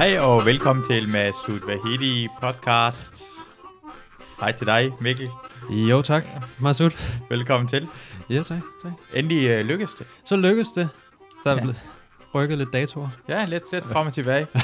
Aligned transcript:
Hej 0.00 0.18
og 0.18 0.46
velkommen 0.46 0.84
til 0.90 1.08
Masud 1.08 1.60
Vahidi 1.66 2.28
podcast. 2.42 3.22
Hej 4.40 4.52
til 4.52 4.66
dig, 4.66 4.92
Mikkel. 5.00 5.28
Jo 5.70 6.02
tak, 6.02 6.24
Masud. 6.60 6.90
Velkommen 7.30 7.68
til. 7.68 7.88
Ja 8.30 8.42
tak, 8.42 8.58
tak. 8.82 8.92
Endelig 9.14 9.60
uh, 9.60 9.66
lykkedes 9.66 9.94
det. 9.94 10.06
Så 10.24 10.36
lykkedes 10.36 10.68
det. 10.68 10.88
Der 11.44 11.50
er 11.50 11.54
Ja. 11.54 11.60
blevet 11.60 11.76
rykket 12.34 12.58
lidt 12.58 12.72
datoer. 12.72 13.08
Ja, 13.28 13.44
lidt, 13.44 13.64
lidt 13.72 13.84
frem 13.84 14.06
og 14.06 14.12
tilbage. 14.14 14.46
Jeg 14.54 14.62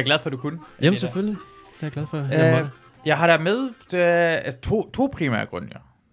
er 0.00 0.02
glad 0.02 0.18
for, 0.18 0.26
at 0.26 0.32
du 0.32 0.36
kunne. 0.36 0.60
Jamen 0.82 0.98
selvfølgelig. 0.98 1.36
Det 1.36 1.80
er 1.80 1.86
jeg 1.86 1.92
glad 1.92 2.06
for. 2.06 2.18
Øh, 2.18 2.30
Jeg 2.30 2.68
Jeg 3.06 3.18
har 3.18 3.26
der 3.26 3.38
med 3.38 3.58
uh, 4.48 4.60
to, 4.60 4.90
to 4.90 5.10
primære 5.12 5.46
grunde. 5.46 5.68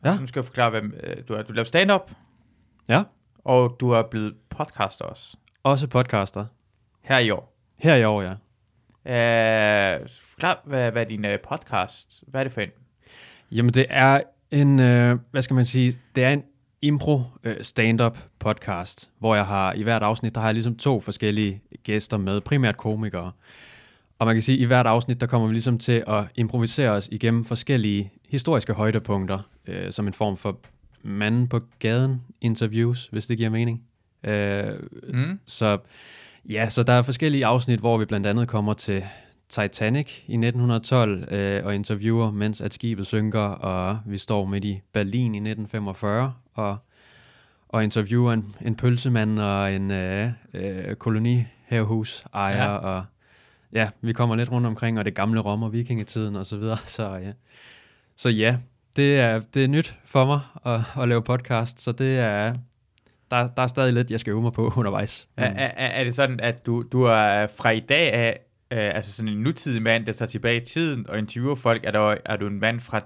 Ja. 0.05 0.17
Nu 0.17 0.27
skal 0.27 0.39
jeg 0.39 0.45
forklare, 0.45 0.69
hvem 0.69 0.93
uh, 1.03 1.13
du 1.27 1.33
er. 1.33 1.41
Du 1.43 1.53
laver 1.53 1.65
stand-up, 1.65 2.11
Ja, 2.89 3.03
og 3.45 3.75
du 3.79 3.89
er 3.89 4.01
blevet 4.11 4.33
podcaster 4.49 5.05
også. 5.05 5.37
også 5.63 5.87
podcaster. 5.87 6.45
Her 7.03 7.17
i 7.19 7.29
år. 7.31 7.57
Her 7.79 7.95
i 7.95 8.03
år, 8.03 8.21
ja. 8.21 8.33
Uh, 9.05 10.07
forklar, 10.31 10.61
hvad, 10.65 10.91
hvad 10.91 11.01
er 11.01 11.07
din 11.07 11.25
uh, 11.25 11.31
podcast? 11.49 12.23
Hvad 12.27 12.41
er 12.41 12.43
det 12.43 12.53
for 12.53 12.61
en? 12.61 12.69
Jamen 13.51 13.73
det 13.73 13.85
er 13.89 14.21
en, 14.51 14.79
øh, 14.79 15.17
hvad 15.31 15.41
skal 15.41 15.53
man 15.53 15.65
sige, 15.65 15.99
det 16.15 16.23
er 16.23 16.29
en 16.29 16.43
impro 16.81 17.21
øh, 17.43 17.55
stand-up 17.61 18.17
podcast, 18.39 19.09
hvor 19.19 19.35
jeg 19.35 19.45
har 19.45 19.73
i 19.73 19.83
hvert 19.83 20.03
afsnit, 20.03 20.35
der 20.35 20.41
har 20.41 20.47
jeg 20.47 20.53
ligesom 20.53 20.77
to 20.77 21.01
forskellige 21.01 21.61
gæster 21.83 22.17
med, 22.17 22.41
primært 22.41 22.77
komikere. 22.77 23.31
Og 24.19 24.25
man 24.25 24.35
kan 24.35 24.41
sige, 24.41 24.55
at 24.57 24.61
i 24.61 24.65
hvert 24.65 24.87
afsnit, 24.87 25.21
der 25.21 25.27
kommer 25.27 25.47
vi 25.47 25.53
ligesom 25.53 25.77
til 25.79 26.03
at 26.07 26.23
improvisere 26.35 26.89
os 26.89 27.09
igennem 27.11 27.45
forskellige 27.45 28.11
historiske 28.29 28.73
højdepunkter, 28.73 29.39
øh, 29.67 29.91
som 29.91 30.07
en 30.07 30.13
form 30.13 30.37
for 30.37 30.59
manden 31.03 31.47
på 31.47 31.59
gaden 31.79 32.21
interviews, 32.41 33.07
hvis 33.11 33.25
det 33.25 33.37
giver 33.37 33.49
mening. 33.49 33.83
Øh, 34.23 34.73
Mm. 35.07 35.39
så 35.45 35.77
ja, 36.49 36.69
så 36.69 36.83
der 36.83 36.93
er 36.93 37.01
forskellige 37.01 37.45
afsnit, 37.45 37.79
hvor 37.79 37.97
vi 37.97 38.05
blandt 38.05 38.27
andet 38.27 38.47
kommer 38.47 38.73
til 38.73 39.03
Titanic 39.49 40.17
i 40.27 40.33
1912 40.33 41.33
øh, 41.33 41.65
og 41.65 41.75
interviewer, 41.75 42.31
mens 42.31 42.61
at 42.61 42.73
skibet 42.73 43.07
synker, 43.07 43.39
og 43.39 43.99
vi 44.05 44.17
står 44.17 44.45
midt 44.45 44.65
i 44.65 44.81
Berlin 44.93 45.35
i 45.35 45.37
1945 45.37 46.33
og, 46.53 46.77
og 47.69 47.83
interviewer 47.83 48.33
en, 48.33 48.55
en 48.61 48.75
pølsemand 48.75 49.39
og 49.39 49.73
en 49.73 49.91
øh, 49.91 50.29
øh, 50.53 50.95
kolonihavehus 50.95 52.25
ejer, 52.33 52.63
Ja. 52.71 52.75
og 52.75 53.05
ja, 53.73 53.89
vi 54.01 54.13
kommer 54.13 54.35
lidt 54.35 54.51
rundt 54.51 54.67
omkring, 54.67 54.99
og 54.99 55.05
det 55.05 55.15
gamle 55.15 55.39
Rom 55.39 55.63
og 55.63 55.73
vikingetiden 55.73 56.35
og 56.35 56.45
så 56.45 56.57
videre, 56.57 56.77
så 56.97 57.13
ja. 57.15 57.31
Så 58.15 58.29
ja, 58.29 58.57
det 58.95 59.19
er, 59.19 59.41
det 59.53 59.63
er 59.63 59.67
nyt 59.67 59.95
for 60.05 60.25
mig 60.25 60.39
at, 60.65 60.81
at 61.03 61.09
lave 61.09 61.21
podcast, 61.21 61.81
så 61.81 61.91
det 61.91 62.19
er, 62.19 62.53
der, 63.31 63.47
der 63.47 63.63
er 63.63 63.67
stadig 63.67 63.93
lidt, 63.93 64.11
jeg 64.11 64.19
skal 64.19 64.31
øve 64.31 64.41
mig 64.41 64.53
på 64.53 64.71
undervejs. 64.77 65.27
Er, 65.37 65.45
er, 65.45 65.71
er 65.77 65.87
er 65.87 66.03
det 66.03 66.15
sådan, 66.15 66.39
at 66.39 66.65
du, 66.65 66.83
du 66.91 67.03
er 67.03 67.47
fra 67.47 67.69
i 67.69 67.79
dag 67.79 68.13
af, 68.13 68.39
øh, 68.71 68.95
altså 68.95 69.11
sådan 69.13 69.31
en 69.31 69.37
nutidig 69.37 69.81
mand, 69.81 70.05
der 70.05 70.11
tager 70.13 70.29
tilbage 70.29 70.61
i 70.61 70.65
tiden 70.65 71.09
og 71.09 71.17
interviewer 71.19 71.55
folk, 71.55 71.85
er, 71.85 71.91
der, 71.91 72.15
er 72.25 72.35
du 72.37 72.47
en 72.47 72.59
mand 72.59 72.79
fra 72.79 73.01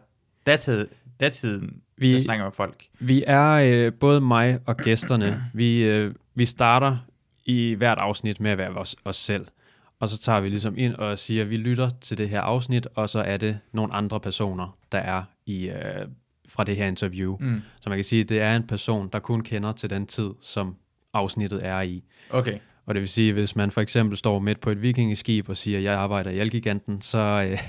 datid, 0.45 0.88
datiden, 1.20 1.82
Vi- 1.98 2.14
der 2.14 2.20
snakker 2.20 2.45
med 2.45 2.52
folk? 2.52 2.84
Vi 3.00 3.23
er 3.28 3.50
øh, 3.52 3.94
både 3.94 4.22
mig 4.22 4.59
og 4.66 4.78
gæsterne. 4.78 5.44
Vi, 5.54 5.84
øh, 5.84 6.16
vi 6.36 6.45
starter 6.45 6.98
i 7.45 7.73
hvert 7.73 7.98
afsnit 7.98 8.39
med 8.39 8.52
at 8.52 8.58
være 8.58 8.70
os, 8.70 8.95
os 9.06 9.16
selv. 9.16 9.45
Og 10.00 10.10
så 10.10 10.17
tager 10.20 10.39
vi 10.39 10.50
ligesom 10.50 10.73
ind 10.78 10.95
og 10.95 11.20
siger, 11.20 11.44
at 11.44 11.50
vi 11.50 11.58
lytter 11.58 11.89
til 12.02 12.17
det 12.17 12.30
her 12.30 12.42
afsnit, 12.42 12.88
og 12.95 13.10
så 13.10 13.20
er 13.20 13.38
det 13.38 13.60
nogle 13.72 13.94
andre 13.94 14.20
personer, 14.20 14.78
der 14.92 14.98
er 14.98 15.23
i 15.45 15.70
øh, 15.70 16.08
fra 16.56 16.64
det 16.64 16.75
her 16.75 16.88
interview. 16.88 17.38
Mm. 17.39 17.61
Så 17.81 17.89
man 17.89 17.98
kan 17.98 18.03
sige, 18.03 18.22
at 18.22 18.30
det 18.30 18.42
er 18.42 18.56
en 18.56 18.67
person, 18.67 19.09
der 19.14 19.20
kun 19.20 19.42
kender 19.42 19.72
til 19.72 19.89
den 19.89 20.08
tid, 20.08 20.30
som 20.42 20.75
afsnittet 21.14 21.66
er 21.66 21.81
i. 21.81 22.03
Okay. 22.30 22.58
Og 22.86 22.94
det 22.95 23.02
vil 23.02 23.09
sige, 23.09 23.34
hvis 23.34 23.56
man 23.56 23.72
for 23.72 23.81
eksempel 23.81 24.17
står 24.17 24.39
midt 24.39 24.61
på 24.61 24.70
et 24.70 24.82
vikingeskib 24.82 25.49
og 25.49 25.58
siger, 25.58 25.77
at 25.77 25.83
jeg 25.83 25.93
arbejder 25.93 26.32
i 26.32 26.39
Elgiganten, 26.39 27.02
så, 27.02 27.48
øh, 27.52 27.60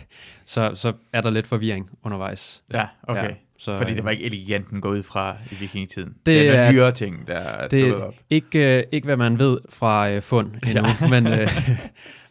så, 0.45 0.71
så 0.75 0.93
er 1.13 1.21
der 1.21 1.31
lidt 1.31 1.47
forvirring 1.47 1.91
undervejs. 2.03 2.63
Ja, 2.73 2.85
okay. 3.03 3.29
Ja, 3.29 3.35
så, 3.59 3.77
Fordi 3.77 3.91
øh, 3.91 3.97
det 3.97 4.05
var 4.05 4.11
ikke 4.11 4.25
eleganten 4.25 4.81
gå 4.81 4.91
ud 4.91 5.03
fra 5.03 5.37
i 5.51 5.55
vikingetiden. 5.55 6.09
Det 6.09 6.27
det 6.27 6.49
er 6.49 6.57
nogle 6.57 6.73
nyere 6.73 6.93
ting, 6.93 7.27
der 7.27 7.35
er 7.35 7.69
Det 7.69 7.95
op. 7.95 8.15
ikke, 8.31 8.79
øh, 8.79 8.85
ikke, 8.93 9.05
hvad 9.05 9.17
man 9.17 9.39
ved 9.39 9.59
fra 9.69 10.11
øh, 10.11 10.23
fund 10.23 10.51
endnu, 10.67 10.85
ja. 11.01 11.09
men, 11.21 11.27
øh, 11.27 11.49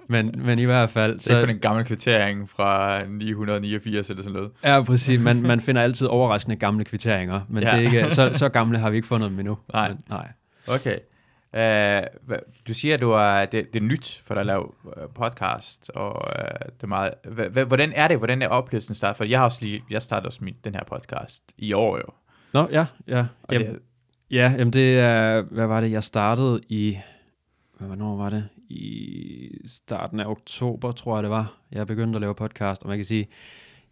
men, 0.10 0.36
men 0.38 0.60
i 0.60 0.64
hvert 0.64 0.90
fald... 0.90 1.20
Det 1.20 1.30
er 1.30 1.40
for 1.40 1.48
en 1.52 1.60
gammel 1.60 1.86
kvittering 1.86 2.50
fra 2.50 3.02
989 3.08 4.10
eller 4.10 4.24
sådan 4.24 4.34
noget. 4.36 4.52
Ja, 4.64 4.82
præcis. 4.84 5.22
Man, 5.22 5.42
man 5.42 5.60
finder 5.62 5.82
altid 5.82 6.08
overraskende 6.08 6.56
gamle 6.56 6.86
kvitteringer, 6.86 7.42
men 7.50 7.64
Ja. 7.64 7.70
det 7.70 7.78
er 7.78 7.82
ikke, 7.82 8.12
så, 8.16 8.30
så 8.34 8.50
gamle 8.50 8.78
har 8.78 8.90
vi 8.90 8.96
ikke 8.96 9.08
fundet 9.08 9.30
dem 9.32 9.40
endnu. 9.40 9.58
Nej. 9.74 9.88
Men, 9.88 9.98
nej. 10.10 10.28
Okay. 10.68 10.98
Uh, 11.54 12.36
du 12.68 12.74
siger, 12.74 12.94
at 12.94 13.02
du 13.02 13.12
er, 13.12 13.46
det, 13.46 13.74
det 13.74 13.80
er 13.82 13.86
nyt 13.86 14.22
for 14.26 14.34
dig 14.34 14.42
at 14.42 14.46
lave 14.48 14.72
øh, 14.98 15.04
podcast, 15.16 15.92
og 15.96 16.16
uh, 16.16 16.66
det 16.76 16.84
er 16.84 16.88
meget... 16.88 17.12
Hva- 17.28 17.58
hva- 17.60 17.64
Hvordan 17.64 17.92
er 17.96 18.08
det? 18.08 18.18
Hvordan 18.18 18.42
er 18.42 18.48
oplevelsen 18.48 18.96
start? 18.96 19.18
For 19.18 19.24
jeg 19.24 19.40
har 19.40 19.46
også 19.46 19.58
lige... 19.62 19.84
Jeg 19.90 20.02
startede 20.02 20.28
også 20.28 20.40
min, 20.42 20.56
den 20.64 20.74
her 20.76 20.84
podcast 20.84 21.44
i 21.58 21.74
år 21.74 21.98
jo. 21.98 22.04
Nå, 22.54 22.68
ja, 22.72 22.86
ja. 23.08 23.26
Og 23.44 23.54
Jamen, 23.54 23.68
det, 23.68 23.80
ja, 24.32 24.54
jamen 24.58 24.74
det 24.74 25.00
er... 25.00 25.42
Hvad 25.42 25.68
var 25.68 25.82
det? 25.82 25.92
Jeg 25.92 26.04
startede 26.04 26.62
i... 26.70 26.98
Hvad, 27.78 27.88
hvornår 27.88 28.16
var 28.18 28.30
det? 28.30 28.50
I 28.70 29.50
starten 29.66 30.20
af 30.20 30.26
oktober, 30.26 30.92
tror 30.92 31.16
jeg 31.16 31.24
det 31.24 31.32
var. 31.32 31.58
Jeg 31.72 31.88
begyndte 31.88 32.18
at 32.18 32.22
lave 32.22 32.36
podcast, 32.36 32.84
og 32.84 32.90
man 32.90 32.98
kan 32.98 33.06
sige... 33.06 33.28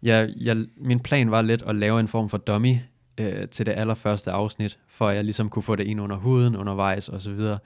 Jeg, 0.01 0.33
jeg, 0.41 0.65
min 0.77 0.99
plan 0.99 1.31
var 1.31 1.41
lidt 1.41 1.61
at 1.61 1.75
lave 1.75 1.99
en 1.99 2.07
form 2.07 2.29
for 2.29 2.37
dummy 2.37 2.77
øh, 3.17 3.47
til 3.47 3.65
det 3.65 3.71
allerførste 3.71 4.31
afsnit, 4.31 4.79
for 4.87 5.07
at 5.07 5.15
jeg 5.15 5.23
ligesom 5.23 5.49
kunne 5.49 5.63
få 5.63 5.75
det 5.75 5.87
ind 5.87 6.01
under 6.01 6.15
huden 6.15 6.55
undervejs 6.55 7.09
og 7.09 7.21
så 7.21 7.33
videre. 7.33 7.59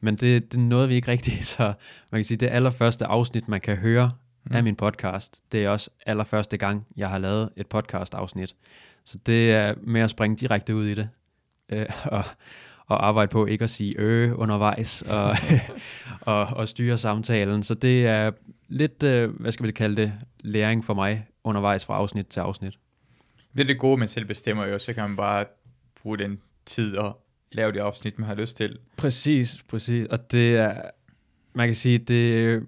Men 0.00 0.16
det, 0.16 0.52
det 0.52 0.60
nåede 0.60 0.88
vi 0.88 0.94
ikke 0.94 1.08
rigtigt, 1.08 1.44
så 1.56 1.72
man 2.12 2.18
kan 2.18 2.24
sige, 2.24 2.38
det 2.38 2.46
allerførste 2.46 3.06
afsnit, 3.06 3.48
man 3.48 3.60
kan 3.60 3.76
høre 3.76 4.12
mm. 4.44 4.56
af 4.56 4.62
min 4.62 4.76
podcast, 4.76 5.40
det 5.52 5.64
er 5.64 5.68
også 5.68 5.90
allerførste 6.06 6.56
gang, 6.56 6.86
jeg 6.96 7.08
har 7.08 7.18
lavet 7.18 7.50
et 7.56 7.66
podcast-afsnit. 7.66 8.54
Så 9.04 9.18
det 9.26 9.52
er 9.52 9.74
med 9.82 10.00
at 10.00 10.10
springe 10.10 10.36
direkte 10.36 10.74
ud 10.74 10.86
i 10.86 10.94
det, 10.94 11.08
øh, 11.68 11.86
og, 12.04 12.24
og 12.86 13.06
arbejde 13.06 13.30
på 13.30 13.46
ikke 13.46 13.64
at 13.64 13.70
sige 13.70 13.94
øh 13.98 14.38
undervejs, 14.38 15.02
og, 15.02 15.36
og, 16.20 16.46
og 16.46 16.68
styre 16.68 16.98
samtalen. 16.98 17.62
Så 17.62 17.74
det 17.74 18.06
er 18.06 18.30
lidt, 18.68 19.02
øh, 19.02 19.30
hvad 19.40 19.52
skal 19.52 19.66
vi 19.66 19.72
kalde 19.72 20.02
det, 20.02 20.12
læring 20.40 20.84
for 20.84 20.94
mig 20.94 21.26
undervejs 21.44 21.84
fra 21.84 21.94
afsnit 21.94 22.26
til 22.26 22.40
afsnit. 22.40 22.78
det 23.54 23.60
er 23.60 23.64
det 23.64 23.78
gode, 23.78 23.96
man 23.96 24.08
selv 24.08 24.24
bestemmer 24.24 24.66
jo. 24.66 24.78
Så 24.78 24.92
kan 24.92 25.02
man 25.08 25.16
bare 25.16 25.44
bruge 26.02 26.18
den 26.18 26.40
tid 26.66 26.96
og 26.96 27.22
lave 27.52 27.72
det 27.72 27.78
afsnit, 27.78 28.18
man 28.18 28.28
har 28.28 28.34
lyst 28.34 28.56
til. 28.56 28.78
Præcis, 28.96 29.62
præcis. 29.68 30.06
Og 30.06 30.30
det 30.32 30.56
er, 30.56 30.82
man 31.54 31.68
kan 31.68 31.74
sige, 31.74 31.98
det, 31.98 32.62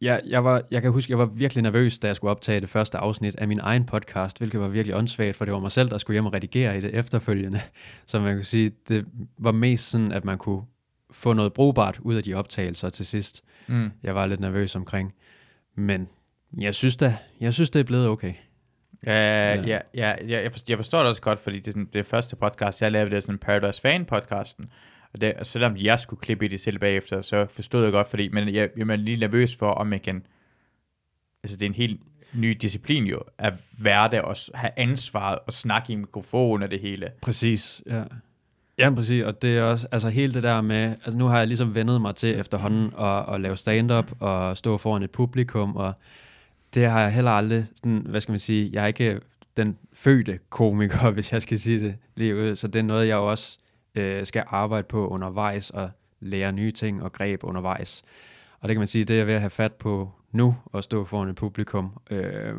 jeg, 0.00 0.20
jeg, 0.26 0.44
var, 0.44 0.62
jeg 0.70 0.82
kan 0.82 0.90
huske, 0.90 1.10
jeg 1.10 1.18
var 1.18 1.26
virkelig 1.26 1.62
nervøs, 1.62 1.98
da 1.98 2.06
jeg 2.06 2.16
skulle 2.16 2.30
optage 2.30 2.60
det 2.60 2.68
første 2.68 2.98
afsnit 2.98 3.36
af 3.36 3.48
min 3.48 3.60
egen 3.62 3.84
podcast, 3.84 4.38
hvilket 4.38 4.60
var 4.60 4.68
virkelig 4.68 4.96
åndssvagt, 4.96 5.36
for 5.36 5.44
det 5.44 5.54
var 5.54 5.60
mig 5.60 5.72
selv, 5.72 5.90
der 5.90 5.98
skulle 5.98 6.14
hjem 6.14 6.26
og 6.26 6.32
redigere 6.32 6.78
i 6.78 6.80
det 6.80 6.94
efterfølgende. 6.94 7.60
Så 8.06 8.20
man 8.20 8.34
kan 8.34 8.44
sige, 8.44 8.72
det 8.88 9.06
var 9.38 9.52
mest 9.52 9.90
sådan, 9.90 10.12
at 10.12 10.24
man 10.24 10.38
kunne 10.38 10.62
få 11.10 11.32
noget 11.32 11.52
brugbart 11.52 11.98
ud 12.02 12.14
af 12.14 12.22
de 12.22 12.34
optagelser 12.34 12.90
til 12.90 13.06
sidst. 13.06 13.44
Mm. 13.66 13.90
Jeg 14.02 14.14
var 14.14 14.26
lidt 14.26 14.40
nervøs 14.40 14.76
omkring. 14.76 15.14
Men 15.74 16.08
jeg 16.58 16.74
synes 16.74 16.96
da, 16.96 17.16
jeg 17.40 17.54
synes, 17.54 17.70
det 17.70 17.80
er 17.80 17.84
blevet 17.84 18.08
okay. 18.08 18.32
Ja, 19.06 19.54
ja, 19.54 19.78
ja, 19.94 20.14
ja, 20.28 20.42
jeg, 20.42 20.52
forstår, 20.52 20.72
jeg 20.72 20.78
forstår 20.78 20.98
det 20.98 21.08
også 21.08 21.22
godt, 21.22 21.40
fordi 21.40 21.58
det, 21.58 21.68
er 21.68 21.72
sådan, 21.72 21.88
det 21.92 22.06
første 22.06 22.36
podcast, 22.36 22.82
jeg 22.82 22.92
lavede, 22.92 23.10
det 23.10 23.16
er 23.16 23.20
sådan 23.20 23.38
Paradise 23.38 23.80
Fan 23.80 24.04
podcasten, 24.04 24.70
og, 25.14 25.20
det, 25.20 25.34
og 25.34 25.46
selvom 25.46 25.76
jeg 25.76 26.00
skulle 26.00 26.20
klippe 26.20 26.44
i 26.44 26.48
det 26.48 26.60
selv 26.60 26.78
bagefter, 26.78 27.22
så 27.22 27.46
forstod 27.50 27.82
jeg 27.82 27.92
godt, 27.92 28.06
fordi, 28.06 28.28
men 28.28 28.54
jeg, 28.54 28.68
jeg 28.76 28.88
er 28.88 28.96
lige 28.96 29.16
nervøs 29.16 29.56
for, 29.56 29.70
om 29.70 29.92
jeg 29.92 30.02
kan, 30.02 30.26
altså 31.44 31.56
det 31.56 31.62
er 31.62 31.70
en 31.70 31.74
helt 31.74 32.00
ny 32.34 32.50
disciplin 32.50 33.04
jo, 33.04 33.22
at 33.38 33.54
være 33.78 34.10
der 34.10 34.20
og 34.20 34.36
have 34.54 34.72
ansvaret 34.76 35.38
og 35.46 35.52
snakke 35.52 35.92
i 35.92 35.96
mikrofonen 35.96 36.62
og 36.62 36.70
det 36.70 36.80
hele. 36.80 37.10
Præcis, 37.22 37.82
ja. 37.86 38.02
Ja, 38.78 38.90
præcis, 38.90 39.22
og 39.22 39.42
det 39.42 39.58
er 39.58 39.62
også, 39.62 39.88
altså 39.92 40.08
hele 40.08 40.34
det 40.34 40.42
der 40.42 40.60
med, 40.60 40.94
altså 41.04 41.18
nu 41.18 41.26
har 41.26 41.38
jeg 41.38 41.46
ligesom 41.46 41.74
vendet 41.74 42.00
mig 42.00 42.14
til 42.16 42.38
efterhånden 42.38 42.92
at, 42.98 43.34
at 43.34 43.40
lave 43.40 43.56
stand-up 43.56 44.12
og 44.20 44.56
stå 44.56 44.76
foran 44.78 45.02
et 45.02 45.10
publikum, 45.10 45.76
og 45.76 45.92
det 46.74 46.90
har 46.90 47.00
jeg 47.00 47.12
heller 47.12 47.30
aldrig, 47.30 47.66
sådan, 47.76 48.06
hvad 48.08 48.20
skal 48.20 48.32
man 48.32 48.38
sige, 48.38 48.70
jeg 48.72 48.82
er 48.82 48.86
ikke 48.86 49.20
den 49.56 49.78
fødte 49.92 50.38
komiker, 50.48 51.10
hvis 51.14 51.32
jeg 51.32 51.42
skal 51.42 51.60
sige 51.60 51.80
det 51.80 51.94
lige 52.16 52.36
ud, 52.36 52.56
så 52.56 52.68
det 52.68 52.78
er 52.78 52.82
noget, 52.82 53.08
jeg 53.08 53.16
også 53.16 53.58
øh, 53.94 54.26
skal 54.26 54.44
arbejde 54.46 54.86
på 54.88 55.08
undervejs 55.08 55.70
og 55.70 55.90
lære 56.20 56.52
nye 56.52 56.72
ting 56.72 57.02
og 57.02 57.12
greb 57.12 57.44
undervejs. 57.44 58.02
Og 58.60 58.68
det 58.68 58.74
kan 58.74 58.80
man 58.80 58.88
sige, 58.88 59.04
det 59.04 59.20
er 59.20 59.24
ved 59.24 59.34
at 59.34 59.40
have 59.40 59.50
fat 59.50 59.72
på 59.72 60.10
nu, 60.32 60.56
at 60.74 60.84
stå 60.84 61.04
foran 61.04 61.28
et 61.28 61.36
publikum. 61.36 61.92
Øh, 62.10 62.54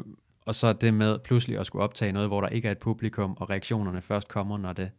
og 0.45 0.56
så 0.56 0.74
det 0.74 0.94
med 0.94 1.19
pludselig 1.19 1.57
at 1.60 1.66
skulle 1.66 1.83
optage 1.83 2.12
noget, 2.12 2.30
hvor 2.30 2.42
der 2.42 2.48
ikke 2.48 2.68
er 2.68 2.72
et 2.72 2.78
publikum, 2.78 3.33
og 3.39 3.50
reaktionerne 3.50 4.01
først 4.01 4.28
kommer, 4.28 4.57
når 4.57 4.74
det 4.74 4.92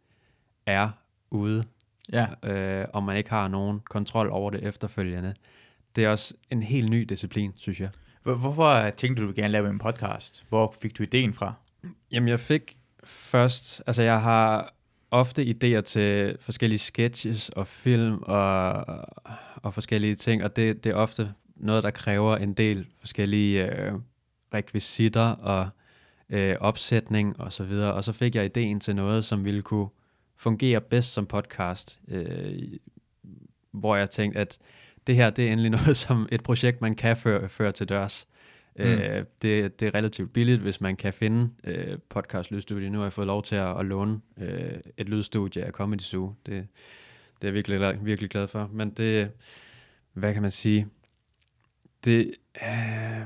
er 0.65 0.89
ude, 1.31 1.63
Ja. 2.13 2.27
øh, 2.43 2.85
og 2.93 3.03
man 3.03 3.17
ikke 3.17 3.29
har 3.29 3.47
nogen 3.47 3.79
kontrol 3.79 4.29
over 4.29 4.49
det 4.51 4.63
efterfølgende. 4.63 5.33
Det 5.95 6.05
er 6.05 6.09
også 6.09 6.33
en 6.49 6.63
helt 6.63 6.89
ny 6.89 7.01
disciplin, 7.09 7.53
synes 7.55 7.79
jeg. 7.79 7.89
Hvor- 8.23 8.33
Hvorfor 8.35 8.89
tænkte 8.89 9.23
du, 9.23 9.27
du 9.27 9.33
gerne 9.35 9.47
lave 9.51 9.69
en 9.69 9.79
podcast? 9.79 10.45
Hvor 10.49 10.75
fik 10.81 10.97
du 10.97 11.03
ideen 11.03 11.33
fra? 11.33 11.53
Jamen, 12.11 12.29
jeg 12.29 12.39
fik 12.39 12.77
først, 13.03 13.83
altså 13.87 14.01
jeg 14.01 14.21
har 14.21 14.73
ofte 15.13 15.43
idéer 15.43 15.81
til 15.81 16.37
forskellige 16.39 16.79
sketches 16.79 17.49
og 17.49 17.67
film 17.67 18.19
og, 18.21 18.85
og 19.55 19.73
forskellige 19.73 20.15
ting, 20.15 20.43
og 20.43 20.55
det, 20.55 20.83
det 20.83 20.89
er 20.89 20.95
ofte 20.95 21.33
noget, 21.55 21.83
der 21.83 21.91
kræver 21.91 22.37
en 22.37 22.53
del 22.53 22.87
forskellige 22.99 23.65
øh, 23.65 23.93
rekvisitter 24.53 25.29
og 25.29 25.69
øh, 26.29 26.55
opsætning 26.59 27.39
og 27.39 27.53
så 27.53 27.63
videre. 27.63 27.93
Og 27.93 28.03
så 28.03 28.11
fik 28.11 28.35
jeg 28.35 28.45
ideen 28.45 28.79
til 28.79 28.95
noget, 28.95 29.25
som 29.25 29.45
ville 29.45 29.61
kunne 29.61 29.87
fungere 30.35 30.81
bedst 30.81 31.13
som 31.13 31.25
podcast, 31.25 31.99
øh, 32.07 32.61
hvor 33.71 33.95
jeg 33.95 34.09
tænkte, 34.09 34.39
at 34.39 34.57
det 35.07 35.15
her 35.15 35.29
det 35.29 35.47
er 35.47 35.51
endelig 35.51 35.71
noget 35.81 35.97
som 35.97 36.27
et 36.31 36.43
projekt, 36.43 36.81
man 36.81 36.95
kan 36.95 37.17
føre, 37.17 37.49
føre 37.49 37.71
til 37.71 37.89
dørs. 37.89 38.27
Mm. 38.79 38.83
Øh, 38.83 39.25
det, 39.41 39.79
det 39.79 39.87
er 39.87 39.93
relativt 39.95 40.33
billigt, 40.33 40.61
hvis 40.61 40.81
man 40.81 40.95
kan 40.95 41.13
finde 41.13 41.49
øh, 41.63 41.97
podcast 42.09 42.51
lydstudie. 42.51 42.89
Nu 42.89 42.97
har 42.97 43.05
jeg 43.05 43.13
fået 43.13 43.27
lov 43.27 43.43
til 43.43 43.55
at, 43.55 43.79
at 43.79 43.85
låne 43.85 44.21
øh, 44.37 44.79
et 44.97 45.09
lydstudie 45.09 45.63
af 45.63 45.71
Comedy 45.71 46.01
Zoo. 46.01 46.33
Det, 46.45 46.67
det 47.41 47.47
er 47.47 47.47
jeg 47.47 47.53
virkelig, 47.53 48.05
virkelig 48.05 48.29
glad 48.29 48.47
for. 48.47 48.69
Men 48.73 48.89
det, 48.89 49.31
hvad 50.13 50.33
kan 50.33 50.41
man 50.41 50.51
sige? 50.51 50.87
Det, 52.05 52.35
øh, 52.61 53.21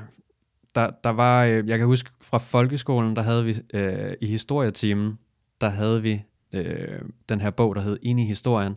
der, 0.74 0.90
der 1.04 1.10
var, 1.10 1.44
øh, 1.44 1.68
jeg 1.68 1.78
kan 1.78 1.86
huske 1.86 2.10
fra 2.20 2.38
folkeskolen, 2.38 3.16
der 3.16 3.22
havde 3.22 3.44
vi 3.44 3.56
øh, 3.74 4.14
i 4.20 4.26
historietimen, 4.26 5.18
der 5.60 5.68
havde 5.68 6.02
vi 6.02 6.22
øh, 6.52 7.00
den 7.28 7.40
her 7.40 7.50
bog, 7.50 7.74
der 7.74 7.80
hed 7.80 7.98
Ind 8.02 8.20
i 8.20 8.24
historien, 8.24 8.76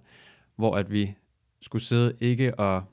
hvor 0.55 0.75
at 0.75 0.91
vi 0.91 1.15
skulle 1.61 1.83
sidde 1.83 2.13
ikke 2.19 2.59
og, 2.59 2.83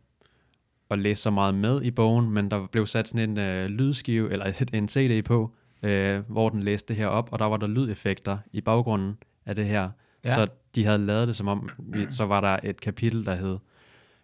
og 0.89 0.99
læse 0.99 1.23
så 1.23 1.31
meget 1.31 1.55
med 1.55 1.83
i 1.83 1.91
bogen, 1.91 2.31
men 2.31 2.51
der 2.51 2.67
blev 2.67 2.87
sat 2.87 3.09
sådan 3.09 3.31
en 3.31 3.39
øh, 3.39 3.67
lydskive, 3.67 4.33
eller 4.33 4.65
en 4.73 4.89
CD 4.89 5.25
på, 5.25 5.55
øh, 5.83 6.31
hvor 6.31 6.49
den 6.49 6.63
læste 6.63 6.89
det 6.89 6.97
her 6.97 7.07
op, 7.07 7.29
og 7.33 7.39
der 7.39 7.45
var 7.45 7.57
der 7.57 7.67
lydeffekter 7.67 8.39
i 8.53 8.61
baggrunden 8.61 9.19
af 9.47 9.57
det 9.57 9.67
her. 9.67 9.91
Ja. 10.25 10.35
Så 10.35 10.47
de 10.75 10.85
havde 10.85 10.99
lavet 10.99 11.29
det 11.29 11.37
som 11.37 11.49
om, 11.49 11.69
så 12.11 12.27
var 12.27 12.41
der 12.41 12.59
et 12.63 12.81
kapitel, 12.81 13.25
der 13.25 13.35
hed 13.35 13.59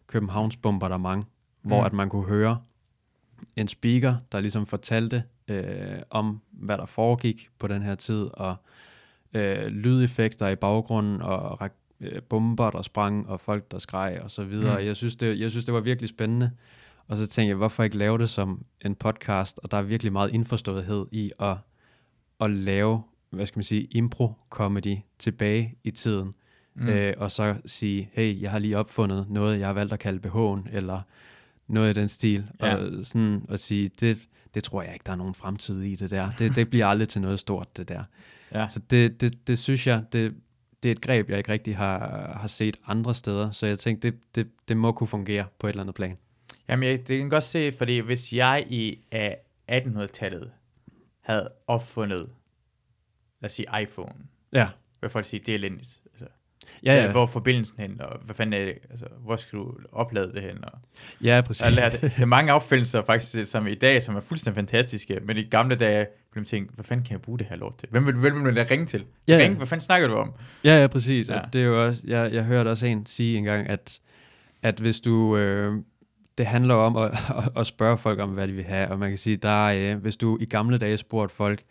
Københavns 0.06 0.56
bombardement, 0.56 1.26
hvor 1.62 1.80
mm. 1.80 1.86
at 1.86 1.92
man 1.92 2.08
kunne 2.08 2.28
høre 2.28 2.58
en 3.56 3.68
speaker, 3.68 4.16
der 4.32 4.40
ligesom 4.40 4.66
fortalte 4.66 5.22
øh, 5.48 5.98
om, 6.10 6.40
hvad 6.50 6.78
der 6.78 6.86
foregik 6.86 7.48
på 7.58 7.66
den 7.66 7.82
her 7.82 7.94
tid, 7.94 8.28
og 8.32 8.56
øh, 9.34 9.66
lydeffekter 9.66 10.48
i 10.48 10.56
baggrunden, 10.56 11.22
og 11.22 11.62
øh, 12.12 12.22
bomber, 12.22 12.70
der 12.70 12.82
sprang, 12.82 13.28
og 13.28 13.40
folk, 13.40 13.70
der 13.70 13.78
skreg, 13.78 14.20
og 14.22 14.30
så 14.30 14.44
videre. 14.44 14.78
Mm. 14.80 14.86
Jeg, 14.86 14.96
synes, 14.96 15.16
det, 15.16 15.40
jeg 15.40 15.50
synes, 15.50 15.64
det 15.64 15.74
var 15.74 15.80
virkelig 15.80 16.08
spændende. 16.08 16.50
Og 17.08 17.18
så 17.18 17.26
tænkte 17.26 17.48
jeg, 17.48 17.56
hvorfor 17.56 17.82
ikke 17.82 17.96
lave 17.96 18.18
det 18.18 18.30
som 18.30 18.64
en 18.84 18.94
podcast, 18.94 19.60
og 19.62 19.70
der 19.70 19.76
er 19.76 19.82
virkelig 19.82 20.12
meget 20.12 20.34
indforståethed 20.34 21.06
i 21.12 21.30
at, 21.40 21.56
at 22.40 22.50
lave, 22.50 23.02
hvad 23.30 23.46
skal 23.46 23.58
man 23.58 23.64
sige, 23.64 23.88
impro-comedy 23.94 25.16
tilbage 25.18 25.74
i 25.84 25.90
tiden. 25.90 26.34
Mm. 26.74 26.88
Øh, 26.88 27.14
og 27.16 27.30
så 27.30 27.54
sige, 27.66 28.10
hey, 28.12 28.42
jeg 28.42 28.50
har 28.50 28.58
lige 28.58 28.78
opfundet 28.78 29.26
noget, 29.30 29.58
jeg 29.58 29.66
har 29.66 29.72
valgt 29.72 29.92
at 29.92 29.98
kalde 29.98 30.28
BH'en, 30.28 30.76
eller 30.76 31.00
noget 31.66 31.96
i 31.96 32.00
den 32.00 32.08
stil. 32.08 32.50
Ja. 32.60 32.76
Og 32.76 33.06
sådan 33.06 33.46
at 33.48 33.60
sige, 33.60 33.90
det, 34.00 34.18
det 34.54 34.64
tror 34.64 34.82
jeg 34.82 34.92
ikke, 34.92 35.02
der 35.06 35.12
er 35.12 35.16
nogen 35.16 35.34
fremtid 35.34 35.82
i 35.82 35.96
det 35.96 36.10
der. 36.10 36.30
Det, 36.38 36.56
det 36.56 36.70
bliver 36.70 36.86
aldrig 36.86 37.08
til 37.08 37.20
noget 37.20 37.40
stort, 37.40 37.76
det 37.76 37.88
der. 37.88 38.02
Ja. 38.54 38.68
Så 38.68 38.80
det, 38.90 39.20
det, 39.20 39.46
det 39.46 39.58
synes 39.58 39.86
jeg, 39.86 40.04
det, 40.12 40.34
det 40.84 40.90
er 40.90 40.92
et 40.92 41.00
greb, 41.00 41.30
jeg 41.30 41.38
ikke 41.38 41.52
rigtig 41.52 41.76
har, 41.76 41.98
har 42.40 42.48
set 42.48 42.76
andre 42.86 43.14
steder. 43.14 43.50
Så 43.50 43.66
jeg 43.66 43.78
tænkte, 43.78 44.10
det, 44.10 44.18
det, 44.34 44.48
det 44.68 44.76
må 44.76 44.92
kunne 44.92 45.06
fungere 45.06 45.46
på 45.58 45.66
et 45.66 45.70
eller 45.70 45.82
andet 45.82 45.94
plan. 45.94 46.16
Jamen, 46.68 46.88
jeg, 46.88 47.08
det 47.08 47.18
kan 47.18 47.28
godt 47.28 47.44
se, 47.44 47.72
fordi 47.72 47.98
hvis 47.98 48.32
jeg 48.32 48.64
i 48.68 48.98
uh, 49.14 49.20
1800-tallet 49.76 50.50
havde 51.20 51.48
opfundet, 51.66 52.28
lad 53.40 53.50
os 53.50 53.52
sige, 53.52 53.66
iPhone, 53.82 54.14
ja. 54.52 54.68
vil 55.00 55.10
folk 55.10 55.26
sige, 55.26 55.40
det 55.46 55.48
er 55.48 55.54
elendigt. 55.54 56.00
Ja, 56.84 57.04
ja. 57.04 57.10
Hvor 57.10 57.22
er 57.22 57.26
forbindelsen 57.26 57.78
hen, 57.78 58.00
og 58.00 58.18
hvad 58.24 58.34
fanden 58.34 58.60
er 58.60 58.64
det, 58.64 58.78
altså, 58.90 59.06
hvor 59.18 59.36
skal 59.36 59.58
du 59.58 59.74
oplade 59.92 60.32
det 60.32 60.42
hen? 60.42 60.64
Og, 60.64 60.78
ja, 61.22 61.42
præcis. 61.46 61.62
Og 61.62 61.72
lært, 61.72 61.92
det 61.92 62.12
er 62.18 62.24
mange 62.24 62.52
opfindelser 62.52 63.02
faktisk, 63.02 63.50
som 63.50 63.66
i 63.66 63.74
dag, 63.74 64.02
som 64.02 64.16
er 64.16 64.20
fuldstændig 64.20 64.56
fantastiske, 64.56 65.20
men 65.22 65.36
i 65.36 65.42
gamle 65.42 65.76
dage 65.76 66.06
blev 66.34 66.40
man 66.40 66.46
tænkt, 66.46 66.74
hvad 66.74 66.84
fanden 66.84 67.04
kan 67.04 67.12
jeg 67.12 67.22
bruge 67.22 67.38
det 67.38 67.46
her 67.46 67.56
lort 67.56 67.76
til? 67.76 67.88
Hvem 67.90 68.06
vil, 68.06 68.14
hvem 68.14 68.44
vil 68.44 68.54
jeg 68.54 68.70
ringe 68.70 68.86
til? 68.86 69.04
Ja, 69.28 69.38
ringe, 69.40 69.56
hvad 69.56 69.66
fanden 69.66 69.84
snakker 69.84 70.08
du 70.08 70.14
om? 70.14 70.32
Ja, 70.64 70.80
ja, 70.80 70.86
præcis. 70.86 71.28
Ja. 71.28 71.40
Og 71.40 71.52
det 71.52 71.60
er 71.60 71.64
jo 71.64 71.86
også, 71.86 72.02
jeg, 72.04 72.32
jeg 72.32 72.44
hørte 72.44 72.68
også 72.68 72.86
en 72.86 73.06
sige 73.06 73.38
engang, 73.38 73.68
at, 73.68 74.00
at 74.62 74.80
hvis 74.80 75.00
du, 75.00 75.36
øh, 75.36 75.82
det 76.38 76.46
handler 76.46 76.74
om 76.74 76.96
at, 76.96 77.10
at, 77.38 77.50
at 77.56 77.66
spørge 77.66 77.98
folk 77.98 78.20
om, 78.20 78.30
hvad 78.30 78.48
de 78.48 78.52
vil 78.52 78.64
have, 78.64 78.90
og 78.90 78.98
man 78.98 79.08
kan 79.08 79.18
sige, 79.18 79.36
der 79.36 79.68
er, 79.68 79.94
øh, 79.94 80.00
hvis 80.00 80.16
du 80.16 80.38
i 80.40 80.44
gamle 80.44 80.78
dage 80.78 80.96
spurgte 80.96 81.34
folk, 81.34 81.62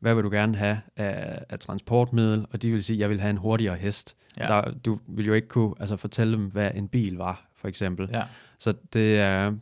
hvad 0.00 0.14
vil 0.14 0.24
du 0.24 0.30
gerne 0.30 0.56
have 0.56 0.80
af, 0.96 1.38
af 1.48 1.58
transportmiddel, 1.58 2.46
og 2.52 2.62
de 2.62 2.70
vil 2.70 2.84
sige, 2.84 2.98
jeg 2.98 3.10
vil 3.10 3.20
have 3.20 3.30
en 3.30 3.36
hurtigere 3.36 3.76
hest. 3.76 4.16
Ja. 4.38 4.46
Der, 4.46 4.72
du 4.84 4.98
vil 5.08 5.26
jo 5.26 5.32
ikke 5.32 5.48
kunne 5.48 5.74
altså, 5.80 5.96
fortælle 5.96 6.36
dem, 6.36 6.44
hvad 6.44 6.70
en 6.74 6.88
bil 6.88 7.16
var, 7.16 7.50
for 7.56 7.68
eksempel. 7.68 8.08
Ja. 8.12 8.22
Så 8.58 8.74
det 8.92 9.18
er, 9.18 9.52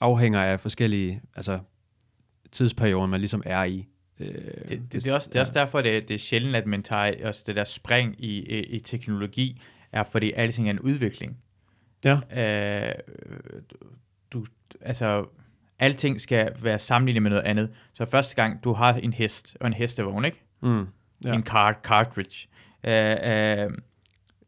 afhænger 0.00 0.42
af 0.42 0.60
forskellige 0.60 1.20
altså, 1.36 1.58
tidsperioder, 2.56 3.06
man 3.06 3.20
ligesom 3.20 3.42
er 3.46 3.64
i. 3.64 3.86
Øh, 4.20 4.28
det, 4.28 4.68
det, 4.68 4.92
det, 4.92 5.06
er 5.06 5.14
også, 5.14 5.28
det 5.28 5.36
er 5.36 5.40
også 5.40 5.54
derfor, 5.54 5.80
det, 5.80 6.08
det 6.08 6.14
er 6.14 6.18
sjældent, 6.18 6.56
at 6.56 6.66
man 6.66 6.82
tager 6.82 7.28
også 7.28 7.44
det 7.46 7.56
der 7.56 7.64
spring 7.64 8.14
i, 8.18 8.38
i, 8.38 8.60
i 8.60 8.80
teknologi, 8.80 9.60
er 9.92 10.02
fordi 10.02 10.32
alting 10.32 10.66
er 10.66 10.70
en 10.70 10.80
udvikling. 10.80 11.36
Ja. 12.04 12.88
Øh, 12.88 12.94
du, 14.32 14.46
altså, 14.80 15.26
alting 15.78 16.20
skal 16.20 16.52
være 16.62 16.78
sammenlignet 16.78 17.22
med 17.22 17.30
noget 17.30 17.44
andet. 17.44 17.70
Så 17.94 18.04
første 18.04 18.34
gang, 18.34 18.64
du 18.64 18.72
har 18.72 18.94
en 18.94 19.12
hest 19.12 19.56
og 19.60 19.66
en 19.66 19.72
hestevogn, 19.72 20.24
ikke? 20.24 20.42
Mm, 20.62 20.86
ja. 21.24 21.34
En 21.34 21.42
cart, 21.42 21.76
cartridge. 21.82 22.48
Uh, 22.84 22.92
uh, 22.92 23.78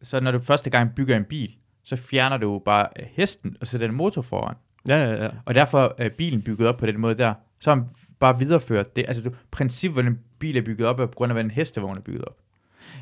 så 0.03 0.21
når 0.21 0.31
du 0.31 0.39
første 0.39 0.71
gang 0.71 0.95
bygger 0.95 1.17
en 1.17 1.25
bil, 1.25 1.57
så 1.85 1.97
fjerner 1.97 2.37
du 2.37 2.59
bare 2.65 2.89
hesten 2.97 3.57
og 3.61 3.67
sætter 3.67 3.89
en 3.89 3.95
motor 3.95 4.23
foran. 4.23 4.55
Ja, 4.89 5.05
ja, 5.05 5.25
ja. 5.25 5.31
Og 5.45 5.55
derfor 5.55 5.95
er 5.99 6.09
bilen 6.09 6.43
bygget 6.43 6.69
op 6.69 6.77
på 6.77 6.87
den 6.87 7.01
måde 7.01 7.15
der. 7.15 7.35
Så 7.61 7.75
har 7.75 7.87
bare 8.19 8.39
videreført 8.39 8.97
det. 8.97 9.05
Altså, 9.09 9.23
du, 9.23 9.31
princippet, 9.51 9.95
hvordan 9.95 10.13
en 10.13 10.19
bil 10.39 10.57
er 10.57 10.63
bygget 10.63 10.89
op, 10.89 11.01
er 11.01 11.07
på 11.07 11.15
grund 11.15 11.33
af, 11.33 11.35
hvordan 11.35 11.47
en 11.47 11.51
hestevogn 11.51 11.97
er 11.97 12.01
bygget 12.01 12.25
op. 12.25 12.37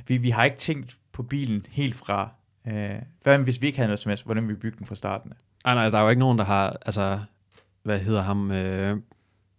Vi, 0.06 0.16
vi 0.16 0.30
har 0.30 0.44
ikke 0.44 0.56
tænkt 0.56 0.96
på 1.12 1.22
bilen 1.22 1.64
helt 1.70 1.94
fra, 1.94 2.28
uh, 2.64 2.72
hvad 3.22 3.38
hvis 3.38 3.62
vi 3.62 3.66
ikke 3.66 3.78
havde 3.78 3.88
noget 3.88 4.00
som 4.00 4.08
helst, 4.08 4.24
hvordan 4.24 4.48
vi 4.48 4.54
bygge 4.54 4.78
den 4.78 4.86
fra 4.86 4.94
starten 4.94 5.32
af? 5.32 5.36
Nej, 5.64 5.74
nej, 5.74 5.90
der 5.90 5.98
er 5.98 6.02
jo 6.02 6.08
ikke 6.08 6.20
nogen, 6.20 6.38
der 6.38 6.44
har, 6.44 6.76
altså, 6.86 7.20
hvad 7.82 7.98
hedder 7.98 8.22
ham, 8.22 8.50
øh, 8.50 8.96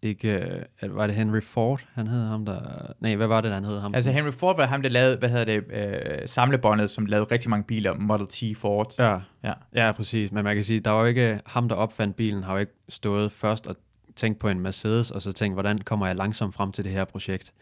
ikke, 0.02 0.66
øh, 0.84 0.96
var 0.96 1.08
det 1.08 1.16
Henry 1.16 1.42
Ford, 1.42 1.86
han 1.94 2.08
hed 2.08 2.28
ham 2.28 2.46
der, 2.46 2.60
nej, 3.00 3.16
hvad 3.16 3.28
var 3.28 3.42
det, 3.42 3.54
han 3.54 3.64
hed 3.64 3.80
ham? 3.80 3.96
Altså 3.96 4.12
Henry 4.12 4.32
Ford 4.32 4.56
var 4.56 4.66
ham, 4.66 4.82
der 4.82 4.90
lavede, 4.90 5.18
hvad 5.18 5.30
hedder 5.30 5.46
det, 5.46 5.64
øh, 5.71 6.28
samlebåndet, 6.28 6.90
som 6.90 7.06
lavede 7.06 7.31
rigtig 7.31 7.50
mange 7.50 7.64
biler, 7.64 7.94
Model 7.94 8.28
T 8.28 8.57
Ford. 8.57 8.94
Ja, 9.00 9.19
ja, 9.44 9.54
ja, 9.76 9.92
præcis, 9.92 10.31
men 10.31 10.44
man 10.44 10.56
kan 10.56 10.64
sige, 10.64 10.80
der 10.80 10.92
var 10.92 11.00
jo 11.00 11.06
ikke, 11.06 11.40
ham 11.45 11.69
der 11.69 11.76
opfandt 11.76 12.16
bilen, 12.16 12.44
har 12.44 12.54
jo 12.54 12.60
ikke 12.60 12.74
stået 12.90 13.31
først 13.31 13.68
og 13.68 13.76
tænkt 14.18 14.40
på 14.40 14.50
en 14.50 14.59
Mercedes, 14.59 15.12
og 15.12 15.21
så 15.21 15.33
tænkt, 15.33 15.56
hvordan 15.56 15.78
kommer 15.78 16.07
jeg 16.07 16.16
langsomt 16.16 16.56
frem 16.56 16.71
til 16.71 16.83
det 16.83 16.92
her 16.92 17.06
projekt? 17.06 17.54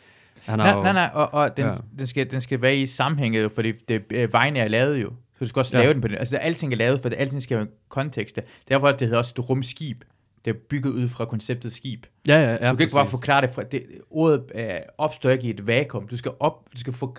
Han 0.43 0.59
nej, 0.59 0.71
jo, 0.71 0.83
nej, 0.83 0.93
nej, 0.93 1.09
og, 1.13 1.33
og 1.33 1.57
den, 1.57 1.65
ja. 1.65 1.74
den, 1.97 2.07
skal, 2.07 2.31
den 2.31 2.41
skal 2.41 2.62
være 2.62 2.77
i 2.77 2.85
sammenhænget, 2.85 3.51
fordi 3.51 3.71
det, 3.71 4.03
øh, 4.12 4.33
vejen 4.33 4.55
er 4.55 4.67
lavet 4.67 5.01
jo. 5.01 5.09
Så 5.09 5.39
du 5.39 5.45
skal 5.45 5.59
også 5.59 5.77
ja. 5.77 5.83
lave 5.83 5.93
den 5.93 6.01
på 6.01 6.07
den. 6.07 6.17
Altså, 6.17 6.38
alting 6.38 6.74
er 6.74 6.77
lavet, 6.77 7.01
for 7.01 7.09
det, 7.09 7.17
alting 7.19 7.41
skal 7.41 7.57
have 7.57 7.67
en 7.67 7.74
kontekst. 7.89 8.39
Derfor 8.67 8.91
det 8.91 9.01
hedder 9.01 9.17
også 9.17 9.33
et 9.38 9.50
rumskib 9.50 10.03
det 10.45 10.51
er 10.51 10.59
bygget 10.69 10.91
ud 10.91 11.09
fra 11.09 11.25
konceptet 11.25 11.74
skib. 11.74 12.05
Ja, 12.27 12.38
ja, 12.38 12.51
ja. 12.51 12.71
Du 12.71 12.75
kan 12.75 12.83
ikke 12.83 12.93
bare 12.93 13.07
forklare 13.07 13.41
det 13.41 13.50
fra, 13.50 13.63
det, 13.63 13.85
ordet 14.09 14.43
øh, 14.55 14.69
opstår 14.97 15.29
ikke 15.29 15.47
i 15.47 15.50
et 15.50 15.67
vakuum. 15.67 16.07
Du 16.07 16.17
skal, 16.17 16.31
op, 16.39 16.67
du 16.74 16.79
skal, 16.79 16.93
for, 16.93 17.17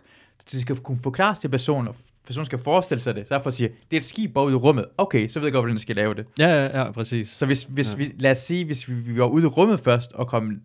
du 0.53 0.61
skal 0.61 0.77
kunne 0.77 0.99
forklare 1.03 1.35
til 1.35 1.49
personen, 1.49 1.95
og 2.27 2.29
personen 2.29 2.47
skal 2.47 2.59
forestille 2.59 3.01
sig 3.01 3.15
det. 3.15 3.29
Så 3.29 3.35
derfor 3.35 3.51
siger, 3.51 3.69
det 3.69 3.97
er 3.97 4.01
et 4.01 4.05
skib 4.05 4.35
bare 4.35 4.45
ude 4.45 4.53
i 4.53 4.57
rummet. 4.57 4.85
Okay, 4.99 5.29
så 5.29 5.39
ved 5.41 5.47
jeg 5.47 5.53
godt, 5.53 5.63
hvordan 5.63 5.77
du 5.77 5.83
skal 5.83 5.97
lave 5.97 6.15
det. 6.15 6.27
Ja, 6.39 6.49
ja, 6.49 6.81
ja, 6.81 6.91
præcis. 6.91 7.29
Så 7.29 7.47
hvis, 7.47 7.65
hvis 7.65 7.93
ja. 7.93 7.99
vi, 7.99 8.13
lad 8.19 8.31
os 8.31 8.39
sige, 8.39 8.65
hvis 8.65 8.89
vi, 8.89 8.95
vi 8.95 9.19
var 9.19 9.27
ude 9.27 9.45
i 9.45 9.47
rummet 9.47 9.81
først, 9.81 10.13
og 10.13 10.29
kom 10.29 10.61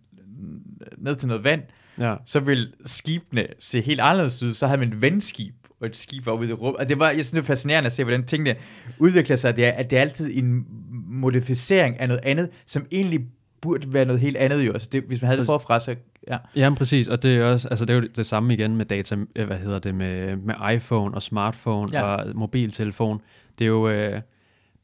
ned 0.98 1.15
til 1.15 1.27
noget 1.27 1.44
vand, 1.44 1.62
ja. 2.00 2.15
så 2.25 2.39
vil 2.39 2.74
skibene 2.86 3.48
se 3.60 3.82
helt 3.82 4.00
anderledes 4.00 4.44
ud. 4.44 4.53
Så 4.53 4.68
havde 4.68 4.80
man 4.80 4.88
et 4.88 5.01
vandskib, 5.01 5.56
og 5.82 5.88
et 5.88 5.98
skib 5.98 6.25
var 6.25 6.34
ude 6.34 6.50
i 6.50 6.53
rummet. 6.53 6.80
Og 6.80 6.89
det 6.89 7.00
var, 7.00 7.06
jeg 7.06 7.13
synes, 7.13 7.32
det 7.32 7.38
er 7.38 7.41
fascinerende 7.41 7.88
at 7.88 7.94
se, 7.94 8.03
hvordan 8.03 8.25
tingene 8.25 8.56
udvikler 9.00 9.36
sig. 9.36 9.56
Det 9.56 9.65
er, 9.65 9.72
at 9.72 9.89
det 9.89 9.98
er 9.98 10.01
altid 10.01 10.38
en 10.38 10.65
modificering 11.08 12.00
af 12.00 12.08
noget 12.08 12.22
andet, 12.24 12.50
som 12.65 12.86
egentlig 12.91 13.20
burde 13.62 13.94
være 13.94 14.06
noget 14.06 14.22
helt 14.22 14.38
andet 14.38 14.65
jo. 14.68 14.74
Altså 14.74 14.89
det, 14.91 15.03
hvis 15.08 15.22
man 15.22 15.27
havde 15.27 15.39
det 15.39 15.46
forfra, 15.46 15.80
så 15.80 15.96
ja. 16.28 16.38
Jamen 16.56 16.78
præcis, 16.78 17.08
og 17.08 17.24
det 17.24 17.38
er 17.38 17.46
også, 17.46 17.68
altså 17.68 17.86
det 17.86 17.94
er 17.94 18.00
jo 18.00 18.08
det 18.16 18.25
samme 18.25 18.54
igen 18.54 18.75
med 18.75 18.86
data, 18.86 19.18
øh, 19.36 19.48
hvad 19.48 19.58
hedder 19.58 19.80
det, 19.80 19.96
med, 19.96 20.36
med 20.36 20.56
iPhone 20.75 21.16
og 21.16 21.22
smartphone 21.22 21.98
ja. 21.98 22.04
og 22.04 22.36
mobiltelefon. 22.36 23.22
Det 23.60 23.66
er 23.66 23.70
jo, 23.70 23.90
øh, 23.90 24.22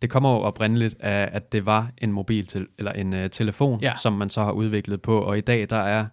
det 0.02 0.10
kommer 0.10 0.34
jo 0.34 0.38
oprindeligt 0.38 0.96
af, 1.00 1.30
at 1.32 1.52
det 1.52 1.66
var 1.66 1.92
en 1.98 2.12
mobil 2.12 2.68
eller 2.78 2.92
en 2.92 3.14
uh, 3.14 3.28
telefon, 3.32 3.82
ja. 3.82 3.94
som 4.02 4.14
man 4.14 4.30
så 4.30 4.44
har 4.44 4.52
udviklet 4.52 5.02
på, 5.02 5.22
og 5.22 5.38
i 5.38 5.42
dag 5.42 5.70
der 5.70 5.78
er 5.78 6.06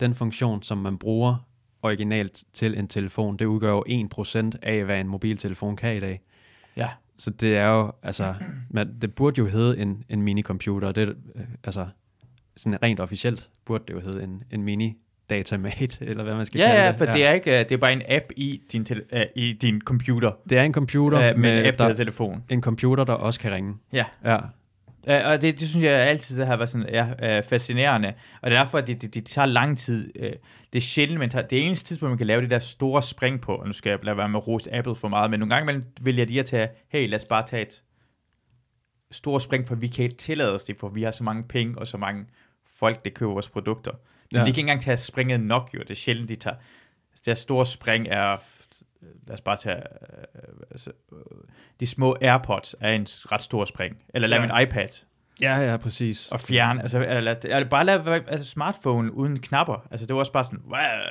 den 0.00 0.14
funktion, 0.14 0.62
som 0.62 0.78
man 0.78 0.98
bruger 0.98 1.46
originalt 1.82 2.44
til 2.52 2.78
en 2.78 2.88
telefon, 2.88 3.36
det 3.36 3.44
udgør 3.44 3.70
jo 3.70 3.84
1% 3.88 4.50
af, 4.62 4.84
hvad 4.84 5.00
en 5.00 5.08
mobiltelefon 5.08 5.76
kan 5.76 5.96
i 5.96 6.00
dag. 6.00 6.20
Ja. 6.76 6.88
Så 7.18 7.30
det 7.30 7.56
er 7.56 7.68
jo, 7.68 7.92
altså, 8.02 8.34
man, 8.70 9.00
det 9.02 9.14
burde 9.14 9.38
jo 9.38 9.46
hedde 9.46 9.78
en, 9.78 10.04
en 10.08 10.22
minicomputer, 10.22 10.92
det, 10.92 11.08
øh, 11.08 11.42
altså, 11.64 11.86
sådan 12.56 12.82
rent 12.82 13.00
officielt 13.00 13.50
burde 13.64 13.84
det 13.88 13.94
jo 13.94 14.00
hedde 14.00 14.22
en, 14.22 14.42
en 14.50 14.62
mini 14.62 14.96
datamate, 15.30 15.98
eller 16.10 16.24
hvad 16.24 16.34
man 16.34 16.46
skal 16.46 16.58
ja, 16.58 16.66
kalde 16.66 16.80
ja, 16.80 16.92
det. 16.92 17.00
Ja, 17.00 17.06
for 17.06 17.12
det 17.12 17.24
er 17.24 17.32
ikke, 17.32 17.58
øh, 17.58 17.58
det 17.58 17.72
er 17.72 17.76
bare 17.76 17.92
en 17.92 18.02
app 18.08 18.24
i 18.36 18.60
din, 18.72 18.84
tele, 18.84 19.02
uh, 19.12 19.20
i 19.36 19.52
din 19.52 19.80
computer. 19.80 20.32
Det 20.50 20.58
er 20.58 20.62
en 20.62 20.72
computer 20.74 21.18
uh, 21.18 21.24
med, 21.24 21.34
med 21.34 21.60
en 21.60 21.66
app, 21.66 21.78
der, 21.78 21.94
telefon. 21.94 22.44
En 22.48 22.62
computer, 22.62 23.04
der 23.04 23.12
også 23.12 23.40
kan 23.40 23.52
ringe. 23.52 23.74
Ja. 23.92 24.04
Ja. 24.24 24.36
Uh, 25.08 25.30
og 25.30 25.42
det, 25.42 25.60
det 25.60 25.68
synes 25.68 25.84
jeg 25.84 25.92
altid 25.92 26.38
det 26.38 26.46
har 26.46 26.56
været 26.56 26.70
sådan, 26.70 26.88
ja, 26.92 27.38
uh, 27.38 27.44
fascinerende. 27.44 28.12
Og 28.42 28.50
det 28.50 28.56
er 28.56 28.62
derfor, 28.62 28.78
at 28.78 28.86
det, 28.86 29.02
det, 29.02 29.14
det 29.14 29.26
tager 29.26 29.46
lang 29.46 29.78
tid. 29.78 30.12
Uh, 30.20 30.26
det 30.72 30.78
er 30.78 30.80
sjældent, 30.80 31.18
men 31.18 31.30
tager, 31.30 31.46
det 31.46 31.58
er 31.58 31.62
eneste 31.62 31.88
tidspunkt, 31.88 32.10
man 32.10 32.18
kan 32.18 32.26
lave 32.26 32.42
det 32.42 32.50
der 32.50 32.58
store 32.58 33.02
spring 33.02 33.40
på. 33.40 33.54
Og 33.54 33.66
nu 33.66 33.72
skal 33.72 33.90
jeg 33.90 33.98
lade 34.02 34.16
være 34.16 34.28
med 34.28 34.40
at 34.40 34.48
rose 34.48 34.74
Apple 34.74 34.94
for 34.94 35.08
meget, 35.08 35.30
men 35.30 35.40
nogle 35.40 35.54
gange 35.54 35.64
imellem 35.64 35.84
vælger 36.00 36.24
de 36.24 36.40
at 36.40 36.46
tage, 36.46 36.68
hey, 36.88 37.08
lad 37.08 37.18
os 37.18 37.24
bare 37.24 37.46
tage 37.46 37.62
et 37.62 37.82
stort 39.12 39.42
spring, 39.42 39.68
for 39.68 39.74
vi 39.74 39.88
kan 39.88 40.04
ikke 40.04 40.16
tillade 40.16 40.54
os 40.54 40.64
det, 40.64 40.76
for 40.78 40.88
vi 40.88 41.02
har 41.02 41.10
så 41.10 41.24
mange 41.24 41.42
penge 41.42 41.78
og 41.78 41.86
så 41.86 41.96
mange 41.96 42.26
folk, 42.66 43.04
der 43.04 43.10
køber 43.10 43.32
vores 43.32 43.48
produkter. 43.48 43.90
Men 43.90 44.38
ja. 44.38 44.38
de 44.38 44.44
kan 44.44 44.48
ikke 44.48 44.60
engang 44.60 44.82
tage 44.82 44.96
springet 44.96 45.40
nok, 45.40 45.70
jo. 45.74 45.78
Det 45.78 45.90
er 45.90 45.94
sjældent, 45.94 46.28
de 46.28 46.36
tager. 46.36 46.56
Det 47.14 47.26
her 47.26 47.34
store 47.34 47.66
spring 47.66 48.08
er 48.08 48.36
lad 49.26 49.34
os 49.34 49.40
bare 49.40 49.56
tage, 49.56 49.76
øh, 49.76 50.52
altså, 50.70 50.90
øh, 51.12 51.18
de 51.80 51.86
små 51.86 52.16
AirPods 52.20 52.74
er 52.80 52.92
en 52.92 53.06
ret 53.08 53.42
stor 53.42 53.64
spring. 53.64 53.96
Eller 54.14 54.28
lad 54.28 54.40
ja. 54.40 54.46
min 54.46 54.62
iPad. 54.62 54.88
Ja, 55.40 55.70
ja, 55.70 55.76
præcis. 55.76 56.28
Og 56.32 56.40
fjerne, 56.40 56.82
altså, 56.82 56.98
eller, 56.98 57.34
eller 57.44 57.68
bare 57.68 57.84
lade 57.84 58.24
altså, 58.28 58.50
smartphone 58.50 59.14
uden 59.14 59.40
knapper. 59.40 59.86
Altså, 59.90 60.06
det 60.06 60.14
var 60.14 60.20
også 60.20 60.32
bare 60.32 60.44
sådan, 60.44 60.60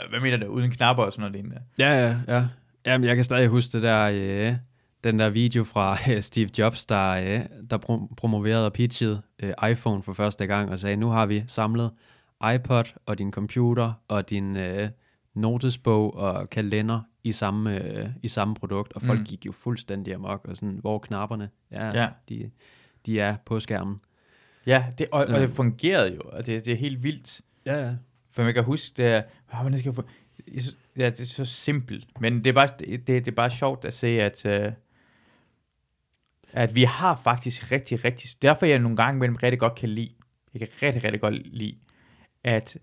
hvad 0.10 0.20
mener 0.20 0.38
det, 0.38 0.48
uden 0.48 0.72
knapper 0.72 1.03
og 1.03 1.12
sådan 1.12 1.22
noget 1.22 1.34
lignende. 1.34 1.62
Ja, 1.79 2.08
ja, 2.08 2.15
ja. 2.27 2.48
Jamen, 2.86 3.08
jeg 3.08 3.15
kan 3.15 3.25
stadig 3.25 3.48
huske 3.48 3.72
det 3.72 3.81
der, 3.81 4.10
øh, 4.13 4.55
den 5.03 5.20
der 5.20 5.29
video 5.29 5.63
fra 5.63 5.98
øh, 6.12 6.22
Steve 6.22 6.50
Jobs, 6.58 6.86
der, 6.86 7.10
øh, 7.12 7.46
der 7.70 7.77
prom- 7.77 8.15
promoverede 8.17 8.65
og 8.65 8.74
pitchede 8.74 9.22
øh, 9.39 9.53
iPhone 9.72 10.03
for 10.03 10.13
første 10.13 10.48
gang, 10.48 10.72
og 10.72 10.79
sagde, 10.79 10.98
nu 10.98 11.08
har 11.08 11.25
vi 11.25 11.43
samlet 11.48 11.91
iPod 12.55 12.93
og 13.05 13.17
din 13.17 13.31
computer 13.31 13.93
og 14.08 14.29
din 14.29 14.58
øh, 14.58 14.89
notesbog 15.34 16.15
og 16.15 16.50
kalender 16.50 17.01
i 17.24 17.31
samme, 17.31 17.84
øh, 17.84 18.10
i 18.24 18.27
samme 18.27 18.55
produkt, 18.55 18.93
og 18.93 19.01
folk 19.01 19.20
mm. 19.20 19.25
gik 19.25 19.46
jo 19.46 19.51
fuldstændig 19.51 20.13
amok, 20.13 20.46
og 20.46 20.58
sådan, 20.58 20.77
hvor 20.81 21.00
knapperne, 21.00 21.50
ja, 21.72 22.01
ja. 22.01 22.10
De, 22.29 22.51
de 23.05 23.20
er 23.20 23.36
på 23.46 23.60
skærmen. 23.60 24.01
Ja, 24.65 24.86
det, 24.98 25.08
og, 25.12 25.25
og 25.25 25.39
det 25.39 25.50
fungerede 25.50 26.15
jo, 26.15 26.22
og 26.25 26.46
det, 26.46 26.65
det 26.65 26.74
er 26.74 26.77
helt 26.77 27.03
vildt. 27.03 27.41
Ja, 27.65 27.86
ja. 27.86 27.96
For 28.31 28.43
man 28.43 28.53
kan 28.53 28.63
huske, 28.63 28.93
det 28.98 29.05
er, 29.05 29.24
hvordan 29.62 29.79
skal 29.79 29.89
jeg 29.89 29.96
få, 29.96 30.03
ja, 30.98 31.10
det 31.10 31.20
er 31.20 31.25
så 31.25 31.46
simpelt, 31.46 32.08
men 32.20 32.38
det 32.38 32.48
er 32.48 32.53
bare, 32.53 32.67
det, 32.79 33.08
det 33.08 33.27
er 33.27 33.31
bare 33.31 33.51
sjovt 33.51 33.86
at 33.86 33.93
se, 33.93 34.08
at, 34.08 34.46
uh, 34.46 34.74
at 36.53 36.75
vi 36.75 36.84
har 36.84 37.15
faktisk 37.15 37.72
rigtig, 37.72 38.05
rigtig, 38.05 38.41
derfor 38.41 38.65
jeg 38.65 38.79
nogle 38.79 38.98
gange 38.98 39.20
mellem 39.20 39.36
rigtig 39.36 39.60
godt 39.60 39.75
kan 39.75 39.89
lide, 39.89 40.10
jeg 40.53 40.60
kan 40.60 40.70
rigtig, 40.81 41.03
rigtig 41.03 41.22
godt 41.22 41.48
lide, 41.48 41.75
at 42.43 42.77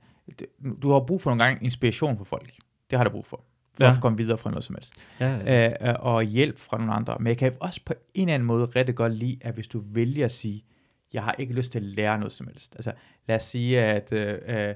du 0.83 0.93
har 0.93 1.01
brug 1.01 1.23
for 1.23 1.31
nogle 1.31 1.45
gange 1.45 1.65
inspiration 1.65 2.17
for 2.17 2.25
folk. 2.25 2.53
Det 2.91 2.99
har 2.99 3.05
du 3.05 3.11
brug 3.11 3.27
for 3.27 3.45
for 3.79 3.85
ja. 3.85 3.95
at 3.95 4.01
komme 4.01 4.19
videre 4.19 4.39
fra 4.39 4.51
noget 4.51 4.65
som 4.65 4.75
helst. 4.75 4.93
Ja, 5.21 5.37
ja. 5.37 5.89
Øh, 5.89 5.95
og 5.99 6.23
hjælp 6.23 6.59
fra 6.59 6.79
nogle 6.79 6.93
andre. 6.93 7.17
Men 7.19 7.27
jeg 7.27 7.39
kan 7.39 7.53
også 7.61 7.81
på 7.85 7.95
en 8.15 8.29
eller 8.29 8.35
anden 8.35 8.47
måde 8.47 8.65
rigtig 8.67 8.95
godt 8.95 9.15
lide, 9.15 9.39
at 9.41 9.55
hvis 9.55 9.67
du 9.67 9.83
vælger 9.87 10.25
at 10.25 10.33
sige, 10.33 10.65
jeg 11.13 11.23
har 11.23 11.35
ikke 11.39 11.55
lyst 11.55 11.73
til 11.73 11.79
at 11.79 11.85
lære 11.85 12.19
noget 12.19 12.33
som 12.33 12.47
helst. 12.47 12.75
Altså 12.75 12.93
lad 13.29 13.37
os 13.37 13.43
sige, 13.43 13.83
at 13.83 14.13
øh, 14.13 14.39
øh, 14.47 14.75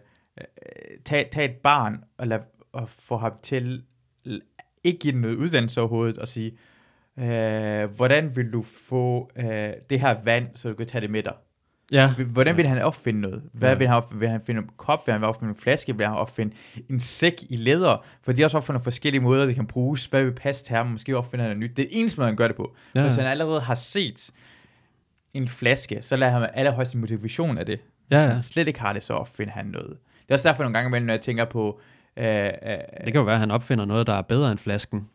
tag, 1.04 1.30
tag 1.32 1.44
et 1.44 1.56
barn 1.56 2.04
og, 2.18 2.26
lad, 2.26 2.40
og 2.72 2.88
få 2.88 3.16
ham 3.16 3.32
til 3.42 3.82
ikke 4.84 4.98
give 4.98 5.20
noget 5.20 5.36
uddannelse 5.36 5.80
overhovedet 5.80 6.18
og 6.18 6.28
sige, 6.28 6.58
øh, 7.18 7.84
hvordan 7.96 8.36
vil 8.36 8.52
du 8.52 8.62
få 8.62 9.30
øh, 9.36 9.70
det 9.90 10.00
her 10.00 10.16
vand, 10.24 10.46
så 10.54 10.68
du 10.68 10.74
kan 10.74 10.86
tage 10.86 11.02
det 11.02 11.10
med 11.10 11.22
dig? 11.22 11.34
Ja. 11.92 12.12
Hvordan 12.12 12.56
vil 12.56 12.66
han 12.66 12.82
opfinde 12.82 13.20
noget? 13.20 13.42
Hvad 13.52 13.68
ja. 13.68 13.74
vil 13.74 13.86
han 13.88 13.96
opfinde? 13.96 14.20
Vil 14.20 14.28
han 14.28 14.40
finde 14.46 14.60
en 14.60 14.68
kop? 14.76 15.06
Vil 15.06 15.12
han 15.12 15.24
opfinde 15.24 15.50
en 15.50 15.56
flaske? 15.56 15.96
Vil 15.96 16.06
han 16.06 16.16
opfinde 16.16 16.54
en 16.90 17.00
sæk 17.00 17.34
i 17.48 17.56
læder? 17.56 18.04
For 18.22 18.32
de 18.32 18.40
har 18.40 18.46
også 18.46 18.56
opfundet 18.56 18.82
forskellige 18.82 19.20
måder, 19.20 19.46
det 19.46 19.54
kan 19.54 19.66
bruges. 19.66 20.06
Hvad 20.06 20.24
vil 20.24 20.32
passe 20.32 20.64
til 20.64 20.76
ham? 20.76 20.86
Måske 20.86 21.16
opfinder 21.16 21.44
han 21.44 21.56
noget 21.56 21.70
nyt. 21.70 21.76
Det 21.76 21.82
er 21.82 21.88
eneste 21.90 22.20
måde, 22.20 22.26
han 22.28 22.36
gør 22.36 22.46
det 22.46 22.56
på. 22.56 22.74
Ja. 22.94 23.02
Hvis 23.02 23.16
han 23.16 23.26
allerede 23.26 23.60
har 23.60 23.74
set 23.74 24.30
en 25.34 25.48
flaske, 25.48 25.98
så 26.02 26.16
lader 26.16 26.32
han 26.32 26.50
allerhøjst 26.54 26.94
motivation 26.94 27.58
af 27.58 27.66
det. 27.66 27.80
Ja, 28.10 28.18
ja. 28.18 28.26
Hvis 28.26 28.34
han 28.34 28.42
slet 28.42 28.68
ikke 28.68 28.80
har 28.80 28.92
det, 28.92 29.02
så 29.02 29.14
opfinder 29.14 29.52
han 29.52 29.66
noget. 29.66 29.96
Det 30.22 30.28
er 30.28 30.34
også 30.34 30.48
derfor 30.48 30.62
nogle 30.62 30.74
gange 30.74 30.88
imellem, 30.88 31.06
når 31.06 31.14
jeg 31.14 31.20
tænker 31.20 31.44
på... 31.44 31.80
Øh, 32.16 32.24
øh, 32.26 32.50
det 33.04 33.12
kan 33.12 33.14
jo 33.14 33.22
være, 33.22 33.34
at 33.34 33.40
han 33.40 33.50
opfinder 33.50 33.84
noget, 33.84 34.06
der 34.06 34.12
er 34.12 34.22
bedre 34.22 34.50
end 34.50 34.58
flasken. 34.58 35.08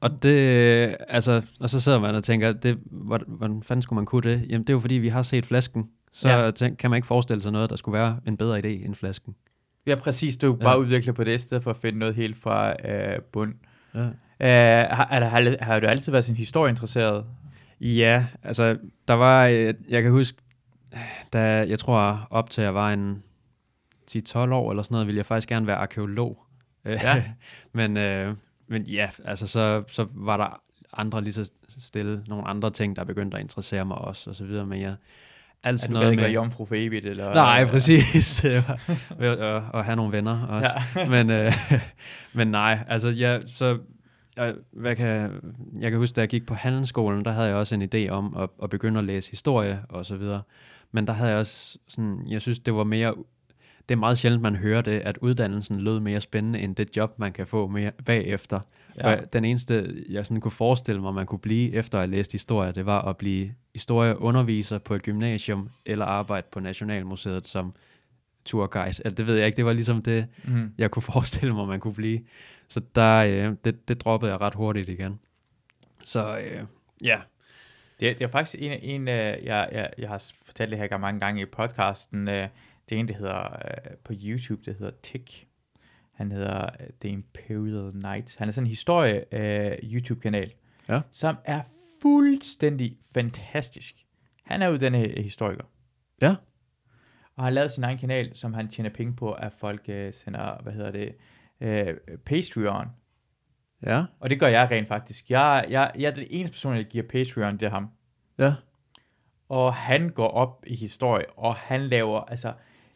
Og 0.00 0.22
det, 0.22 0.96
altså, 1.08 1.42
og 1.60 1.70
så 1.70 1.80
sidder 1.80 2.00
man 2.00 2.14
og 2.14 2.24
tænker, 2.24 2.52
det, 2.52 2.78
hvordan, 2.90 3.26
hvordan 3.28 3.62
fanden 3.62 3.82
skulle 3.82 3.96
man 3.96 4.06
kunne 4.06 4.30
det? 4.30 4.46
Jamen, 4.48 4.62
det 4.62 4.70
er 4.70 4.74
jo 4.74 4.80
fordi, 4.80 4.94
vi 4.94 5.08
har 5.08 5.22
set 5.22 5.46
flasken, 5.46 5.90
så 6.12 6.28
ja. 6.28 6.50
tænk, 6.50 6.78
kan 6.78 6.90
man 6.90 6.96
ikke 6.96 7.06
forestille 7.06 7.42
sig 7.42 7.52
noget, 7.52 7.70
der 7.70 7.76
skulle 7.76 7.98
være 7.98 8.20
en 8.26 8.36
bedre 8.36 8.58
idé 8.58 8.84
end 8.84 8.94
flasken. 8.94 9.34
Ja, 9.86 9.94
præcis. 9.94 10.36
Du 10.36 10.56
ja. 10.60 10.64
bare 10.64 10.80
udvikler 10.80 11.12
på 11.12 11.24
det, 11.24 11.34
i 11.34 11.38
stedet 11.38 11.62
for 11.62 11.70
at 11.70 11.76
finde 11.76 11.98
noget 11.98 12.14
helt 12.14 12.38
fra 12.38 12.88
øh, 12.88 13.22
bund. 13.32 13.54
Ja. 13.94 14.00
Øh, 14.00 14.88
har, 14.90 15.08
er, 15.10 15.24
har, 15.24 15.64
har 15.64 15.80
du 15.80 15.86
altid 15.86 16.12
været 16.12 16.24
sådan 16.24 16.36
historieinteresseret? 16.36 17.24
Ja, 17.80 18.26
altså, 18.42 18.78
der 19.08 19.14
var, 19.14 19.46
øh, 19.46 19.74
jeg 19.88 20.02
kan 20.02 20.10
huske, 20.10 20.38
da 21.32 21.40
jeg 21.68 21.78
tror 21.78 22.26
op 22.30 22.50
til 22.50 22.62
jeg 22.62 22.74
var 22.74 22.92
en 22.92 23.22
10-12 24.10 24.38
år 24.38 24.70
eller 24.70 24.82
sådan 24.82 24.94
noget, 24.94 25.06
ville 25.06 25.18
jeg 25.18 25.26
faktisk 25.26 25.48
gerne 25.48 25.66
være 25.66 25.76
arkeolog. 25.76 26.38
Ja. 26.84 27.24
men, 27.72 27.96
øh, 27.96 28.34
men 28.70 28.82
ja, 28.82 29.10
altså 29.24 29.46
så, 29.46 29.82
så 29.88 30.06
var 30.14 30.36
der 30.36 30.60
andre 30.92 31.24
lige 31.24 31.32
så 31.32 31.50
stille, 31.78 32.24
nogle 32.26 32.48
andre 32.48 32.70
ting, 32.70 32.96
der 32.96 33.04
begyndte 33.04 33.36
at 33.36 33.42
interessere 33.42 33.84
mig 33.84 33.98
også, 33.98 34.30
og 34.30 34.36
så 34.36 34.44
videre, 34.44 34.66
men 34.66 34.80
jeg, 34.80 34.94
alt 35.62 35.80
sådan 35.80 35.92
noget 35.92 36.16
med... 36.16 36.24
Ikke 36.24 36.34
jomfru 36.34 36.64
for 36.64 36.74
evigt, 36.74 37.06
eller... 37.06 37.34
Nej, 37.34 37.64
præcis. 37.64 38.44
og, 39.18 39.64
og 39.72 39.84
have 39.84 39.96
nogle 39.96 40.12
venner 40.12 40.46
også. 40.46 40.70
Ja. 40.96 41.08
men, 41.08 41.30
øh, 41.30 41.52
men 42.38 42.48
nej, 42.48 42.78
altså 42.88 43.08
jeg, 43.08 43.42
så, 43.46 43.78
jeg, 44.36 44.54
hvad 44.72 44.96
kan, 44.96 45.30
jeg 45.80 45.90
kan 45.90 45.98
huske, 45.98 46.14
da 46.14 46.20
jeg 46.20 46.28
gik 46.28 46.46
på 46.46 46.54
handelsskolen, 46.54 47.24
der 47.24 47.30
havde 47.30 47.48
jeg 47.48 47.56
også 47.56 47.74
en 47.74 47.90
idé 47.94 48.08
om 48.08 48.36
at, 48.36 48.48
at 48.62 48.70
begynde 48.70 48.98
at 48.98 49.04
læse 49.04 49.30
historie 49.30 49.82
og 49.88 50.06
så 50.06 50.16
videre. 50.16 50.42
Men 50.92 51.06
der 51.06 51.12
havde 51.12 51.30
jeg 51.30 51.38
også 51.38 51.78
sådan, 51.88 52.22
jeg 52.28 52.40
synes, 52.40 52.58
det 52.58 52.74
var 52.74 52.84
mere 52.84 53.14
det 53.90 53.96
er 53.96 54.00
meget 54.00 54.18
sjældent, 54.18 54.42
man 54.42 54.56
hører 54.56 54.82
det, 54.82 55.00
at 55.00 55.18
uddannelsen 55.18 55.80
lød 55.80 56.00
mere 56.00 56.20
spændende 56.20 56.58
end 56.58 56.76
det 56.76 56.96
job, 56.96 57.18
man 57.18 57.32
kan 57.32 57.46
få 57.46 57.66
mere 57.66 57.92
bagefter. 58.06 58.60
Ja. 58.96 59.14
For 59.14 59.24
den 59.24 59.44
eneste, 59.44 60.04
jeg 60.08 60.26
sådan 60.26 60.40
kunne 60.40 60.50
forestille 60.50 61.00
mig, 61.00 61.14
man 61.14 61.26
kunne 61.26 61.38
blive 61.38 61.72
efter 61.72 61.98
at 61.98 62.02
have 62.02 62.10
læst 62.16 62.32
historie, 62.32 62.72
det 62.72 62.86
var 62.86 63.02
at 63.02 63.16
blive 63.16 63.54
historieunderviser 63.74 64.78
på 64.78 64.94
et 64.94 65.02
gymnasium, 65.02 65.70
eller 65.86 66.04
arbejde 66.04 66.46
på 66.52 66.60
Nationalmuseet 66.60 67.46
som 67.46 67.74
tourguide. 68.44 68.86
Altså, 68.86 69.10
det 69.10 69.26
ved 69.26 69.36
jeg 69.36 69.46
ikke, 69.46 69.56
det 69.56 69.64
var 69.64 69.72
ligesom 69.72 70.02
det, 70.02 70.26
mm. 70.44 70.72
jeg 70.78 70.90
kunne 70.90 71.02
forestille 71.12 71.54
mig, 71.54 71.68
man 71.68 71.80
kunne 71.80 71.94
blive. 71.94 72.20
Så 72.68 72.80
der, 72.94 73.16
øh, 73.16 73.56
det, 73.64 73.88
det 73.88 74.00
droppede 74.00 74.32
jeg 74.32 74.40
ret 74.40 74.54
hurtigt 74.54 74.88
igen. 74.88 75.20
Så 76.02 76.38
øh, 76.38 76.62
ja. 77.02 77.20
Det, 78.00 78.18
det 78.18 78.24
er 78.24 78.28
faktisk 78.28 78.62
en, 78.62 78.72
en 78.72 79.08
øh, 79.08 79.44
jeg, 79.44 79.68
jeg, 79.72 79.90
jeg 79.98 80.08
har 80.08 80.24
fortalt 80.42 80.70
det 80.70 80.78
her 80.78 80.98
mange 80.98 81.20
gange 81.20 81.42
i 81.42 81.44
podcasten, 81.44 82.28
øh, 82.28 82.48
det 82.90 82.96
er 82.96 83.00
en, 83.00 83.08
der 83.08 83.14
hedder 83.14 83.42
øh, 83.42 83.96
på 84.04 84.12
YouTube, 84.16 84.62
det 84.64 84.76
hedder 84.78 84.92
Tick. 85.02 85.46
Han 86.12 86.32
hedder 86.32 86.62
øh, 86.80 86.86
The 87.00 87.10
Imperial 87.10 87.92
Knights. 87.92 88.34
Han 88.34 88.48
er 88.48 88.52
sådan 88.52 88.66
en 88.66 88.68
historie 88.68 89.34
øh, 89.34 89.94
ja. 90.88 91.00
som 91.12 91.36
er 91.44 91.62
fuldstændig 92.02 92.98
fantastisk. 93.14 93.94
Han 94.44 94.62
er 94.62 94.66
jo 94.66 94.76
denne 94.76 94.98
historiker. 95.22 95.64
Ja. 96.22 96.34
Og 97.36 97.44
har 97.44 97.50
lavet 97.50 97.70
sin 97.70 97.84
egen 97.84 97.98
kanal, 97.98 98.36
som 98.36 98.54
han 98.54 98.68
tjener 98.68 98.90
penge 98.90 99.16
på, 99.16 99.32
at 99.32 99.52
folk 99.52 99.88
øh, 99.88 100.12
sender, 100.12 100.62
hvad 100.62 100.72
hedder 100.72 100.90
det, 100.90 101.14
øh, 101.60 101.96
Patreon. 102.26 102.86
Ja. 103.82 104.04
Og 104.20 104.30
det 104.30 104.40
gør 104.40 104.46
jeg 104.46 104.70
rent 104.70 104.88
faktisk. 104.88 105.30
Jeg, 105.30 105.66
jeg, 105.70 105.92
jeg 105.98 106.10
er 106.10 106.14
den 106.14 106.26
eneste 106.30 106.52
person, 106.52 106.76
der 106.76 106.82
giver 106.82 107.04
Patreon, 107.08 107.56
det 107.56 107.62
er 107.62 107.70
ham. 107.70 107.90
Ja. 108.38 108.54
Og 109.48 109.74
han 109.74 110.08
går 110.08 110.28
op 110.28 110.64
i 110.66 110.76
historie, 110.76 111.30
og 111.30 111.54
han 111.54 111.80
laver, 111.80 112.20
altså, 112.20 112.52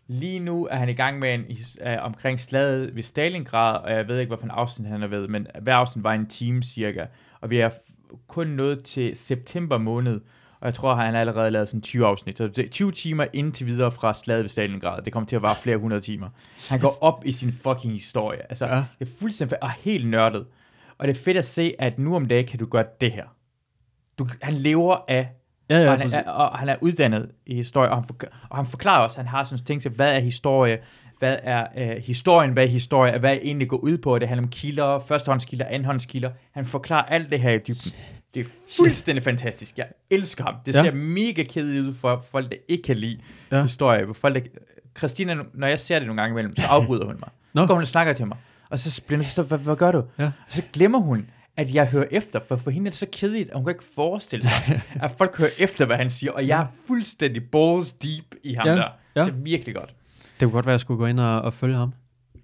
Lige 0.07 0.39
nu 0.39 0.67
er 0.67 0.77
han 0.77 0.89
i 0.89 0.93
gang 0.93 1.19
med 1.19 1.35
en 1.35 1.45
uh, 1.87 2.05
omkring 2.05 2.41
slaget 2.41 2.97
ved 2.97 3.03
Stalingrad, 3.03 3.77
og 3.85 3.93
jeg 3.93 4.09
ved 4.09 4.19
ikke, 4.19 4.31
hvilken 4.31 4.51
afsnit 4.51 4.89
han 4.89 5.03
er 5.03 5.07
ved, 5.07 5.29
men 5.29 5.47
hver 5.63 5.75
afsnit 5.75 6.05
var 6.05 6.13
en 6.13 6.27
time 6.27 6.63
cirka. 6.63 7.07
Og 7.41 7.51
vi 7.51 7.59
er 7.59 7.71
kun 8.29 8.47
nået 8.47 8.85
til 8.85 9.17
september 9.17 9.79
måned, 9.79 10.21
og 10.61 10.67
jeg 10.67 10.75
tror, 10.75 10.95
han 10.95 11.15
har 11.15 11.21
allerede 11.21 11.51
lavet 11.51 11.69
sådan 11.69 11.83
20 11.83 12.07
afsnit. 12.07 12.39
Så 12.39 12.49
det 12.49 12.65
er 12.65 12.69
20 12.69 12.93
timer 12.93 13.27
indtil 13.33 13.67
videre 13.67 13.93
fra 13.93 14.15
slaget 14.15 14.43
ved 14.43 14.49
Stalingrad. 14.49 15.03
Det 15.03 15.13
kommer 15.13 15.27
til 15.27 15.37
at 15.37 15.43
vare 15.43 15.57
flere 15.57 15.77
hundrede 15.77 16.01
timer. 16.01 16.29
Han 16.69 16.81
går 16.81 16.99
op 17.01 17.23
i 17.27 17.33
sin 17.33 17.53
fucking 17.53 17.93
historie. 17.93 18.43
Altså, 18.43 18.67
ja. 18.67 18.85
det 18.99 19.09
er 19.09 19.11
fuldstændig 19.21 19.63
og 19.63 19.71
helt 19.71 20.09
nørdet. 20.09 20.47
Og 20.99 21.09
det 21.09 21.17
er 21.17 21.21
fedt 21.21 21.37
at 21.37 21.45
se, 21.45 21.75
at 21.79 21.99
nu 21.99 22.17
om 22.17 22.27
dagen 22.27 22.47
kan 22.47 22.59
du 22.59 22.67
gøre 22.67 22.85
det 23.01 23.13
her. 23.13 23.25
Du, 24.19 24.29
han 24.43 24.55
lever 24.55 24.97
af 25.09 25.29
Ja, 25.71 25.79
ja, 25.79 25.93
og, 25.93 25.99
han 25.99 26.13
er, 26.13 26.31
og 26.31 26.59
han 26.59 26.69
er 26.69 26.77
uddannet 26.81 27.31
i 27.47 27.55
historie, 27.55 27.91
og 27.91 27.97
han, 27.97 28.05
for, 28.05 28.17
og 28.49 28.57
han 28.57 28.67
forklarer 28.67 29.05
også, 29.05 29.17
han 29.17 29.27
har 29.27 29.45
sådan 29.45 29.65
ting 29.65 29.83
til, 29.83 29.91
hvad 29.91 30.15
er 30.15 30.19
historie, 30.19 30.79
hvad 31.19 31.37
er 31.43 31.67
øh, 31.77 32.03
historien, 32.03 32.53
hvad 32.53 32.65
er 32.65 32.69
historie, 32.69 33.19
hvad 33.19 33.33
er 33.33 33.39
egentlig 33.43 33.69
går 33.69 33.77
ud 33.77 33.99
på, 33.99 34.19
det 34.19 34.29
handler 34.29 34.47
om 34.47 34.51
kilder, 34.51 34.99
førstehåndskilder, 34.99 35.67
andenhåndskilder. 35.67 36.31
Han 36.53 36.67
forklarer 36.67 37.03
alt 37.03 37.31
det 37.31 37.41
her 37.41 37.51
i 37.51 37.59
dybden. 37.59 37.93
Det 38.35 38.41
er 38.41 38.51
fuldstændig 38.77 39.23
yeah. 39.23 39.33
fantastisk. 39.33 39.79
Jeg 39.79 39.87
elsker 40.11 40.45
ham. 40.45 40.55
Det 40.67 40.75
ser 40.75 40.85
ja. 40.85 40.91
mega 40.91 41.43
kedeligt 41.43 41.87
ud 41.87 41.95
for 41.95 42.25
folk, 42.31 42.51
der 42.51 42.57
ikke 42.69 42.83
kan 42.83 42.97
lide 42.97 43.19
ja. 43.53 43.63
historie. 43.63 44.15
Folk, 44.15 44.35
der, 44.35 44.41
Christina, 44.99 45.37
når 45.55 45.67
jeg 45.67 45.81
ser 45.81 45.99
det 45.99 46.07
nogle 46.07 46.23
gange 46.23 46.33
imellem, 46.33 46.57
så 46.57 46.67
afbryder 46.69 47.07
hun 47.07 47.17
mig. 47.21 47.29
No. 47.55 47.63
Så 47.63 47.67
går 47.67 47.75
hun 47.75 47.83
og 47.83 47.89
snakker 47.89 48.13
til 48.13 48.27
mig. 48.27 48.37
Og 48.71 48.79
så 48.79 49.03
bliver 49.07 49.23
hun 49.37 49.47
hvad, 49.47 49.59
hvad 49.59 49.77
gør 49.77 49.93
du? 49.93 50.03
Ja. 50.19 50.25
Og 50.25 50.31
så 50.49 50.63
glemmer 50.73 50.99
hun, 50.99 51.27
at 51.57 51.75
jeg 51.75 51.87
hører 51.87 52.07
efter, 52.11 52.41
for 52.49 52.57
for 52.57 52.71
hende 52.71 52.89
er 52.89 52.91
det 52.91 52.99
så 52.99 53.07
kedeligt, 53.13 53.51
at 53.51 53.57
hun 53.57 53.65
kan 53.65 53.71
ikke 53.71 53.85
forestille 53.95 54.45
sig, 54.49 54.83
at 55.05 55.11
folk 55.19 55.39
hører 55.39 55.51
efter, 55.59 55.85
hvad 55.87 55.97
han 55.97 56.11
siger, 56.11 56.33
og 56.33 56.49
jeg 56.49 56.61
er 56.61 56.67
fuldstændig 56.87 57.43
balls 57.51 57.93
deep 57.93 58.35
i 58.43 58.53
ham 58.55 58.67
Ja, 58.67 58.75
der. 58.75 58.89
ja. 59.17 59.25
Det 59.25 59.29
er 59.31 59.37
virkelig 59.37 59.75
godt. 59.75 59.95
Det 60.21 60.47
kunne 60.47 60.51
godt 60.53 60.67
være, 60.67 60.73
at 60.73 60.75
jeg 60.75 60.81
skulle 60.81 60.99
gå 60.99 61.07
ind 61.07 61.21
og, 61.21 61.43
og 61.43 61.55
følge 61.55 61.77
ham. 61.77 61.93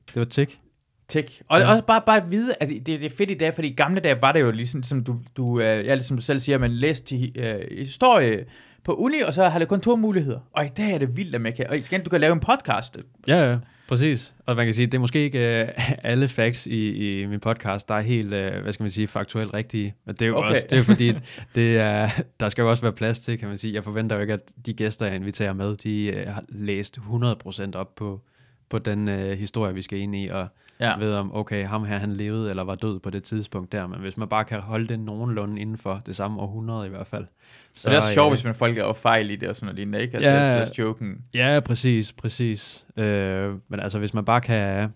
Det 0.07 0.17
var 0.17 0.25
tik. 0.25 0.61
Tik. 1.09 1.43
Og 1.49 1.61
ja. 1.61 1.71
også 1.71 1.85
bare, 1.85 2.03
bare 2.07 2.17
at 2.17 2.31
vide, 2.31 2.55
at 2.61 2.69
det, 2.69 2.87
det 2.87 3.05
er 3.05 3.11
fedt 3.19 3.31
i 3.31 3.35
dag, 3.35 3.55
fordi 3.55 3.69
i 3.69 3.75
gamle 3.75 4.01
dage 4.01 4.23
var 4.23 4.33
det 4.33 4.41
jo 4.41 4.51
ligesom, 4.51 4.83
som 4.83 5.05
du, 5.05 5.17
du, 5.37 5.61
øh, 5.61 5.87
ja, 5.87 5.95
ligesom 5.95 6.17
du 6.17 6.23
selv 6.23 6.41
siger, 6.41 6.59
man 6.59 6.71
læste 6.71 7.33
øh, 7.37 7.79
historie 7.79 8.45
på 8.85 8.95
uni, 8.95 9.21
og 9.21 9.35
så 9.35 9.49
har 9.49 9.59
det 9.59 9.69
kun 9.69 9.81
to 9.81 9.97
muligheder. 9.97 10.41
Og 10.53 10.65
i 10.65 10.69
dag 10.69 10.93
er 10.93 10.99
det 10.99 11.17
vildt, 11.17 11.35
at 11.35 11.41
man 11.41 11.53
kan, 11.53 11.67
og 11.71 11.77
igen, 11.77 12.05
du 12.05 12.11
kan 12.11 12.21
lave 12.21 12.33
en 12.33 12.41
podcast. 12.41 12.97
Ja, 13.29 13.51
ja, 13.51 13.59
præcis. 13.91 14.35
Og 14.47 14.57
man 14.57 14.65
kan 14.65 14.75
sige, 14.75 14.87
det 14.87 14.95
er 14.95 14.99
måske 14.99 15.19
ikke 15.25 15.61
øh, 15.63 15.69
alle 16.13 16.29
facts 16.29 16.67
i, 16.67 16.91
i 17.21 17.27
min 17.27 17.41
podcast, 17.41 17.89
der 17.89 17.95
er 17.95 18.01
helt, 18.01 18.35
øh, 18.35 18.63
hvad 18.63 18.73
skal 18.73 18.85
man 18.85 18.91
sige, 18.91 19.09
faktuelt 19.09 19.55
rigtige. 19.55 19.95
Men 20.07 20.15
det 20.15 20.23
er 20.23 20.27
jo 20.27 20.37
Okay. 20.37 20.51
også, 20.51 20.67
det 20.71 20.79
er 20.79 20.83
fordi, 20.83 21.13
det 21.55 21.79
er, 21.79 22.09
der 22.41 22.49
skal 22.49 22.63
jo 22.63 22.71
også 22.71 22.83
være 22.83 22.93
plads 22.93 23.21
til, 23.21 23.39
kan 23.39 23.49
man 23.49 23.59
sige. 23.59 23.75
Jeg 23.75 23.85
forventer 23.85 24.17
jo 24.17 24.23
ikke, 24.23 24.33
at 24.35 24.53
de 24.67 24.73
gæster, 24.75 25.07
jeg 25.07 25.17
inviterer 25.17 25.53
med, 25.53 25.77
de 25.77 26.05
øh, 26.07 26.27
har 26.27 26.45
læst 26.49 26.99
100% 26.99 27.71
op 27.75 27.95
på, 27.95 28.21
på 28.69 28.79
den 28.79 29.09
øh, 29.09 29.39
historie, 29.39 29.75
vi 29.75 29.83
skal 29.83 29.99
ind 29.99 30.17
i, 30.17 30.29
og 30.29 30.49
Ja. 30.81 30.99
ved 30.99 31.15
om, 31.15 31.35
okay, 31.35 31.67
ham 31.67 31.85
her, 31.85 31.97
han 31.97 32.13
levede 32.13 32.51
eller 32.51 32.65
var 32.65 32.75
død 32.75 32.99
på 33.01 33.11
det 33.11 33.25
tidspunkt 33.25 33.73
der, 33.73 33.87
men 33.87 34.01
hvis 34.01 34.17
man 34.17 34.29
bare 34.29 34.45
kan 34.45 34.61
holde 34.61 34.89
det 34.89 35.01
nogenlunde 35.01 35.61
inden 35.61 35.79
for 35.79 36.03
det 36.07 36.17
samme 36.17 36.41
århundrede 36.41 36.87
i 36.87 36.91
hvert 36.91 37.07
fald. 37.07 37.27
Så 37.75 37.89
det 37.89 37.95
er 37.95 37.99
også 38.01 38.13
sjovt, 38.13 38.27
øh, 38.27 38.31
hvis 38.33 38.45
man 38.45 38.55
folk 38.55 38.79
er 38.79 38.93
fejl 38.93 39.31
i 39.31 39.37
det 39.37 39.49
og 39.49 39.57
sådan 39.57 39.67
noget 39.67 39.77
lignende, 39.77 40.01
ikke? 40.03 40.15
Altså, 40.17 40.31
Ja. 40.31 40.61
det 40.61 40.79
er 40.79 40.83
joken. 40.85 41.25
Ja, 41.35 41.61
præcis, 41.65 42.13
præcis. 42.13 42.85
Øh, 42.97 43.55
men 43.69 43.81
altså, 43.81 43.99
hvis 43.99 44.15
man 44.15 44.25
bare 44.25 44.41
kan, 44.41 44.93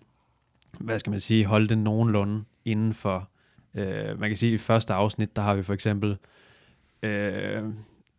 hvad 0.79 0.99
skal 0.99 1.11
man 1.11 1.19
sige, 1.19 1.45
holde 1.45 1.67
det 1.67 1.77
nogenlunde 1.77 2.43
inden 2.65 2.93
for, 2.93 3.29
øh, 3.75 4.19
man 4.19 4.29
kan 4.29 4.37
sige, 4.37 4.53
i 4.53 4.57
første 4.57 4.93
afsnit, 4.93 5.35
der 5.35 5.41
har 5.41 5.55
vi 5.55 5.63
for 5.63 5.73
eksempel, 5.73 6.17
øh, 7.03 7.63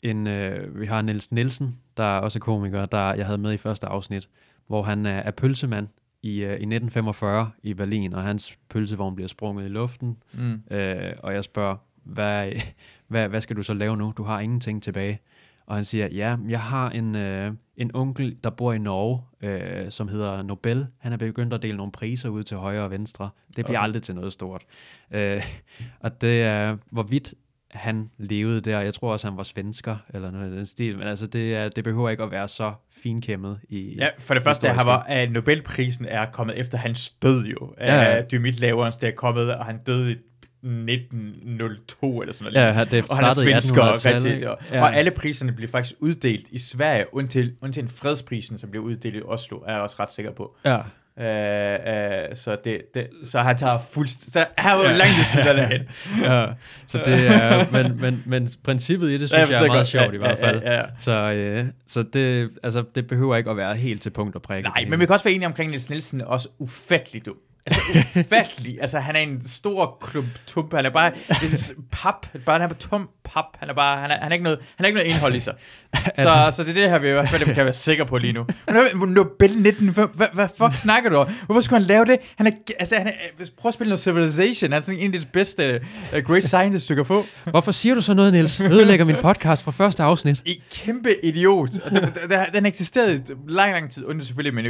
en, 0.03 0.27
øh, 0.27 0.81
vi 0.81 0.87
har 0.87 1.03
Niels 1.03 1.33
Nielsen, 1.33 1.77
der 1.97 2.05
er 2.05 2.21
også 2.21 2.39
komiker, 2.39 2.87
der 2.87 3.15
jeg 3.15 3.27
havde 3.27 3.39
med 3.39 3.53
i 3.53 3.57
første 3.57 3.87
afsnit, 3.87 4.29
hvor 4.67 4.83
han 4.83 5.07
er, 5.07 5.11
er 5.19 5.31
pølsemand 5.31 5.89
i, 6.27 6.45
øh, 6.45 6.51
i 6.51 6.67
1945 6.67 7.51
i 7.63 7.75
Berlin, 7.75 8.13
og 8.13 8.23
hans 8.23 8.59
pølsevogn 8.69 9.15
bliver 9.15 9.29
sprunget 9.29 9.65
i 9.65 9.69
luften, 9.69 10.17
Mm. 10.33 10.63
Øh, 10.71 11.13
og 11.23 11.35
jeg 11.35 11.45
spørger, 11.45 11.77
hvad, 12.05 12.53
hvad, 13.09 13.29
hvad 13.29 13.41
skal 13.41 13.57
du 13.57 13.63
så 13.63 13.75
lave 13.75 13.97
nu? 13.97 14.13
Du 14.17 14.23
har 14.23 14.41
ingenting 14.41 14.83
tilbage. 14.83 15.19
Og 15.67 15.75
han 15.75 15.85
siger, 15.85 16.09
ja, 16.09 16.37
jeg 16.49 16.61
har 16.61 16.91
en, 16.91 17.15
øh, 17.17 17.53
en 17.77 17.91
onkel, 17.95 18.37
der 18.45 18.51
bor 18.51 18.73
i 18.73 18.79
Norge, 18.79 19.23
øh, 19.41 19.91
som 19.91 20.09
hedder 20.09 20.43
Nobel. 20.43 20.87
Han 20.99 21.13
er 21.13 21.17
begyndt 21.17 21.55
at 21.55 21.63
dele 21.63 21.77
nogle 21.77 21.93
priser 21.93 22.29
ud 22.29 22.43
til 22.43 22.57
højre 22.57 22.83
og 22.85 22.91
venstre. 22.91 23.31
Det 23.57 23.65
bliver 23.65 23.79
Okay. 23.79 23.83
aldrig 23.85 24.03
til 24.03 24.15
noget 24.15 24.33
stort. 24.33 24.63
Øh, 25.11 25.43
og 26.01 26.21
det 26.21 26.43
er, 26.43 26.77
hvorvidt 26.91 27.35
han 27.77 28.11
levede 28.19 28.61
der. 28.61 28.81
Jeg 28.81 28.95
tror 28.95 29.13
også, 29.13 29.29
han 29.29 29.37
var 29.37 29.43
svensker, 29.43 29.97
eller 30.15 30.31
noget 30.31 30.53
i 30.53 30.57
den 30.57 30.67
stil. 30.67 30.99
Men 30.99 31.09
altså, 31.09 31.27
det, 31.27 31.77
det 31.77 31.85
behøver 31.85 32.11
ikke 32.11 32.23
at 32.23 32.31
være 32.31 32.49
så 32.49 32.73
finkæmmet 33.03 33.59
i... 33.69 33.95
Ja, 33.99 34.09
for 34.19 34.35
det 34.35 34.43
første, 34.43 34.69
han 34.69 34.87
var, 34.87 35.03
at 35.03 35.33
Nobelprisen 35.33 36.05
er 36.09 36.27
kommet 36.33 36.59
efter 36.59 36.79
hans 36.79 37.11
død 37.11 37.45
jo. 37.47 37.75
Ja, 37.81 37.95
Ja, 37.95 38.03
ja. 38.03 38.15
ja. 38.17 38.23
Dymit 38.23 38.61
Laverens, 38.61 38.97
det 38.97 39.07
er 39.09 39.13
kommet, 39.13 39.55
og 39.55 39.65
han 39.65 39.79
døde 39.87 40.13
i 40.13 40.17
1902 40.63 42.21
eller 42.21 42.35
sådan 42.35 42.53
noget. 42.53 42.67
Ja, 42.77 42.85
det 42.85 43.05
og 43.11 43.17
han 43.17 43.25
er 43.25 43.35
svensker, 43.35 43.83
og, 43.83 43.95
1800-tallet, 43.95 44.23
rigtig, 44.25 44.35
ikke? 44.35 44.51
og, 44.51 44.59
Ja. 44.73 44.83
og 44.83 44.95
alle 44.97 45.11
priserne 45.11 45.53
bliver 45.53 45.71
faktisk 45.71 45.95
uddelt 46.01 46.47
i 46.51 46.59
Sverige, 46.59 47.05
undtil, 47.13 47.55
undtil 47.63 47.89
fredsprisen, 47.89 48.59
som 48.59 48.71
bliver 48.71 48.85
uddelt 48.85 49.17
i 49.17 49.23
Oslo, 49.25 49.59
er 49.67 49.73
jeg 49.73 49.81
også 49.81 49.97
ret 50.01 50.13
sikker 50.13 50.33
på. 50.33 50.57
Ja. 50.65 50.79
Uh, 51.21 51.23
uh, 51.23 52.37
så, 52.37 52.57
det, 52.65 52.83
det, 52.95 53.09
så 53.25 53.41
han 53.41 53.59
tager 53.59 53.79
fuldstændig... 53.91 54.33
Så 54.33 54.45
han 54.59 54.79
var 54.79 54.85
Ja. 54.85 54.97
langt 54.97 55.13
ved 55.17 55.25
siden 55.25 55.59
af 55.59 55.81
ja, 56.23 56.47
så 56.87 56.99
det 57.05 57.27
er, 57.27 57.67
men, 57.73 58.01
men, 58.01 58.23
men 58.27 58.49
princippet 58.65 59.11
i 59.11 59.19
det, 59.19 59.29
synes 59.31 59.51
jeg, 59.51 59.63
er 59.63 59.67
meget 59.67 59.87
sjovt 59.87 60.15
i 60.15 60.17
hvert 60.17 60.39
fald. 60.39 60.63
Ja, 60.63 60.73
ja, 60.73 60.79
ja. 60.79 60.85
Så, 60.99 61.13
øh, 61.33 61.65
så 61.87 62.03
det, 62.03 62.51
altså, 62.63 62.85
det 62.95 63.07
behøver 63.07 63.37
ikke 63.37 63.51
at 63.51 63.57
være 63.57 63.77
helt 63.77 64.03
til 64.03 64.11
punkt 64.11 64.37
og 64.37 64.43
prikke. 64.43 64.69
Nej, 64.69 64.85
men 64.89 65.01
vi 65.01 65.07
kan 65.07 65.13
også 65.13 65.25
være 65.25 65.35
enige 65.35 65.47
omkring 65.47 65.71
Niels 65.71 65.91
Nielsen 65.91 66.21
også 66.21 66.49
ufattelig 66.59 67.27
dum. 67.27 67.37
Altså 67.67 67.81
ufattelig. 68.21 68.79
altså 68.81 68.99
han 68.99 69.17
er 69.17 69.21
en 69.21 69.43
stor 69.49 69.99
klump 70.01 70.27
tump. 70.47 70.75
Han 70.75 70.87
er 70.87 70.91
bare 70.91 71.13
en 71.29 71.59
pap. 71.91 72.27
Bare 72.47 72.61
han 72.61 72.71
er 72.71 72.75
tom 72.75 73.09
pap. 73.25 73.45
Han 73.59 73.69
er 73.69 73.75
bare, 73.75 74.01
han 74.01 74.11
er, 74.11 74.17
han 74.21 74.29
er 74.29 74.33
ikke 74.33 74.45
noget, 74.45 74.59
han 74.77 74.85
er 74.85 74.87
ikke 74.89 74.97
noget 74.99 75.11
indhold 75.11 75.35
i 75.35 75.41
sig. 75.41 75.55
Så, 76.19 76.53
så 76.57 76.63
det 76.63 76.71
er 76.71 76.75
det 76.75 76.91
her, 76.91 76.99
vi 76.99 77.09
i 77.09 77.13
hvert 77.13 77.29
fald 77.29 77.55
kan 77.55 77.65
være 77.65 77.73
sikre 77.73 78.07
på 78.07 78.19
lige 78.19 78.33
nu. 78.33 78.47
Men 78.67 78.75
hvad- 78.75 79.07
Nobel 79.09 79.45
1905, 79.45 80.09
hvad, 80.15 80.27
hvad 80.35 80.49
fuck 80.59 80.75
snakker 80.75 81.11
du 81.11 81.17
om? 81.17 81.29
Hvorfor 81.47 81.61
skulle 81.61 81.81
han 81.81 81.87
lave 81.87 82.05
det? 82.05 82.19
Han 82.37 82.47
er, 82.47 82.51
altså, 82.79 82.97
han 82.97 83.07
er, 83.07 83.45
prøv 83.59 83.69
at 83.69 83.75
spille 83.75 83.89
noget 83.89 84.01
Civilization. 84.01 84.73
Han 84.73 84.79
er 84.79 84.85
sådan 84.85 85.01
en 85.01 85.15
af 85.15 85.21
de 85.21 85.27
bedste 85.33 85.81
uh, 86.17 86.19
Great 86.23 86.45
Scientist, 86.45 86.89
du 86.89 86.95
kan 86.95 87.05
få. 87.05 87.25
Hvorfor 87.45 87.73
siger 87.73 87.95
du 87.95 88.01
så 88.01 88.15
noget, 88.15 88.33
Niels? 88.33 88.61
Ødelægger 88.61 89.05
min 89.05 89.17
podcast 89.17 89.63
fra 89.63 89.71
første 89.71 90.03
afsnit. 90.03 90.43
I 90.45 90.63
kæmpe 90.75 91.25
idiot. 91.25 91.71
Og 91.85 91.91
den, 91.91 92.03
den, 92.03 92.39
den 92.55 92.67
eksisterede 92.67 93.23
lang, 93.49 93.73
lang 93.73 93.91
tid, 93.91 94.05
uden 94.05 94.25
selvfølgelig, 94.25 94.55
men 94.55 94.65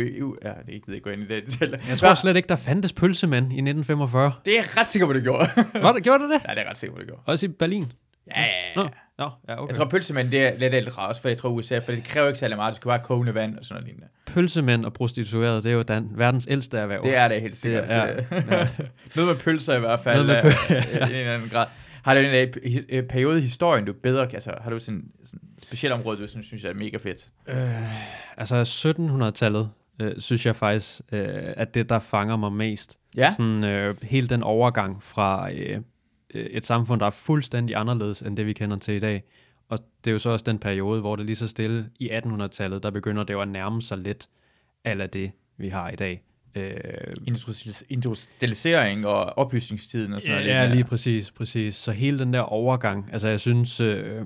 ja, 0.45 0.49
det 0.49 0.67
gider 0.67 0.93
jeg 0.93 1.03
gå 1.03 1.11
ind 1.11 1.23
i 1.23 1.27
det. 1.27 1.61
Jeg 1.89 1.99
tror 1.99 2.15
slet 2.15 2.37
ikke, 2.37 2.49
der 2.49 2.57
fandtes 2.87 3.01
pølsemænd 3.01 3.45
i 3.45 3.57
1945. 3.57 4.33
Det 4.45 4.53
er 4.53 4.57
jeg 4.57 4.77
ret 4.77 4.87
sikker 4.89 5.07
på, 5.07 5.13
det 5.13 5.23
gjorde. 5.23 5.49
Var 5.83 5.93
det, 5.93 6.03
gjorde 6.03 6.23
det 6.25 6.31
det? 6.31 6.41
ja, 6.49 6.51
det 6.51 6.59
er 6.59 6.63
jeg 6.63 6.71
ret 6.71 6.77
sikker 6.77 6.95
på, 6.95 7.01
det 7.01 7.09
gjorde. 7.09 7.23
Også 7.27 7.47
i 7.47 7.49
Berlin? 7.49 7.93
Ja, 8.27 8.41
ja, 8.41 8.47
ja. 8.47 8.83
Nå, 8.83 8.89
Nå 9.19 9.31
ja, 9.49 9.63
okay. 9.63 9.69
Jeg 9.69 9.77
tror, 9.77 9.85
pølsemand, 9.85 10.31
det 10.31 10.47
er 10.47 10.59
lidt 10.59 10.75
ældre 10.75 11.03
også, 11.03 11.21
for 11.23 11.29
jeg 11.29 11.39
tror 11.39 11.49
USA, 11.51 11.79
for 11.79 11.93
det 11.93 12.05
kræver 12.05 12.27
ikke 12.27 12.39
særlig 12.39 12.57
meget. 12.57 12.73
Du 12.73 12.77
skal 12.77 12.89
bare 12.89 12.99
koge 13.05 13.35
vand 13.35 13.59
og 13.59 13.65
sådan 13.65 13.75
noget 13.75 13.87
lignende. 13.87 14.07
Pølsemænd 14.27 14.85
og 14.85 14.93
prostituerede, 14.93 15.63
det 15.63 15.71
er 15.71 15.75
jo 15.75 15.83
dan- 15.83 16.11
verdens 16.15 16.47
ældste 16.51 16.79
erhverv. 16.79 17.03
Det 17.03 17.17
er 17.17 17.29
det 17.29 17.41
helt 17.41 17.57
sikkert. 17.57 17.89
Det 17.89 17.97
er- 17.97 18.07
Det 18.17 18.27
ja. 18.51 18.69
noget 19.17 19.29
med 19.31 19.37
pølser 19.37 19.77
i 19.77 19.81
hvert 19.81 20.01
fald. 20.01 20.27
Noget 20.27 20.45
med 20.45 20.53
pøl- 20.53 20.75
I 21.11 21.11
en 21.11 21.17
eller 21.17 21.35
anden 21.35 21.49
grad. 21.49 21.67
Har 22.03 22.15
du 22.15 22.21
en 22.21 22.49
øh, 22.89 23.03
periode 23.03 23.39
i 23.39 23.43
historien, 23.43 23.85
du 23.85 23.93
bedre 24.03 24.27
kan, 24.27 24.35
altså, 24.35 24.53
har 24.61 24.71
du 24.71 24.79
sådan 24.79 25.05
sådan 25.25 25.41
et 25.59 25.63
specielt 25.63 25.93
område, 25.95 26.19
du 26.23 26.27
sådan, 26.27 26.43
synes 26.45 26.65
er 26.65 26.75
mega 26.75 26.97
fedt? 26.97 27.29
Øh, 27.49 27.57
altså 28.37 28.63
1700-tallet, 28.99 29.71
øh, 30.01 30.13
synes 30.19 30.47
jeg 30.47 30.57
faktisk, 30.57 31.01
øh, 31.13 31.29
at 31.57 31.75
det, 31.75 31.89
der 31.89 31.99
fanger 31.99 32.37
mig 32.37 32.53
mest. 32.53 32.99
Ja? 33.17 33.31
Sådan 33.31 33.65
øh, 33.65 33.97
hele 34.03 34.29
den 34.29 34.43
overgang 34.43 35.03
fra 35.03 35.53
øh, 35.53 35.81
øh, 36.35 36.47
et 36.47 36.65
samfund, 36.65 37.01
der 37.01 37.07
er 37.07 37.11
fuldstændig 37.11 37.77
anderledes 37.77 38.23
end 38.23 38.37
det, 38.37 38.47
vi 38.47 38.53
kender 38.53 38.77
til 38.77 38.95
i 38.95 38.99
dag. 38.99 39.25
Og 39.69 39.79
det 40.05 40.11
er 40.11 40.13
jo 40.13 40.19
så 40.19 40.31
også 40.31 40.45
den 40.45 40.59
periode, 40.59 41.01
hvor 41.01 41.17
det 41.17 41.27
lige 41.27 41.37
så 41.37 41.49
stille 41.49 41.91
i 41.99 42.11
1800-tallet, 42.11 42.83
der 42.83 42.91
begynder 42.91 43.25
det 43.25 43.35
jo 43.35 43.41
at 43.41 43.49
nærme 43.49 43.83
sig 43.83 43.99
lidt 43.99 44.29
af 44.85 45.11
det, 45.11 45.31
vi 45.57 45.69
har 45.69 45.91
i 45.91 45.97
dag. 45.97 46.23
Øh, 46.55 46.75
Industrialis- 47.29 47.83
Industrialisering 47.89 49.07
og 49.07 49.39
oplysningstiden 49.39 50.13
og 50.13 50.23
sådan 50.23 50.37
noget. 50.37 50.49
Ja, 50.49 50.67
lige 50.67 50.85
præcis, 50.85 51.31
præcis. 51.31 51.77
Så 51.77 51.93
hele 51.93 52.19
den 52.19 52.33
der 52.33 52.41
overgang, 52.41 53.09
altså 53.13 53.29
jeg 53.29 53.41
synes, 53.41 53.81
øh, 53.81 54.23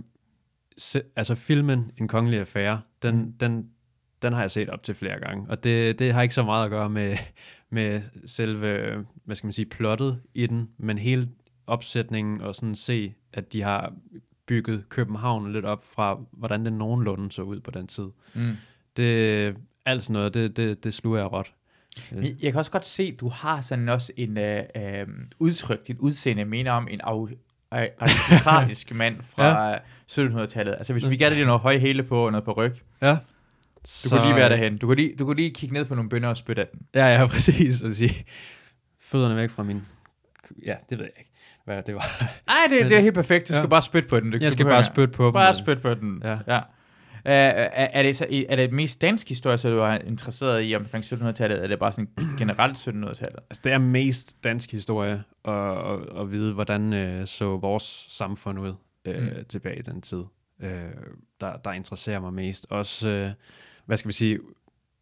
se, 0.79 1.03
altså 1.17 1.35
filmen 1.35 1.91
En 1.97 2.09
Kongelig 2.09 2.41
Affære, 2.41 2.81
den, 3.03 3.17
mm. 3.17 3.33
den, 3.33 3.71
den 4.23 4.33
har 4.33 4.41
jeg 4.41 4.51
set 4.51 4.69
op 4.71 4.83
til 4.83 4.95
flere 4.95 5.21
gange, 5.21 5.47
og 5.51 5.65
det, 5.65 5.99
det 5.99 6.13
har 6.13 6.23
ikke 6.23 6.35
så 6.35 6.43
meget 6.43 6.65
at 6.65 6.71
gøre 6.71 6.91
med, 6.91 7.17
med 7.71 8.03
selve, 8.27 8.95
hvad 9.25 9.37
skal 9.37 9.47
man 9.47 9.53
sige, 9.53 9.67
plottet 9.67 10.21
i 10.35 10.47
den, 10.47 10.69
men 10.79 10.99
hele 10.99 11.29
opsætningen 11.67 12.41
og 12.41 12.55
sådan 12.55 12.75
se, 12.75 13.15
at 13.33 13.53
de 13.53 13.63
har 13.63 13.93
bygget 14.47 14.89
København 14.89 15.53
lidt 15.53 15.65
op 15.65 15.85
fra, 15.95 16.19
hvordan 16.33 16.65
det 16.65 16.73
nogenlunde 16.73 17.33
så 17.33 17.43
ud 17.43 17.61
på 17.61 17.71
den 17.71 17.87
tid. 17.87 18.07
Mm. 18.35 18.57
Det, 18.97 19.57
alt 19.87 20.03
sådan 20.03 20.13
noget, 20.13 20.35
det, 20.35 20.57
det, 20.57 20.85
det 20.85 20.95
sluger 20.95 21.19
jeg 21.19 21.33
råt. 21.33 21.53
Men 22.13 22.25
Jeg 22.25 22.53
kan 22.53 22.59
også 22.59 22.71
godt 22.71 22.87
se, 22.87 23.03
at 23.15 23.21
du 23.21 23.29
har 23.29 23.61
sådan 23.61 23.89
også 23.89 24.13
en 24.17 24.39
øh, 24.39 24.63
øh, 24.77 25.07
udtryk, 25.39 25.87
dit 25.87 25.99
udseende 25.99 26.45
mener 26.45 26.73
om 26.73 26.89
en 26.91 27.01
ar- 27.03 27.29
aristokratisk 27.71 28.95
mand 28.95 29.17
fra 29.23 29.69
ja. 29.71 29.77
1700-tallet. 30.11 30.75
Altså 30.79 30.93
hvis 30.93 31.11
vi 31.11 31.17
gav 31.17 31.31
dig 31.31 31.45
noget 31.45 31.61
høje 31.61 31.79
hele 31.79 32.03
på 32.03 32.27
og 32.27 32.33
noget 32.33 32.45
på 32.45 32.53
ryg, 32.53 32.73
Ja. 33.07 33.19
Du 34.05 34.09
kunne 34.11 34.23
lige 34.23 34.37
være 34.37 34.49
derhen. 34.49 34.79
Du 34.79 34.87
kunne 34.87 34.97
lige, 34.97 35.15
du 35.19 35.25
kunne 35.25 35.37
lige 35.37 35.51
kigge 35.51 35.75
ned 35.75 35.85
på 35.85 35.95
nogle 35.95 36.11
bønder 36.11 36.29
og 36.29 36.37
spytte 36.37 36.63
af 36.63 36.69
den. 36.73 36.81
Ja, 36.95 37.07
ja, 37.07 37.27
præcis. 37.35 37.81
Og 37.83 37.95
sige, 37.95 38.25
fødderne 39.01 39.37
væk 39.37 39.51
fra 39.51 39.63
min... 39.63 39.83
Ja, 40.67 40.75
det 40.91 40.99
ved 40.99 41.05
jeg 41.05 41.13
ikke, 41.19 41.31
hvad 41.65 41.83
det 41.83 41.95
var. 41.95 42.23
Nej, 42.47 42.67
det, 42.71 42.91
det 42.91 42.97
er 42.97 43.01
helt 43.01 43.15
perfekt. 43.15 43.49
Du 43.49 43.53
Ja. 43.55 43.59
skal 43.61 43.69
bare 43.71 43.83
spytte 43.83 44.09
på 44.09 44.21
den. 44.21 44.31
Du, 44.31 44.39
Jeg 44.41 44.53
skal 44.53 44.67
bare 44.67 44.85
spytte 44.85 45.13
på 45.15 45.25
dem. 45.27 45.33
Bare 45.33 45.55
spytte 45.55 45.83
på 45.83 45.95
den. 45.95 46.23
Ja. 46.25 46.39
ja. 46.47 46.59
Uh, 47.25 47.31
er, 47.33 47.69
er, 47.93 48.03
det 48.03 48.17
så, 48.17 48.45
er 48.49 48.57
det 48.57 48.73
mest 48.73 49.01
dansk 49.03 49.29
historie, 49.29 49.59
så 49.59 49.71
du 49.71 49.79
er 49.79 49.99
interesseret 49.99 50.63
i 50.71 50.75
omkring 50.77 51.05
1700-tallet, 51.05 51.43
eller 51.43 51.63
er 51.65 51.69
det 51.69 51.79
bare 51.79 51.93
sådan 51.93 52.09
generelt 52.39 52.77
1700-tallet? 52.79 53.39
Altså, 53.51 53.61
det 53.65 53.73
er 53.73 53.79
mest 53.79 54.45
dansk 54.45 54.71
historie 54.73 55.23
at, 55.45 55.55
at, 55.55 56.21
at 56.21 56.31
vide, 56.31 56.53
hvordan 56.55 56.93
øh, 56.93 57.27
så 57.27 57.57
vores 57.57 58.07
samfund 58.11 58.59
ud 58.61 58.75
øh, 59.05 59.19
Mm. 59.19 59.25
mm. 59.25 59.45
tilbage 59.49 59.79
i 59.79 59.83
den 59.83 60.03
tid. 60.03 60.23
Øh, 60.63 60.71
der, 61.41 61.57
der 61.57 61.73
interesserer 61.73 62.21
mig 62.21 62.33
mest. 62.33 62.67
Også, 62.71 63.09
øh, 63.09 63.31
hvad 63.87 63.97
skal 63.97 64.09
vi 64.09 64.13
sige, 64.13 64.35
øh, 64.35 64.41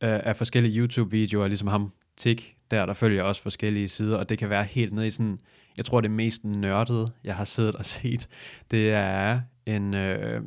af 0.00 0.36
forskellige 0.36 0.80
YouTube-videoer, 0.80 1.48
ligesom 1.48 1.68
ham, 1.68 1.92
Tik, 2.16 2.56
der, 2.70 2.86
der 2.86 2.92
følger 2.92 3.22
også 3.22 3.42
forskellige 3.42 3.88
sider, 3.88 4.16
og 4.16 4.28
det 4.28 4.38
kan 4.38 4.50
være 4.50 4.64
helt 4.64 4.92
ned 4.92 5.04
i 5.04 5.10
sådan, 5.10 5.38
jeg 5.76 5.84
tror 5.84 6.00
det 6.00 6.10
mest 6.10 6.44
nørdede, 6.44 7.06
jeg 7.24 7.36
har 7.36 7.44
siddet 7.44 7.74
og 7.74 7.84
set, 7.96 8.28
det 8.70 8.90
er 8.90 9.40
en, 9.66 9.94
øh, 9.94 10.42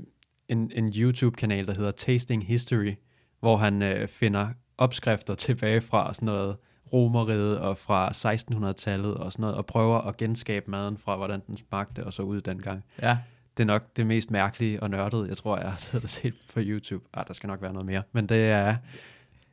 en, 0.48 0.72
en 0.76 0.94
YouTube-kanal, 0.96 1.68
der 1.68 1.74
hedder 1.78 1.92
Tasting 1.92 2.46
History, 2.46 2.94
hvor 3.40 3.58
han 3.58 3.82
øh, 3.82 4.08
finder 4.08 4.48
opskrifter 4.78 5.36
tilbage 5.36 5.82
fra 5.82 6.14
sådan 6.14 6.26
noget 6.26 6.58
romeriet 6.94 7.60
og 7.60 7.78
fra 7.78 8.10
1600-tallet 8.10 9.14
og 9.14 9.32
sådan 9.32 9.42
noget, 9.42 9.56
og 9.56 9.66
prøver 9.66 9.98
at 9.98 10.18
genskabe 10.18 10.72
maden 10.72 10.98
fra, 10.98 11.18
hvordan 11.18 11.42
den 11.48 11.58
smagte 11.58 12.04
og 12.06 12.14
så 12.14 12.22
ud 12.24 12.42
dengang. 12.42 12.84
Ja. 13.02 13.18
Det 13.58 13.64
er 13.64 13.68
nok 13.68 13.98
det 13.98 14.08
mest 14.08 14.32
mærkelige 14.32 14.84
og 14.84 14.90
nørdede, 14.90 15.28
jeg 15.28 15.38
tror, 15.38 15.58
jeg 15.58 15.72
har 15.72 15.78
siddet 15.78 16.04
og 16.04 16.10
set 16.10 16.34
på 16.54 16.60
YouTube. 16.64 17.06
Ah, 17.14 17.28
der 17.28 17.34
skal 17.34 17.48
nok 17.48 17.62
være 17.62 17.74
noget 17.74 17.86
mere, 17.86 18.04
men 18.12 18.30
det 18.30 18.50
er... 18.50 18.76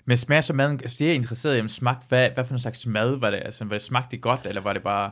Men 0.04 0.16
smager 0.16 0.40
så 0.40 0.52
maden, 0.52 0.80
altså 0.80 0.96
det 0.98 1.10
er 1.10 1.14
interesseret 1.14 1.64
i, 1.64 1.68
smagt, 1.68 2.08
hvad, 2.08 2.30
hvad 2.30 2.44
for 2.44 2.54
en 2.54 2.60
slags 2.60 2.86
mad 2.86 3.16
var 3.16 3.30
det? 3.30 3.42
Altså, 3.44 3.64
var 3.64 3.74
det 3.74 3.82
smagte 3.82 4.10
det 4.10 4.20
godt, 4.20 4.40
eller 4.46 4.60
var 4.60 4.72
det 4.72 4.82
bare... 4.82 5.10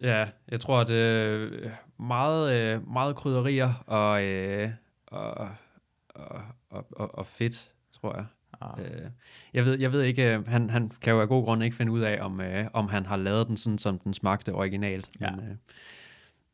Ja, 0.00 0.26
jeg 0.48 0.60
tror, 0.60 0.80
at 0.80 0.88
det 0.88 1.66
er 1.66 1.70
meget, 2.02 2.52
øh, 2.54 2.92
meget 2.92 3.16
krydderier 3.16 3.84
og, 3.86 4.24
øh, 4.24 4.70
og, 5.06 5.34
og, 5.34 6.42
og, 6.70 6.86
og, 6.90 7.18
og 7.18 7.26
fedt, 7.26 7.68
tror 8.00 8.16
jeg. 8.16 8.26
Ah. 8.60 8.84
Øh, 8.84 9.10
jeg, 9.54 9.64
ved, 9.64 9.78
jeg 9.78 9.92
ved 9.92 10.02
ikke, 10.02 10.34
øh, 10.34 10.48
han, 10.48 10.70
han 10.70 10.92
kan 11.00 11.12
jo 11.12 11.20
af 11.20 11.28
god 11.28 11.44
grund 11.44 11.64
ikke 11.64 11.76
finde 11.76 11.92
ud 11.92 12.00
af, 12.00 12.24
om, 12.24 12.40
øh, 12.40 12.64
om 12.72 12.88
han 12.88 13.06
har 13.06 13.16
lavet 13.16 13.46
den 13.48 13.56
sådan, 13.56 13.78
som 13.78 13.98
den 13.98 14.14
smagte 14.14 14.52
originalt. 14.52 15.10
Ja. 15.20 15.30
Men, 15.30 15.50
øh, 15.50 15.56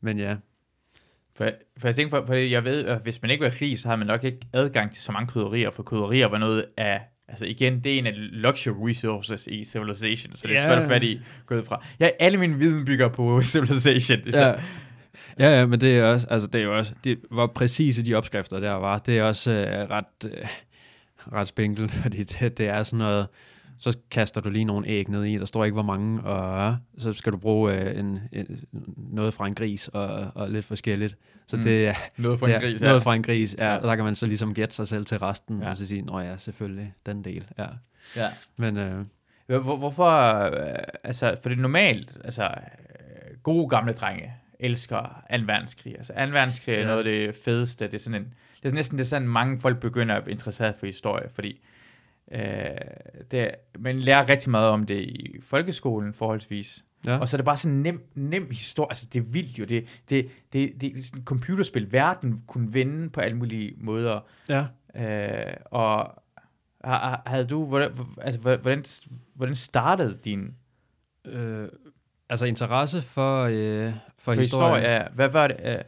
men 0.00 0.18
ja, 0.18 0.36
For, 1.38 1.50
for 1.78 1.88
jeg 1.88 1.94
tænker, 1.96 2.18
for, 2.20 2.26
for 2.26 2.34
jeg 2.34 2.64
ved, 2.64 2.84
at 2.86 2.98
hvis 3.02 3.22
man 3.22 3.30
ikke 3.30 3.44
var 3.44 3.52
rig, 3.62 3.78
så 3.78 3.88
har 3.88 3.96
man 3.96 4.06
nok 4.06 4.24
ikke 4.24 4.38
adgang 4.52 4.92
til 4.92 5.02
så 5.02 5.12
mange 5.12 5.26
krydderier, 5.26 5.70
for 5.70 5.82
krydderier 5.82 6.26
var 6.26 6.38
noget 6.38 6.64
af, 6.76 7.00
altså 7.28 7.44
igen, 7.44 7.80
det 7.84 7.94
er 7.94 7.98
en 7.98 8.06
af 8.06 8.12
luxury 8.16 8.88
resources 8.88 9.46
i 9.46 9.64
Civilization, 9.64 10.36
så 10.36 10.46
det 10.46 10.56
er 10.56 10.60
Ja. 10.60 10.66
svært 10.66 10.78
at 10.82 10.88
fatte 10.88 11.06
i 11.06 11.20
gået 11.46 11.66
fra. 11.66 11.84
Ja, 12.00 12.08
alle 12.20 12.38
mine 12.38 12.58
viden 12.58 12.84
bygger 12.84 13.08
på 13.08 13.40
Civilization. 13.52 14.30
Så, 14.30 14.38
ja. 14.46 14.54
Ja, 15.38 15.58
ja, 15.58 15.66
men 15.66 15.80
det 15.80 15.98
er 15.98 16.04
også, 16.04 16.26
altså 16.30 16.48
det 16.48 16.60
er 16.60 16.64
jo 16.64 16.78
også, 16.78 16.92
det, 17.04 17.18
hvor 17.30 17.46
præcise 17.46 18.02
de 18.04 18.14
opskrifter 18.14 18.60
der 18.60 18.72
var, 18.72 18.98
det 18.98 19.18
er 19.18 19.22
også 19.22 19.50
øh, 19.50 19.90
ret, 19.90 20.04
øh, 20.24 20.46
ret 21.32 21.46
spinkelt, 21.46 21.92
fordi 22.02 22.22
det, 22.22 22.58
det 22.58 22.68
er 22.68 22.82
sådan 22.82 22.98
noget, 22.98 23.26
så 23.78 23.98
kaster 24.10 24.40
du 24.40 24.50
lige 24.50 24.64
nogle 24.64 24.86
æg 24.88 25.08
ned 25.08 25.24
i, 25.24 25.38
der 25.38 25.44
står 25.44 25.64
ikke 25.64 25.72
hvor 25.74 25.82
mange, 25.82 26.22
og 26.22 26.76
så 26.98 27.12
skal 27.12 27.32
du 27.32 27.36
bruge 27.36 27.74
øh, 27.90 27.98
en, 28.00 28.18
en, 28.32 28.64
noget 28.96 29.34
fra 29.34 29.46
en 29.46 29.54
gris 29.54 29.88
og, 29.88 30.30
og 30.34 30.50
lidt 30.50 30.64
forskelligt. 30.64 31.16
Så 31.46 31.56
Mm. 31.56 31.62
det 31.62 31.88
er 31.88 31.94
noget 32.16 32.40
det 32.40 32.48
en 32.48 32.54
er 32.54 32.60
gris. 32.60 32.80
noget 32.80 32.94
ja. 32.94 32.98
fra 33.00 33.14
en 33.14 33.22
gris, 33.22 33.54
ja, 33.58 33.66
Ja. 33.72 33.76
og 33.76 33.82
der 33.88 33.96
kan 33.96 34.04
man 34.04 34.14
så 34.14 34.26
ligesom 34.26 34.54
gætte 34.54 34.74
sig 34.74 34.88
selv 34.88 35.04
til 35.06 35.18
resten, 35.18 35.62
Ja. 35.62 35.70
og 35.70 35.76
så 35.76 35.86
sige, 35.86 36.02
nå 36.02 36.18
ja, 36.20 36.36
selvfølgelig, 36.36 36.94
den 37.06 37.24
del, 37.24 37.46
ja. 37.58 37.66
Ja. 38.16 38.28
Men 38.56 38.76
øh, 38.76 39.04
Hvor, 39.46 39.76
hvorfor, 39.76 40.34
øh, 40.44 40.74
altså, 41.04 41.36
for 41.42 41.48
det 41.48 41.58
normalt, 41.58 42.18
altså, 42.24 42.42
øh, 42.44 43.36
gode 43.42 43.68
gamle 43.68 43.92
drenge 43.92 44.32
elsker 44.60 45.24
2. 45.30 45.36
verdenskrig. 45.46 45.94
Altså, 45.98 46.12
2. 46.12 46.18
verdenskrig 46.20 46.74
er 46.74 46.78
Ja. 46.80 46.86
noget 46.86 46.98
af 46.98 47.04
det 47.04 47.34
fedeste. 47.44 47.84
Det 47.86 47.94
er 47.94 47.98
sådan 47.98 48.22
en, 48.22 48.34
det 48.62 48.68
er 48.68 48.74
næsten 48.74 48.98
det 48.98 49.04
er 49.04 49.08
sådan, 49.08 49.28
mange 49.28 49.60
folk 49.60 49.80
begynder 49.80 50.14
at 50.14 50.22
blive 50.24 50.32
interesseret 50.34 50.74
for 50.78 50.86
historie, 50.86 51.28
fordi 51.34 51.60
øh, 52.32 52.40
det, 53.30 53.50
man 53.78 53.98
lærer 53.98 54.28
rigtig 54.28 54.50
meget 54.50 54.70
om 54.70 54.86
det 54.86 55.00
i 55.00 55.36
folkeskolen 55.42 56.14
forholdsvis. 56.14 56.84
ja. 57.06 57.18
Og 57.18 57.28
så 57.28 57.36
er 57.36 57.38
det 57.38 57.44
bare 57.44 57.56
sådan 57.56 57.76
en 57.76 57.82
nem, 57.82 58.02
nem 58.14 58.46
historie. 58.50 58.90
Altså, 58.90 59.06
det 59.12 59.20
er 59.20 59.24
vildt 59.24 59.58
jo. 59.58 59.64
Det, 59.64 59.86
det, 60.10 60.28
det, 60.52 60.72
det, 60.72 60.80
det 60.80 60.98
er 60.98 61.02
sådan 61.02 61.20
et 61.20 61.24
computerspil. 61.26 61.92
Verden 61.92 62.42
kunne 62.46 62.74
vende 62.74 63.10
på 63.10 63.20
alle 63.20 63.36
mulige 63.36 63.74
måder. 63.78 64.20
ja. 64.48 64.66
Øh, 64.96 65.54
og 65.64 66.22
havde 67.26 67.46
du, 67.46 67.64
hvordan, 67.66 67.90
altså, 68.20 68.40
hvordan, 68.40 68.84
hvordan 69.34 69.54
startede 69.54 70.18
din 70.24 70.54
Øh, 71.24 71.68
altså 72.28 72.46
interesse 72.46 73.02
for, 73.02 73.42
øh, 73.42 73.92
for, 73.92 73.92
for 74.18 74.32
historie. 74.32 74.74
historie? 74.76 74.94
Ja, 74.94 75.02
hvad 75.14 75.28
var 75.28 75.46
det? 75.46 75.56
Øh, 75.64 75.78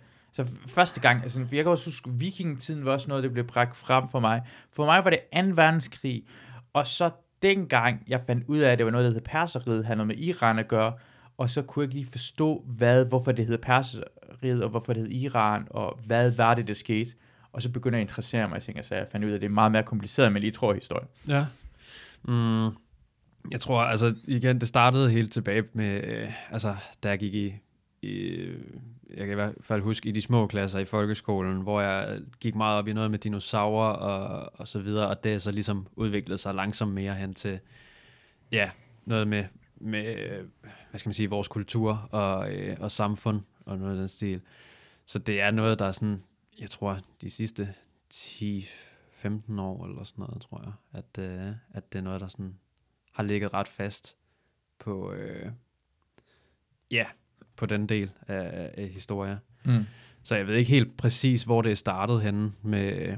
så 0.46 0.53
første 0.66 1.00
gang, 1.00 1.22
altså, 1.22 1.38
jeg 1.53 1.64
kan 1.64 1.66
også 1.66 1.85
huske, 1.85 2.11
vikingetiden 2.11 2.85
var 2.85 2.92
også 2.92 3.09
noget, 3.09 3.24
det 3.24 3.33
blev 3.33 3.46
bragt 3.46 3.76
frem 3.76 4.09
for 4.09 4.20
mig. 4.20 4.42
For 4.72 4.85
mig 4.85 5.05
var 5.05 5.11
det 5.11 5.20
2. 5.35 5.55
verdenskrig, 5.55 6.22
og 6.72 6.87
så 6.87 7.11
dengang 7.42 8.05
jeg 8.09 8.20
fandt 8.26 8.44
ud 8.46 8.59
af, 8.59 8.72
at 8.72 8.79
det 8.79 8.87
var 8.87 8.92
noget, 8.92 9.05
der 9.05 9.12
hed 9.12 9.20
perseriet, 9.20 9.85
havde 9.85 9.96
noget 9.96 10.07
med 10.09 10.16
Iran 10.16 10.59
at 10.59 10.68
gøre, 10.68 10.92
og 11.38 11.50
så 11.50 11.62
kunne 11.62 11.83
jeg 11.83 11.87
ikke 11.87 11.94
lige 11.94 12.11
forstå, 12.11 12.64
hvad, 12.66 13.05
hvorfor 13.05 13.33
det 13.33 13.46
hed 13.46 13.59
perseriet, 13.59 14.62
og 14.62 14.70
hvorfor 14.70 14.92
det 14.92 15.03
hed 15.03 15.11
Iran, 15.11 15.66
og 15.70 15.98
hvad 16.07 16.31
var 16.31 16.55
det, 16.55 16.68
der 16.68 16.74
skete. 16.74 17.11
Og 17.53 17.62
så 17.62 17.68
begynder 17.68 17.98
jeg 17.98 18.03
at 18.03 18.09
interessere 18.09 18.48
mig, 18.48 18.57
og 18.57 18.85
så 18.85 18.94
jeg 18.94 19.07
fandt 19.12 19.26
ud 19.26 19.31
af, 19.31 19.35
at 19.35 19.40
det 19.40 19.46
er 19.46 19.50
meget 19.50 19.72
mere 19.72 19.83
kompliceret, 19.83 20.26
end 20.26 20.33
man 20.33 20.42
lige 20.42 20.53
tror 20.53 20.74
historien. 20.74 21.09
Ja. 21.29 21.46
Mm, 22.22 22.76
jeg 23.50 23.61
tror, 23.61 23.81
altså 23.81 24.14
igen, 24.26 24.61
det 24.61 24.68
startede 24.68 25.11
helt 25.11 25.33
tilbage 25.33 25.64
med, 25.72 26.05
øh, 26.05 26.33
altså 26.50 26.76
da 27.03 27.09
jeg 27.09 27.18
gik 27.18 27.35
i, 27.35 27.55
i, 28.03 28.46
jeg 29.16 29.27
kan 29.27 29.31
i 29.31 29.35
hvert 29.35 29.55
fald 29.61 29.83
huske 29.83 30.09
i 30.09 30.12
de 30.12 30.20
små 30.20 30.46
klasser 30.46 30.79
i 30.79 30.85
folkeskolen, 30.85 31.62
hvor 31.62 31.81
jeg 31.81 32.20
gik 32.40 32.55
meget 32.55 32.79
op 32.79 32.88
i 32.88 32.92
noget 32.92 33.11
med 33.11 33.18
dinosaurer 33.18 33.92
og, 33.92 34.53
og 34.61 34.68
så 34.68 34.79
videre, 34.79 35.09
og 35.09 35.25
det 35.25 35.42
så 35.42 35.51
ligesom 35.51 35.87
udviklet 35.96 36.40
sig 36.40 36.55
langsomt 36.55 36.92
mere 36.92 37.14
hen 37.14 37.35
til, 37.35 37.61
ja, 38.53 38.70
noget 39.05 39.29
med, 39.29 39.44
med 39.77 40.16
hvad 40.90 40.99
skal 40.99 41.09
man 41.09 41.14
sige, 41.14 41.31
vores 41.31 41.49
kultur 41.49 42.09
og, 42.11 42.55
øh, 42.55 42.77
og 42.81 42.90
samfund 42.90 43.40
og 43.66 43.79
noget 43.79 43.92
af 43.92 43.99
den 43.99 44.09
stil. 44.09 44.40
Så 45.07 45.18
det 45.18 45.40
er 45.40 45.51
noget, 45.51 45.79
der 45.79 45.85
er 45.85 45.92
sådan, 45.92 46.23
jeg 46.59 46.70
tror, 46.70 46.99
de 47.20 47.31
sidste 47.31 47.75
10 48.11 48.68
15 49.12 49.59
år 49.59 49.87
eller 49.87 50.05
sådan 50.05 50.23
noget, 50.23 50.42
tror 50.42 50.62
jeg, 50.64 50.73
at, 50.92 51.25
øh, 51.25 51.55
at 51.70 51.92
det 51.92 51.99
er 51.99 52.03
noget, 52.03 52.20
der 52.20 52.29
sådan 52.29 52.59
har 53.12 53.23
ligget 53.23 53.55
ret 53.55 53.68
fast 53.68 54.16
på, 54.79 55.12
øh, 55.12 55.53
ja, 56.90 57.07
på 57.61 57.66
den 57.66 57.87
del 57.87 58.11
af, 58.29 58.70
af 58.77 58.88
historie. 58.88 59.38
Mm. 59.64 59.87
Så 60.23 60.37
jeg 60.37 60.46
ved 60.46 60.55
ikke 60.55 60.70
helt 60.70 60.96
præcis, 60.96 61.42
hvor 61.42 61.62
det 61.62 61.73
er 61.73 61.77
startet 61.77 62.23
henne 62.23 62.53
med, 62.62 63.16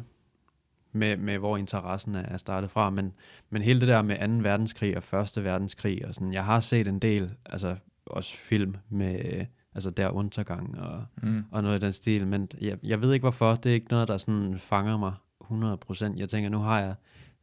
med, 0.92 1.16
med 1.16 1.38
hvor 1.38 1.57
interessen 1.57 2.14
er 2.14 2.37
startet 2.37 2.70
fra, 2.70 2.90
men, 2.90 3.12
men 3.50 3.62
hele 3.62 3.81
det 3.81 3.88
der 3.88 4.02
med 4.02 4.42
2. 4.42 4.48
verdenskrig 4.48 4.96
og 4.96 5.20
1. 5.20 5.44
verdenskrig, 5.44 6.07
og 6.09 6.14
sådan, 6.14 6.33
jeg 6.33 6.44
har 6.44 6.61
set 6.61 6.88
en 6.88 6.98
del, 6.98 7.31
altså 7.46 7.76
også 8.07 8.37
film 8.37 8.74
med, 8.88 9.46
altså 9.74 9.90
der 9.90 10.09
undergang 10.09 10.78
og, 10.81 11.05
Mm. 11.22 11.44
og 11.50 11.62
noget 11.62 11.83
i 11.83 11.85
den 11.85 11.92
stil, 11.92 12.26
men 12.26 12.48
jeg, 12.61 12.78
jeg 12.83 13.00
ved 13.00 13.12
ikke 13.12 13.24
hvorfor, 13.24 13.55
det 13.55 13.70
er 13.70 13.74
ikke 13.74 13.90
noget, 13.90 14.09
der 14.09 14.16
sådan 14.16 14.59
fanger 14.59 14.96
mig 14.96 15.12
100%. 15.44 16.18
Jeg 16.18 16.28
tænker, 16.28 16.50
nu 16.50 16.59
har 16.59 16.81
jeg 16.81 16.94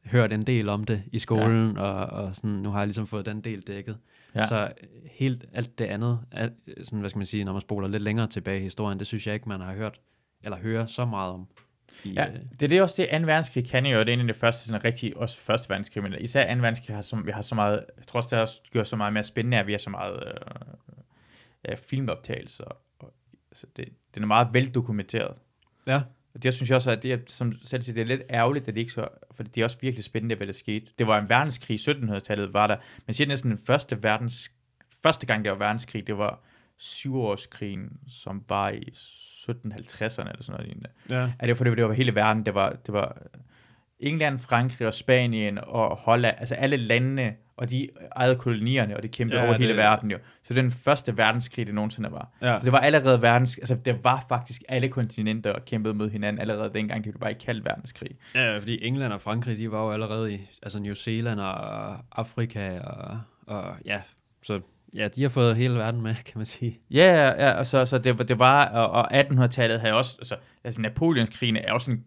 hørt 0.05 0.33
en 0.33 0.41
del 0.41 0.69
om 0.69 0.83
det 0.83 1.03
i 1.11 1.19
skolen, 1.19 1.75
ja. 1.75 1.81
og, 1.81 2.23
og 2.23 2.35
sådan, 2.35 2.49
nu 2.49 2.69
har 2.69 2.79
jeg 2.79 2.87
ligesom 2.87 3.07
fået 3.07 3.25
den 3.25 3.41
del 3.41 3.61
dækket. 3.61 3.97
Ja. 4.35 4.45
Så 4.45 4.71
helt 5.11 5.45
alt 5.53 5.79
det 5.79 5.85
andet, 5.85 6.19
alt, 6.31 6.53
sådan, 6.83 6.99
hvad 6.99 7.09
skal 7.09 7.17
man 7.17 7.25
sige, 7.25 7.43
når 7.43 7.53
man 7.53 7.61
spoler 7.61 7.87
lidt 7.87 8.03
længere 8.03 8.27
tilbage 8.27 8.59
i 8.59 8.63
historien, 8.63 8.99
det 8.99 9.07
synes 9.07 9.27
jeg 9.27 9.33
ikke, 9.33 9.49
man 9.49 9.61
har 9.61 9.73
hørt, 9.73 9.99
eller 10.43 10.57
hører 10.57 10.85
så 10.85 11.05
meget 11.05 11.33
om. 11.33 11.47
I, 12.03 12.13
Ja, 12.13 12.27
øh, 12.27 12.35
det 12.51 12.61
er 12.61 12.67
det 12.67 12.81
også 12.81 13.01
det, 13.01 13.21
2. 13.21 13.25
verdenskrig 13.25 13.67
kan 13.67 13.85
jo, 13.85 13.99
og 13.99 14.05
det 14.05 14.11
er 14.11 14.13
en 14.13 14.19
af 14.19 14.27
det 14.27 14.35
første, 14.35 14.65
sådan 14.65 14.83
rigtig, 14.83 15.17
også 15.17 15.39
første 15.39 15.69
verdenskrig, 15.69 16.03
men 16.03 16.13
især 16.19 16.55
2. 16.55 16.61
verdenskrig 16.61 16.95
har, 16.95 17.01
som, 17.01 17.25
vi 17.25 17.31
har 17.31 17.41
så 17.41 17.55
meget, 17.55 17.85
også, 18.13 18.27
det 18.29 18.39
har 18.39 18.49
gjort 18.71 18.87
så 18.87 18.95
meget 18.95 19.13
mere 19.13 19.23
spændende, 19.23 19.57
at 19.57 19.67
vi 19.67 19.71
har 19.71 19.79
så 19.79 19.89
meget 19.89 20.23
øh, 20.27 20.33
ja, 21.67 21.75
filmoptagelser, 21.75 22.63
og, 22.99 23.13
altså 23.51 23.67
det, 23.75 23.89
det 24.15 24.23
er 24.23 24.27
meget 24.27 24.47
veldokumenteret. 24.51 25.37
ja, 25.87 26.01
det 26.43 26.53
synes 26.53 26.69
jeg 26.69 26.75
også, 26.75 26.91
at 26.91 27.03
det 27.03 27.13
er, 27.13 27.17
som 27.27 27.53
selv 27.63 27.81
siger, 27.81 27.93
det 27.93 28.01
er 28.01 28.05
lidt 28.05 28.21
ærgerligt, 28.29 28.67
at 28.67 28.75
det 28.75 28.81
ikke 28.81 28.93
så, 28.93 29.07
for 29.31 29.43
det 29.43 29.61
er 29.61 29.65
også 29.65 29.77
virkelig 29.81 30.03
spændende, 30.03 30.35
hvad 30.35 30.47
der 30.47 30.53
skete. 30.53 30.85
Det 30.99 31.07
var 31.07 31.19
en 31.19 31.29
verdenskrig, 31.29 31.79
1700-tallet 31.79 32.53
var 32.53 32.67
der, 32.67 32.77
men 33.05 33.13
siger 33.13 33.27
næsten 33.27 33.49
den 33.49 33.59
første 33.67 34.03
verdens, 34.03 34.51
første 35.03 35.25
gang, 35.25 35.45
der 35.45 35.51
var 35.51 35.57
verdenskrig, 35.57 36.07
det 36.07 36.17
var 36.17 36.43
syvårskrigen, 36.77 37.99
som 38.07 38.43
var 38.49 38.69
i 38.69 38.83
1750'erne 38.93 40.29
eller 40.29 40.43
sådan 40.43 40.43
noget 40.47 40.65
lignende. 40.65 40.89
ja, 41.09 41.21
Ja, 41.21 41.31
det 41.41 41.49
var 41.49 41.55
fordi, 41.55 41.69
det 41.69 41.87
var 41.87 41.93
hele 41.93 42.15
verden. 42.15 42.45
Det 42.45 42.53
var, 42.53 42.69
det 42.69 42.93
var 42.93 43.17
England, 43.99 44.39
Frankrig 44.39 44.87
og 44.87 44.93
Spanien 44.93 45.59
og 45.67 45.95
Holland, 45.97 46.35
altså 46.39 46.55
alle 46.55 46.77
landene, 46.77 47.33
og 47.57 47.69
de 47.69 47.87
ejede 48.15 48.35
kolonierne, 48.35 48.97
og 48.97 49.03
de 49.03 49.07
kæmpede 49.07 49.39
Ja, 49.41 49.45
over 49.47 49.57
hele 49.57 49.67
det- 49.69 49.77
verden 49.77 50.11
jo. 50.11 50.17
Så 50.43 50.53
det 50.53 50.57
er 50.57 50.61
den 50.61 50.71
første 50.71 51.17
verdenskrig, 51.17 51.65
det 51.67 51.75
nogensinde 51.75 52.11
var. 52.11 52.29
ja, 52.41 52.59
Så 52.59 52.65
det 52.65 52.71
var 52.71 52.79
allerede 52.79 53.21
verdens, 53.21 53.57
altså 53.57 53.75
det 53.75 54.03
var 54.03 54.25
faktisk 54.29 54.61
alle 54.69 54.87
kontinenter 54.87 55.51
og 55.53 55.65
kæmpede 55.65 55.93
mod 55.93 56.09
hinanden 56.09 56.41
allerede 56.41 56.73
dengang, 56.73 57.03
det 57.03 57.13
blev 57.13 57.19
bare 57.19 57.29
ikke 57.31 57.45
kaldt 57.45 57.65
verdenskrig. 57.65 58.09
ja, 58.35 58.57
fordi 58.57 58.85
England 58.87 59.13
og 59.13 59.21
Frankrig, 59.21 59.57
de 59.57 59.71
var 59.71 59.83
jo 59.85 59.91
allerede 59.91 60.33
i, 60.33 60.39
altså 60.63 60.79
New 60.79 60.93
Zealand 60.93 61.39
og 61.39 61.91
Afrika, 62.19 62.79
og, 62.79 63.19
og 63.47 63.73
ja, 63.85 64.01
så 64.43 64.59
ja, 64.95 65.07
de 65.07 65.21
har 65.21 65.29
fået 65.29 65.55
hele 65.55 65.75
verden 65.75 66.01
med, 66.01 66.15
kan 66.15 66.33
man 66.35 66.45
sige. 66.45 66.75
Ja, 66.91 67.03
ja, 67.27 67.45
ja 67.47 67.51
og 67.59 67.67
så, 67.67 67.85
så 67.85 67.97
det, 67.97 68.17
var- 68.17 68.23
det 68.23 68.39
var, 68.39 68.65
og, 68.69 68.89
og 68.91 69.13
1800-tallet 69.19 69.79
havde 69.81 69.93
også, 69.93 70.15
altså, 70.19 70.35
altså 70.63 70.81
Napoleonskrigene 70.81 71.59
er 71.59 71.73
også 71.73 71.91
en 71.91 72.03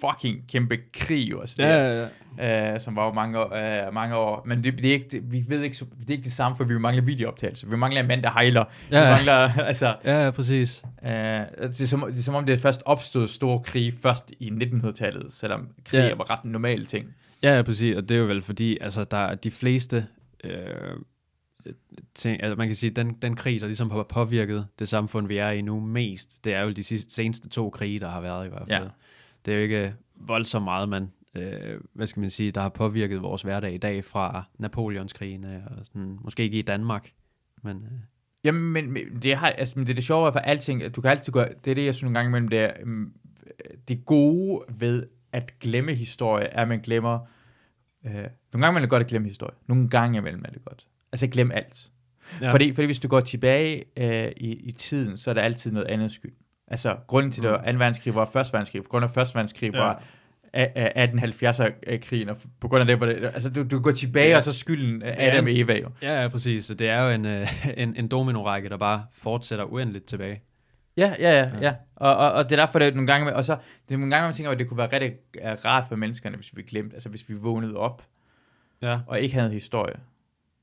fucking 0.00 0.44
kæmpe 0.48 0.78
krig 0.92 1.30
jo, 1.30 1.40
altså, 1.40 1.56
det, 1.58 1.62
ja, 1.62 2.06
ja. 2.38 2.74
øh, 2.74 2.80
som 2.80 2.96
var 2.96 3.06
jo 3.06 3.12
mange, 3.12 3.38
år- 3.38 3.86
øh, 3.86 3.94
mange 3.94 4.16
år. 4.16 4.42
Men 4.46 4.64
det, 4.64 4.76
det 4.78 4.84
er 4.84 4.92
ikke, 4.92 5.08
det, 5.10 5.32
vi 5.32 5.44
ved 5.48 5.62
ikke, 5.62 5.76
så- 5.76 5.84
det 6.00 6.08
er 6.08 6.12
ikke 6.12 6.24
det 6.24 6.32
samme, 6.32 6.56
for 6.56 6.64
vi 6.64 6.78
mangler 6.78 7.02
videooptagelser. 7.02 7.66
Vi 7.68 7.76
mangler 7.76 8.00
en 8.00 8.06
mand, 8.08 8.22
der 8.22 8.30
hejler. 8.30 8.64
Ja. 8.90 9.00
Vi 9.00 9.10
mangler, 9.14 9.34
altså, 9.70 9.96
Ja, 10.04 10.24
ja, 10.24 10.30
præcis. 10.30 10.82
øh, 11.04 11.10
det, 11.10 11.80
er 11.80 11.86
som, 11.86 12.04
det 12.10 12.18
er 12.18 12.22
som 12.22 12.34
om, 12.34 12.46
det 12.46 12.60
først 12.60 12.82
opstod 12.84 13.28
store 13.28 13.60
krig 13.62 13.94
først 14.02 14.32
i 14.40 14.48
1900-tallet, 14.50 15.32
selvom 15.32 15.68
krig 15.84 15.98
Ja. 15.98 16.14
var 16.14 16.30
ret 16.30 16.42
en 16.44 16.50
normal 16.50 16.86
ting. 16.86 17.14
Ja, 17.42 17.56
ja, 17.56 17.62
præcis, 17.62 17.96
og 17.96 18.08
det 18.08 18.14
er 18.14 18.18
jo 18.18 18.26
vel 18.26 18.42
fordi, 18.42 18.78
altså 18.80 19.04
der 19.04 19.16
er 19.16 19.34
de 19.34 19.50
fleste 19.50 20.06
øh, 20.44 20.62
ting, 22.14 22.42
altså 22.42 22.54
man 22.56 22.66
kan 22.66 22.76
sige, 22.76 22.90
den, 22.90 23.12
den 23.22 23.36
krig, 23.36 23.60
der 23.60 23.66
ligesom 23.66 23.90
har 23.90 24.02
påvirket 24.02 24.66
det 24.78 24.88
samfund, 24.88 25.26
vi 25.28 25.36
er 25.36 25.50
i 25.50 25.62
nu 25.62 25.80
mest, 25.80 26.44
det 26.44 26.54
er 26.54 26.62
jo 26.62 26.70
de 26.70 26.84
sidste, 26.84 27.14
seneste 27.14 27.48
to 27.48 27.70
krige, 27.70 28.00
der 28.00 28.08
har 28.08 28.20
været 28.20 28.46
i 28.46 28.48
hvert 28.48 28.62
fald. 28.68 28.82
Ja. 28.82 28.88
Det 29.46 29.54
er 29.54 29.56
jo 29.58 29.62
ikke 29.62 29.94
voldsomt 30.16 30.64
meget, 30.64 30.88
man 30.88 31.12
øh, 31.36 31.80
hvad 31.92 32.06
skal 32.06 32.20
man 32.20 32.30
sige, 32.30 32.50
der 32.50 32.60
har 32.60 32.68
påvirket 32.68 33.22
vores 33.22 33.42
hverdag 33.42 33.74
i 33.74 33.78
dag 33.78 34.04
fra 34.04 34.44
Napoleonskrigene, 34.58 35.64
og 35.70 35.86
sådan, 35.86 36.18
måske 36.20 36.42
ikke 36.42 36.58
i 36.58 36.62
Danmark, 36.62 37.12
men... 37.62 37.76
Øh, 37.76 37.98
Jamen, 38.44 38.72
men, 38.72 38.92
men 38.92 39.02
det, 39.22 39.36
har, 39.36 39.48
altså, 39.48 39.78
men 39.78 39.86
det 39.86 39.92
er 39.92 39.94
det 39.94 40.04
sjove 40.04 40.32
for 40.32 40.38
alting, 40.38 40.96
du 40.96 41.00
kan 41.00 41.10
altid 41.10 41.32
gøre, 41.32 41.48
det 41.64 41.70
er 41.70 41.74
det, 41.74 41.84
jeg 41.84 41.94
synes 41.94 42.02
nogle 42.02 42.18
gange 42.18 42.28
imellem, 42.28 42.48
det 42.48 42.58
er, 42.58 42.72
um, 42.82 43.12
det 43.88 44.04
gode 44.04 44.64
ved 44.68 45.06
at 45.32 45.58
glemme 45.60 45.94
historie, 45.94 46.46
er, 46.46 46.62
at 46.62 46.68
man 46.68 46.80
glemmer, 46.80 47.18
øh, 48.06 48.12
nogle 48.12 48.66
gange 48.66 48.76
er 48.76 48.80
det 48.80 48.90
godt 48.90 49.00
at 49.00 49.06
glemme 49.06 49.28
historie, 49.28 49.54
nogle 49.66 49.88
gange 49.88 50.18
imellem 50.18 50.42
er 50.44 50.50
det 50.50 50.64
godt. 50.64 50.86
Altså 51.12 51.26
glem 51.26 51.50
alt. 51.50 51.90
Ja. 52.40 52.52
Fordi, 52.52 52.72
fordi 52.72 52.86
hvis 52.86 52.98
du 52.98 53.08
går 53.08 53.20
tilbage 53.20 53.84
øh, 53.96 54.32
i, 54.36 54.52
i 54.52 54.72
tiden, 54.72 55.16
så 55.16 55.30
er 55.30 55.34
der 55.34 55.42
altid 55.42 55.72
noget 55.72 55.86
andet 55.86 56.12
skyld. 56.12 56.34
Altså, 56.68 56.96
grunden 57.06 57.32
til, 57.32 57.40
at 57.40 57.42
det 57.42 57.50
var 57.50 57.72
2. 57.72 57.78
verdenskrig 57.78 58.14
var 58.14 58.24
1. 58.24 58.34
verdenskrig, 58.34 58.82
på 58.82 58.88
grund 58.88 59.04
af 59.04 59.08
1. 59.08 59.34
verdenskrig 59.34 59.74
ja. 59.74 59.78
var 59.78 60.02
1870'er-krigen, 60.56 62.28
og 62.28 62.36
på 62.60 62.68
grund 62.68 62.80
af 62.80 62.86
det, 62.86 63.00
var 63.00 63.06
det 63.06 63.24
altså 63.24 63.50
du, 63.50 63.62
du 63.62 63.80
går 63.80 63.90
tilbage, 63.90 64.28
ja. 64.28 64.36
og 64.36 64.42
så 64.42 64.52
skylden 64.52 65.02
Adam 65.02 65.44
og 65.44 65.50
Eva 65.58 65.78
jo. 65.78 65.88
Ja, 66.02 66.22
ja, 66.22 66.28
præcis. 66.28 66.64
Så 66.64 66.74
det 66.74 66.88
er 66.88 67.02
jo 67.02 67.10
en, 67.10 67.24
øh, 67.24 67.66
en, 67.82 67.96
en 67.96 68.08
domino-række, 68.08 68.68
der 68.68 68.76
bare 68.76 69.04
fortsætter 69.12 69.64
uendeligt 69.64 70.04
tilbage. 70.06 70.42
Ja, 70.96 71.14
ja, 71.18 71.38
ja, 71.38 71.50
ja. 71.60 71.74
Og, 71.96 72.16
og, 72.16 72.32
og 72.32 72.44
det 72.44 72.52
er 72.52 72.56
derfor, 72.56 72.78
det 72.78 72.88
er 72.88 72.92
nogle 72.92 73.06
gange, 73.06 73.36
og 73.36 73.44
så, 73.44 73.56
det 73.88 73.94
er 73.94 73.98
nogle 73.98 74.14
gange, 74.14 74.26
man 74.26 74.34
tænker, 74.34 74.50
at 74.50 74.58
det 74.58 74.68
kunne 74.68 74.78
være 74.78 74.92
rigtig 74.92 75.12
rart 75.64 75.84
for 75.88 75.96
menneskerne, 75.96 76.36
hvis 76.36 76.56
vi 76.56 76.62
glemte, 76.62 76.94
altså 76.94 77.08
hvis 77.08 77.28
vi 77.28 77.34
vågnede 77.34 77.76
op, 77.76 78.02
ja. 78.82 79.00
og 79.06 79.20
ikke 79.20 79.34
havde 79.34 79.50
historie. 79.50 79.94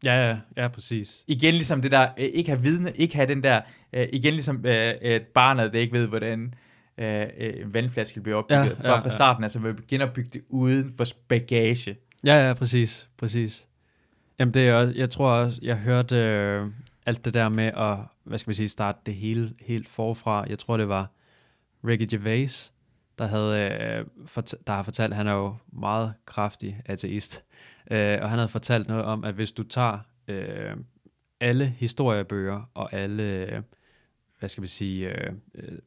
Ja, 0.05 0.29
ja, 0.29 0.37
ja, 0.57 0.67
præcis. 0.67 1.23
Igen 1.27 1.53
ligesom 1.53 1.81
det 1.81 1.91
der, 1.91 2.07
øh, 2.17 2.25
ikke 2.25 2.49
have 2.49 2.61
vidne, 2.61 2.91
ikke 2.95 3.15
have 3.15 3.27
den 3.27 3.43
der, 3.43 3.61
uh, 3.97 4.03
igen 4.13 4.33
ligesom 4.33 4.55
uh, 4.55 5.21
barnet, 5.33 5.73
der 5.73 5.79
ikke 5.79 5.93
ved, 5.93 6.07
hvordan 6.07 6.53
uh, 6.97 7.05
en 7.39 7.73
vandflaske 7.73 8.21
bliver 8.21 8.37
opbygget. 8.37 8.63
Ja, 8.63 8.89
ja, 8.89 8.93
Bare 8.93 9.03
fra 9.03 9.09
starten, 9.09 9.41
ja. 9.41 9.45
altså 9.45 9.59
vi 9.59 9.73
begynder 9.73 10.05
at 10.05 10.13
bygge 10.13 10.29
det 10.33 10.41
uden 10.49 10.93
for 10.97 11.05
bagage. 11.27 11.95
Ja, 12.25 12.47
ja, 12.47 12.53
præcis, 12.53 13.09
præcis. 13.17 13.67
Jamen 14.39 14.53
det 14.53 14.67
er 14.67 14.73
også, 14.73 14.93
jeg 14.95 15.09
tror 15.09 15.31
også, 15.31 15.59
jeg 15.61 15.77
hørte 15.77 16.15
øh, 16.15 16.67
alt 17.05 17.25
det 17.25 17.33
der 17.33 17.49
med 17.49 17.71
at, 17.77 17.97
hvad 18.23 18.37
skal 18.37 18.49
vi 18.49 18.55
sige, 18.55 18.69
starte 18.69 18.99
det 19.05 19.15
hele 19.15 19.53
helt 19.59 19.87
forfra. 19.87 20.45
Jeg 20.49 20.59
tror 20.59 20.77
det 20.77 20.89
var 20.89 21.07
Ricky 21.87 22.07
Gervais, 22.09 22.73
der 23.19 23.25
havde 23.25 23.71
øh, 23.71 24.05
fort, 24.25 24.55
der 24.67 24.73
har 24.73 24.83
fortalt, 24.83 25.13
han 25.13 25.27
er 25.27 25.33
jo 25.33 25.55
meget 25.71 26.13
kraftig 26.25 26.81
ateist, 26.85 27.43
øh, 27.91 28.19
og 28.21 28.29
han 28.29 28.39
havde 28.39 28.49
fortalt 28.49 28.87
noget 28.87 29.03
om, 29.03 29.23
at 29.23 29.33
hvis 29.33 29.51
du 29.51 29.63
tager 29.63 29.99
øh, 30.27 30.77
alle 31.39 31.65
historiebøger 31.65 32.69
og 32.73 32.93
alle, 32.93 33.23
øh, 33.23 33.61
hvad 34.39 34.49
skal 34.49 34.63
vi 34.63 34.67
sige, 34.67 35.09
øh, 35.09 35.33
øh, 35.55 35.77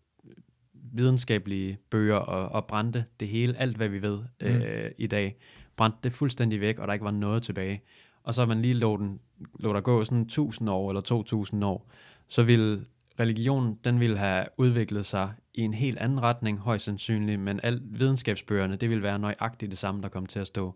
videnskabelige 0.73 1.79
bøger 1.91 2.17
og, 2.17 2.49
og 2.49 2.67
brændte 2.67 3.05
det 3.21 3.29
hele, 3.29 3.57
alt 3.57 3.77
hvad 3.77 3.89
vi 3.89 4.03
ved 4.03 4.19
øh, 4.41 4.85
mm. 4.85 4.93
i 4.99 5.07
dag, 5.07 5.37
brændte 5.77 5.99
det 6.03 6.13
fuldstændig 6.13 6.61
væk, 6.61 6.79
og 6.79 6.87
der 6.87 6.93
ikke 6.93 7.05
var 7.05 7.11
noget 7.11 7.43
tilbage. 7.43 7.83
Og 8.23 8.35
så 8.35 8.47
man 8.47 8.63
lige 8.63 8.75
lå, 8.75 8.97
den, 8.97 9.21
lå 9.59 9.73
der 9.73 9.81
gå 9.81 10.05
sådan 10.05 10.23
1000 10.23 10.71
år 10.71 10.91
eller 10.91 11.01
2000 11.01 11.65
år, 11.65 11.91
så 12.29 12.43
ville 12.43 12.85
religionen, 13.21 13.79
den 13.85 14.01
ville 14.01 14.19
have 14.19 14.47
udviklet 14.57 15.07
sig 15.07 15.33
i 15.55 15.61
en 15.61 15.75
helt 15.75 15.99
anden 15.99 16.23
retning, 16.23 16.59
højst 16.59 16.85
sandsynligt, 16.85 17.41
men 17.41 17.61
al 17.63 17.81
videnskabsbøgerne, 17.85 18.77
det 18.77 18.91
ville 18.91 19.03
være 19.03 19.19
nøjagtigt 19.19 19.71
det 19.71 19.79
samme, 19.79 20.03
der 20.03 20.09
kom 20.09 20.27
til 20.27 20.39
at 20.39 20.47
stå. 20.47 20.75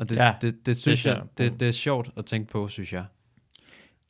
Og 0.00 0.08
det, 0.08 0.16
ja, 0.16 0.34
det, 0.40 0.54
det, 0.54 0.66
det 0.66 0.76
synes 0.76 1.02
det, 1.02 1.10
jeg, 1.10 1.22
det, 1.38 1.60
det 1.60 1.68
er 1.68 1.72
sjovt 1.72 2.10
at 2.16 2.26
tænke 2.26 2.52
på, 2.52 2.68
synes 2.68 2.92
jeg. 2.92 3.04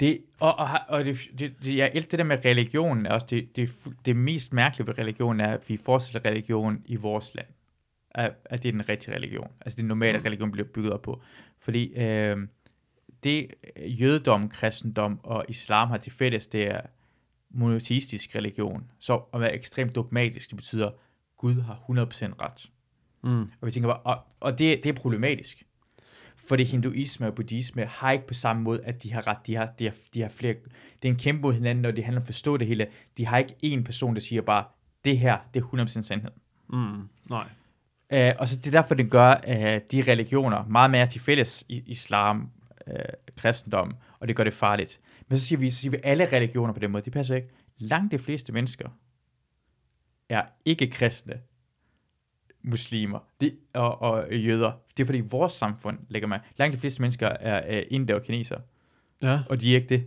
Det, 0.01 0.21
og, 0.41 0.59
og, 0.59 0.69
og 0.89 1.05
det, 1.05 1.19
det, 1.39 1.55
det, 1.65 1.77
ja, 1.77 1.87
alt 1.87 2.11
det 2.11 2.19
der 2.19 2.25
med 2.25 2.45
religion, 2.45 3.07
er 3.07 3.11
også 3.11 3.27
det, 3.31 3.57
det, 3.57 3.71
det 4.05 4.17
mest 4.17 4.53
mærkelige 4.53 4.87
ved 4.87 4.99
religion 4.99 5.41
er, 5.41 5.53
at 5.53 5.69
vi 5.69 5.77
forestiller 5.77 6.31
religion 6.31 6.83
i 6.87 6.97
vores 6.97 7.35
land. 7.35 7.47
At, 8.11 8.33
at 8.45 8.63
det 8.63 8.69
er 8.69 8.73
den 8.73 8.89
rigtige 8.89 9.15
religion. 9.15 9.51
Altså 9.61 9.77
det 9.77 9.85
normale 9.85 10.19
mm. 10.19 10.25
religion 10.25 10.51
bliver 10.51 10.69
bygget 10.69 10.93
op 10.93 11.03
på. 11.03 11.23
Fordi 11.59 11.95
øh, 11.95 12.37
det 13.25 13.55
jødedom, 13.87 14.49
kristendom 14.49 15.21
og 15.23 15.45
islam 15.49 15.89
har 15.89 15.97
til 15.97 16.13
fælles, 16.13 16.47
det 16.47 16.69
er 16.69 16.81
monoteistisk 17.51 18.37
religion. 18.37 18.91
Så 18.99 19.23
at 19.35 19.41
være 19.41 19.55
ekstremt 19.55 19.95
dogmatisk, 19.95 20.51
det 20.51 20.57
betyder, 20.57 20.91
Gud 21.37 21.61
har 21.61 21.75
100% 21.75 21.85
ret. 22.41 22.71
Mm. 23.23 23.43
Og 23.61 23.67
vi 23.67 23.71
tænker 23.71 23.89
bare, 23.89 24.01
og, 24.01 24.19
og 24.41 24.59
det, 24.59 24.85
det 24.85 24.89
er 24.89 25.01
problematisk. 25.01 25.65
Fordi 26.51 26.65
hinduisme 26.65 27.27
og 27.27 27.35
buddhisme 27.35 27.85
har 27.85 28.11
ikke 28.13 28.27
på 28.27 28.35
samme 28.35 28.63
måde, 28.63 28.85
at 28.85 29.03
de 29.03 29.13
har 29.13 29.27
ret. 29.27 29.47
De 29.47 29.57
har, 29.57 29.67
de 29.67 29.85
har, 29.85 29.95
de 30.15 30.23
har 30.23 30.29
flere, 30.29 30.55
det 31.03 31.09
er 31.09 31.13
en 31.13 31.19
kæmpe 31.19 31.43
mod 31.43 31.55
hinanden, 31.55 31.83
når 31.83 31.91
det 31.91 32.05
handler 32.05 32.21
om 32.21 32.23
at 32.23 32.27
forstå 32.27 32.57
det 32.57 32.67
hele. 32.67 32.87
De 33.19 33.27
har 33.27 33.39
ikke 33.39 33.55
en 33.63 33.85
person, 33.85 34.15
der 34.15 34.21
siger 34.21 34.43
bare, 34.43 34.65
det 35.05 35.19
her, 35.19 35.39
det 35.55 35.63
er 35.63 35.85
100% 35.85 36.03
sandhed. 36.03 36.31
Mm, 36.69 37.09
nej. 37.31 37.47
Uh, 38.15 38.41
og 38.41 38.49
så 38.49 38.57
det 38.57 38.67
er 38.67 38.71
derfor, 38.71 38.95
det 38.95 39.11
gør 39.11 39.35
uh, 39.49 39.55
de 39.93 40.13
religioner 40.13 40.65
meget 40.65 40.91
mere 40.91 41.07
til 41.07 41.21
fælles 41.21 41.65
i 41.69 41.83
islam, 41.87 42.51
uh, 42.87 42.95
kristendom, 43.37 43.95
og 44.21 44.29
det 44.29 44.37
gør 44.37 44.45
det 44.45 44.55
farligt. 44.55 45.01
Men 45.29 45.39
så 45.39 45.45
siger 45.45 45.59
vi, 45.59 45.71
så 45.71 45.81
siger 45.81 45.91
vi 45.91 45.99
alle 46.05 46.33
religioner 46.33 46.73
på 46.73 46.81
den 46.81 46.91
måde, 46.91 47.05
det 47.05 47.13
passer 47.13 47.35
ikke. 47.35 47.49
Langt 47.79 48.13
de 48.13 48.19
fleste 48.19 48.53
mennesker 48.53 48.89
er 50.29 50.43
ikke 50.65 50.91
kristne, 50.91 51.41
muslimer 52.63 53.19
de, 53.41 53.53
og, 53.75 54.03
og 54.03 54.33
jøder. 54.33 54.73
Det 54.97 55.03
er 55.03 55.07
fordi 55.07 55.21
vores 55.21 55.53
samfund, 55.53 55.99
lægger 56.09 56.29
man, 56.29 56.41
langt 56.57 56.75
de 56.75 56.81
fleste 56.81 57.03
mennesker 57.03 57.29
er, 57.29 57.57
er 57.57 57.83
inder 57.91 58.15
og 58.15 58.23
kineser. 58.23 58.59
Ja. 59.23 59.41
Og 59.49 59.61
de 59.61 59.71
er 59.71 59.77
ikke 59.77 59.89
det. 59.89 60.07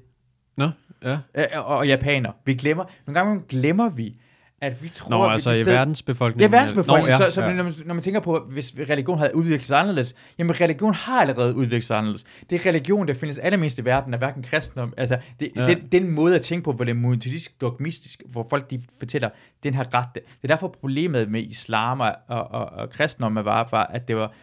Nå, 0.57 0.69
ja. 1.03 1.19
Og, 1.59 1.65
og 1.65 1.87
japaner. 1.87 2.31
Vi 2.45 2.53
glemmer, 2.53 2.85
nogle 3.07 3.19
gange 3.19 3.43
glemmer 3.49 3.89
vi, 3.89 4.17
at 4.63 4.83
vi 4.83 4.89
tror... 4.89 5.09
Nå, 5.09 5.29
altså 5.29 5.51
i 5.51 5.53
sted... 5.53 5.65
verdensbefolkningen. 5.65 6.51
Ja, 6.51 6.57
verdensbefolkningen. 6.57 7.19
Nå, 7.19 7.23
ja, 7.23 7.31
så, 7.31 7.35
så 7.35 7.41
ja. 7.41 7.53
Når, 7.53 7.63
man, 7.63 7.73
når 7.85 7.93
man 7.93 8.03
tænker 8.03 8.19
på, 8.19 8.47
hvis 8.49 8.73
religion 8.89 9.17
havde 9.17 9.35
udviklet 9.35 9.67
sig 9.67 9.79
anderledes, 9.79 10.15
jamen 10.39 10.61
religion 10.61 10.93
har 10.93 11.21
allerede 11.21 11.55
udviklet 11.55 11.83
sig 11.83 11.97
anderledes. 11.97 12.23
Det 12.49 12.61
er 12.65 12.69
religion, 12.69 13.07
der 13.07 13.13
findes 13.13 13.37
allermest 13.37 13.79
i 13.79 13.85
verden, 13.85 14.13
er 14.13 14.17
hverken 14.17 14.43
kristendom. 14.43 14.93
Altså, 14.97 15.17
det, 15.39 15.51
ja. 15.55 15.67
den, 15.67 15.87
den 15.91 16.11
måde 16.11 16.35
at 16.35 16.41
tænke 16.41 16.63
på, 16.63 16.71
hvor 16.71 16.85
det 16.85 16.91
er 16.91 16.95
monoteistisk, 16.95 17.61
dogmistisk, 17.61 18.23
hvor 18.25 18.47
folk 18.49 18.69
de 18.71 18.81
fortæller, 18.99 19.29
den 19.63 19.73
har 19.73 19.87
ret. 19.93 20.07
Det 20.13 20.23
er 20.43 20.47
derfor 20.47 20.67
problemet 20.67 21.31
med 21.31 21.41
islam 21.41 21.99
og, 21.99 22.15
og, 22.27 22.51
og, 22.51 22.65
og 22.65 22.89
kristendom 22.89 23.35
var, 23.35 23.67
var, 23.71 23.85
at 23.85 24.07
det 24.07 24.15
var, 24.15 24.33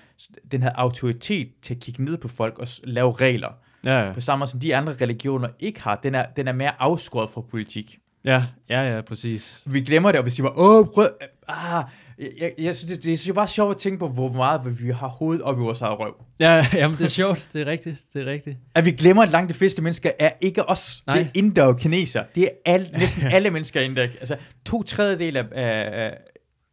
den 0.52 0.62
havde 0.62 0.74
autoritet 0.76 1.48
til 1.62 1.74
at 1.74 1.80
kigge 1.80 2.04
ned 2.04 2.18
på 2.18 2.28
folk 2.28 2.59
og 2.59 2.68
lave 2.85 3.12
regler. 3.12 3.48
Ja, 3.85 4.06
ja. 4.06 4.12
På 4.12 4.20
samme 4.20 4.40
måde 4.40 4.50
som 4.50 4.61
de 4.61 4.76
andre 4.76 4.96
religioner 5.00 5.48
ikke 5.61 5.83
har. 5.83 5.96
Den 5.96 6.14
er, 6.14 6.24
den 6.37 6.48
er 6.48 6.52
mere 6.52 6.72
afskåret 6.78 7.30
fra 7.30 7.40
politik. 7.40 7.98
Ja, 8.24 8.44
ja, 8.68 8.94
ja, 8.94 9.00
præcis. 9.00 9.62
Vi 9.66 9.80
glemmer 9.80 10.12
det, 10.12 10.18
og 10.18 10.24
vi 10.24 10.30
siger 10.30 10.48
bare, 10.48 10.56
åh, 10.56 10.87
prøv, 10.94 11.09
ah, 11.48 11.85
jeg, 12.18 12.52
jeg, 12.59 12.76
synes, 12.76 12.92
det, 12.92 13.04
det 13.04 13.28
er 13.28 13.33
bare 13.33 13.48
sjovt 13.48 13.70
at 13.70 13.76
tænke 13.76 13.98
på, 13.98 14.09
hvor 14.09 14.33
meget 14.33 14.83
vi 14.83 14.90
har 14.90 15.09
hovedet 15.09 15.42
op 15.42 15.59
i 15.59 15.61
vores 15.61 15.80
eget 15.80 15.98
røv. 15.98 16.24
Ja, 16.40 16.66
jamen 16.74 16.98
det 16.98 17.04
er 17.04 17.09
sjovt, 17.09 17.48
det 17.52 17.61
er 17.61 17.66
rigtigt, 17.66 17.98
det 18.12 18.22
er 18.22 18.26
rigtigt. 18.26 18.56
At 18.74 18.85
vi 18.85 18.90
glemmer, 18.90 19.22
at 19.22 19.30
langt 19.30 19.48
de 19.48 19.54
fleste 19.54 19.83
mennesker 19.83 20.11
er 20.18 20.30
ikke 20.40 20.68
os. 20.68 21.02
Nej. 21.06 21.16
Det 21.16 21.26
er 21.26 21.30
inder 21.35 21.62
og 21.64 21.78
kineser. 21.78 22.24
Det 22.35 22.44
er 22.44 22.72
al, 22.72 22.90
næsten 22.98 23.22
alle 23.22 23.50
mennesker 23.50 23.80
inder. 23.80 24.02
Altså 24.02 24.37
to 24.64 24.83
tredjedel 24.83 25.37
af, 25.37 25.44
af, 25.52 26.16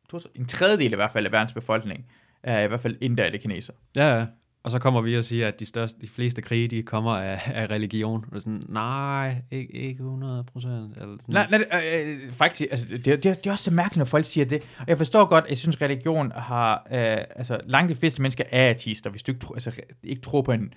to, 0.09 0.19
en 0.35 0.45
tredjedel 0.45 0.91
i 0.91 0.95
hvert 0.95 1.11
fald 1.11 1.25
af 1.25 1.31
verdens 1.31 1.53
befolkning 1.53 2.05
er 2.43 2.61
i 2.61 2.67
hvert 2.67 2.81
fald 2.81 2.97
inder 3.01 3.25
eller 3.25 3.39
kineser. 3.39 3.73
Ja, 3.95 4.17
ja. 4.17 4.25
Og 4.63 4.71
så 4.71 4.79
kommer 4.79 5.01
vi 5.01 5.17
og 5.17 5.23
siger, 5.23 5.47
at 5.47 5.59
de, 5.59 5.65
største, 5.65 6.01
de 6.01 6.09
fleste 6.09 6.41
krige, 6.41 6.67
de 6.67 6.83
kommer 6.83 7.11
af, 7.11 7.41
af 7.53 7.67
religion. 7.69 8.25
Og 8.31 8.41
sådan, 8.41 8.61
nej, 8.69 9.35
ikke, 9.51 9.73
ikke 9.73 9.99
100 9.99 10.43
procent. 10.43 10.97
Nej, 11.27 11.47
nej 11.49 11.65
øh, 11.73 12.23
øh, 12.25 12.31
faktisk, 12.31 12.67
altså, 12.71 12.85
det, 12.89 13.05
det, 13.05 13.23
det 13.23 13.47
er 13.47 13.51
også 13.51 13.69
det 13.69 13.73
mærkeligt, 13.73 13.97
når 13.97 14.05
folk 14.05 14.25
siger 14.25 14.45
det. 14.45 14.61
Og 14.79 14.85
jeg 14.87 14.97
forstår 14.97 15.25
godt, 15.25 15.43
at 15.43 15.49
jeg 15.49 15.57
synes, 15.57 15.81
religion 15.81 16.31
har, 16.31 16.75
øh, 16.91 17.17
altså 17.35 17.59
langt 17.65 17.89
de 17.89 17.95
fleste 17.95 18.21
mennesker 18.21 18.43
er 18.51 18.69
artister, 18.69 19.09
hvis 19.09 19.23
du 19.23 19.31
ikke, 19.31 19.41
tro, 19.41 19.53
altså, 19.53 19.71
ikke 20.03 20.21
tror 20.21 20.41
på 20.41 20.51
en, 20.51 20.73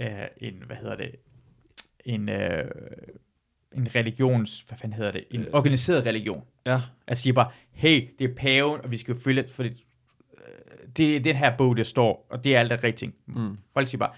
øh, 0.00 0.06
en, 0.36 0.54
hvad 0.66 0.76
hedder 0.76 0.96
det, 0.96 1.10
en, 2.04 2.28
øh, 2.28 2.64
en 3.76 3.88
religions, 3.94 4.60
hvad 4.60 4.78
fanden 4.78 4.96
hedder 4.96 5.12
det, 5.12 5.24
en 5.30 5.40
øh. 5.40 5.46
organiseret 5.52 6.06
religion. 6.06 6.44
Ja. 6.66 6.80
Altså 7.06 7.22
siger 7.22 7.34
bare, 7.34 7.50
hey, 7.72 8.08
det 8.18 8.30
er 8.30 8.34
paven, 8.34 8.80
og 8.84 8.90
vi 8.90 8.96
skal 8.96 9.16
følge, 9.20 9.44
for 9.48 9.62
det, 9.62 9.84
det 10.96 11.16
er 11.16 11.20
den 11.20 11.36
her 11.36 11.56
bog, 11.56 11.76
der 11.76 11.82
står, 11.84 12.26
og 12.30 12.44
det 12.44 12.56
er 12.56 12.60
alt 12.60 12.70
det 12.70 12.84
rigtige. 12.84 13.12
Mm. 13.26 13.58
Folk 13.74 13.88
siger 13.88 13.98
bare, 13.98 14.12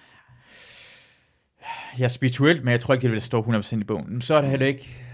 jeg 1.99 2.05
er 2.05 2.09
spirituelt, 2.09 2.65
men 2.65 2.73
jeg 2.73 2.81
tror 2.81 2.95
ikke, 2.95 3.03
det 3.03 3.11
vil 3.11 3.21
stå 3.21 3.43
100% 3.43 3.81
i 3.81 3.85
bogen. 3.85 4.21
Så 4.21 4.35
er 4.35 4.41
det 4.41 4.51
heller 4.51 4.67
ikke, 4.67 5.05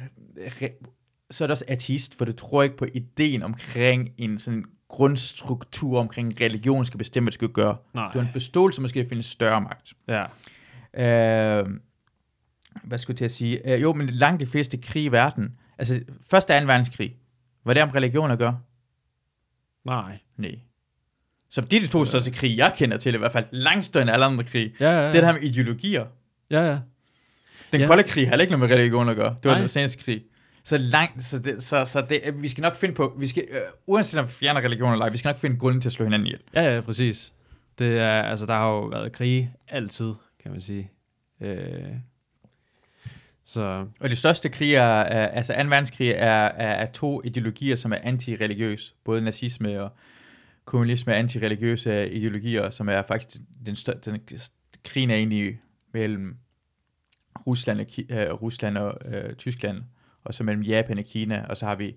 så 1.31 1.45
er 1.45 1.47
det 1.47 1.53
også 1.53 1.65
artist, 1.71 2.19
for 2.19 2.25
du 2.25 2.33
tror 2.33 2.63
ikke 2.63 2.77
på 2.77 2.87
ideen 2.95 3.43
omkring 3.43 4.11
en 4.19 4.39
sådan 4.39 4.65
grundstruktur 4.89 6.01
omkring 6.01 6.41
religion 6.41 6.87
skal 6.87 6.99
bestemme, 6.99 7.25
hvad 7.25 7.31
det 7.31 7.35
skal 7.35 7.49
gøre. 7.49 7.77
Nej. 7.95 8.13
Du 8.13 8.19
har 8.19 8.27
en 8.27 8.33
forståelse, 8.33 8.81
måske 8.81 9.01
at 9.01 9.09
finde 9.09 9.23
større 9.23 9.61
magt. 9.61 9.93
Ja. 10.09 10.25
Øh, 11.61 11.69
hvad 12.83 12.99
skulle 12.99 13.19
jeg 13.21 13.31
sige? 13.31 13.73
Øh, 13.73 13.83
jo, 13.83 13.93
men 13.93 14.07
langt 14.07 14.41
de 14.41 14.47
fleste 14.47 14.77
krig 14.77 15.05
i 15.05 15.09
verden, 15.09 15.59
altså 15.79 16.01
første 16.23 16.51
og 16.51 16.57
anden 16.57 16.69
verdenskrig, 16.69 17.17
var 17.65 17.75
det 17.75 17.83
om 17.83 17.89
religion 17.91 18.31
at 18.31 18.39
gøre? 18.39 18.61
Nej. 19.85 20.19
Nej. 20.37 20.59
Så 21.51 21.61
det 21.61 21.77
er 21.77 21.81
de 21.81 21.87
to 21.87 22.05
største 22.05 22.31
krig, 22.31 22.57
jeg 22.57 22.73
kender 22.77 22.97
til 22.97 23.15
i 23.15 23.19
hvert 23.19 23.33
fald. 23.33 23.45
Langt 23.51 23.85
større 23.85 24.03
end 24.03 24.11
alle 24.11 24.25
andre 24.25 24.45
krig. 24.45 24.73
Ja, 24.81 24.91
ja, 24.91 24.97
ja. 24.97 25.01
Det 25.01 25.09
er 25.09 25.13
det 25.13 25.25
her 25.25 25.33
med 25.33 25.43
ideologier. 25.43 26.07
Ja, 26.51 26.61
ja. 26.71 26.79
Den 27.73 27.81
ja. 27.81 27.87
kolde 27.87 28.03
krig 28.03 28.29
har 28.29 28.37
ikke 28.37 28.53
noget 28.53 28.69
med 28.71 28.77
religion 28.79 29.09
at 29.09 29.17
gøre. 29.17 29.31
Det 29.31 29.45
var 29.45 29.51
Nej. 29.51 29.61
den 29.61 29.69
seneste 29.69 30.05
krig. 30.05 30.23
så 30.65 30.79
langt, 30.79 31.25
så, 31.25 31.39
det, 31.39 31.63
så, 31.63 31.85
så 31.85 32.01
det, 32.11 32.21
vi 32.35 32.49
skal 32.49 32.63
nok 32.63 32.77
finde 32.77 32.95
på, 32.95 33.15
vi 33.19 33.27
skal, 33.27 33.45
øh, 33.51 33.61
uanset 33.87 34.21
om 34.21 34.27
vi 34.27 34.31
fjerner 34.31 34.61
religion 34.61 34.93
eller 34.93 35.05
ej, 35.05 35.11
vi 35.11 35.19
skal 35.19 35.29
nok 35.29 35.39
finde 35.39 35.57
grunden 35.59 35.81
til 35.81 35.89
at 35.89 35.93
slå 35.93 36.05
hinanden 36.05 36.27
ihjel. 36.27 36.41
Ja, 36.55 36.75
ja, 36.75 36.81
præcis. 36.81 37.33
Det 37.79 37.99
er, 37.99 38.23
altså, 38.23 38.47
der 38.47 38.55
har 38.55 38.69
jo 38.69 38.81
været 38.81 39.13
krige 39.13 39.51
altid, 39.69 40.13
kan 40.43 40.53
man 40.53 40.61
sige. 40.61 40.91
Øh, 41.41 41.83
så 43.45 43.87
Og 44.01 44.11
de 44.11 44.17
største 44.17 44.49
krige, 44.49 44.77
er, 44.77 45.01
er, 45.01 45.27
altså 45.27 45.53
2. 45.53 45.59
verdenskrig, 45.69 46.11
er, 46.11 46.17
er, 46.45 46.73
er 46.73 46.87
to 46.87 47.23
ideologier, 47.25 47.77
som 47.77 47.93
er 47.93 47.99
antireligiøs. 48.03 48.95
Både 49.05 49.21
nazisme 49.21 49.83
og 49.83 49.91
kommunisme 50.69 51.13
er 51.13 51.19
antireligiøse 51.19 52.11
ideologier, 52.11 52.71
som 52.71 52.89
er 52.89 53.03
faktisk 53.03 53.41
den 53.67 53.77
største, 53.77 54.11
den, 54.11 54.21
krigen 54.85 55.11
er 55.11 55.15
egentlig 55.15 55.61
mellem 55.93 56.37
Rusland 57.47 57.81
og, 57.81 57.87
Ki- 57.91 58.15
øh, 58.15 58.33
Rusland 58.33 58.79
og 58.79 58.99
øh, 59.05 59.35
Tyskland, 59.35 59.83
og 60.25 60.35
så 60.35 60.45
mellem 60.45 60.63
Japan 60.63 60.99
og 60.99 61.05
Kina, 61.05 61.47
og 61.49 61.57
så 61.57 61.67
har 61.67 61.75
vi 61.75 61.87
en 61.89 61.95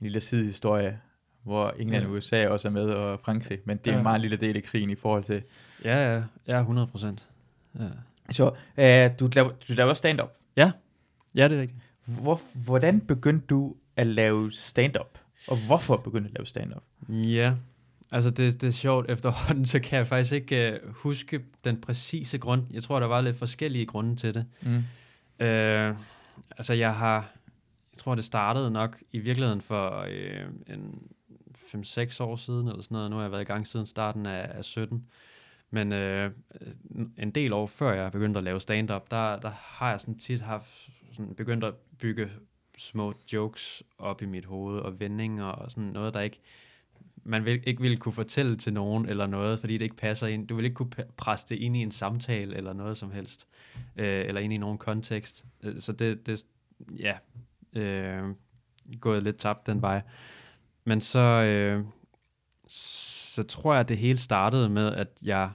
lille 0.00 0.20
sidehistorie, 0.20 1.00
hvor 1.42 1.70
England 1.78 2.02
Ja. 2.04 2.08
og 2.08 2.14
USA 2.14 2.48
også 2.48 2.68
er 2.68 2.72
med, 2.72 2.90
og 2.90 3.20
Frankrig, 3.20 3.58
men 3.64 3.76
det 3.76 3.86
er 3.86 3.92
Ja. 3.92 3.98
en 3.98 4.02
meget 4.02 4.20
lille 4.20 4.36
del 4.36 4.56
af 4.56 4.62
krigen 4.62 4.90
i 4.90 4.94
forhold 4.94 5.24
til... 5.24 5.42
ja, 5.84 6.14
ja, 6.14 6.22
ja 6.48 6.58
100 6.60 6.86
procent. 6.86 7.28
Ja. 7.78 7.84
Så 8.30 8.46
øh, 8.76 9.10
du, 9.20 9.30
laver, 9.34 9.50
du 9.68 9.72
laver 9.72 9.94
stand-up. 9.94 10.30
ja, 10.56 10.72
det 11.34 11.42
er 11.56 11.60
rigtigt. 11.60 11.80
Hvor, 12.06 12.40
hvordan 12.54 13.00
begyndte 13.00 13.46
du 13.46 13.76
at 13.96 14.06
lave 14.06 14.52
stand-up? 14.52 15.18
Og 15.48 15.56
hvorfor 15.66 15.96
begyndte 15.96 16.28
du 16.28 16.32
at 16.32 16.38
lave 16.38 16.46
stand-up? 16.46 16.82
Ja, 17.08 17.54
altså 18.12 18.30
det, 18.30 18.60
det 18.60 18.66
er 18.66 18.72
sjovt 18.72 19.10
efterhånden, 19.10 19.66
så 19.74 19.80
kan 19.80 19.98
jeg 19.98 20.08
faktisk 20.08 20.32
ikke 20.32 20.80
uh, 20.84 20.94
huske 20.94 21.40
den 21.64 21.80
præcise 21.80 22.38
grund. 22.38 22.62
Jeg 22.70 22.82
tror, 22.82 23.00
der 23.00 23.06
var 23.06 23.20
lidt 23.20 23.36
forskellige 23.36 23.86
grunde 23.86 24.16
til 24.16 24.34
det. 24.34 24.46
Mm. 24.62 24.84
Øh, 25.46 25.96
altså 26.50 26.74
jeg 26.74 26.94
har, 26.94 27.32
jeg 27.92 27.98
tror 27.98 28.14
det 28.14 28.24
startede 28.24 28.70
nok 28.70 29.02
i 29.12 29.18
virkeligheden 29.18 29.60
for 29.60 30.06
øh, 30.08 30.46
en 30.66 31.02
5-6 31.74 32.22
år 32.22 32.36
siden 32.36 32.68
eller 32.68 32.82
sådan 32.82 32.94
noget. 32.94 33.10
Nu 33.10 33.16
har 33.16 33.22
jeg 33.22 33.32
været 33.32 33.42
i 33.42 33.44
gang 33.44 33.66
siden 33.66 33.86
starten 33.86 34.26
af, 34.26 34.50
af 34.58 34.64
17. 34.64 35.06
Men 35.70 35.92
øh, 35.92 36.30
en 37.18 37.30
del 37.30 37.52
år 37.52 37.66
før 37.66 37.92
jeg 37.92 38.12
begyndte 38.12 38.38
at 38.38 38.44
lave 38.44 38.60
stand-up, 38.60 39.10
der, 39.10 39.38
der 39.38 39.50
har 39.56 39.90
jeg 39.90 40.00
sådan 40.00 40.18
tit 40.18 40.40
haft 40.40 40.88
sådan 41.12 41.34
begyndt 41.34 41.64
at 41.64 41.74
bygge 41.98 42.30
små 42.78 43.14
jokes 43.32 43.82
op 43.98 44.22
i 44.22 44.26
mit 44.26 44.44
hoved 44.44 44.80
og 44.80 45.00
vendinger 45.00 45.44
og 45.44 45.70
sådan 45.70 45.90
noget, 45.90 46.14
der 46.14 46.20
ikke 46.20 46.40
man 47.24 47.44
vil, 47.44 47.60
ikke 47.66 47.82
ville 47.82 47.96
kunne 47.96 48.12
fortælle 48.12 48.56
til 48.56 48.72
nogen 48.72 49.08
eller 49.08 49.26
noget, 49.26 49.60
fordi 49.60 49.72
det 49.72 49.82
ikke 49.84 49.96
passer 49.96 50.26
ind. 50.26 50.48
Du 50.48 50.54
vil 50.54 50.64
ikke 50.64 50.74
kunne 50.74 50.90
presse 51.16 51.46
det 51.48 51.58
ind 51.58 51.76
i 51.76 51.78
en 51.78 51.90
samtale 51.90 52.56
eller 52.56 52.72
noget 52.72 52.96
som 52.96 53.10
helst, 53.10 53.48
øh, 53.96 54.24
eller 54.26 54.40
ind 54.40 54.52
i 54.52 54.58
nogen 54.58 54.78
kontekst. 54.78 55.44
Øh, 55.62 55.80
så 55.80 55.92
det, 55.92 56.26
det 56.26 56.44
ja, 56.98 57.14
øh, 57.80 58.34
gået 59.00 59.22
lidt 59.22 59.36
tabt 59.36 59.66
den 59.66 59.82
vej. 59.82 60.02
Men 60.84 61.00
så, 61.00 61.18
øh, 61.18 61.84
så 62.66 63.42
tror 63.42 63.72
jeg, 63.72 63.80
at 63.80 63.88
det 63.88 63.98
hele 63.98 64.18
startede 64.18 64.68
med, 64.68 64.94
at 64.94 65.08
jeg 65.22 65.50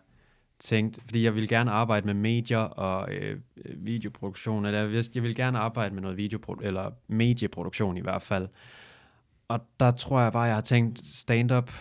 tænkte, 0.60 1.02
fordi 1.06 1.24
jeg 1.24 1.36
ville 1.36 1.48
gerne 1.48 1.72
arbejde 1.72 2.06
med 2.06 2.14
medier 2.14 2.58
og 2.58 3.14
øh, 3.14 3.40
videoproduktion, 3.66 4.66
eller 4.66 4.80
jeg 4.80 4.90
vil 4.90 5.10
jeg 5.16 5.24
ville 5.24 5.36
gerne 5.36 5.60
arbejde 5.60 5.94
med 5.94 6.02
noget 6.02 6.18
videoproduktion, 6.18 6.68
eller 6.68 6.92
medieproduktion 7.08 7.98
i 7.98 8.02
hvert 8.02 8.22
fald. 8.22 8.48
Og 9.48 9.60
der 9.80 9.92
tror 9.92 10.22
jeg 10.22 10.32
bare, 10.32 10.44
jeg 10.44 10.56
har 10.56 10.62
tænkt, 10.62 11.00
stand-up 11.00 11.72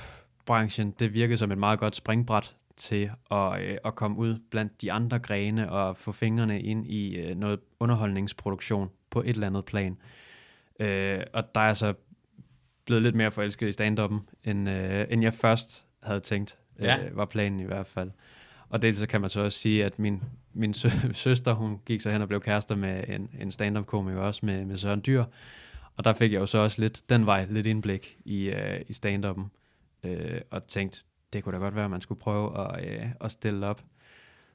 branchen, 0.46 0.90
det 0.90 1.14
virkede 1.14 1.36
som 1.36 1.52
et 1.52 1.58
meget 1.58 1.78
godt 1.78 1.96
springbræt 1.96 2.54
til 2.76 3.10
at, 3.30 3.62
øh, 3.62 3.78
at 3.84 3.94
komme 3.94 4.16
ud 4.18 4.38
blandt 4.50 4.82
de 4.82 4.92
andre 4.92 5.18
grene 5.18 5.70
og 5.72 5.96
få 5.96 6.12
fingrene 6.12 6.60
ind 6.62 6.86
i 6.86 7.16
øh, 7.16 7.36
noget 7.36 7.60
underholdningsproduktion 7.80 8.88
på 9.10 9.20
et 9.20 9.28
eller 9.28 9.46
andet 9.46 9.64
plan. 9.64 9.96
Øh, 10.80 11.20
og 11.32 11.54
der 11.54 11.60
er 11.60 11.74
så 11.74 11.94
blevet 12.86 13.02
lidt 13.02 13.14
mere 13.14 13.30
forelsket 13.30 13.68
i 13.68 13.72
stand-upen, 13.72 14.20
end, 14.44 14.68
øh, 14.68 15.06
end 15.10 15.22
jeg 15.22 15.34
først 15.34 15.84
havde 16.02 16.20
tænkt, 16.20 16.56
øh, 16.78 16.84
Ja. 16.84 16.98
var 17.12 17.24
planen 17.24 17.60
i 17.60 17.64
hvert 17.64 17.86
fald. 17.86 18.10
Og 18.68 18.82
det 18.82 18.96
så 18.96 19.06
kan 19.06 19.20
man 19.20 19.30
så 19.30 19.40
også 19.40 19.58
sige, 19.58 19.84
at 19.84 19.98
min, 19.98 20.22
min 20.52 20.74
sø, 20.74 20.88
søster, 21.12 21.52
hun 21.52 21.78
gik 21.86 22.00
så 22.00 22.10
hen 22.10 22.22
og 22.22 22.28
blev 22.28 22.40
kærester 22.40 22.76
med 22.76 23.04
en, 23.08 23.30
en 23.40 23.52
stand-up-komiker 23.52 24.20
også, 24.20 24.46
med, 24.46 24.64
med 24.64 24.76
Søren 24.76 25.02
Dyr. 25.06 25.24
Og 25.96 26.04
der 26.04 26.12
fik 26.12 26.32
jeg 26.32 26.40
jo 26.40 26.46
så 26.46 26.58
også 26.58 26.80
lidt 26.80 27.10
den 27.10 27.26
vej, 27.26 27.46
lidt 27.50 27.66
indblik 27.66 28.18
i, 28.24 28.48
øh, 28.48 28.80
i 28.88 28.92
stand-upen. 28.92 29.50
Øh, 30.04 30.40
og 30.50 30.66
tænkte, 30.66 30.98
det 31.32 31.44
kunne 31.44 31.52
da 31.52 31.58
godt 31.58 31.74
være, 31.74 31.84
at 31.84 31.90
man 31.90 32.00
skulle 32.00 32.20
prøve 32.20 32.60
at, 32.60 32.84
øh, 32.88 33.06
at 33.20 33.30
stille 33.30 33.66
op. 33.66 33.82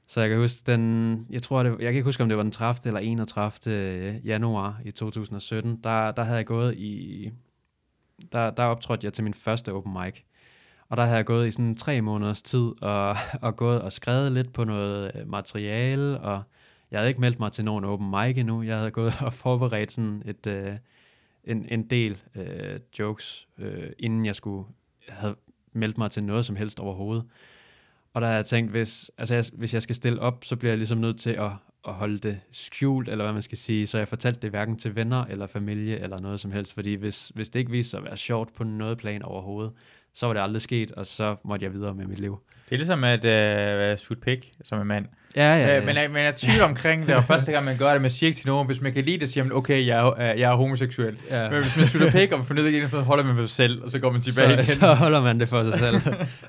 Så 0.08 0.20
jeg 0.20 0.28
kan 0.30 0.38
huske 0.38 0.72
den, 0.72 1.26
jeg 1.30 1.42
tror, 1.42 1.62
det, 1.62 1.70
jeg 1.70 1.78
kan 1.78 1.94
ikke 1.94 2.04
huske, 2.04 2.22
om 2.22 2.28
det 2.28 2.36
var 2.36 2.42
den 2.42 2.52
30. 2.52 2.88
eller 2.88 3.00
31. 3.00 3.76
Øh, 3.76 4.26
januar 4.26 4.80
i 4.84 4.90
2017, 4.90 5.80
der, 5.84 6.10
der 6.10 6.22
havde 6.22 6.36
jeg 6.36 6.46
gået 6.46 6.74
i, 6.78 7.30
der, 8.32 8.50
der 8.50 8.64
optrådte 8.64 9.04
jeg 9.04 9.12
til 9.12 9.24
min 9.24 9.34
første 9.34 9.72
open 9.72 9.92
mic. 9.92 10.20
Og 10.88 10.96
der 10.96 11.02
havde 11.04 11.16
jeg 11.16 11.24
gået 11.26 11.46
i 11.46 11.50
sådan 11.50 11.76
tre 11.76 12.00
måneders 12.00 12.42
tid 12.42 12.82
og, 12.82 13.16
og 13.46 13.56
gået 13.56 13.82
og 13.82 13.92
skrevet 13.92 14.32
lidt 14.32 14.52
på 14.52 14.64
noget 14.64 15.12
øh, 15.14 15.28
materiale, 15.28 16.20
og 16.20 16.42
jeg 16.90 17.00
havde 17.00 17.08
ikke 17.08 17.20
meldt 17.20 17.40
mig 17.40 17.52
til 17.52 17.64
nogen 17.64 17.84
open 17.84 18.10
mic 18.10 18.38
endnu. 18.38 18.62
Jeg 18.62 18.76
havde 18.76 18.90
gået 18.90 19.14
og 19.20 19.32
forberedt 19.32 19.92
sådan 19.92 20.22
et, 20.24 20.46
øh, 20.46 20.76
en, 21.44 21.66
en 21.68 21.82
del 21.82 22.22
øh, 22.34 22.80
jokes, 22.98 23.48
øh, 23.58 23.90
inden 23.98 24.26
jeg 24.26 24.36
skulle 24.36 24.66
jeg 25.08 25.16
havde 25.16 25.36
meldt 25.72 25.98
mig 25.98 26.10
til 26.10 26.24
noget 26.24 26.46
som 26.46 26.56
helst 26.56 26.80
overhovedet. 26.80 27.24
Og 28.14 28.20
der 28.20 28.28
har 28.28 28.34
jeg 28.34 28.46
tænkt, 28.46 28.70
hvis, 28.70 29.10
altså 29.18 29.34
jeg, 29.34 29.44
hvis 29.52 29.74
jeg 29.74 29.82
skal 29.82 29.94
stille 29.96 30.20
op, 30.20 30.44
så 30.44 30.56
bliver 30.56 30.70
jeg 30.70 30.78
ligesom 30.78 30.98
nødt 30.98 31.20
til 31.20 31.30
at, 31.30 31.50
at 31.88 31.94
holde 31.94 32.18
det 32.18 32.40
skjult, 32.50 33.08
eller 33.08 33.24
hvad 33.24 33.32
man 33.32 33.42
skal 33.42 33.58
sige. 33.58 33.86
Så 33.86 33.98
jeg 33.98 34.08
fortalte 34.08 34.40
det 34.40 34.50
hverken 34.50 34.76
til 34.76 34.96
venner 34.96 35.24
eller 35.24 35.46
familie 35.46 35.98
eller 35.98 36.20
noget 36.20 36.40
som 36.40 36.52
helst, 36.52 36.74
fordi 36.74 36.94
hvis, 36.94 37.28
hvis 37.34 37.50
det 37.50 37.58
ikke 37.58 37.70
viste 37.70 37.90
sig 37.90 37.98
at 37.98 38.04
være 38.04 38.16
sjovt 38.16 38.54
på 38.54 38.64
noget 38.64 38.98
plan 38.98 39.22
overhovedet, 39.22 39.72
så 40.14 40.26
var 40.26 40.32
det 40.32 40.40
aldrig 40.40 40.62
sket, 40.62 40.92
og 40.92 41.06
så 41.06 41.36
måtte 41.44 41.64
jeg 41.64 41.72
videre 41.72 41.94
med 41.94 42.06
mit 42.06 42.18
liv. 42.18 42.38
Det 42.64 42.72
er 42.72 42.76
ligesom 42.76 43.04
at 43.04 43.24
øh, 43.24 43.98
shoot 43.98 44.20
pik 44.20 44.52
som 44.64 44.78
en 44.78 44.88
mand. 44.88 45.06
Ja, 45.36 45.54
Ja, 45.54 45.78
øh, 45.78 45.86
men, 45.86 45.96
er- 45.96 46.08
men 46.08 46.16
er 46.16 46.32
tvivl 46.36 46.60
omkring 46.62 47.06
det, 47.06 47.14
og 47.14 47.24
første 47.24 47.52
gang 47.52 47.64
man 47.64 47.76
gør 47.76 47.92
det, 47.92 48.02
man 48.02 48.10
siger 48.10 48.28
ikke 48.28 48.40
til 48.40 48.46
nogen, 48.46 48.66
hvis 48.66 48.80
man 48.80 48.92
kan 48.92 49.04
lide 49.04 49.18
det, 49.20 49.30
siger 49.30 49.44
man, 49.44 49.52
okay, 49.52 49.86
jeg 49.86 49.98
er, 49.98 50.20
øh, 50.20 50.40
jeg 50.40 50.52
er 50.52 50.56
homoseksuel. 50.56 51.14
ja. 51.30 51.50
Men 51.50 51.62
hvis 51.62 51.76
man 51.76 51.86
shooter 51.86 52.10
pik, 52.10 52.32
og 52.32 52.38
man 52.38 52.46
finder 52.46 52.62
det, 52.62 52.90
så 52.90 53.00
holder 53.00 53.24
man 53.24 53.36
for 53.36 53.42
sig 53.46 53.50
selv, 53.50 53.82
og 53.84 53.90
så 53.90 53.98
går 53.98 54.12
man 54.12 54.20
tilbage 54.20 54.52
igen. 54.52 54.64
så, 54.64 54.74
så 54.80 54.94
holder 54.94 55.20
man 55.20 55.40
det 55.40 55.48
for 55.48 55.64
sig 55.64 55.78
selv. 55.78 56.00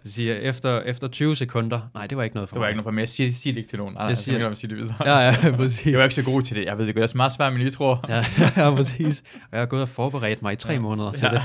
Så 0.06 0.12
siger 0.12 0.34
jeg, 0.34 0.44
efter, 0.44 0.82
efter 0.82 1.08
20 1.08 1.36
sekunder, 1.36 1.80
nej, 1.96 2.08
det 2.08 2.18
var 2.18 2.24
ikke 2.24 2.36
noget 2.36 2.50
for 2.50 2.56
Det 2.56 2.60
var 2.60 2.66
mig. 2.66 2.70
ikke 2.70 2.78
noget 2.78 2.86
for 2.86 2.92
mig. 2.92 3.00
Jeg 3.02 3.10
siger, 3.10 3.34
siger 3.34 3.54
det 3.54 3.58
ikke 3.58 3.70
til 3.70 3.80
nogen. 3.80 3.94
Nej, 3.94 4.02
nej, 4.04 4.08
Jeg 4.10 4.18
så 4.18 4.24
siger- 4.24 4.48
man 4.50 4.56
sige 4.56 4.70
det 4.70 4.78
videre. 4.78 4.96
Ja, 5.06 5.20
ja, 5.20 5.36
præcis. 5.58 5.86
Jeg 5.86 5.98
var 5.98 6.04
ikke 6.04 6.16
så 6.16 6.24
god 6.24 6.42
til 6.42 6.56
det. 6.56 6.66
Jeg 6.66 6.78
ved 6.78 6.86
det 6.88 6.96
godt. 6.96 7.02
Det 7.02 7.08
er 7.10 7.12
så 7.12 7.18
meget 7.18 7.34
svært, 7.34 7.54
men 7.54 7.62
jeg 7.62 7.74
tror. 7.74 8.06
Ja, 8.10 8.26
ja, 8.64 8.76
præcis. 8.76 9.24
Og 9.42 9.48
jeg 9.52 9.60
har 9.60 9.66
gået 9.66 9.82
og 9.82 9.90
forberedt 9.90 10.42
mig 10.42 10.54
i 10.54 10.56
tre 10.56 10.80
måneder 10.80 11.12
til 11.12 11.28
det. 11.32 11.42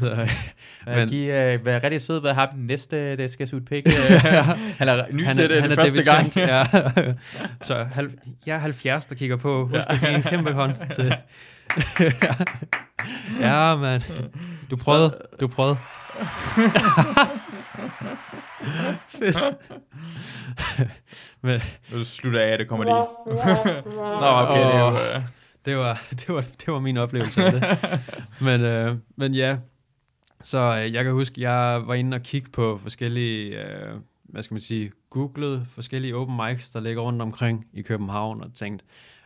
Så, 0.00 0.28
Men, 0.86 0.96
Men- 0.96 1.08
Giv, 1.08 1.28
uh, 1.28 1.66
vær 1.66 1.82
rigtig 1.84 2.00
sød 2.00 2.22
ved 2.22 2.32
ham 2.32 2.48
den 2.54 2.66
næste, 2.66 3.16
der 3.16 3.28
skal 3.28 3.48
shoot 3.48 3.62
pik. 3.70 3.86
Uh, 3.86 3.92
han 4.78 4.88
er 4.88 5.04
ny 5.12 5.24
han, 5.26 5.36
til 5.36 5.50
det, 5.50 5.60
han 5.60 5.70
det 5.70 5.78
er 5.78 5.82
første 5.82 6.02
gang. 6.02 6.24
debutant, 6.34 6.50
ja. 6.58 7.14
Så 7.68 7.84
halv, 7.92 8.12
jeg 8.46 8.54
er 8.54 8.58
70, 8.58 9.06
der 9.06 9.14
kigger 9.14 9.36
på. 9.36 9.66
Husk 9.66 9.86
at 9.88 10.00
give 10.00 10.14
en 10.14 10.22
kæmpe 10.22 10.52
hånd 10.52 10.74
til. 10.94 11.14
ja, 13.46 13.76
mand. 13.76 14.02
Du 14.70 14.76
prøvede. 14.76 15.18
Du 15.40 15.48
prøvede. 15.48 15.76
Fedt. 19.08 19.36
Men, 21.42 21.60
Nu 21.92 22.04
slutter 22.04 22.40
jeg 22.40 22.48
af, 22.52 22.58
det 22.58 22.68
kommer 22.68 22.84
de. 22.84 22.90
Nå, 22.90 24.26
okay, 24.26 24.66
det 24.66 24.80
jo... 24.80 24.88
Uh, 24.88 25.22
det 25.64 25.76
var, 25.76 26.02
det 26.10 26.28
var, 26.28 26.40
det 26.40 26.72
var 26.72 26.80
min 26.80 26.96
oplevelse 26.96 27.44
af 27.44 27.52
det. 27.52 27.62
men, 28.40 28.60
øh, 28.60 28.96
men 29.16 29.34
ja, 29.34 29.58
så 30.42 30.58
øh, 30.58 30.94
jeg 30.94 31.04
kan 31.04 31.12
huske, 31.12 31.40
jeg 31.40 31.82
var 31.86 31.94
inde 31.94 32.14
og 32.14 32.22
kigge 32.22 32.50
på 32.50 32.78
forskellige, 32.82 33.64
øh, 33.64 33.94
hvad 34.28 34.42
skal 34.42 34.54
man 34.54 34.60
sige, 34.60 34.92
googlede 35.10 35.66
forskellige 35.70 36.16
open 36.16 36.36
mics, 36.36 36.70
der 36.70 36.80
ligger 36.80 37.02
rundt 37.02 37.22
omkring 37.22 37.66
i 37.72 37.82
København, 37.82 38.42
og 38.42 38.54
tænkte, 38.54 38.84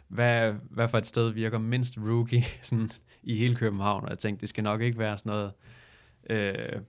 hvad, 0.08 0.54
hvad 0.70 0.88
for 0.88 0.98
et 0.98 1.06
sted 1.06 1.30
virker 1.30 1.58
mindst 1.58 1.94
rookie 1.98 2.44
sådan, 2.62 2.90
i 3.22 3.36
hele 3.36 3.54
København? 3.56 4.04
Og 4.04 4.10
jeg 4.10 4.18
tænkte, 4.18 4.40
det 4.40 4.48
skal 4.48 4.64
nok 4.64 4.80
ikke 4.80 4.98
være 4.98 5.18
sådan 5.18 5.30
noget 5.30 5.52
øh, 6.30 6.80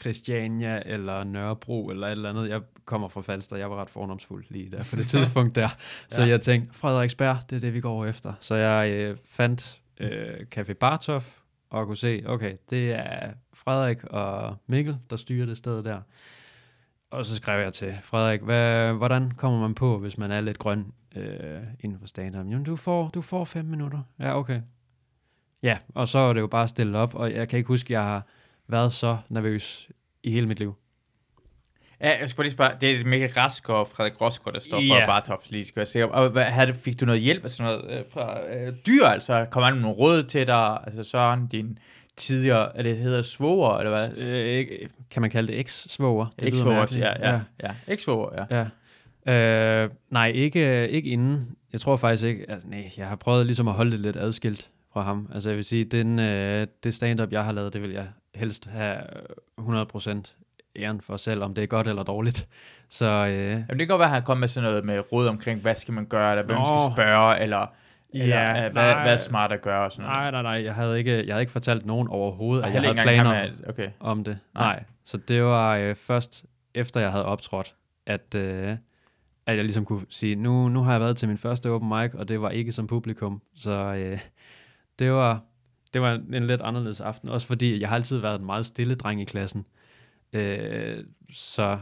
Christiania 0.00 0.82
eller 0.86 1.24
Nørrebro 1.24 1.88
eller 1.90 2.06
et 2.06 2.10
eller 2.12 2.30
andet. 2.30 2.48
Jeg 2.48 2.60
kommer 2.84 3.08
fra 3.08 3.20
Falster, 3.20 3.56
jeg 3.56 3.70
var 3.70 3.76
ret 3.80 3.90
fornomsfuld 3.90 4.44
lige 4.50 4.70
der 4.70 4.84
på 4.84 4.96
det 4.96 5.06
tidspunkt 5.16 5.54
der. 5.54 5.68
Så 6.08 6.22
Ja. 6.22 6.28
jeg 6.28 6.40
tænkte, 6.40 6.74
Frederiksberg, 6.78 7.36
det 7.50 7.56
er 7.56 7.60
det, 7.60 7.74
vi 7.74 7.80
går 7.80 8.06
efter. 8.06 8.32
Så 8.40 8.54
jeg 8.54 8.90
øh, 8.92 9.16
fandt 9.24 9.80
øh, 10.00 10.34
Café 10.56 10.72
Bartof 10.72 11.36
og 11.70 11.86
kunne 11.86 11.96
se, 11.96 12.22
okay, 12.26 12.56
det 12.70 12.92
er 12.92 13.32
Frederik 13.54 14.04
og 14.04 14.56
Mikkel, 14.66 14.96
der 15.10 15.16
styrer 15.16 15.46
det 15.46 15.56
sted 15.58 15.82
der. 15.82 16.00
Og 17.12 17.26
så 17.26 17.36
skrev 17.36 17.60
jeg 17.60 17.72
til 17.72 17.94
Frederik, 18.02 18.40
hvad, 18.40 18.92
hvordan 18.92 19.30
kommer 19.30 19.60
man 19.60 19.74
på, 19.74 19.98
hvis 19.98 20.18
man 20.18 20.30
er 20.30 20.40
lidt 20.40 20.58
grøn 20.58 20.92
øh, 21.16 21.60
inden 21.80 21.98
for 22.00 22.06
stand-up? 22.06 22.46
Jamen, 22.46 22.64
du 22.64 22.76
får, 22.76 23.08
du 23.08 23.20
får 23.20 23.44
fem 23.44 23.64
minutter. 23.64 23.98
Ja, 24.18 24.38
okay. 24.38 24.60
Ja, 25.62 25.78
og 25.94 26.08
så 26.08 26.18
er 26.18 26.32
det 26.32 26.40
jo 26.40 26.46
bare 26.46 26.68
stillet 26.68 26.96
op, 26.96 27.14
og 27.14 27.32
jeg 27.32 27.48
kan 27.48 27.56
ikke 27.56 27.68
huske, 27.68 27.86
at 27.86 27.90
jeg 27.90 28.02
har 28.02 28.26
været 28.68 28.92
så 28.92 29.16
nervøs 29.28 29.88
i 30.22 30.30
hele 30.30 30.46
mit 30.46 30.58
liv. 30.58 30.74
Ja, 32.00 32.18
jeg 32.20 32.28
skal 32.28 32.36
bare 32.36 32.44
lige 32.44 32.52
spørge, 32.52 32.72
det 32.80 33.00
er 33.00 33.04
Mikkel 33.04 33.30
Rask 33.36 33.68
og 33.68 33.88
Frederik 33.88 34.20
Rosgaard, 34.20 34.54
der 34.54 34.60
står 34.60 34.76
for 34.76 34.98
Ja. 35.00 35.06
Bartoft, 35.06 35.50
lige 35.50 35.64
skal 35.64 35.80
jeg 35.80 35.88
se. 35.88 36.08
Og 36.12 36.30
hvad, 36.30 36.44
havde, 36.44 36.74
fik 36.74 37.00
du 37.00 37.04
noget 37.06 37.20
hjælp 37.20 37.44
af 37.44 37.50
sådan 37.50 37.72
noget 37.72 37.98
øh, 37.98 38.04
fra 38.12 38.54
øh, 38.54 38.72
dyr, 38.86 39.04
altså? 39.04 39.46
Kom 39.50 39.62
der 39.62 39.70
nogle 39.70 39.96
råd 39.96 40.22
til 40.22 40.46
dig? 40.46 40.78
Altså 40.84 41.04
Søren, 41.04 41.46
din 41.46 41.78
tidligere, 42.16 42.76
er 42.76 42.82
det 42.82 42.96
hedder 42.96 43.22
svoger, 43.22 43.78
eller 43.78 43.90
hvad? 43.90 44.16
Øh, 44.16 44.66
kan 45.10 45.22
man 45.22 45.30
kalde 45.30 45.52
det 45.52 45.58
eks-svoger? 45.60 46.26
Eks-svoger, 46.38 46.86
ja, 46.96 47.30
ja, 47.30 47.40
ja. 47.62 47.70
Eks-svoger, 47.88 48.46
ja. 48.50 48.56
Ja. 48.56 48.66
Øh, 49.26 49.90
nej, 50.10 50.28
ikke, 50.28 50.88
ikke 50.88 51.10
inden. 51.10 51.56
Jeg 51.72 51.80
tror 51.80 51.96
faktisk 51.96 52.24
ikke, 52.24 52.50
altså 52.50 52.68
nej, 52.68 52.90
jeg 52.96 53.08
har 53.08 53.16
prøvet 53.16 53.46
ligesom 53.46 53.68
at 53.68 53.74
holde 53.74 53.90
det 53.90 54.00
lidt 54.00 54.16
adskilt 54.16 54.70
fra 54.92 55.02
ham. 55.02 55.28
Altså 55.34 55.50
jeg 55.50 55.56
vil 55.56 55.64
sige, 55.64 55.84
den, 55.84 56.18
øh, 56.18 56.66
det 56.84 56.94
stand-up, 56.94 57.32
jeg 57.32 57.44
har 57.44 57.52
lavet, 57.52 57.72
det 57.72 57.82
vil 57.82 57.90
jeg 57.90 58.06
helst 58.34 58.66
have 58.66 58.96
øh, 59.58 59.82
100% 59.82 60.36
æren 60.76 61.00
for 61.00 61.16
selv, 61.16 61.42
om 61.42 61.54
det 61.54 61.62
er 61.62 61.66
godt 61.66 61.88
eller 61.88 62.02
dårligt. 62.02 62.48
Så 62.88 63.06
øh, 63.06 63.34
Jamen, 63.34 63.68
det 63.68 63.78
kan 63.78 63.88
godt 63.88 63.98
være, 63.98 64.08
at 64.08 64.14
han 64.14 64.22
kom 64.22 64.38
med 64.38 64.48
sådan 64.48 64.70
noget 64.70 64.84
med 64.84 65.12
råd 65.12 65.28
omkring, 65.28 65.60
hvad 65.60 65.74
skal 65.74 65.94
man 65.94 66.06
gøre, 66.06 66.30
eller 66.30 66.44
hvem 66.44 66.56
Nå. 66.56 66.64
skal 66.64 66.94
spørge, 66.94 67.40
eller, 67.40 67.66
eller 68.14 68.26
Ja, 68.36 68.66
øh, 68.66 68.72
hvad, 68.72 68.82
nej. 68.84 69.02
hvad 69.02 69.12
er 69.12 69.16
smart 69.16 69.52
at 69.52 69.62
gøre, 69.62 69.84
og 69.84 69.92
sådan 69.92 70.04
noget. 70.10 70.32
nej, 70.32 70.42
nej, 70.42 70.42
nej, 70.42 70.64
jeg 70.64 70.74
havde 70.74 70.98
ikke, 70.98 71.26
jeg 71.26 71.34
havde 71.34 71.42
ikke 71.42 71.52
fortalt 71.52 71.86
nogen 71.86 72.08
overhovedet, 72.08 72.64
at 72.64 72.72
jeg 72.74 72.82
havde 72.82 72.94
planer 72.94 73.30
at- 73.32 73.52
Okay. 73.68 73.90
om 74.00 74.24
det. 74.24 74.38
Nej. 74.54 74.64
Nej, 74.64 74.84
så 75.04 75.16
det 75.16 75.42
var 75.42 75.76
øh, 75.76 75.94
først 75.94 76.44
efter 76.74 77.00
jeg 77.00 77.12
havde 77.12 77.24
optrådt, 77.24 77.74
at, 78.06 78.34
øh, 78.36 78.76
at 79.46 79.56
jeg 79.56 79.64
ligesom 79.64 79.84
kunne 79.84 80.06
sige, 80.08 80.36
nu, 80.36 80.68
nu 80.68 80.82
har 80.82 80.92
jeg 80.92 81.00
været 81.00 81.16
til 81.16 81.28
min 81.28 81.38
første 81.38 81.70
open 81.70 81.88
mic, 81.88 82.14
og 82.14 82.28
det 82.28 82.40
var 82.40 82.50
ikke 82.50 82.72
som 82.72 82.86
publikum, 82.86 83.42
så 83.56 83.70
øh, 83.94 84.18
det, 84.98 85.12
var, 85.12 85.40
det 85.94 86.02
var 86.02 86.12
en 86.32 86.46
lidt 86.46 86.60
anderledes 86.60 87.00
aften, 87.00 87.28
også 87.28 87.46
fordi 87.46 87.80
jeg 87.80 87.88
har 87.88 87.96
altid 87.96 88.18
været 88.18 88.38
en 88.40 88.46
meget 88.46 88.66
stille 88.66 88.94
dreng 88.94 89.20
i 89.20 89.24
klassen, 89.24 89.66
øh, 90.32 91.04
så 91.32 91.78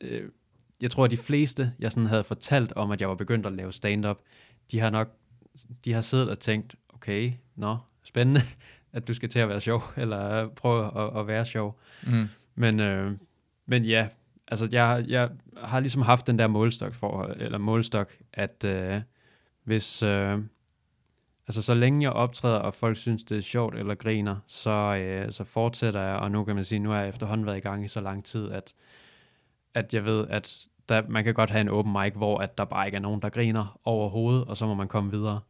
øh, 0.00 0.22
jeg 0.82 0.90
tror, 0.90 1.04
at 1.04 1.10
de 1.10 1.16
fleste, 1.16 1.72
jeg 1.78 1.92
sådan 1.92 2.06
havde 2.06 2.24
fortalt 2.24 2.72
om, 2.72 2.90
at 2.90 3.00
jeg 3.00 3.08
var 3.08 3.14
begyndt 3.14 3.46
at 3.46 3.52
lave 3.52 3.72
stand-up, 3.72 4.18
de 4.70 4.80
har 4.80 4.90
nok 4.90 5.10
de 5.84 5.92
har 5.92 6.02
siddet 6.02 6.30
og 6.30 6.38
tænkt, 6.38 6.74
okay, 6.94 7.32
nå, 7.56 7.76
spændende, 8.02 8.40
at 8.92 9.08
du 9.08 9.14
skal 9.14 9.28
til 9.28 9.38
at 9.38 9.48
være 9.48 9.60
sjov, 9.60 9.82
eller 9.96 10.48
prøve 10.48 10.98
at, 11.00 11.20
at 11.20 11.26
være 11.26 11.46
sjov. 11.46 11.78
Mm. 12.06 12.28
Men, 12.54 12.80
øh, 12.80 13.12
men 13.66 13.84
ja, 13.84 14.08
altså 14.48 14.68
jeg, 14.72 15.04
jeg 15.08 15.30
har 15.56 15.80
ligesom 15.80 16.02
haft 16.02 16.26
den 16.26 16.38
der 16.38 16.46
målstok 16.46 16.94
for, 16.94 17.26
eller 17.36 17.58
målstok, 17.58 18.12
at 18.32 18.64
øh, 18.64 19.00
hvis, 19.64 20.02
øh, 20.02 20.38
altså 21.48 21.62
så 21.62 21.74
længe 21.74 22.02
jeg 22.02 22.12
optræder, 22.12 22.58
og 22.58 22.74
folk 22.74 22.96
synes, 22.96 23.24
det 23.24 23.38
er 23.38 23.42
sjovt 23.42 23.74
eller 23.78 23.94
griner, 23.94 24.36
så, 24.46 24.70
øh, 24.70 25.32
så 25.32 25.44
fortsætter 25.44 26.00
jeg, 26.00 26.16
og 26.16 26.30
nu 26.30 26.44
kan 26.44 26.54
man 26.54 26.64
sige, 26.64 26.78
nu 26.78 26.90
har 26.90 27.00
jeg 27.00 27.08
efterhånden 27.08 27.46
været 27.46 27.56
i 27.56 27.60
gang 27.60 27.84
i 27.84 27.88
så 27.88 28.00
lang 28.00 28.24
tid, 28.24 28.50
at, 28.50 28.74
at 29.74 29.94
jeg 29.94 30.04
ved, 30.04 30.26
at 30.28 30.66
der, 30.88 31.02
man 31.08 31.24
kan 31.24 31.34
godt 31.34 31.50
have 31.50 31.60
en 31.60 31.68
open 31.68 31.92
mic, 31.92 32.12
hvor 32.12 32.38
at 32.38 32.58
der 32.58 32.64
bare 32.64 32.86
ikke 32.86 32.96
er 32.96 33.00
nogen, 33.00 33.22
der 33.22 33.28
griner 33.28 33.80
overhovedet, 33.84 34.44
og 34.44 34.56
så 34.56 34.66
må 34.66 34.74
man 34.74 34.88
komme 34.88 35.10
videre 35.10 35.40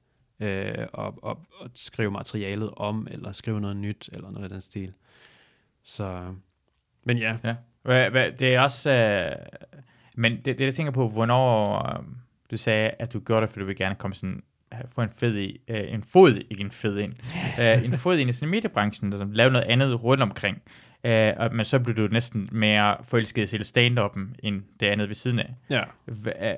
øh, 0.41 0.87
og, 0.93 1.19
og, 1.23 1.39
og 1.53 1.71
skrive 1.75 2.11
materialet 2.11 2.71
om, 2.77 3.09
eller 3.11 3.33
skrive 3.33 3.61
noget 3.61 3.77
nyt, 3.77 4.11
eller 4.13 4.31
noget 4.31 4.51
i 4.51 4.53
den 4.53 4.61
stil. 4.61 4.93
Så, 5.85 6.35
men 7.05 7.19
ja, 7.19 7.37
Hvad, 7.83 8.11
hvad, 8.11 8.33
det 8.33 8.55
er 8.55 8.61
også... 8.61 8.91
Øh, 8.91 9.47
men 10.15 10.37
det, 10.37 10.59
det, 10.59 10.65
jeg 10.65 10.75
tænker 10.75 10.93
på, 10.93 11.09
hvornår 11.09 11.77
øh, 11.89 12.05
du 12.51 12.57
sagde, 12.57 12.91
at 12.91 13.13
du 13.13 13.21
gjorde 13.21 13.43
det, 13.43 13.51
fordi 13.51 13.61
du 13.61 13.67
vil 13.67 13.77
gerne 13.77 13.95
komme 13.95 14.15
sådan 14.15 14.43
få 14.89 15.03
en 15.03 15.11
fed 15.11 15.39
i, 15.39 15.61
øh, 15.69 15.93
en 15.93 16.03
fod, 16.03 16.43
ikke 16.51 16.65
en 16.65 16.71
fed 16.71 16.99
ind, 16.99 17.13
øh, 17.61 17.85
en 17.85 17.99
fod 17.99 18.19
ind 18.19 18.31
i 18.31 18.33
sådan 18.33 18.49
mediebranchen, 18.49 19.13
der 19.13 19.27
lave 19.33 19.51
noget 19.51 19.67
andet 19.67 20.05
rundt 20.05 20.23
omkring. 20.23 20.63
Øh, 21.05 21.33
og, 21.37 21.55
men 21.55 21.65
så 21.65 21.79
blev 21.79 21.97
du 21.97 22.07
næsten 22.13 22.49
mere 22.53 22.97
forelsket 23.03 23.49
selv 23.49 23.63
stand-up'en, 23.65 24.35
end 24.43 24.63
det 24.81 24.87
andet 24.87 25.09
ved 25.09 25.15
siden 25.15 25.39
af. 25.39 25.55
ja. 25.71 25.83
Hva- 26.11 26.47
øh, 26.47 26.55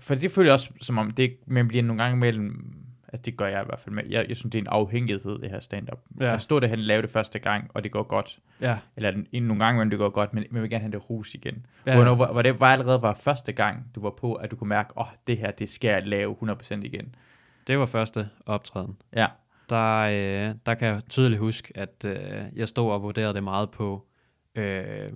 For 0.00 0.14
det 0.14 0.30
føler 0.30 0.46
jeg 0.48 0.52
også, 0.52 0.70
som 0.80 0.98
om 0.98 1.10
det 1.10 1.36
man 1.46 1.68
bliver 1.68 1.82
nogle 1.82 2.02
gange 2.02 2.16
mellem, 2.18 2.74
at 3.08 3.26
det 3.26 3.36
gør 3.36 3.46
jeg 3.46 3.62
i 3.62 3.64
hvert 3.66 3.80
fald 3.80 3.94
med. 3.94 4.02
Jeg, 4.08 4.26
jeg 4.28 4.36
synes, 4.36 4.52
det 4.52 4.58
er 4.58 4.62
en 4.62 4.68
afhængighed, 4.68 5.38
det 5.38 5.50
her 5.50 5.60
stand-up. 5.60 5.98
Ja. 6.20 6.30
Jeg 6.30 6.40
stod 6.40 6.60
derhen 6.60 6.78
og 6.78 6.84
lave 6.84 7.02
det 7.02 7.10
første 7.10 7.38
gang, 7.38 7.70
og 7.74 7.84
det 7.84 7.92
går 7.92 8.02
godt. 8.02 8.38
Ja, 8.60 8.78
Eller 8.96 9.12
en- 9.32 9.42
nogle 9.42 9.64
gange, 9.64 9.78
men 9.78 9.90
det 9.90 9.98
går 9.98 10.08
godt, 10.10 10.34
men 10.34 10.44
man 10.50 10.62
vil 10.62 10.70
gerne 10.70 10.80
have 10.82 10.92
det 10.92 11.10
rus 11.10 11.34
igen. 11.34 11.66
Ja. 11.86 11.94
Hvornår, 11.94 12.14
var, 12.14 12.32
var 12.32 12.42
det 12.42 12.60
var 12.60 12.72
allerede 12.72 13.02
var 13.02 13.14
første 13.14 13.52
gang, 13.52 13.86
du 13.94 14.00
var 14.00 14.10
på, 14.10 14.34
at 14.34 14.50
du 14.50 14.56
kunne 14.56 14.68
mærke, 14.68 14.98
åh, 14.98 15.02
oh, 15.06 15.12
det 15.26 15.36
her, 15.38 15.50
det 15.50 15.68
skal 15.68 15.88
jeg 15.88 16.06
lave 16.06 16.36
100% 16.42 16.74
igen. 16.84 17.14
det 17.66 17.78
var 17.78 17.86
første 17.86 18.28
optræden. 18.46 18.96
Ja. 19.16 19.26
Der, 19.70 20.00
øh, 20.00 20.54
der 20.66 20.74
kan 20.74 20.88
jeg 20.88 21.02
tydeligt 21.08 21.40
huske, 21.40 21.72
at 21.74 22.04
øh, 22.04 22.44
jeg 22.56 22.68
stod 22.68 22.92
og 22.92 23.02
vurderede 23.02 23.34
det 23.34 23.44
meget 23.44 23.70
på. 23.70 24.06
Øh, 24.54 25.12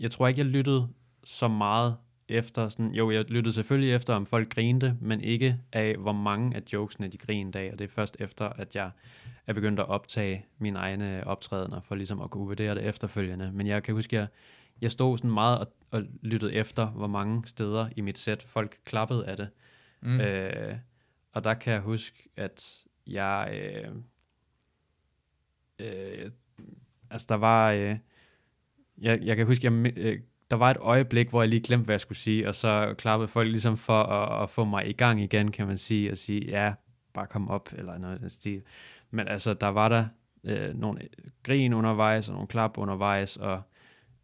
jeg 0.00 0.10
tror 0.10 0.28
ikke, 0.28 0.38
jeg 0.38 0.46
lyttede 0.46 0.88
så 1.24 1.48
meget 1.48 1.96
efter. 2.28 2.68
Sådan, 2.68 2.92
jo, 2.92 3.10
jeg 3.10 3.30
lyttede 3.30 3.54
selvfølgelig 3.54 3.94
efter, 3.94 4.14
om 4.14 4.26
folk 4.26 4.54
grinte, 4.54 4.96
men 5.00 5.20
ikke 5.20 5.58
af, 5.72 5.96
hvor 5.96 6.12
mange 6.12 6.56
af 6.56 6.62
jokesene 6.72 7.08
de 7.08 7.18
grinede 7.18 7.58
af. 7.58 7.72
Og 7.72 7.78
det 7.78 7.84
er 7.84 7.88
først 7.88 8.16
efter, 8.20 8.48
at 8.48 8.74
jeg 8.74 8.90
er 9.46 9.52
begyndt 9.52 9.80
at 9.80 9.88
optage 9.88 10.46
mine 10.58 10.78
egne 10.78 11.26
optrædener, 11.26 11.80
for 11.80 11.94
ligesom 11.94 12.20
at 12.20 12.30
kunne 12.30 12.46
vurdere 12.46 12.74
det 12.74 12.84
efterfølgende. 12.84 13.50
Men 13.52 13.66
jeg 13.66 13.82
kan 13.82 13.94
huske, 13.94 14.16
at 14.16 14.20
jeg, 14.20 14.28
jeg 14.80 14.90
stod 14.90 15.18
sådan 15.18 15.30
meget 15.30 15.58
og, 15.58 15.66
og 15.90 16.02
lyttede 16.22 16.52
efter, 16.52 16.86
hvor 16.86 17.06
mange 17.06 17.46
steder 17.46 17.88
i 17.96 18.00
mit 18.00 18.18
sæt 18.18 18.42
folk 18.42 18.78
klappede 18.84 19.26
af 19.26 19.36
det. 19.36 19.48
Mm. 20.02 20.20
Øh, 20.20 20.76
og 21.32 21.44
der 21.44 21.54
kan 21.54 21.72
jeg 21.72 21.80
huske, 21.80 22.28
at 22.36 22.84
jeg... 23.06 23.48
Øh, 23.52 23.94
øh, 25.78 26.30
altså, 27.10 27.26
der 27.28 27.34
var... 27.34 27.72
Øh, 27.72 27.96
jeg, 28.98 29.20
jeg 29.22 29.36
kan 29.36 29.46
huske, 29.46 29.64
jeg, 29.66 29.92
øh, 29.96 30.20
der 30.50 30.56
var 30.56 30.70
et 30.70 30.76
øjeblik, 30.76 31.28
hvor 31.28 31.42
jeg 31.42 31.48
lige 31.48 31.62
glemte, 31.62 31.84
hvad 31.84 31.92
jeg 31.92 32.00
skulle 32.00 32.18
sige, 32.18 32.48
og 32.48 32.54
så 32.54 32.94
klappede 32.98 33.28
folk 33.28 33.48
ligesom 33.48 33.76
for 33.76 34.02
at, 34.02 34.42
at 34.42 34.50
få 34.50 34.64
mig 34.64 34.88
i 34.88 34.92
gang 34.92 35.20
igen, 35.22 35.52
kan 35.52 35.66
man 35.66 35.78
sige, 35.78 36.12
og 36.12 36.18
sige, 36.18 36.44
ja, 36.46 36.74
bare 37.14 37.26
kom 37.26 37.48
op, 37.48 37.68
eller 37.72 37.98
noget 37.98 38.18
i 38.18 38.20
den 38.20 38.30
stil. 38.30 38.62
Men 39.10 39.28
altså, 39.28 39.54
der 39.54 39.66
var 39.66 39.88
der 39.88 40.06
øh, 40.44 40.74
nogle 40.74 41.00
grin 41.42 41.72
undervejs, 41.74 42.28
og 42.28 42.34
nogle 42.34 42.48
klap 42.48 42.78
undervejs, 42.78 43.36
og 43.36 43.62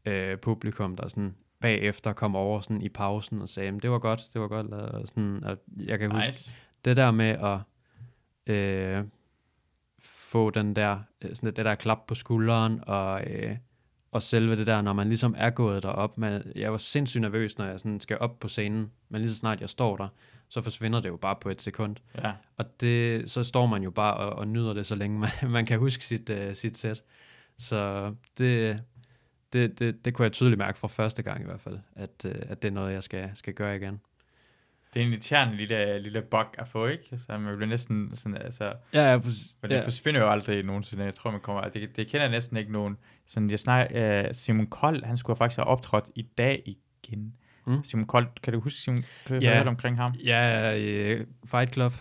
øh, 0.04 0.38
publikum, 0.38 0.96
der 0.96 1.08
sådan 1.08 1.34
bagefter 1.60 2.12
kom 2.12 2.36
over 2.36 2.60
sådan 2.60 2.82
i 2.82 2.88
pausen 2.88 3.42
og 3.42 3.48
sagde, 3.48 3.66
"Jamen, 3.66 3.80
det 3.80 3.90
var 3.90 3.98
godt, 3.98 4.20
det 4.32 4.40
var 4.40 4.48
godt 4.48 4.66
og 4.66 5.08
sådan, 5.08 5.44
og 5.44 5.58
jeg 5.76 5.98
kan 5.98 6.10
huske, 6.10 6.28
nice. 6.28 6.56
det 6.84 6.96
der 6.96 7.10
med 7.10 7.26
at 7.26 7.58
øh, 8.50 9.04
få 10.30 10.50
den 10.50 10.76
der, 10.76 10.98
øh, 11.22 11.30
sådan 11.34 11.56
det 11.56 11.64
der 11.64 11.74
klap 11.74 12.06
på 12.06 12.14
skulderen, 12.14 12.80
og, 12.86 13.30
øh, 13.30 13.56
og 14.12 14.22
selve 14.22 14.56
det 14.56 14.66
der, 14.66 14.82
når 14.82 14.92
man 14.92 15.06
ligesom 15.06 15.34
er 15.38 15.50
gået 15.50 15.82
derop, 15.82 16.18
man, 16.18 16.52
jeg 16.56 16.72
var 16.72 16.78
sindssygt 16.78 17.22
nervøs, 17.22 17.58
når 17.58 17.64
jeg 17.64 17.80
sådan 17.80 18.00
skal 18.00 18.18
op 18.18 18.40
på 18.40 18.48
scenen, 18.48 18.90
men 19.08 19.20
lige 19.20 19.32
så 19.32 19.38
snart 19.38 19.60
jeg 19.60 19.70
står 19.70 19.96
der, 19.96 20.08
så 20.48 20.62
forsvinder 20.62 21.00
det 21.00 21.08
jo 21.08 21.16
bare 21.16 21.36
på 21.40 21.48
et 21.48 21.62
sekund. 21.62 21.96
Ja. 22.18 22.32
Og 22.56 22.80
det, 22.80 23.30
så 23.30 23.44
står 23.44 23.66
man 23.66 23.82
jo 23.82 23.90
bare 23.90 24.16
og, 24.16 24.30
og 24.30 24.48
nyder 24.48 24.72
det, 24.72 24.86
så 24.86 24.94
længe 24.94 25.18
man, 25.18 25.30
man 25.56 25.66
kan 25.66 25.78
huske 25.78 26.04
sit, 26.04 26.30
uh, 26.30 26.52
sit 26.52 26.78
sæt. 26.78 27.02
Så 27.58 28.14
det, 28.38 28.82
det, 29.52 29.78
det, 29.78 30.04
det 30.04 30.14
kunne 30.14 30.24
jeg 30.24 30.32
tydeligt 30.32 30.58
mærke 30.58 30.78
fra 30.78 30.88
første 30.88 31.22
gang 31.22 31.42
i 31.42 31.44
hvert 31.44 31.60
fald, 31.60 31.78
at, 31.96 32.24
uh, 32.24 32.30
at 32.48 32.62
det 32.62 32.68
er 32.68 32.72
noget, 32.72 32.92
jeg 32.92 33.02
skal, 33.02 33.30
skal 33.34 33.54
gøre 33.54 33.76
igen. 33.76 34.00
Det 34.94 35.02
er 35.02 35.06
en 35.06 35.12
irriterende 35.12 35.56
lille, 35.56 35.98
lille 36.02 36.22
bug 36.22 36.46
at 36.58 36.68
få, 36.68 36.86
ikke? 36.86 37.18
Så 37.18 37.38
man 37.38 37.56
bliver 37.56 37.68
næsten 37.68 38.10
sådan, 38.14 38.36
altså... 38.36 38.72
Ja, 38.94 39.10
ja, 39.12 39.18
præcis. 39.18 39.56
Men 39.62 39.70
det 39.70 39.76
ja. 39.76 39.84
forsvinder 39.84 40.20
jo 40.20 40.30
aldrig 40.30 40.62
nogensinde. 40.62 41.04
Jeg 41.04 41.14
tror, 41.14 41.30
man 41.30 41.40
kommer... 41.40 41.62
Det, 41.68 41.96
det 41.96 42.06
kender 42.06 42.22
jeg 42.24 42.30
næsten 42.30 42.56
ikke 42.56 42.72
nogen. 42.72 42.96
Sådan, 43.26 43.50
jeg 43.50 43.58
snakker... 43.58 44.24
Uh, 44.24 44.28
Simon 44.32 44.66
Kold, 44.66 45.04
han 45.04 45.18
skulle 45.18 45.36
faktisk 45.36 45.56
have 45.58 45.66
optrådt 45.66 46.04
i 46.14 46.22
dag 46.22 46.62
igen. 46.66 47.34
Mm. 47.66 47.84
Simon 47.84 48.06
Kold, 48.06 48.26
kan 48.42 48.52
du 48.52 48.60
huske 48.60 48.78
Simon? 48.80 49.04
Kan 49.26 49.36
du 49.40 49.42
Ja. 49.46 49.54
høre 49.54 49.68
omkring 49.68 49.96
ham? 49.96 50.14
Ja, 50.24 50.72
i 50.72 51.16
Fight 51.46 51.72
Club. 51.74 51.92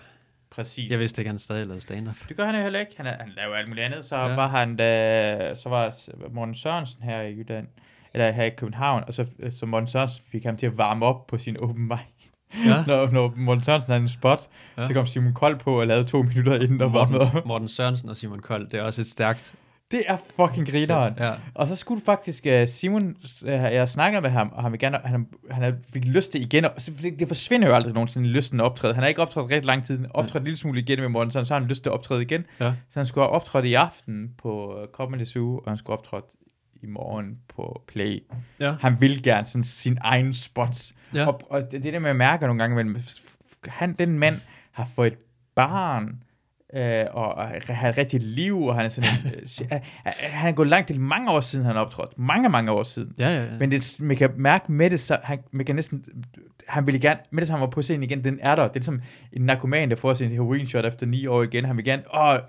Præcis. 0.50 0.92
Jeg 0.92 1.00
vidste 1.00 1.22
ikke, 1.22 1.30
han 1.30 1.40
stadig 1.40 1.66
lavede 1.68 1.82
stand-up. 1.82 2.16
Det 2.30 2.38
gør 2.38 2.46
han 2.46 2.56
jo 2.56 2.62
heller 2.62 2.80
ikke. 2.80 2.94
Han, 2.98 3.06
er, 3.06 3.18
han 3.20 3.30
laver 3.36 3.56
alt 3.56 3.68
muligt 3.68 3.86
andet. 3.86 4.06
Så 4.06 4.16
ja. 4.16 4.36
var 4.36 4.48
han 4.48 4.76
da, 4.76 5.56
så 5.56 5.70
var 5.70 5.94
Morten 6.30 6.56
Sørensen 6.56 7.04
her 7.04 7.22
i 7.22 7.38
Jylland, 7.38 7.68
eller 8.14 8.32
her 8.32 8.44
i 8.44 8.50
København, 8.50 9.04
og 9.08 9.14
så, 9.14 9.26
så 9.50 9.66
Morten 9.66 9.88
Sørensen 9.88 10.24
fik 10.32 10.44
ham 10.44 10.58
til 10.58 10.66
at 10.66 10.78
varme 10.78 11.06
op 11.06 11.28
på 11.28 11.38
sin 11.38 11.58
open 11.60 11.88
mic. 11.88 12.19
Ja. 12.66 12.84
når, 12.88 13.12
når 13.12 13.34
Morten 13.38 13.64
Sørensen 13.64 13.92
havde 13.92 14.02
en 14.02 14.08
spot, 14.08 14.48
Ja. 14.78 14.86
så 14.86 14.94
kom 14.94 15.06
Simon 15.06 15.34
Kold 15.34 15.60
på 15.60 15.80
og 15.82 15.88
lavede 15.88 16.06
to 16.06 16.22
minutter 16.22 16.56
inden, 16.60 16.80
der 16.80 16.90
varmede 16.90 17.22
op. 17.22 17.34
Morten, 17.34 17.48
Morten 17.48 17.68
Sørensen 17.68 18.10
og 18.10 18.18
Simon 18.18 18.40
Kold, 18.40 18.68
det 18.70 18.80
er 18.80 18.84
også 18.84 19.02
et 19.02 19.08
stærkt. 19.08 19.54
Det 19.92 20.04
er 20.08 20.18
fucking 20.36 20.72
grineren. 20.72 21.14
Ja. 21.20 21.32
Og 21.54 21.68
så 21.68 21.76
skulle 21.76 22.02
faktisk 22.06 22.46
uh, 22.50 22.68
Simon, 22.68 23.16
uh, 23.42 23.48
jeg 23.50 23.90
snakker 23.90 24.22
med 24.22 24.30
ham, 24.30 24.52
og 24.56 24.64
han 24.64 24.72
vil 24.72 24.80
gerne, 24.80 25.00
han, 25.06 25.28
han 25.52 25.64
har- 25.64 25.74
fik 25.94 26.06
lyst 26.08 26.32
til 26.32 26.42
igen, 26.42 26.66
og 26.66 26.72
så, 26.78 26.92
det, 27.20 27.28
forsvinder 27.28 27.68
jo 27.68 27.76
aldrig 27.76 27.94
nogensinde 27.94 28.30
lysten 28.30 28.60
at 28.60 28.64
optræde. 28.64 28.94
Han 28.94 29.04
har 29.04 29.08
ikke 29.08 29.22
optrådt 29.22 29.52
rigtig 29.52 29.66
lang 29.66 29.86
tid, 29.86 30.00
optrådt 30.14 30.42
en 30.42 30.44
lille 30.44 30.58
smule 30.58 30.80
igen 30.80 31.00
med 31.00 31.10
Morten, 31.10 31.32
så 31.32 31.54
har 31.54 31.60
han 31.60 31.68
lyst 31.70 31.84
til 31.84 31.90
at 31.90 31.94
optræde 31.94 32.22
igen. 32.22 32.46
Ja. 32.60 32.74
Så 32.90 33.00
han 33.00 33.06
skulle 33.06 33.26
have 33.26 33.32
optrådt 33.34 33.66
i 33.66 33.74
aften 33.74 34.30
på 34.38 34.76
Comedy 34.94 35.24
Zoo, 35.26 35.58
og 35.58 35.72
han 35.72 35.78
skulle 35.78 35.98
optrådt 35.98 36.26
i 36.82 36.88
morgen 36.88 37.40
på 37.48 37.84
Play. 37.88 38.24
Ja. 38.60 38.76
Han 38.82 39.02
vil 39.02 39.24
gerne 39.24 39.46
sådan 39.46 39.64
sin 39.64 39.98
egen 40.02 40.34
spots. 40.34 40.96
Ja. 41.14 41.28
Og, 41.28 41.42
og 41.50 41.72
det, 41.72 41.84
det 41.84 41.94
der 41.94 42.00
med 42.00 42.10
at 42.10 42.16
mærke 42.16 42.46
nogle 42.46 42.64
gange, 42.64 42.84
men 42.84 43.04
han, 43.68 43.94
den 43.94 44.20
mand 44.20 44.36
har 44.72 44.86
fået 44.96 45.14
et 45.14 45.20
barn 45.56 46.24
øh, 46.74 47.06
og, 47.12 47.48
har 47.70 47.90
et 47.90 47.98
rigtigt 47.98 48.24
liv, 48.24 48.64
og 48.64 48.76
han 48.76 48.86
er 48.86 48.90
sådan 48.90 49.10
en, 49.26 49.32
øh, 49.74 49.80
han 50.06 50.50
er 50.50 50.56
gået 50.56 50.68
langt 50.68 50.88
til 50.88 51.02
mange 51.02 51.32
år 51.32 51.40
siden, 51.40 51.66
han 51.66 51.76
har 51.76 51.82
optrådt. 51.82 52.20
Mange, 52.20 52.50
mange 52.50 52.72
år 52.72 52.84
siden. 52.84 53.14
Ja, 53.20 53.30
ja, 53.30 53.44
ja. 53.44 53.58
Men 53.60 53.72
det, 53.72 53.98
man 54.00 54.18
kan 54.18 54.32
mærke 54.38 54.72
med 54.72 54.90
det, 54.90 55.00
så 55.00 55.18
han, 55.24 55.40
man 55.52 55.66
kan 55.66 55.76
næsten, 55.76 56.06
han 56.68 56.86
ville 56.86 57.00
gerne, 57.00 57.20
med 57.32 57.42
det, 57.42 57.50
han 57.50 57.62
var 57.62 57.68
på 57.68 57.82
scenen 57.82 58.04
igen, 58.04 58.24
den 58.24 58.40
er 58.42 58.56
der. 58.56 58.64
Det 58.64 58.70
er 58.70 58.74
ligesom 58.74 59.02
en 59.34 59.42
narkoman, 59.42 59.90
der 59.90 59.96
får 59.96 60.14
sin 60.14 60.32
heroin 60.32 60.68
shot 60.68 60.86
efter 60.86 61.06
ni 61.06 61.28
år 61.28 61.44
igen. 61.44 61.66
Han 61.66 61.78
vil 61.78 61.86
gerne, 61.86 62.04
åh, 62.16 62.40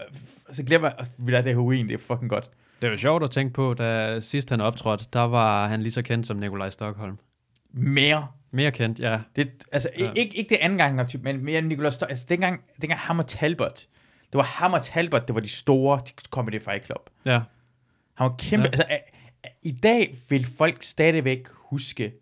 så 0.52 0.62
glemmer 0.62 0.90
jeg, 0.98 1.06
vi 1.18 1.32
det 1.32 1.44
heroin, 1.44 1.88
det 1.88 1.94
er 1.94 1.98
fucking 1.98 2.30
godt. 2.30 2.50
Det 2.80 2.86
er 2.86 2.90
jo 2.90 2.98
sjovt 2.98 3.22
at 3.22 3.30
tænke 3.30 3.54
på, 3.54 3.74
da 3.74 4.20
sidst 4.20 4.50
han 4.50 4.60
optrådte, 4.60 5.04
der 5.12 5.20
var 5.20 5.68
han 5.68 5.82
lige 5.82 5.92
så 5.92 6.02
kendt 6.02 6.26
som 6.26 6.36
Nikolaj 6.36 6.70
Stockholm. 6.70 7.18
Mere. 7.72 8.26
Mere 8.50 8.70
kendt, 8.70 8.98
ja. 8.98 9.20
Det, 9.36 9.50
altså, 9.72 9.90
ja. 9.98 10.12
Ikke, 10.12 10.36
ikke 10.36 10.48
det 10.48 10.58
anden 10.60 10.78
gang, 10.78 11.10
men 11.22 11.44
mere 11.44 11.60
Nicolas 11.60 11.94
Stock, 11.94 12.10
altså 12.10 12.26
dengang, 12.28 12.60
dengang 12.80 13.00
ham 13.00 13.18
og 13.18 13.26
Talbot, 13.26 13.86
det 14.32 14.38
var 14.38 14.42
ham 14.42 14.72
og 14.72 14.82
Talbot, 14.82 15.28
det 15.28 15.34
var 15.34 15.40
de 15.40 15.48
store 15.48 16.00
de 16.06 16.12
Comedy 16.30 16.62
Fight 16.62 16.84
Club. 16.84 17.10
Ja, 17.24 17.42
Han 18.14 18.24
var 18.24 18.34
kæmpe, 18.38 18.64
ja. 18.64 18.68
Altså 18.68 18.84
a, 18.88 18.94
a, 19.44 19.48
i 19.62 19.72
dag 19.72 20.14
vil 20.28 20.46
folk 20.58 20.82
stadigvæk 20.82 21.48
huske 21.52 22.12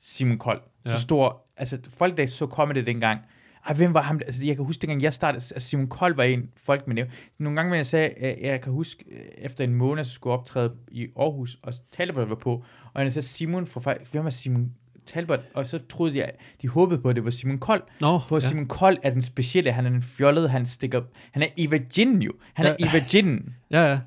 Simon 0.00 0.38
Kold. 0.38 0.60
Ja. 0.84 0.96
Så 0.96 1.02
stor, 1.02 1.46
altså 1.56 1.78
folk 1.96 2.16
der 2.16 2.26
så 2.26 2.46
comedy 2.46 2.78
dengang, 2.86 3.20
ej, 3.66 3.74
hvem 3.74 3.94
var 3.94 4.02
ham? 4.02 4.20
Altså, 4.26 4.44
jeg 4.44 4.56
kan 4.56 4.64
huske, 4.64 4.80
dengang 4.80 5.02
jeg 5.02 5.12
startede, 5.12 5.36
altså 5.54 5.68
Simon 5.68 5.88
Kold 5.88 6.14
var 6.14 6.22
en, 6.22 6.50
folk 6.56 6.86
med 6.86 6.94
nævne. 6.94 7.10
Nogle 7.38 7.56
gange, 7.56 7.70
når 7.70 7.76
jeg 7.76 7.86
sagde, 7.86 8.08
at 8.08 8.38
jeg 8.40 8.60
kan 8.60 8.72
huske, 8.72 9.04
øh, 9.10 9.18
efter 9.38 9.64
en 9.64 9.74
måned, 9.74 10.04
så 10.04 10.12
skulle 10.12 10.32
jeg 10.32 10.38
optræde 10.38 10.72
i 10.90 11.06
Aarhus, 11.16 11.58
og 11.62 11.72
Talbot 11.92 12.28
var 12.28 12.34
på, 12.34 12.64
og 12.94 13.02
jeg 13.02 13.12
sagde 13.12 13.26
Simon, 13.26 13.66
fra, 13.66 13.94
hvem 14.12 14.24
var 14.24 14.30
Simon 14.30 14.72
Talbot? 15.06 15.40
Og 15.54 15.66
så 15.66 15.78
troede 15.88 16.18
jeg, 16.18 16.30
de 16.62 16.68
håbede 16.68 17.00
på, 17.00 17.08
at 17.08 17.16
det 17.16 17.24
var 17.24 17.30
Simon 17.30 17.58
Kold. 17.58 17.82
Nå, 18.00 18.20
For 18.28 18.36
ja. 18.36 18.40
Simon 18.40 18.66
Kold 18.66 18.98
er 19.02 19.10
den 19.10 19.22
specielle, 19.22 19.72
han 19.72 19.86
er 19.86 19.90
den 19.90 20.02
fjollede, 20.02 20.48
han 20.48 20.66
stikker, 20.66 21.02
han 21.32 21.42
er 21.42 21.46
Eva 21.56 21.76
Gin 21.76 22.22
jo. 22.22 22.32
Han 22.54 22.66
er 22.66 22.76
Ja. 22.80 22.88
Eva 22.88 23.04
Gin. 23.08 23.54
Ja, 23.70 23.90
ja. 23.90 23.98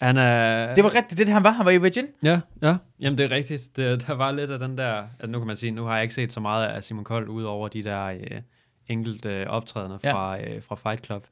Han 0.00 0.16
er... 0.16 0.74
Det 0.74 0.84
var 0.84 0.94
rigtigt, 0.94 1.18
det 1.18 1.28
han 1.28 1.44
var, 1.44 1.50
han 1.50 1.66
var 1.66 1.72
Eva 1.72 1.88
Gin. 1.88 2.06
Ja, 2.24 2.40
ja. 2.62 2.76
Jamen, 3.00 3.18
det 3.18 3.24
er 3.24 3.30
rigtigt. 3.30 3.76
Det, 3.76 4.06
der 4.06 4.14
var 4.14 4.32
lidt 4.32 4.50
af 4.50 4.58
den 4.58 4.78
der... 4.78 4.92
Altså, 4.92 5.30
nu 5.30 5.38
kan 5.38 5.46
man 5.46 5.56
sige, 5.56 5.70
nu 5.72 5.84
har 5.84 5.94
jeg 5.94 6.02
ikke 6.02 6.14
set 6.14 6.32
så 6.32 6.40
meget 6.40 6.66
af 6.66 6.84
Simon 6.84 7.04
Kold, 7.04 7.28
ud 7.28 7.42
over 7.42 7.68
de 7.68 7.82
der 7.82 8.04
øh, 8.06 8.40
enkelte 8.88 9.28
øh, 9.28 9.46
optrædener 9.46 9.98
Ja. 10.04 10.12
fra, 10.12 10.40
øh, 10.40 10.62
fra 10.62 10.74
Fight 10.74 11.06
Club. 11.06 11.26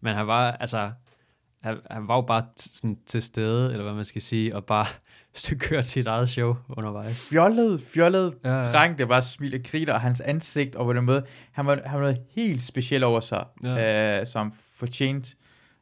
Men 0.00 0.14
han 0.14 0.26
var, 0.26 0.50
altså... 0.52 0.90
Han, 1.62 1.76
han 1.90 2.08
var 2.08 2.14
jo 2.14 2.20
bare 2.20 2.44
sådan 2.56 2.98
til 3.06 3.22
stede, 3.22 3.70
eller 3.72 3.82
hvad 3.84 3.94
man 3.94 4.04
skal 4.04 4.22
sige, 4.22 4.56
og 4.56 4.64
bare 4.64 4.86
stykke 5.34 5.82
sit 5.82 6.06
eget 6.06 6.28
show 6.28 6.56
undervejs. 6.68 7.28
Fjollet, 7.30 7.80
fjollet 7.82 8.34
ja, 8.44 8.50
Ja, 8.58 8.72
dreng, 8.72 8.98
der 8.98 9.06
bare 9.06 9.22
smiler 9.22 9.58
griner, 9.58 9.92
og 9.92 10.00
hans 10.00 10.20
ansigt, 10.20 10.76
og 10.76 10.84
på 10.84 10.92
den 10.92 11.04
måde, 11.04 11.24
han 11.52 11.66
var, 11.66 11.80
han 11.86 11.94
var 12.00 12.00
noget 12.00 12.20
helt 12.30 12.62
specielt 12.62 13.04
over 13.04 13.20
sig, 13.20 13.44
ja. 13.64 14.20
Øh, 14.20 14.26
som 14.26 14.52
fortjent. 14.74 15.36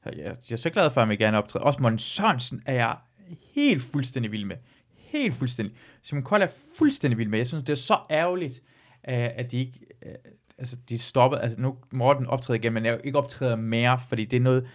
Jeg, 0.05 0.15
jeg 0.17 0.37
er 0.53 0.57
så 0.57 0.71
glad 0.71 0.91
for, 0.91 1.01
at 1.01 1.07
han 1.09 1.17
gerne 1.17 1.39
optræde. 1.39 1.65
Også 1.65 1.83
Morten 1.83 1.99
Sørensen 1.99 2.63
er 2.67 2.75
jeg 2.75 2.97
helt 3.55 3.83
fuldstændig 3.83 4.33
vild 4.33 4.45
med. 4.45 4.57
Helt 4.97 5.35
fuldstændig. 5.35 5.77
Simon 6.03 6.23
Kold 6.25 6.43
er 6.43 6.49
fuldstændig 6.79 7.19
vild 7.19 7.29
med. 7.29 7.39
Jeg 7.39 7.47
synes, 7.47 7.65
det 7.65 7.73
er 7.73 7.77
så 7.77 7.99
ærgerligt, 8.11 8.63
øh, 9.09 9.15
at 9.37 9.53
de 9.53 9.57
ikke... 9.59 9.81
Øh, 10.07 10.13
altså, 10.59 10.77
de 10.89 10.99
stoppede... 10.99 11.43
Altså, 11.43 11.61
nu 11.61 11.77
Morten 11.93 12.27
optræder 12.27 12.59
igen, 12.59 12.73
men 12.73 12.85
jeg 12.85 13.01
ikke 13.05 13.19
optræder 13.19 13.57
mere, 13.57 14.01
fordi 14.09 14.25
det 14.25 14.37
er 14.37 14.41
noget... 14.41 14.67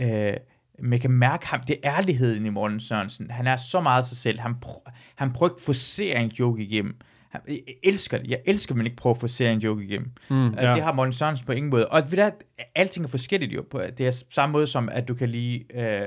Øh, 0.00 0.32
man 0.78 0.98
kan 1.00 1.10
mærke 1.10 1.46
ham, 1.46 1.60
det 1.60 1.76
er 1.82 1.96
ærligheden 1.98 2.46
i 2.46 2.48
Morten 2.48 2.80
Sørensen. 2.80 3.30
Han 3.30 3.46
er 3.46 3.56
så 3.56 3.80
meget 3.80 4.06
sig 4.06 4.16
selv. 4.16 4.40
Han, 4.40 4.54
pr- 4.66 4.90
han 5.14 5.32
prøver 5.32 5.52
ikke 5.52 5.62
forcere 5.64 6.22
en 6.22 6.28
joke 6.28 6.62
igennem. 6.62 6.96
Han, 7.28 7.40
jeg 7.48 7.58
elsker 7.82 8.18
det. 8.18 8.26
Jeg 8.30 8.40
elsker, 8.46 8.72
at 8.72 8.76
man 8.76 8.86
ikke 8.86 8.96
prøver 8.96 9.14
at 9.14 9.20
forcere 9.20 9.52
en 9.52 9.58
joke 9.58 9.84
igennem. 9.84 10.10
Mm, 10.30 10.54
Ja. 10.54 10.74
Det 10.74 10.82
har 10.82 10.92
Morten 10.92 11.12
Sørensen 11.12 11.46
på 11.46 11.52
ingen 11.52 11.70
måde. 11.70 11.88
Og 11.88 12.12
ved 12.12 12.18
du, 12.18 12.30
alting 12.74 13.04
er 13.04 13.08
forskelligt 13.08 13.52
jo. 13.54 13.64
På- 13.70 13.82
Det 13.98 14.06
er 14.06 14.22
samme 14.30 14.52
måde 14.52 14.66
som, 14.66 14.88
at 14.92 15.08
du 15.08 15.14
kan 15.14 15.28
lide... 15.28 15.64
Øh, 15.74 16.06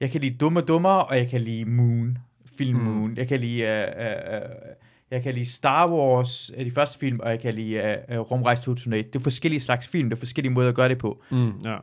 jeg 0.00 0.10
kan 0.10 0.20
lide 0.20 0.36
Dumme 0.38 0.60
Dummer, 0.60 0.90
og 0.90 1.16
jeg 1.16 1.28
kan 1.28 1.40
lide 1.40 1.64
Moon. 1.64 2.18
Film 2.58 2.78
Mm. 2.78 2.84
Moon. 2.84 3.16
Jeg 3.16 3.28
kan 3.28 3.40
lide... 3.40 3.62
Øh, 3.62 4.06
øh, 4.06 4.34
øh, 4.34 4.40
jeg 5.12 5.22
kan 5.22 5.34
lide 5.34 5.50
Star 5.52 5.90
Wars, 5.90 6.50
øh, 6.56 6.64
de 6.64 6.70
første 6.70 6.98
film, 6.98 7.20
og 7.20 7.30
jeg 7.30 7.40
kan 7.40 7.54
lide 7.54 7.98
øh, 8.08 8.18
Rumrejse 8.18 8.62
2001. 8.62 9.12
Det 9.12 9.18
er 9.18 9.22
forskellige 9.22 9.60
slags 9.60 9.86
film, 9.88 10.10
det 10.10 10.16
er 10.16 10.20
forskellige 10.20 10.52
måder 10.52 10.68
at 10.68 10.74
gøre 10.74 10.88
det 10.88 10.98
på. 10.98 11.22
Mm, 11.30 11.52
ja. 11.64 11.76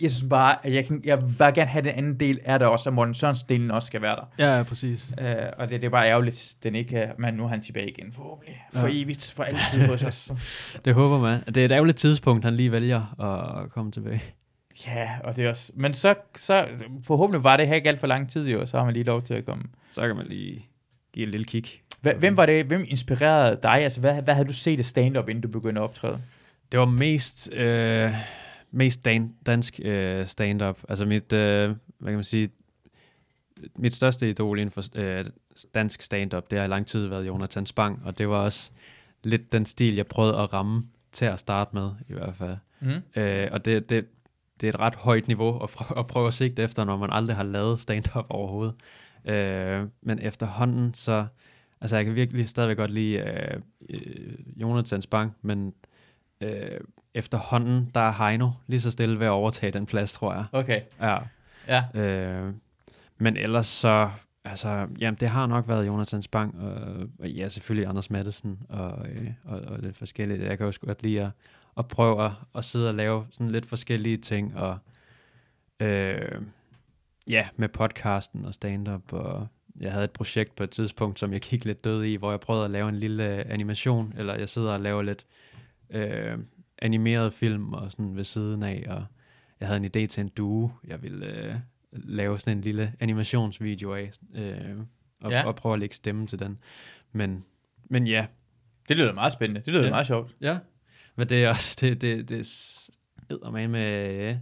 Jeg 0.00 0.10
synes 0.10 0.28
bare, 0.30 0.66
at 0.66 0.74
jeg, 0.74 0.86
kan, 0.86 1.02
jeg 1.04 1.22
vil 1.22 1.34
bare 1.38 1.52
gerne 1.52 1.70
have 1.70 1.82
den 1.84 1.90
anden 1.96 2.20
del 2.20 2.38
af 2.44 2.58
det 2.58 2.68
også, 2.68 2.88
at 2.88 2.92
Morten 2.94 3.14
Sørensen 3.14 3.48
delen 3.48 3.70
også 3.70 3.86
skal 3.86 4.02
være 4.02 4.16
der. 4.16 4.24
Ja, 4.38 4.56
ja, 4.56 4.62
præcis. 4.62 5.10
Øh, 5.20 5.26
og 5.58 5.68
det, 5.70 5.80
det 5.80 5.86
er 5.86 5.90
bare 5.90 6.06
ærgerligt, 6.08 6.54
den 6.62 6.74
ikke 6.74 6.96
er, 6.96 7.12
men 7.18 7.34
nu 7.34 7.44
er 7.44 7.48
han 7.48 7.62
tilbage 7.62 7.88
igen, 7.90 8.12
forhåbentlig. 8.12 8.62
For 8.72 8.86
Ja. 8.86 8.92
evigt, 9.02 9.32
for 9.36 9.42
altid 9.44 9.86
hos 9.88 10.02
os. 10.02 10.30
Det 10.84 10.94
håber 10.94 11.18
man. 11.18 11.40
Det 11.46 11.56
er 11.56 11.64
et 11.64 11.72
ærgerligt 11.72 11.98
tidspunkt, 11.98 12.44
han 12.44 12.54
lige 12.54 12.72
vælger 12.72 13.20
at 13.64 13.70
komme 13.70 13.92
tilbage. 13.92 14.22
Ja, 14.86 15.10
og 15.24 15.36
det 15.36 15.44
er 15.44 15.50
også... 15.50 15.72
Men 15.74 15.94
så, 15.94 16.14
så 16.36 16.66
forhåbentlig 17.04 17.44
var 17.44 17.56
det 17.56 17.68
her 17.68 17.74
ikke 17.74 17.88
alt 17.88 18.00
for 18.00 18.06
lang 18.06 18.30
tid 18.30 18.48
jo, 18.48 18.60
og 18.60 18.68
så 18.68 18.76
har 18.76 18.84
man 18.84 18.94
lige 18.94 19.04
lov 19.04 19.22
til 19.22 19.34
at 19.34 19.44
komme. 19.46 19.64
Så 19.90 20.06
kan 20.06 20.16
man 20.16 20.26
lige 20.26 20.66
give 21.14 21.24
et 21.26 21.30
lille 21.32 21.44
kig. 21.46 21.64
Hva, 22.02 22.12
hvem 22.14 22.36
var 22.36 22.46
det, 22.46 22.64
hvem 22.64 22.84
inspirerede 22.88 23.58
dig? 23.62 23.74
Altså, 23.74 24.00
hvad, 24.00 24.22
hvad 24.22 24.34
havde 24.34 24.48
du 24.48 24.52
set 24.52 24.78
af 24.78 24.84
stand-up, 24.84 25.28
inden 25.28 25.42
du 25.42 25.48
begyndte 25.48 25.80
at 25.80 25.84
optræde? 25.84 26.18
Det 26.72 26.80
var 26.80 26.86
mest, 26.86 27.52
øh, 27.52 28.12
mest 28.70 29.04
dan- 29.04 29.34
dansk 29.46 29.80
øh, 29.84 30.26
stand-up. 30.26 30.78
Altså 30.88 31.04
mit, 31.04 31.32
øh, 31.32 31.68
hvad 31.98 32.10
kan 32.12 32.14
man 32.14 32.24
sige, 32.24 32.48
mit 33.76 33.94
største 33.94 34.30
idol 34.30 34.58
inden 34.58 34.70
for 34.70 34.82
øh, 34.94 35.24
dansk 35.74 36.02
stand-up, 36.02 36.50
det 36.50 36.58
har 36.58 36.64
i 36.64 36.68
lang 36.68 36.86
tid 36.86 37.06
været 37.06 37.26
Jonathan 37.26 37.66
Spang, 37.66 38.02
og 38.04 38.18
det 38.18 38.28
var 38.28 38.36
også 38.36 38.70
lidt 39.24 39.52
den 39.52 39.66
stil, 39.66 39.94
jeg 39.94 40.06
prøvede 40.06 40.38
at 40.38 40.52
ramme 40.52 40.82
til 41.12 41.24
at 41.24 41.38
starte 41.38 41.70
med, 41.74 41.90
i 42.08 42.12
hvert 42.12 42.34
fald. 42.36 42.56
Mm. 42.80 43.20
Øh, 43.20 43.48
og 43.52 43.64
det, 43.64 43.88
det, 43.90 44.06
det 44.60 44.66
er 44.66 44.72
et 44.72 44.80
ret 44.80 44.94
højt 44.94 45.28
niveau 45.28 45.62
at 45.62 45.70
prøve, 45.70 45.98
at 45.98 46.06
prøve 46.06 46.26
at 46.26 46.34
sigte 46.34 46.62
efter, 46.62 46.84
når 46.84 46.96
man 46.96 47.10
aldrig 47.12 47.36
har 47.36 47.44
lavet 47.44 47.80
stand-up 47.80 48.26
overhovedet. 48.28 48.74
Øh, 49.24 49.86
men 50.02 50.18
efterhånden, 50.18 50.94
så... 50.94 51.26
Altså, 51.82 51.96
jeg 51.96 52.04
kan 52.04 52.14
virkelig 52.14 52.48
stadigvæk 52.48 52.76
godt 52.76 52.90
lide 52.90 53.16
øh, 53.16 53.60
øh, 53.90 54.60
Jonathan 54.60 55.02
Spang, 55.02 55.36
men 55.42 55.74
øh, 56.40 56.80
efterhånden, 57.14 57.90
der 57.94 58.00
er 58.00 58.12
Heino 58.12 58.50
lige 58.66 58.80
så 58.80 58.90
stille 58.90 59.18
ved 59.18 59.26
at 59.26 59.30
overtage 59.30 59.72
den 59.72 59.86
plads, 59.86 60.12
tror 60.12 60.34
jeg. 60.34 60.44
Okay, 60.52 60.80
Ja. 61.00 61.18
ja. 61.68 61.84
Øh, 62.00 62.52
men 63.18 63.36
ellers 63.36 63.66
så... 63.66 64.10
Altså, 64.44 64.86
jamen, 65.00 65.20
det 65.20 65.28
har 65.28 65.46
nok 65.46 65.68
været 65.68 65.86
Jonathan 65.86 66.22
Spang, 66.22 66.60
og, 66.60 67.08
og 67.18 67.28
ja, 67.28 67.48
selvfølgelig 67.48 67.88
Anders 67.88 68.10
Mattesen, 68.10 68.58
og, 68.68 69.06
øh, 69.08 69.30
og, 69.44 69.60
og 69.60 69.78
lidt 69.78 69.96
forskelligt. 69.96 70.42
Jeg 70.42 70.58
kan 70.58 70.66
også 70.66 70.80
godt 70.80 71.02
lide 71.02 71.20
at, 71.22 71.30
at 71.78 71.88
prøve 71.88 72.24
at, 72.24 72.30
at 72.54 72.64
sidde 72.64 72.88
og 72.88 72.94
lave 72.94 73.26
sådan 73.30 73.50
lidt 73.50 73.66
forskellige 73.66 74.16
ting, 74.16 74.56
og 74.56 74.78
øh, 75.80 76.42
ja, 77.28 77.48
med 77.56 77.68
podcasten 77.68 78.44
og 78.44 78.54
stand-up, 78.54 79.12
og 79.12 79.46
jeg 79.80 79.92
havde 79.92 80.04
et 80.04 80.10
projekt 80.10 80.56
på 80.56 80.64
et 80.64 80.70
tidspunkt, 80.70 81.18
som 81.18 81.32
jeg 81.32 81.40
kiggede 81.42 81.68
lidt 81.68 81.84
død 81.84 82.04
i, 82.04 82.14
hvor 82.14 82.30
jeg 82.30 82.40
prøvede 82.40 82.64
at 82.64 82.70
lave 82.70 82.88
en 82.88 82.96
lille 82.96 83.24
animation, 83.52 84.14
eller 84.16 84.34
jeg 84.34 84.48
sidder 84.48 84.72
og 84.72 84.80
laver 84.80 85.02
lidt 85.02 85.26
øh, 85.90 86.38
animeret 86.78 87.32
film 87.34 87.72
og 87.72 87.90
sådan 87.92 88.16
ved 88.16 88.24
siden 88.24 88.62
af, 88.62 88.84
og 88.88 89.04
jeg 89.60 89.68
havde 89.68 89.80
en 89.80 89.84
idé 89.84 90.06
til 90.06 90.20
en 90.20 90.28
duo, 90.28 90.70
jeg 90.84 91.02
ville 91.02 91.26
øh, 91.26 91.54
lave 91.92 92.38
sådan 92.38 92.56
en 92.56 92.62
lille 92.62 92.92
animationsvideo 93.00 93.94
af, 93.94 94.12
øh, 94.34 94.76
og, 95.20 95.30
Ja. 95.30 95.46
og 95.46 95.56
prøve 95.56 95.72
at 95.72 95.80
lægge 95.80 95.94
stemme 95.94 96.26
til 96.26 96.38
den. 96.38 96.58
Men, 97.12 97.44
men 97.84 98.06
ja, 98.06 98.26
Det 98.88 98.96
lyder 98.96 99.12
meget 99.12 99.32
spændende. 99.32 99.60
Det 99.60 99.72
lyder 99.72 99.84
ja. 99.84 99.90
Meget 99.90 100.06
sjovt. 100.06 100.34
Ja, 100.40 100.58
men 101.16 101.28
det 101.28 101.44
er 101.44 101.48
også, 101.48 101.76
det, 101.80 102.00
det, 102.00 102.28
det 102.28 102.40
er 103.30 103.50
man 103.50 103.70
med 103.70 104.16
øh, 104.28 104.36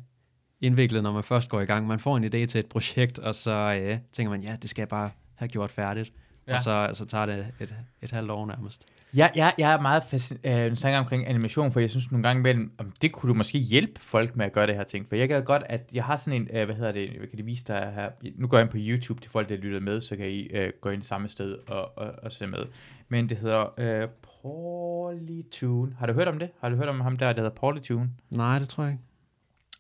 indviklet, 0.60 1.02
når 1.02 1.12
man 1.12 1.24
først 1.24 1.48
går 1.48 1.60
i 1.60 1.64
gang. 1.64 1.86
Man 1.86 1.98
får 2.00 2.16
en 2.16 2.24
idé 2.24 2.46
til 2.46 2.58
et 2.58 2.66
projekt, 2.66 3.18
og 3.18 3.34
så 3.34 3.50
øh, 3.82 3.98
tænker 4.12 4.30
man, 4.30 4.42
ja, 4.42 4.56
det 4.62 4.70
skal 4.70 4.80
jeg 4.82 4.88
bare 4.88 5.10
have 5.40 5.48
gjort 5.48 5.70
færdigt. 5.70 6.12
Ja. 6.46 6.52
Ja. 6.52 6.54
Og 6.54 6.60
så, 6.60 6.90
så 6.92 7.06
tager 7.06 7.26
det 7.26 7.46
et, 7.60 7.74
et 8.02 8.10
halvt 8.10 8.30
år 8.30 8.46
nærmest. 8.46 8.86
Jeg, 9.16 9.32
jeg, 9.36 9.54
jeg 9.58 9.72
er 9.72 9.80
meget 9.80 10.02
fascineret 10.02 10.84
øh, 10.84 10.98
omkring 10.98 11.28
animation, 11.28 11.72
for 11.72 11.80
jeg 11.80 11.90
synes 11.90 12.10
nogle 12.10 12.22
gange 12.22 12.40
imellem, 12.40 12.72
om 12.78 12.92
det 13.02 13.12
kunne 13.12 13.28
du 13.28 13.34
måske 13.34 13.58
hjælpe 13.58 14.00
folk 14.00 14.36
med 14.36 14.46
at 14.46 14.52
gøre 14.52 14.66
det 14.66 14.74
her 14.74 14.84
ting. 14.84 15.08
For 15.08 15.16
jeg 15.16 15.28
kan 15.28 15.44
godt, 15.44 15.62
at 15.66 15.90
jeg 15.92 16.04
har 16.04 16.16
sådan 16.16 16.32
en, 16.32 16.48
øh, 16.52 16.64
hvad 16.64 16.74
hedder 16.74 16.92
det, 16.92 17.12
jeg 17.20 17.28
kan 17.28 17.36
det 17.36 17.46
vise 17.46 17.64
dig 17.64 17.92
her. 17.94 18.10
Nu 18.34 18.46
går 18.46 18.56
jeg 18.56 18.64
ind 18.64 18.70
på 18.70 18.76
YouTube 18.80 19.20
til 19.20 19.30
folk, 19.30 19.48
der 19.48 19.56
lytter 19.56 19.80
med, 19.80 20.00
så 20.00 20.16
kan 20.16 20.26
I 20.26 20.40
øh, 20.40 20.72
gå 20.80 20.90
ind 20.90 21.02
samme 21.02 21.28
sted 21.28 21.58
og, 21.68 21.98
og, 21.98 22.12
og 22.22 22.32
se 22.32 22.46
med. 22.46 22.64
Men 23.08 23.28
det 23.28 23.36
hedder 23.36 23.74
øh, 23.78 24.08
Polytune. 24.42 25.96
Har 25.98 26.06
du 26.06 26.12
hørt 26.12 26.28
om 26.28 26.38
det? 26.38 26.50
Har 26.60 26.68
du 26.68 26.76
hørt 26.76 26.88
om 26.88 27.00
ham 27.00 27.16
der, 27.16 27.32
der 27.32 27.42
hedder 27.42 27.56
Polytune? 27.56 28.10
Nej, 28.30 28.58
det 28.58 28.68
tror 28.68 28.84
jeg 28.84 28.92
ikke. 28.92 29.04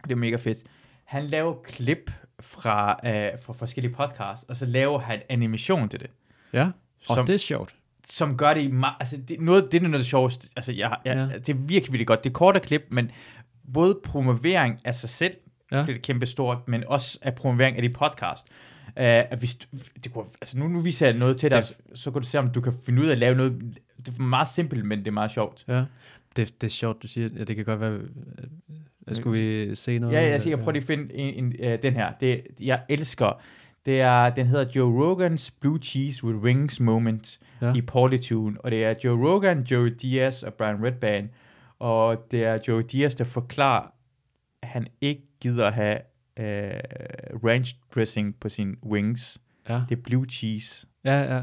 Det 0.04 0.12
er 0.12 0.16
mega 0.16 0.36
fedt. 0.36 0.58
Han 1.04 1.26
laver 1.26 1.54
klip 1.64 2.10
fra, 2.40 2.90
øh, 3.04 3.30
fra 3.42 3.52
forskellige 3.52 3.94
podcasts, 3.94 4.44
og 4.48 4.56
så 4.56 4.66
laver 4.66 4.98
han 4.98 5.22
animation 5.28 5.88
til 5.88 6.00
det. 6.00 6.10
Ja, 6.52 6.70
og 7.08 7.14
Som- 7.14 7.26
det 7.26 7.34
er 7.34 7.38
sjovt. 7.38 7.74
som 8.08 8.36
gør 8.36 8.54
det 8.54 8.70
ma- 8.70 8.96
altså 9.00 9.16
det, 9.28 9.40
noget, 9.40 9.72
det 9.72 9.78
er 9.78 9.82
noget 9.82 9.94
af 9.94 9.98
det 9.98 10.06
sjoveste, 10.06 10.48
altså 10.56 10.72
jeg, 10.72 10.96
jeg, 11.04 11.16
ja. 11.32 11.38
Det 11.38 11.48
er 11.48 11.54
virkelig, 11.54 11.92
virkelig 11.92 12.06
godt. 12.06 12.24
Det 12.24 12.30
er 12.30 12.34
korte 12.34 12.60
klip, 12.60 12.82
men 12.90 13.10
både 13.74 13.98
promovering 14.04 14.80
af 14.84 14.94
sig 14.94 15.08
selv, 15.08 15.34
ja. 15.72 15.78
Det 15.82 15.94
er 15.94 15.98
kæmpe 15.98 16.26
stort, 16.26 16.68
men 16.68 16.84
også 16.86 17.18
af 17.22 17.34
promovering 17.34 17.76
af 17.76 17.82
de 17.82 17.88
podcast. 17.88 18.46
Uh, 18.86 18.92
at 18.96 19.38
hvis 19.38 19.54
du, 19.54 19.66
det 20.04 20.12
kunne, 20.12 20.24
altså 20.40 20.58
nu, 20.58 20.68
nu 20.68 20.80
viser 20.80 21.06
jeg 21.06 21.16
noget 21.16 21.36
til 21.36 21.50
dig, 21.50 21.62
Det- 21.62 21.98
så, 21.98 22.10
kan 22.10 22.22
du 22.22 22.28
se, 22.28 22.38
om 22.38 22.50
du 22.50 22.60
kan 22.60 22.72
finde 22.86 23.02
ud 23.02 23.06
af 23.06 23.12
at 23.12 23.18
lave 23.18 23.34
noget, 23.34 23.76
det 24.06 24.14
er 24.18 24.22
meget 24.22 24.48
simpelt, 24.48 24.84
men 24.84 24.98
det 24.98 25.06
er 25.06 25.10
meget 25.12 25.30
sjovt. 25.30 25.64
Ja. 25.68 25.84
Det, 26.36 26.60
det 26.60 26.66
er 26.66 26.70
sjovt, 26.70 27.02
du 27.02 27.08
siger. 27.08 27.28
Ja, 27.36 27.44
det 27.44 27.56
kan 27.56 27.64
godt 27.64 27.80
være, 27.80 27.92
øh, 27.92 28.08
Skulle 29.12 29.40
vi 29.40 29.74
se 29.74 29.98
noget? 29.98 30.14
Ja, 30.14 30.28
jeg 30.28 30.40
skal 30.40 30.56
prøve 30.58 30.72
lige 30.72 30.80
at 30.82 30.86
finde 30.86 31.14
en, 31.14 31.44
en, 31.44 31.72
uh, 31.72 31.82
den 31.82 31.92
her. 31.94 32.12
Det, 32.20 32.42
jeg 32.60 32.82
elsker. 32.88 33.40
Det 33.86 34.00
er, 34.00 34.30
den 34.30 34.46
hedder 34.46 34.64
Joe 34.76 34.92
Rogan's 35.28 35.50
Blue 35.60 35.78
Cheese 35.82 36.24
with 36.24 36.38
Wings 36.38 36.80
Moment 36.80 37.40
Ja. 37.62 37.74
i 37.74 37.80
Paulitude. 37.80 38.56
Og 38.60 38.70
det 38.70 38.84
er 38.84 38.94
Joe 39.04 39.28
Rogan, 39.28 39.60
Joe 39.62 39.90
Diaz 39.90 40.42
og 40.42 40.54
Brian 40.54 40.84
Redband. 40.84 41.28
Og 41.78 42.26
det 42.30 42.44
er 42.44 42.58
Joe 42.68 42.82
Diaz, 42.82 43.14
der 43.14 43.24
forklarer, 43.24 43.86
at 44.62 44.68
han 44.68 44.86
ikke 45.00 45.22
gider 45.40 45.70
have 45.70 45.98
uh, 46.40 46.44
ranch 47.48 47.74
dressing 47.94 48.34
på 48.40 48.48
sine 48.48 48.74
wings. 48.86 49.38
Ja, 49.68 49.82
Det 49.88 49.98
er 49.98 50.02
blue 50.02 50.26
cheese. 50.30 50.86
ja, 51.04 51.36
ja. 51.36 51.42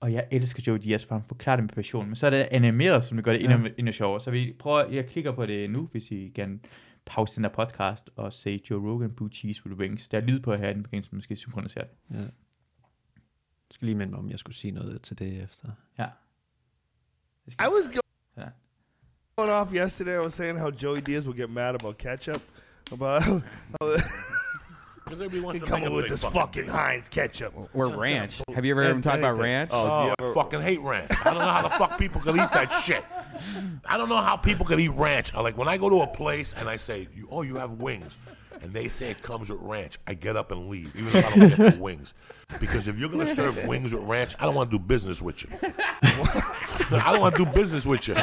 Og 0.00 0.12
jeg 0.12 0.28
elsker 0.30 0.62
Joe 0.66 0.78
Diaz, 0.78 1.04
for 1.04 1.14
han 1.14 1.24
forklarer 1.24 1.56
det 1.56 1.62
med 1.64 1.68
passion. 1.74 2.06
Men 2.06 2.16
så 2.16 2.26
er 2.26 2.30
det 2.30 2.48
animeret, 2.50 3.04
som 3.04 3.16
det 3.16 3.24
gør 3.24 3.32
det 3.32 3.42
Ja. 3.42 3.54
endnu, 3.54 3.68
endnu 3.78 3.92
sjovere. 3.92 4.20
Så 4.20 4.30
vi 4.30 4.56
prøver, 4.58 4.88
jeg 4.88 5.06
klikker 5.06 5.32
på 5.32 5.46
det 5.46 5.70
nu, 5.70 5.86
hvis 5.92 6.10
I 6.10 6.32
gerne 6.34 6.58
pause 7.06 7.36
den 7.36 7.44
her 7.44 7.50
podcast 7.52 8.10
og 8.16 8.32
se 8.32 8.60
Joe 8.70 8.90
Rogan 8.92 9.10
Blue 9.10 9.28
Cheese 9.32 9.66
with 9.66 9.78
Wings. 9.78 10.08
Der 10.08 10.18
er 10.18 10.22
lyd 10.22 10.40
på 10.40 10.54
her, 10.54 10.72
den 10.72 10.82
begynder 10.82 11.08
måske 11.12 11.36
synkronisere 11.36 11.84
det. 11.84 12.16
ja. 12.16 12.20
Jeg 12.20 13.74
skulle 13.74 13.88
lige 13.88 13.98
minde 13.98 14.10
mig, 14.10 14.18
om 14.18 14.30
jeg 14.30 14.38
skulle 14.38 14.56
sige 14.56 14.70
noget 14.70 15.02
til 15.02 15.18
det 15.18 15.42
efter. 15.42 15.68
Ja. 15.98 16.06
I 17.46 17.52
was 17.58 17.88
go- 17.94 18.40
Yeah. 18.40 18.50
going 19.36 19.50
off 19.50 19.74
yesterday. 19.74 20.14
I 20.14 20.18
was 20.24 20.34
saying 20.34 20.58
how 20.58 20.70
Joey 20.82 20.96
Diaz 21.06 21.26
will 21.26 21.40
get 21.40 21.50
mad 21.50 21.74
about 21.80 21.98
ketchup. 21.98 22.42
About 22.92 23.22
Because 25.10 25.22
everybody 25.22 25.44
wants 25.44 25.60
he 25.60 25.66
to 25.66 25.72
make 25.72 25.82
coming 25.82 25.96
with 25.96 26.08
this 26.08 26.22
fucking 26.22 26.40
fucking. 26.40 26.66
Heinz 26.68 27.08
ketchup. 27.08 27.52
Or 27.74 27.88
ranch. 27.88 28.42
Have 28.54 28.64
you 28.64 28.70
ever 28.70 28.84
heard 28.84 28.92
him 28.94 29.02
talk 29.02 29.18
about 29.18 29.38
ranch? 29.38 29.70
Oh, 29.72 30.14
Oh, 30.20 30.30
I 30.30 30.34
fucking 30.34 30.60
hate 30.60 30.80
ranch. 30.82 31.10
I 31.24 31.24
don't 31.34 31.40
know 31.42 31.48
how 31.48 31.62
the 31.62 31.70
fuck 31.70 31.98
people 31.98 32.20
could 32.20 32.36
eat 32.36 32.52
that 32.52 32.70
shit. 32.70 33.04
I 33.86 33.98
don't 33.98 34.08
know 34.08 34.20
how 34.20 34.36
people 34.36 34.64
could 34.64 34.78
eat 34.78 34.90
ranch. 34.90 35.34
I 35.34 35.40
like 35.40 35.58
when 35.58 35.66
I 35.66 35.78
go 35.78 35.90
to 35.90 36.02
a 36.02 36.06
place 36.06 36.54
and 36.56 36.68
I 36.68 36.76
say, 36.76 37.08
"Oh, 37.28 37.42
you 37.42 37.56
have 37.56 37.72
wings," 37.72 38.18
and 38.62 38.72
they 38.72 38.86
say 38.86 39.10
it 39.10 39.20
comes 39.20 39.50
with 39.50 39.60
ranch. 39.62 39.98
I 40.06 40.14
get 40.14 40.36
up 40.36 40.52
and 40.52 40.68
leave, 40.68 40.94
even 40.94 41.08
if 41.08 41.26
I 41.26 41.36
don't 41.36 41.48
get 41.56 41.72
the 41.76 41.82
wings, 41.82 42.14
because 42.60 42.86
if 42.86 42.96
you're 42.96 43.08
gonna 43.08 43.26
serve 43.26 43.64
wings 43.66 43.92
with 43.92 44.04
ranch, 44.04 44.36
I 44.38 44.44
don't 44.44 44.54
want 44.54 44.70
to 44.70 44.78
do 44.78 44.84
business 44.84 45.20
with 45.20 45.42
you. 45.42 45.48
I 46.02 47.10
don't 47.10 47.20
want 47.20 47.34
to 47.36 47.44
do 47.44 47.50
business 47.50 47.84
with 47.84 48.06
you. 48.06 48.14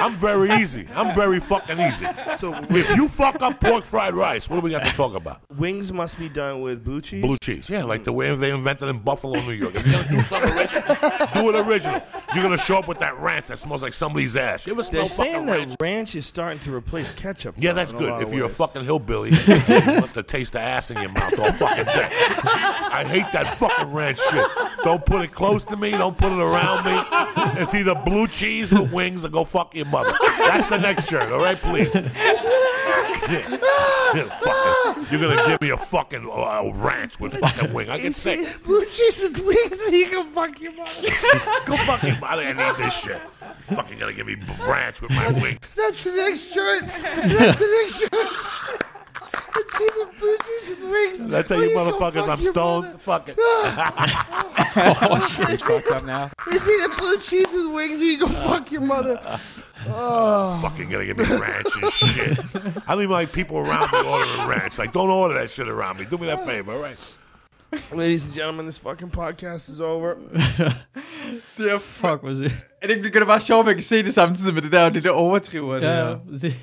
I'm 0.00 0.14
very 0.16 0.50
easy. 0.52 0.86
I'm 0.94 1.14
very 1.14 1.40
fucking 1.40 1.80
easy. 1.80 2.06
So 2.36 2.54
If 2.70 2.96
you 2.96 3.08
fuck 3.08 3.40
up 3.42 3.60
pork 3.60 3.84
fried 3.84 4.14
rice, 4.14 4.48
what 4.48 4.56
do 4.56 4.62
we 4.62 4.70
got 4.70 4.84
to 4.84 4.92
talk 4.92 5.14
about? 5.14 5.40
wings 5.56 5.90
must 5.92 6.18
be 6.18 6.28
done 6.28 6.60
with 6.60 6.84
blue 6.84 7.00
cheese. 7.00 7.22
Blue 7.22 7.38
cheese, 7.38 7.70
yeah, 7.70 7.82
like 7.82 8.04
the 8.04 8.12
way 8.12 8.34
they 8.36 8.50
invented 8.50 8.88
in 8.88 8.98
Buffalo, 8.98 9.40
New 9.40 9.52
York. 9.52 9.74
If 9.74 9.86
you're 9.86 10.02
gonna 10.02 10.08
do 10.16 10.20
something 10.32 10.52
original, 10.52 10.82
do 11.34 11.48
it 11.50 11.66
original. 11.66 12.02
You're 12.34 12.42
gonna 12.42 12.58
show 12.58 12.76
up 12.76 12.88
with 12.88 12.98
that 12.98 13.18
ranch 13.18 13.46
that 13.46 13.56
smells 13.58 13.82
like 13.82 13.94
somebody's 13.94 14.36
ass. 14.36 14.66
You 14.66 14.74
ever 14.74 14.82
smell 14.82 15.02
They're 15.02 15.08
saying 15.08 15.32
fucking 15.32 15.46
that 15.46 15.58
ranch? 15.58 15.74
ranch 15.80 16.14
is 16.14 16.26
starting 16.26 16.58
to 16.60 16.74
replace 16.74 17.10
ketchup. 17.12 17.54
Yeah, 17.58 17.72
that's 17.72 17.92
in 17.92 17.96
a 17.96 18.00
good. 18.00 18.22
If 18.22 18.32
you're 18.34 18.42
a 18.44 18.46
ways. 18.48 18.56
fucking 18.56 18.84
hillbilly, 18.84 19.30
you 19.46 19.54
want 20.00 20.12
to 20.14 20.22
taste 20.22 20.52
the 20.52 20.60
ass 20.60 20.90
in 20.90 21.00
your 21.00 21.10
mouth 21.12 21.38
all 21.38 21.52
fucking 21.52 21.84
day. 21.86 22.08
I 22.12 23.04
hate 23.08 23.32
that 23.32 23.56
fucking 23.58 23.92
ranch 23.92 24.18
shit. 24.30 24.44
Don't 24.84 25.04
put 25.06 25.22
it 25.22 25.32
close 25.32 25.64
to 25.64 25.76
me. 25.76 25.90
Don't 25.92 26.16
put 26.18 26.32
it 26.32 26.38
around 26.38 26.84
me. 26.84 27.60
It's 27.62 27.74
either 27.74 27.94
blue 27.94 28.26
cheese 28.28 28.72
with 28.72 28.92
wings 28.92 29.24
or 29.24 29.30
go 29.30 29.44
fuck 29.44 29.74
your 29.74 29.85
mother. 29.90 30.12
That's 30.38 30.66
the 30.66 30.78
next 30.78 31.08
shirt, 31.08 31.30
all 31.32 31.38
right, 31.40 31.56
please. 31.56 31.92
fucking, 33.26 35.06
you're 35.10 35.20
gonna 35.20 35.48
give 35.48 35.60
me 35.60 35.70
a 35.70 35.76
fucking 35.76 36.28
uh, 36.30 36.70
ranch 36.74 37.18
with 37.20 37.34
fucking 37.38 37.72
wing. 37.72 37.90
I 37.90 37.98
can 38.00 38.14
say, 38.24 38.46
blue 38.64 38.84
cheese 38.86 39.20
with 39.20 39.38
wings, 39.40 39.78
and 39.86 39.92
you 39.96 40.08
can 40.08 40.26
fuck 40.32 40.60
your 40.60 40.72
mother. 40.72 41.08
go 41.66 41.76
fuck 41.78 42.02
your 42.02 42.18
mother. 42.18 42.42
I 42.42 42.52
need 42.52 42.76
this 42.76 43.00
shit. 43.00 43.20
Fucking 43.74 43.98
gonna 43.98 44.12
give 44.12 44.26
me 44.26 44.36
ranch 44.66 45.00
with 45.02 45.10
my 45.10 45.32
wings. 45.32 45.74
That's 45.74 46.04
the 46.04 46.12
next 46.12 46.52
shirt. 46.52 46.86
That's 46.86 47.58
the 47.58 47.66
next 47.82 47.98
shirt. 47.98 48.82
It's 49.58 49.80
either 49.80 50.06
blue 50.18 50.36
cheese 50.38 50.68
with 50.68 50.82
wings. 50.90 51.30
That's 51.30 51.50
how 51.50 51.56
or 51.56 51.64
you 51.64 51.70
can 51.70 51.78
motherfuckers. 51.78 52.20
fuck 52.20 52.28
I'm 52.28 52.40
your 52.40 52.52
stoned. 52.52 52.84
mother. 52.86 52.98
Fuck 52.98 53.28
it. 53.30 53.36
oh, 53.38 55.28
shit, 55.34 55.48
he's 55.48 55.60
fucked 55.62 55.90
up 55.90 56.04
now. 56.04 56.30
It's 56.48 56.68
either 56.68 56.94
blue 56.96 57.18
cheese 57.18 57.52
with 57.52 57.72
wings, 57.74 58.00
or 58.00 58.04
you 58.04 58.18
go 58.18 58.26
fuck 58.28 58.70
your 58.70 58.82
mother. 58.82 59.18
Fucking 60.60 60.88
gonna 60.90 61.04
give 61.04 61.16
me 61.18 61.24
ranch 61.24 61.68
and 61.82 61.90
shit. 61.92 62.38
I 62.88 62.94
don't 62.94 63.02
even 63.02 63.10
like 63.20 63.32
people 63.32 63.56
around 63.58 63.86
me 63.92 63.98
ordering 64.12 64.48
ranch. 64.48 64.78
Like, 64.78 64.92
don't 64.92 65.10
order 65.10 65.34
that 65.38 65.50
shit 65.50 65.68
around 65.68 65.98
me. 65.98 66.04
Do 66.10 66.18
me 66.18 66.26
that 66.26 66.40
favor, 66.46 66.72
all 66.72 66.82
right? 66.82 66.98
Ladies 67.92 68.26
and 68.26 68.34
gentlemen, 68.34 68.66
this 68.66 68.78
fucking 68.78 69.10
podcast 69.10 69.68
is 69.68 69.80
over. 69.80 70.14
Det 71.58 71.70
er, 71.72 71.78
Fuck, 71.78 72.20
hvor 72.20 72.30
det. 72.30 72.52
er 72.82 72.86
det 72.86 72.96
ikke 72.96 73.18
det 73.18 73.26
bare 73.26 73.40
sjovt, 73.40 73.60
at 73.60 73.66
man 73.66 73.74
kan 73.74 73.82
se 73.84 74.02
det 74.02 74.14
samtidig 74.14 74.54
med 74.54 74.62
det 74.62 74.72
der, 74.72 74.84
og 74.84 74.94
det 74.94 75.02
der 75.04 75.10
overdriver. 75.10 75.74
det 75.74 75.82
Ja, 75.82 75.88
der. 76.00 76.18
Det, 76.40 76.54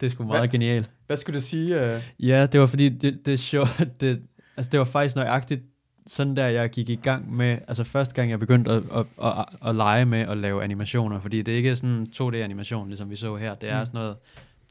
det 0.00 0.06
er 0.06 0.10
sgu 0.10 0.24
meget 0.24 0.40
Hvad? 0.40 0.48
genialt. 0.48 0.90
Hvad 1.06 1.16
skulle 1.16 1.40
du 1.40 1.44
sige? 1.44 1.94
Uh... 1.96 2.02
Ja, 2.28 2.46
det 2.46 2.60
var 2.60 2.66
fordi, 2.66 2.88
det, 2.88 3.18
det 3.26 3.32
er 3.34 3.38
sjovt, 3.38 3.80
det, 4.00 4.22
altså 4.56 4.70
det 4.70 4.78
var 4.78 4.84
faktisk 4.84 5.16
nøjagtigt 5.16 5.60
sådan 6.06 6.36
der, 6.36 6.46
jeg 6.46 6.70
gik 6.70 6.88
i 6.88 6.94
gang 6.94 7.34
med, 7.36 7.58
altså 7.68 7.84
første 7.84 8.14
gang 8.14 8.30
jeg 8.30 8.38
begyndte 8.40 8.70
at, 8.70 8.82
at, 8.94 9.06
at, 9.24 9.44
at, 9.66 9.76
lege 9.76 10.04
med 10.04 10.18
at 10.20 10.36
lave 10.38 10.64
animationer, 10.64 11.20
fordi 11.20 11.42
det 11.42 11.52
er 11.52 11.56
ikke 11.56 11.76
sådan 11.76 12.06
2D-animation, 12.16 12.88
ligesom 12.88 13.10
vi 13.10 13.16
så 13.16 13.36
her, 13.36 13.54
det 13.54 13.70
er 13.70 13.78
Mm. 13.80 13.86
sådan 13.86 14.00
noget 14.00 14.16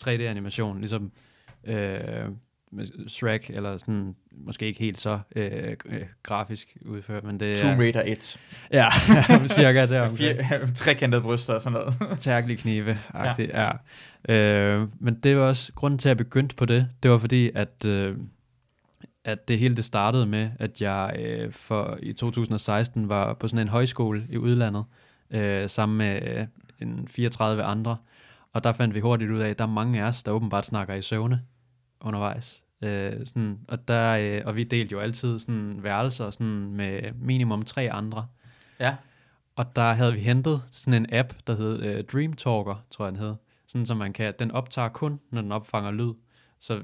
3D-animation, 0.04 0.80
ligesom 0.80 1.12
øh, 1.64 2.00
Shrek, 3.08 3.50
eller 3.54 3.78
sådan, 3.78 4.16
måske 4.46 4.66
ikke 4.66 4.80
helt 4.80 5.02
så 5.02 5.20
øh, 5.36 5.52
øh, 5.86 6.02
grafisk 6.24 6.78
udført, 6.86 7.24
men 7.24 7.40
det 7.40 7.58
Tomb 7.58 7.80
er, 7.80 7.84
Raider 7.84 8.04
1. 8.06 8.40
ja, 8.72 8.88
cirka 9.48 9.86
der 9.86 10.10
Fire, 10.16 10.68
trekantede 10.76 11.22
bryster 11.22 11.54
og 11.54 11.62
sådan 11.62 11.80
noget. 11.80 11.94
tærkelige 12.20 12.58
knive 12.58 12.98
ja. 13.14 13.72
ja. 14.28 14.34
Øh, 14.36 14.88
men 15.00 15.14
det 15.16 15.38
var 15.38 15.44
også 15.44 15.74
grunden 15.74 15.98
til, 15.98 16.10
at 16.10 16.10
jeg 16.10 16.18
begyndte 16.18 16.56
på 16.56 16.66
det. 16.66 16.88
Det 17.04 17.12
var 17.12 17.18
fordi, 17.18 17.52
at, 17.56 17.86
øh, 17.86 18.18
at 19.24 19.48
det 19.48 19.60
hele 19.60 19.76
det 19.76 19.86
startede 19.86 20.26
med, 20.26 20.50
at 20.60 20.82
jeg 20.82 21.16
øh, 21.20 21.54
for 21.54 21.98
i 22.02 22.14
2016 22.14 23.10
var 23.10 23.34
på 23.34 23.48
sådan 23.48 23.60
en 23.60 23.68
højskole 23.68 24.28
i 24.30 24.38
udlandet, 24.38 24.84
øh, 25.32 25.70
sammen 25.70 25.98
med 25.98 26.22
øh, 26.22 26.48
en 26.80 27.08
34 27.08 27.64
andre. 27.64 27.98
Og 28.54 28.64
der 28.64 28.72
fandt 28.72 28.96
vi 28.96 29.00
hurtigt 29.00 29.32
ud 29.32 29.40
af, 29.40 29.50
at 29.50 29.58
der 29.58 29.64
er 29.64 29.70
mange 29.70 30.04
af 30.04 30.08
os, 30.08 30.24
der 30.24 30.32
åbenbart 30.32 30.66
snakker 30.66 30.94
i 30.94 31.02
søvne 31.02 31.42
undervejs. 32.02 32.64
Øh, 32.84 33.26
sådan, 33.26 33.60
og, 33.68 33.88
der, 33.88 34.12
øh, 34.12 34.42
og 34.46 34.56
vi 34.56 34.64
delte 34.64 34.94
jo 34.94 35.00
altid 35.00 35.40
sådan 35.40 35.84
værelser 35.84 36.30
sådan 36.30 36.72
med 36.72 37.02
minimum 37.16 37.64
tre 37.64 37.92
andre. 37.92 38.28
Ja. 38.80 38.96
Og 39.56 39.76
der 39.76 39.94
havde 39.94 40.14
vi 40.14 40.20
hentet 40.20 40.62
sådan 40.72 40.94
en 40.94 41.14
app, 41.14 41.34
der 41.48 41.56
hed 41.56 41.84
øh, 41.84 42.04
Dream 42.04 42.34
Talker, 42.34 42.86
tror 42.92 43.06
jeg 43.06 43.12
den 43.14 43.22
hed. 43.22 43.36
Sådan 43.68 43.86
så 43.86 43.94
man 43.94 44.14
kan, 44.14 44.34
den 44.40 44.52
optager 44.52 44.90
kun, 44.90 45.20
når 45.32 45.42
den 45.42 45.52
opfanger 45.52 45.92
lyd. 45.92 46.14
Så 46.60 46.82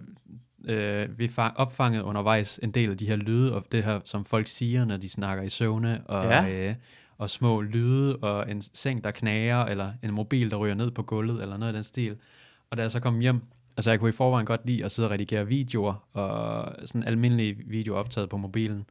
øh, 0.66 1.20
vi 1.20 1.28
fang, 1.28 1.58
opfangede 1.58 2.04
undervejs 2.04 2.60
en 2.64 2.72
del 2.72 2.92
af 2.92 2.98
de 2.98 3.08
her 3.08 3.16
lyde, 3.16 3.56
og 3.56 3.66
det 3.72 3.84
her, 3.84 4.00
som 4.06 4.26
folk 4.26 4.48
siger, 4.48 4.86
når 4.86 4.98
de 4.98 5.10
snakker 5.10 5.44
i 5.44 5.50
søvne, 5.50 6.02
og, 6.06 6.26
Ja. 6.26 6.70
øh, 6.70 6.76
og 7.18 7.30
små 7.30 7.62
lyde, 7.62 8.16
og 8.16 8.52
en 8.52 8.62
seng, 8.62 9.04
der 9.04 9.12
knager, 9.12 9.66
eller 9.66 9.92
en 10.04 10.12
mobil, 10.12 10.52
der 10.52 10.58
ryger 10.58 10.76
ned 10.76 10.92
på 10.92 11.04
gulvet, 11.04 11.42
eller 11.42 11.58
noget 11.58 11.68
af 11.74 11.74
den 11.74 11.84
stil. 11.84 12.16
Og 12.72 12.78
da 12.78 12.82
jeg 12.82 12.92
så 12.92 13.00
kom 13.00 13.20
hjem, 13.20 13.42
altså 13.78 13.90
jeg 13.92 14.00
kunne 14.00 14.10
i 14.10 14.14
forvejen 14.14 14.46
godt 14.46 14.62
lide 14.66 14.86
at 14.86 14.92
sidde 14.92 15.08
og 15.08 15.12
redigere 15.12 15.48
videoer, 15.48 16.08
og 16.14 16.76
sådan 16.86 17.04
almindelige 17.04 17.58
videoer 17.66 18.00
optaget 18.00 18.30
på 18.30 18.38
mobilen. 18.38 18.86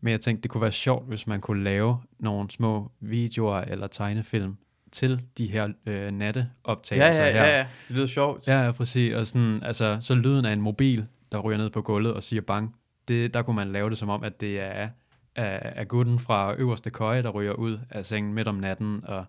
Men 0.00 0.10
jeg 0.10 0.20
tænkte, 0.20 0.42
det 0.42 0.50
kunne 0.50 0.60
være 0.62 0.72
sjovt, 0.72 1.08
hvis 1.08 1.26
man 1.26 1.40
kunne 1.40 1.64
lave 1.64 1.98
nogle 2.18 2.50
små 2.50 2.90
videoer 3.00 3.56
eller 3.60 3.86
tegnefilm 3.86 4.56
til 4.92 5.22
de 5.38 5.46
her 5.46 5.68
øh, 5.86 5.94
Ja, 5.94 6.10
natteoptagelser 6.10 7.24
ja, 7.26 7.32
her. 7.32 7.44
ja, 7.44 7.58
ja. 7.58 7.66
Det 7.88 7.96
lyder 7.96 8.06
sjovt. 8.06 8.48
Ja, 8.48 8.64
ja, 8.64 8.72
præcis. 8.72 9.14
Og 9.14 9.26
sådan, 9.26 9.62
altså, 9.62 9.98
så 10.00 10.14
lyden 10.14 10.44
af 10.44 10.52
en 10.52 10.60
mobil, 10.60 11.06
der 11.32 11.38
ryger 11.38 11.58
ned 11.58 11.70
på 11.70 11.82
gulvet 11.82 12.14
og 12.14 12.22
siger 12.22 12.42
bang, 12.42 12.74
det, 13.08 13.34
der 13.34 13.42
kunne 13.42 13.56
man 13.56 13.72
lave 13.72 13.90
det 13.90 13.98
som 13.98 14.08
om, 14.08 14.24
at 14.24 14.40
det 14.40 14.60
er 14.60 14.88
af, 15.36 15.72
af 15.76 15.88
gutten 15.88 16.18
fra 16.18 16.54
øverste 16.54 16.90
køje, 16.90 17.22
der 17.22 17.30
ryger 17.30 17.52
ud 17.52 17.78
af 17.90 18.06
sengen 18.06 18.34
midt 18.34 18.48
om 18.48 18.54
natten, 18.54 19.00
og 19.04 19.24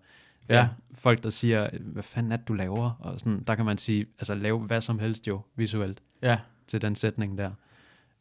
ja. 0.49 0.55
Ja. 0.55 0.59
Ja, 0.61 0.67
folk, 0.95 1.23
der 1.23 1.29
siger, 1.29 1.69
hvad 1.81 2.03
fanden 2.03 2.31
er 2.31 2.37
det, 2.37 2.47
du 2.47 2.53
laver? 2.53 2.91
Og 2.99 3.19
sådan, 3.19 3.43
der 3.47 3.55
kan 3.55 3.65
man 3.65 3.77
sige, 3.77 4.05
altså 4.19 4.35
lave 4.35 4.59
hvad 4.59 4.81
som 4.81 4.99
helst 4.99 5.27
jo, 5.27 5.41
visuelt, 5.55 6.01
Ja. 6.21 6.37
til 6.67 6.81
den 6.81 6.95
sætning 6.95 7.37
der, 7.37 7.51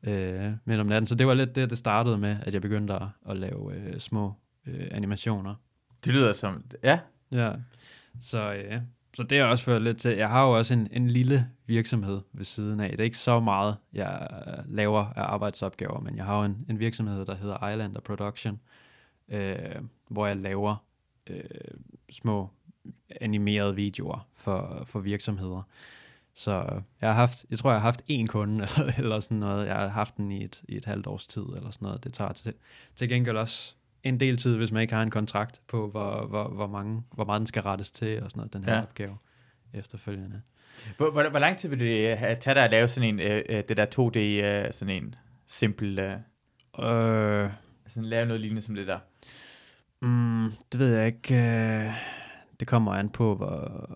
øh, 0.03 0.53
midt 0.64 0.80
om 0.80 0.87
natten. 0.87 1.07
Så 1.07 1.14
det 1.14 1.26
var 1.26 1.34
lidt 1.34 1.55
det, 1.55 1.70
det 1.70 1.78
startede 1.78 2.18
med, 2.18 2.37
at 2.43 2.55
jeg 2.55 2.62
begyndte 2.62 2.95
at, 2.95 3.03
at 3.28 3.37
lave 3.37 3.74
øh, 3.74 3.99
små 3.99 4.34
øh, 4.66 4.87
animationer. 4.91 5.55
Det 6.05 6.12
lyder 6.14 6.32
som... 6.32 6.64
Ja. 6.82 6.99
Ja, 7.32 7.52
så, 8.20 8.54
øh, 8.54 8.80
så 9.14 9.22
det 9.22 9.38
er 9.38 9.44
også 9.44 9.64
ført 9.64 9.82
lidt 9.82 9.98
til. 9.98 10.16
Jeg 10.16 10.28
har 10.28 10.46
jo 10.46 10.56
også 10.56 10.74
en, 10.74 10.88
en 10.92 11.10
lille 11.10 11.48
virksomhed 11.66 12.20
ved 12.32 12.44
siden 12.44 12.80
af. 12.80 12.90
Det 12.90 13.00
er 13.00 13.04
ikke 13.04 13.18
så 13.18 13.40
meget, 13.40 13.76
jeg 13.92 14.28
øh, 14.46 14.74
laver 14.74 15.04
af 15.04 15.22
arbejdsopgaver, 15.22 16.00
men 16.00 16.16
jeg 16.16 16.24
har 16.24 16.38
jo 16.38 16.44
en, 16.44 16.66
en 16.68 16.78
virksomhed, 16.78 17.24
der 17.26 17.34
hedder 17.34 17.68
Islander 17.68 18.00
Production, 18.00 18.60
øh, 19.28 19.56
hvor 20.08 20.26
jeg 20.26 20.36
laver 20.36 20.76
øh, 21.26 21.44
små 22.10 22.50
animerede 23.20 23.74
videoer 23.74 24.28
for, 24.34 24.84
for 24.86 25.00
virksomheder. 25.00 25.62
Så 26.34 26.82
jeg 27.00 27.08
har 27.08 27.14
haft, 27.14 27.44
jeg 27.50 27.58
tror, 27.58 27.70
jeg 27.70 27.80
har 27.80 27.88
haft 27.88 28.02
én 28.10 28.26
kunde, 28.26 28.52
eller, 28.62 28.92
eller 28.98 29.20
sådan 29.20 29.38
noget. 29.38 29.66
Jeg 29.66 29.74
har 29.74 29.88
haft 29.88 30.16
den 30.16 30.32
i 30.32 30.44
et, 30.44 30.62
i 30.68 30.76
et 30.76 30.84
halvt 30.84 31.06
års 31.06 31.26
tid, 31.26 31.42
eller 31.42 31.70
sådan 31.70 31.86
noget. 31.86 32.04
Det 32.04 32.12
tager 32.12 32.32
til, 32.32 32.54
til 32.96 33.08
gengæld 33.08 33.36
også 33.36 33.74
en 34.03 34.20
del 34.20 34.36
tid, 34.36 34.57
hvis 34.57 34.72
man 34.72 34.82
ikke 34.82 34.94
har 34.94 35.03
en 35.03 35.11
kontrakt 35.11 35.61
på, 35.68 35.90
hvor, 35.90 36.26
hvor, 36.26 36.49
hvor, 36.49 36.66
mange, 36.66 37.03
hvor 37.12 37.24
meget 37.24 37.38
den 37.40 37.47
skal 37.47 37.62
rettes 37.62 37.90
til, 37.90 38.22
og 38.22 38.30
sådan 38.30 38.38
noget, 38.40 38.53
den 38.53 38.64
her 38.64 38.74
Ja. 38.74 38.80
opgave 38.82 39.16
efterfølgende. 39.72 40.42
Hvor, 40.97 41.11
hvor, 41.11 41.28
hvor 41.28 41.38
lang 41.38 41.59
tid 41.59 41.68
vil 41.68 41.80
det 41.80 42.12
øh, 42.12 42.18
tage 42.40 42.55
dig 42.55 42.64
at 42.64 42.70
lave 42.70 42.88
sådan 42.88 43.09
en, 43.09 43.20
øh, 43.20 43.42
øh, 43.49 43.62
det 43.68 43.76
der 43.76 43.86
2D, 43.86 44.18
øh, 44.18 44.72
sådan 44.74 45.03
en 45.03 45.14
simpel, 45.47 45.99
øh, 45.99 46.12
Øh, 46.78 47.51
sådan 47.88 48.05
lave 48.05 48.26
noget 48.26 48.40
lignende 48.40 48.62
som 48.62 48.74
det 48.74 48.86
der? 48.86 48.99
mm, 50.01 50.51
det 50.72 50.80
ved 50.80 50.97
jeg 50.97 51.07
ikke. 51.07 51.34
Øh, 51.34 51.90
det 52.61 52.68
kommer 52.68 52.92
an 52.92 53.09
på, 53.11 53.34
hvor... 53.34 53.86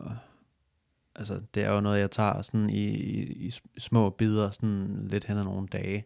Altså, 1.16 1.42
det 1.54 1.62
er 1.64 1.70
jo 1.72 1.80
noget, 1.80 2.00
jeg 2.00 2.10
tager 2.10 2.42
sådan 2.42 2.70
i, 2.70 2.84
i, 2.88 3.46
i 3.46 3.52
små 3.78 4.10
bidder, 4.10 4.50
sådan 4.50 5.08
lidt 5.10 5.24
hen 5.24 5.38
ad 5.38 5.44
nogle 5.44 5.68
dage. 5.68 6.04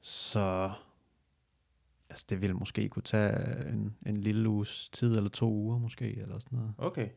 Så 0.00 0.70
altså, 2.12 2.26
det 2.30 2.40
ville 2.40 2.54
måske 2.56 2.88
kunne 2.88 3.02
tage 3.02 3.68
en, 3.68 3.94
en 4.06 4.16
lille 4.16 4.48
uges 4.48 4.88
tid, 4.88 5.16
eller 5.16 5.30
to 5.30 5.52
uger 5.52 5.78
måske, 5.78 6.20
eller 6.20 6.38
sådan 6.38 6.58
noget. 6.58 6.72
Okay. 6.78 7.08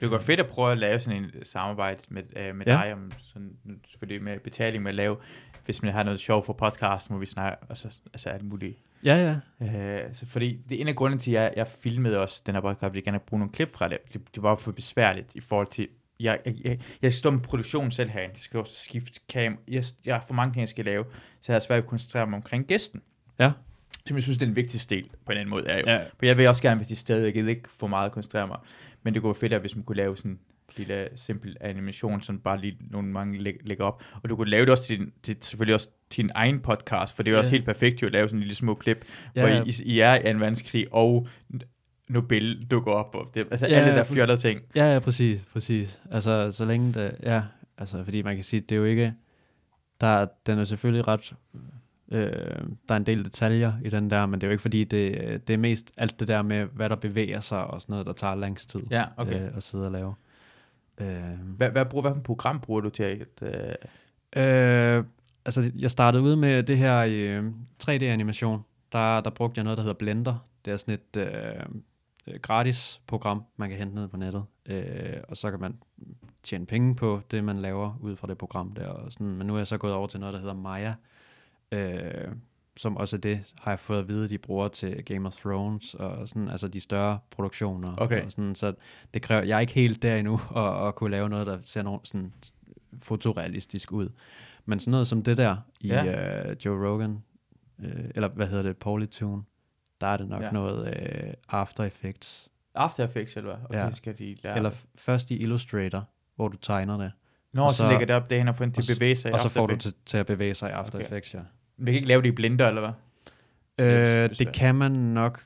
Det 0.00 0.08
kunne 0.08 0.10
være 0.10 0.20
fedt 0.26 0.40
at 0.40 0.46
prøve 0.46 0.72
at 0.72 0.78
lave 0.78 1.00
sådan 1.00 1.24
en 1.24 1.30
samarbejde 1.42 2.02
med, 2.08 2.22
øh, 2.36 2.56
med 2.56 2.66
Ja. 2.66 2.72
dig, 2.72 2.92
om 2.92 3.10
sådan, 3.20 3.56
nu 3.64 3.74
selvfølgelig 3.88 4.22
med 4.24 4.38
betaling 4.40 4.82
med 4.82 4.90
at 4.90 4.94
lave, 4.94 5.16
hvis 5.64 5.82
man 5.82 5.92
har 5.92 6.02
noget 6.02 6.20
sjov 6.20 6.44
for 6.44 6.52
podcast, 6.52 7.08
hvor 7.08 7.18
vi 7.18 7.26
snakker, 7.26 7.66
altså, 7.68 7.88
altså 8.12 8.28
alt 8.28 8.44
muligt. 8.44 8.78
Ja, 9.04 9.40
ja. 9.60 10.04
Øh, 10.06 10.14
så 10.14 10.26
fordi 10.26 10.60
det 10.68 10.76
er 10.76 10.80
en 10.80 10.88
af 10.88 10.96
grundene 10.96 11.20
til, 11.20 11.30
at 11.30 11.42
jeg, 11.42 11.52
jeg 11.56 11.66
filmede 11.68 12.18
også 12.18 12.42
den 12.46 12.54
her 12.54 12.60
podcast, 12.62 12.80
fordi 12.80 12.96
jeg 12.96 13.04
gerne 13.04 13.18
bruge 13.18 13.38
nogle 13.40 13.52
klip 13.52 13.74
fra 13.76 13.88
det. 13.88 13.98
Det, 14.12 14.34
det 14.34 14.42
var 14.42 14.54
for 14.56 14.72
besværligt 14.72 15.34
i 15.34 15.40
forhold 15.40 15.66
til, 15.66 15.88
jeg, 16.20 16.40
jeg, 16.46 16.54
jeg, 16.64 16.80
jeg 17.02 17.12
står 17.12 17.30
med 17.30 17.40
produktion 17.40 17.90
selv 17.90 18.10
herinde, 18.10 18.32
jeg 18.34 18.40
skal 18.42 18.60
også 18.60 18.74
skifte 18.84 19.20
cam, 19.32 19.58
jeg, 19.68 19.84
jeg 20.06 20.14
har 20.14 20.24
for 20.26 20.34
mange 20.34 20.52
ting, 20.52 20.60
jeg 20.60 20.68
skal 20.68 20.84
lave, 20.84 21.04
så 21.40 21.52
jeg 21.52 21.54
har 21.54 21.60
svært 21.60 21.78
at 21.82 21.86
koncentrere 21.86 22.26
mig 22.26 22.36
omkring 22.36 22.66
gæsten. 22.66 23.02
Ja. 23.38 23.52
Som 24.06 24.16
jeg 24.16 24.22
synes, 24.22 24.38
det 24.38 24.42
er 24.42 24.46
den 24.48 24.56
vigtigste 24.56 24.94
del, 24.94 25.08
på 25.26 25.32
en 25.32 25.38
anden 25.38 25.50
måde, 25.50 25.66
er 25.66 25.78
jo. 25.78 25.84
Ja. 25.86 25.98
For 26.18 26.26
jeg 26.26 26.38
vil 26.38 26.48
også 26.48 26.62
gerne 26.62 26.80
være 26.80 26.86
til 26.88 26.96
stede, 26.96 27.24
jeg 27.24 27.32
gider 27.32 27.48
ikke 27.50 27.68
for 27.78 27.86
meget 27.86 28.06
at 28.06 28.12
koncentrere 28.12 28.46
mig. 28.46 28.58
Men 29.02 29.14
det 29.14 29.22
kunne 29.22 29.28
være 29.34 29.50
fedt, 29.50 29.60
hvis 29.60 29.76
man 29.76 29.84
kunne 29.84 29.96
lave 29.96 30.16
sådan 30.16 30.30
en 30.30 30.38
lille 30.76 31.08
simpel 31.16 31.56
animation, 31.60 32.22
som 32.22 32.38
bare 32.38 32.60
lige 32.60 32.76
nogle 32.90 33.08
mange 33.08 33.42
læg, 33.42 33.56
lægger 33.64 33.84
op. 33.84 34.02
Og 34.22 34.28
du 34.30 34.36
kunne 34.36 34.50
lave 34.50 34.64
det 34.64 34.70
også 34.72 34.84
til, 34.84 34.98
din- 34.98 35.12
til 35.22 35.36
selvfølgelig 35.40 35.74
også 35.74 35.88
til 36.10 36.24
din 36.24 36.30
egen 36.34 36.60
podcast, 36.60 37.16
for 37.16 37.22
det 37.22 37.30
er 37.30 37.32
jo 37.32 37.36
Ja. 37.36 37.40
også 37.40 37.50
helt 37.50 37.64
perfekt 37.64 38.02
jo 38.02 38.06
at 38.06 38.12
lave 38.12 38.28
sådan 38.28 38.38
en 38.38 38.42
lille 38.42 38.54
små 38.54 38.74
klip, 38.74 39.04
Ja, 39.36 39.40
hvor. 39.40 39.64
I, 39.66 39.72
I 39.84 39.98
er 40.00 40.14
i 40.14 40.30
en 40.30 40.40
verdenskrig, 40.40 40.86
og 40.90 41.26
Nobel 42.08 42.66
dukker 42.70 42.92
op, 42.92 43.14
og 43.14 43.30
det, 43.34 43.46
altså 43.50 43.66
Ja, 43.66 43.74
alle 43.74 43.90
ja, 43.90 43.96
der 43.96 44.04
fjollede 44.04 44.38
ting. 44.38 44.60
Ja, 44.74 44.92
ja, 44.92 44.98
præcis, 44.98 45.44
præcis. 45.52 45.98
Altså, 46.10 46.52
så 46.52 46.64
længe 46.64 46.94
det, 46.94 47.14
ja, 47.22 47.42
altså, 47.78 48.04
fordi 48.04 48.22
man 48.22 48.34
kan 48.34 48.44
sige, 48.44 48.60
det 48.60 48.72
er 48.72 48.76
jo 48.76 48.84
ikke, 48.84 49.14
der, 50.00 50.06
er- 50.06 50.26
den 50.46 50.58
er 50.58 50.64
selvfølgelig 50.64 51.08
ret, 51.08 51.32
øh, 52.10 52.28
der 52.88 52.94
er 52.94 52.96
en 52.96 53.06
del 53.06 53.24
detaljer 53.24 53.72
i 53.84 53.90
den 53.90 54.10
der, 54.10 54.26
men 54.26 54.40
det 54.40 54.46
er 54.46 54.48
jo 54.48 54.52
ikke 54.52 54.62
fordi, 54.62 54.84
det, 54.84 55.48
det 55.48 55.54
er 55.54 55.58
mest 55.58 55.92
alt 55.96 56.20
det 56.20 56.28
der 56.28 56.42
med, 56.42 56.64
hvad 56.64 56.88
der 56.88 56.96
bevæger 56.96 57.40
sig 57.40 57.64
og 57.64 57.82
sådan 57.82 57.92
noget, 57.92 58.06
der 58.06 58.12
tager 58.12 58.34
længst 58.34 58.70
tid 58.70 58.80
Ja, 58.90 59.04
okay. 59.16 59.42
øh, 59.46 59.56
at 59.56 59.62
sidde 59.62 59.86
og 59.86 59.92
lave. 59.92 60.14
Øh, 61.00 61.06
Hvad, 61.56 61.70
hvad, 61.70 61.84
bruger, 61.84 62.14
et 62.14 62.22
program 62.22 62.60
bruger 62.60 62.80
du 62.80 62.90
til 62.90 63.02
at... 63.02 63.42
Øh, 63.42 63.74
Øh, 64.36 65.04
altså, 65.44 65.72
jeg 65.78 65.90
startede 65.90 66.22
ud 66.22 66.36
med 66.36 66.62
det 66.62 66.78
her 66.78 67.06
øh, 67.08 67.44
3D-animation. 67.82 68.64
Der, 68.92 69.20
der 69.20 69.30
brugte 69.30 69.58
jeg 69.58 69.64
noget, 69.64 69.76
der 69.76 69.82
hedder 69.82 69.98
Blender. 69.98 70.46
Det 70.64 70.72
er 70.72 70.76
sådan 70.76 70.94
et 70.94 71.16
øh, 71.16 71.62
øh, 72.26 72.40
gratis 72.40 73.00
program, 73.06 73.44
man 73.56 73.68
kan 73.68 73.78
hente 73.78 73.94
ned 73.94 74.08
på 74.08 74.16
nettet. 74.16 74.44
Øh, 74.66 75.16
og 75.28 75.36
så 75.36 75.50
kan 75.50 75.60
man 75.60 75.76
tjene 76.42 76.66
penge 76.66 76.96
på 76.96 77.20
det, 77.30 77.44
man 77.44 77.58
laver 77.58 77.98
ud 78.00 78.16
fra 78.16 78.26
det 78.26 78.38
program 78.38 78.72
der. 78.72 78.86
Og 78.86 79.12
sådan. 79.12 79.26
Men 79.26 79.46
nu 79.46 79.54
er 79.54 79.58
jeg 79.58 79.66
så 79.66 79.78
gået 79.78 79.92
over 79.92 80.06
til 80.06 80.20
noget, 80.20 80.32
der 80.32 80.40
hedder 80.40 80.54
Maya. 80.54 80.88
Øh, 80.88 80.94
som 82.76 82.96
også 82.96 83.16
er 83.16 83.20
det, 83.20 83.54
har 83.60 83.70
jeg 83.70 83.78
fået 83.78 83.98
at 83.98 84.08
vide, 84.08 84.28
de 84.28 84.38
bruger 84.38 84.68
til 84.68 85.04
Game 85.04 85.26
of 85.28 85.36
Thrones 85.36 85.94
og 85.94 86.28
sådan, 86.28 86.48
altså 86.48 86.68
de 86.68 86.80
større 86.80 87.18
produktioner. 87.30 87.94
Okay. 87.98 88.24
Og 88.24 88.32
sådan, 88.32 88.54
så 88.54 88.74
det 89.14 89.22
kræver, 89.22 89.42
jeg 89.42 89.56
er 89.56 89.60
ikke 89.60 89.72
helt 89.72 90.02
der 90.02 90.16
endnu 90.16 90.40
at, 90.56 90.88
at 90.88 90.94
kunne 90.94 91.10
lave 91.10 91.28
noget, 91.28 91.46
der 91.46 91.58
ser 91.62 91.82
nogen, 91.82 92.00
sådan 92.04 92.32
fotorealistisk 92.98 93.92
ud. 93.92 94.08
Men 94.66 94.80
sådan 94.80 94.90
noget 94.90 95.06
som 95.08 95.22
det 95.22 95.36
der 95.36 95.56
i 95.80 95.88
Ja. 95.88 96.50
uh, 96.50 96.56
Joe 96.64 96.88
Rogan, 96.90 97.22
uh, 97.78 97.84
eller 98.14 98.28
hvad 98.28 98.46
hedder 98.46 98.62
det, 98.62 98.76
Polytune, 98.76 99.42
der 100.00 100.06
er 100.06 100.16
det 100.16 100.28
nok 100.28 100.42
Ja. 100.42 100.50
noget 100.50 100.80
uh, 100.88 101.32
After 101.60 101.84
Effects. 101.84 102.48
After 102.74 103.04
Effects, 103.04 103.36
eller 103.36 103.56
hvad? 103.56 103.64
Okay, 103.64 103.78
Ja. 103.78 103.92
skal 103.92 104.18
de 104.18 104.36
lære. 104.42 104.56
Eller 104.56 104.70
først 104.94 105.30
i 105.30 105.36
Illustrator, 105.36 106.04
hvor 106.36 106.48
du 106.48 106.56
tegner 106.56 106.96
det, 106.98 107.12
Nå, 107.52 107.62
og 107.64 107.72
så, 107.72 107.76
så- 107.76 107.88
lægger 107.88 108.06
det 108.06 108.16
op 108.16 108.30
det 108.30 108.38
hen 108.38 108.48
og 108.48 108.56
får 108.56 108.64
den 108.64 108.74
til 108.74 108.92
at 108.92 108.96
bevæge 108.98 109.16
sig 109.16 109.30
i 109.30 109.32
og 109.32 109.40
så 109.40 109.48
får 109.48 109.66
du 109.66 109.76
til, 109.76 109.94
til 110.06 110.16
at 110.18 110.26
bevæge 110.26 110.54
sig 110.54 110.68
i 110.70 110.72
After 110.72 110.98
okay. 110.98 111.06
Effects, 111.06 111.34
ja. 111.34 111.40
Vi 111.80 111.84
kan 111.90 111.94
ikke 111.94 112.08
lave 112.08 112.22
det 112.22 112.28
i 112.28 112.32
Blender, 112.32 112.68
eller 112.68 112.80
hvad? 112.80 112.90
Det 113.78 113.84
Øh, 113.84 114.00
besværligt. 114.00 114.38
det 114.38 114.52
kan 114.54 114.74
man 114.74 114.92
nok 114.92 115.40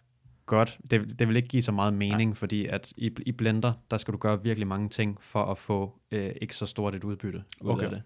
godt. 0.46 0.78
Det, 0.90 1.18
det 1.18 1.28
vil 1.28 1.36
ikke 1.36 1.48
give 1.48 1.62
så 1.62 1.72
meget 1.72 1.94
mening, 1.94 2.30
Nej. 2.30 2.34
fordi 2.36 2.66
at 2.66 2.92
i, 2.96 3.10
i 3.26 3.32
Blender, 3.32 3.72
der 3.90 3.96
skal 3.96 4.12
du 4.12 4.18
gøre 4.18 4.42
virkelig 4.42 4.66
mange 4.68 4.88
ting 4.88 5.18
for 5.20 5.44
at 5.44 5.58
få 5.58 5.98
øh, 6.10 6.32
ikke 6.42 6.54
så 6.56 6.66
stort 6.66 6.94
et 6.94 7.04
udbytte 7.04 7.42
ud 7.60 7.70
Okay. 7.70 7.84
af 7.84 7.90
det. 7.90 8.02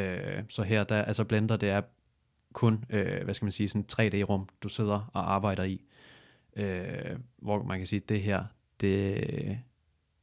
Øh, 0.00 0.42
så 0.48 0.62
her, 0.62 0.84
der, 0.84 1.02
altså 1.02 1.24
Blender, 1.24 1.56
det 1.56 1.68
er 1.70 1.82
kun, 2.52 2.84
øh, 2.90 3.24
hvad 3.24 3.34
skal 3.34 3.44
man 3.46 3.52
sige, 3.52 3.68
sådan 3.68 3.80
et 4.08 4.14
3D-rum, 4.14 4.48
du 4.62 4.68
sidder 4.68 5.10
og 5.12 5.34
arbejder 5.34 5.62
i. 5.64 5.84
Øh, 6.56 7.16
hvor 7.38 7.62
man 7.62 7.78
kan 7.78 7.86
sige, 7.86 8.00
det 8.08 8.20
her, 8.22 8.44
det, 8.80 9.58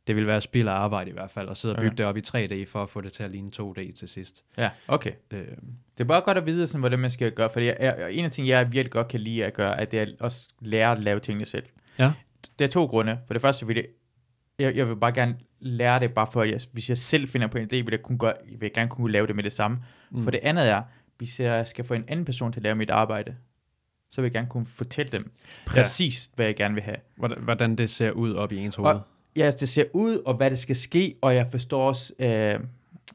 det 0.08 0.16
vil 0.16 0.28
være 0.28 0.42
spild 0.42 0.68
af 0.68 0.72
arbejde 0.74 1.10
i 1.10 1.14
hvert 1.14 1.32
fald, 1.32 1.50
at 1.50 1.58
sidde 1.58 1.76
og 1.76 1.78
bygge 1.82 1.88
Okay. 1.88 1.98
det 1.98 2.06
op 2.06 2.18
i 2.18 2.22
3D, 2.62 2.66
for 2.72 2.84
at 2.84 2.90
få 2.90 3.02
det 3.02 3.14
til 3.14 3.24
at 3.24 3.32
ligne 3.32 3.52
2D 3.62 3.92
til 3.92 4.08
sidst. 4.08 4.44
Ja, 4.58 4.70
okay. 4.88 5.12
Øh, 5.32 5.40
Det 5.40 6.00
er 6.00 6.04
bare 6.04 6.22
godt 6.22 6.38
at 6.38 6.46
vide, 6.46 6.68
sådan, 6.68 6.80
hvordan 6.80 7.00
man 7.00 7.12
skal 7.12 7.32
gøre, 7.32 7.50
fordi 7.54 7.66
jeg, 7.66 7.78
jeg, 7.80 8.12
en 8.12 8.26
af 8.26 8.32
tingene, 8.32 8.58
jeg 8.58 8.72
virkelig 8.72 8.92
godt 8.92 9.08
kan 9.08 9.20
lide 9.20 9.46
at 9.46 9.54
gøre, 9.54 9.80
at 9.82 9.92
det 9.92 10.00
er 10.02 10.06
også 10.20 10.50
lære 10.62 10.92
at 10.92 11.00
lave 11.00 11.20
tingene 11.20 11.46
selv. 11.46 11.64
Ja. 12.00 12.12
Det 12.60 12.66
er 12.66 12.70
to 12.70 12.86
grunde. 12.86 13.20
For 13.28 13.34
det 13.34 13.42
første 13.42 13.68
vil 13.68 13.76
det, 13.76 13.86
jeg, 14.60 14.76
jeg 14.76 14.90
vil 14.90 14.96
bare 14.96 15.12
gerne 15.12 15.36
lære 15.60 16.00
det, 16.00 16.14
bare 16.14 16.28
for, 16.34 16.42
at 16.42 16.52
jeg, 16.52 16.60
hvis 16.72 16.90
jeg 16.90 16.98
selv 16.98 17.28
finder 17.28 17.48
på 17.48 17.58
en 17.58 17.64
idé, 17.64 17.76
vil 17.76 17.88
jeg, 17.92 18.02
kunne 18.02 18.18
gøre, 18.18 18.34
vil 18.50 18.58
jeg 18.62 18.74
gerne 18.74 18.90
kunne 18.90 19.12
lave 19.12 19.28
det 19.28 19.36
med 19.36 19.44
det 19.44 19.54
samme. 19.54 19.78
Mm. 20.12 20.24
For 20.24 20.32
det 20.32 20.40
andet 20.44 20.70
er, 20.70 20.82
hvis 21.18 21.40
jeg 21.40 21.68
skal 21.68 21.86
få 21.86 21.94
en 21.94 22.06
anden 22.08 22.26
person 22.26 22.52
til 22.54 22.60
at 22.60 22.64
lave 22.64 22.76
mit 22.76 22.90
arbejde, 22.90 23.36
så 24.12 24.22
vil 24.22 24.26
jeg 24.28 24.32
gerne 24.34 24.48
kunne 24.50 24.66
fortælle 24.66 25.12
dem 25.12 25.32
præcis, 25.66 26.28
ja. 26.32 26.36
hvad 26.36 26.46
jeg 26.46 26.56
gerne 26.56 26.74
vil 26.74 26.84
have. 26.84 26.98
hvordan, 27.16 27.38
hvordan 27.44 27.76
det 27.76 27.90
ser 27.90 28.12
ud 28.12 28.34
op 28.34 28.52
i 28.52 28.58
ens 28.58 28.76
hoved. 28.76 28.92
Og, 28.92 29.02
ja, 29.38 29.52
det 29.60 29.70
ser 29.70 29.84
ud, 29.94 30.18
og 30.26 30.34
hvad 30.38 30.50
det 30.50 30.60
skal 30.60 30.76
ske, 30.76 31.16
og 31.22 31.36
jeg 31.36 31.48
forstår 31.52 31.88
også 31.88 32.14
øh, 32.20 32.54